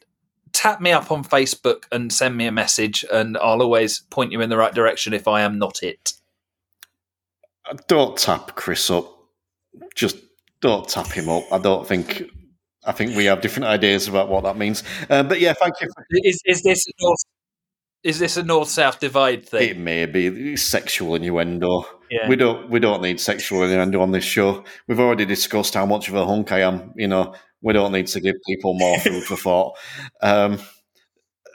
tap 0.52 0.81
me 0.81 0.91
up 0.91 1.11
on 1.11 1.23
Facebook 1.23 1.84
and 1.91 2.11
send 2.11 2.36
me 2.36 2.48
a 2.48 2.52
message, 2.52 3.06
and 3.11 3.38
I'll 3.38 3.61
always 3.61 3.99
point 4.10 4.31
you 4.31 4.41
in 4.41 4.49
the 4.49 4.57
right 4.57 4.73
direction 4.73 5.14
if 5.14 5.27
I 5.27 5.41
am 5.41 5.57
not 5.60 5.84
it. 5.84 6.14
Uh, 7.69 7.77
don't 7.88 8.18
tap 8.18 8.56
Chris 8.56 8.90
up. 8.90 9.15
Just 9.95 10.18
don't 10.60 10.90
tap 10.90 11.07
him 11.11 11.30
up. 11.30 11.44
I 11.52 11.60
don't 11.60 11.88
think. 11.88 12.23
I 12.86 12.91
think 12.94 13.15
we 13.15 13.26
have 13.26 13.41
different 13.41 13.68
ideas 13.68 14.07
about 14.07 14.30
what 14.30 14.44
that 14.44 14.57
means. 14.57 14.84
Uh, 15.10 15.22
but 15.22 15.40
yeah, 15.40 15.53
thank 15.53 15.76
you. 15.81 15.88
For- 15.88 16.06
is, 16.23 16.41
is 16.45 16.64
this 16.64 16.86
is 18.04 18.20
this 18.20 18.38
a 18.38 18.44
north 18.44 18.70
south 18.70 19.00
divide 19.00 19.48
thing? 19.48 19.70
It 19.70 19.78
may 19.78 20.06
be 20.06 20.56
sexual 20.56 21.16
innuendo. 21.16 21.86
Yeah. 22.10 22.28
We 22.28 22.36
don't 22.36 22.70
we 22.70 22.80
don't 22.80 23.02
need 23.02 23.20
sexual 23.20 23.64
innuendo 23.64 24.02
on 24.02 24.12
this 24.12 24.24
show. 24.24 24.64
We've 24.88 25.00
already 25.00 25.26
discussed 25.26 25.74
how 25.74 25.86
much 25.86 26.10
of 26.10 26.16
a 26.16 26.26
hunk 26.26 26.52
I 26.52 26.62
am. 26.62 26.94
You 26.96 27.08
know, 27.08 27.36
we 27.62 27.74
don't 27.74 27.92
need 27.92 28.08
to 28.08 28.22
give 28.22 28.36
people 28.48 28.74
more 28.74 29.00
food 29.00 29.24
for 29.24 29.36
thought. 29.36 29.78
Um, 30.22 30.60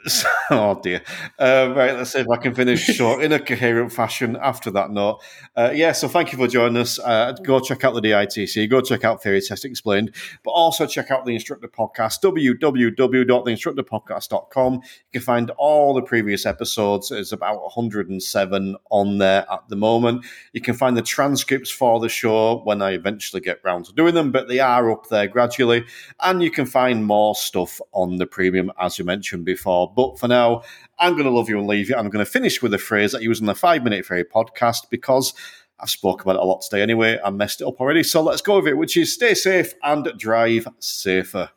oh 0.51 0.79
dear. 0.83 1.01
Uh, 1.39 1.73
right, 1.75 1.95
let's 1.95 2.11
see 2.11 2.19
if 2.19 2.29
I 2.29 2.37
can 2.37 2.53
finish 2.53 2.83
short 2.85 3.23
in 3.23 3.31
a 3.31 3.39
coherent 3.39 3.91
fashion 3.91 4.37
after 4.41 4.69
that 4.71 4.91
note. 4.91 5.21
Uh, 5.55 5.71
yeah, 5.73 5.93
so 5.93 6.07
thank 6.07 6.31
you 6.31 6.37
for 6.37 6.47
joining 6.47 6.77
us. 6.77 6.99
Uh, 6.99 7.31
go 7.43 7.59
check 7.59 7.83
out 7.83 7.95
the 7.95 8.01
DITC, 8.01 8.69
go 8.69 8.81
check 8.81 9.03
out 9.03 9.23
Theory 9.23 9.41
Test 9.41 9.65
Explained, 9.65 10.13
but 10.43 10.51
also 10.51 10.85
check 10.85 11.09
out 11.09 11.25
the 11.25 11.33
Instructor 11.33 11.67
Podcast, 11.67 12.21
www.theinstructorpodcast.com. 12.21 14.73
You 14.73 14.81
can 15.11 15.21
find 15.21 15.49
all 15.51 15.93
the 15.95 16.01
previous 16.03 16.45
episodes. 16.45 17.09
There's 17.09 17.33
about 17.33 17.63
107 17.63 18.75
on 18.91 19.17
there 19.17 19.51
at 19.51 19.67
the 19.69 19.75
moment. 19.75 20.23
You 20.53 20.61
can 20.61 20.75
find 20.75 20.95
the 20.95 21.01
transcripts 21.01 21.71
for 21.71 21.99
the 21.99 22.09
show 22.09 22.61
when 22.63 22.83
I 22.83 22.91
eventually 22.91 23.41
get 23.41 23.59
round 23.63 23.85
to 23.85 23.93
doing 23.93 24.13
them, 24.13 24.31
but 24.31 24.47
they 24.47 24.59
are 24.59 24.91
up 24.91 25.09
there 25.09 25.27
gradually. 25.27 25.83
And 26.21 26.43
you 26.43 26.51
can 26.51 26.67
find 26.67 27.05
more 27.05 27.33
stuff 27.33 27.81
on 27.91 28.17
the 28.17 28.27
premium, 28.27 28.71
as 28.79 28.99
you 28.99 29.05
mentioned 29.05 29.45
before. 29.45 29.94
But 29.95 30.19
for 30.19 30.27
now, 30.27 30.63
I'm 30.99 31.13
going 31.13 31.25
to 31.25 31.31
love 31.31 31.49
you 31.49 31.57
and 31.57 31.67
leave 31.67 31.89
you. 31.89 31.95
I'm 31.95 32.09
going 32.09 32.23
to 32.23 32.29
finish 32.29 32.61
with 32.61 32.73
a 32.73 32.77
phrase 32.77 33.13
that 33.13 33.19
I 33.19 33.21
use 33.21 33.39
in 33.39 33.45
the 33.45 33.55
Five 33.55 33.83
Minute 33.83 34.05
Theory 34.05 34.23
podcast 34.23 34.89
because 34.89 35.33
I've 35.79 35.89
spoken 35.89 36.21
about 36.21 36.39
it 36.39 36.43
a 36.43 36.45
lot 36.45 36.61
today 36.61 36.81
anyway. 36.81 37.19
I 37.23 37.29
messed 37.29 37.61
it 37.61 37.67
up 37.67 37.79
already. 37.79 38.03
So 38.03 38.21
let's 38.21 38.41
go 38.41 38.57
with 38.57 38.67
it, 38.67 38.77
which 38.77 38.97
is 38.97 39.13
stay 39.13 39.33
safe 39.33 39.73
and 39.83 40.07
drive 40.17 40.67
safer. 40.79 41.49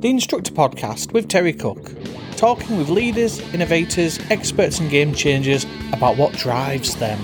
The 0.00 0.10
Instructor 0.10 0.52
Podcast 0.52 1.12
with 1.12 1.28
Terry 1.28 1.52
Cook, 1.52 1.92
talking 2.36 2.76
with 2.76 2.90
leaders, 2.90 3.40
innovators, 3.54 4.18
experts, 4.30 4.78
and 4.78 4.90
game 4.90 5.14
changers 5.14 5.66
about 5.92 6.16
what 6.16 6.32
drives 6.34 6.96
them. 6.96 7.18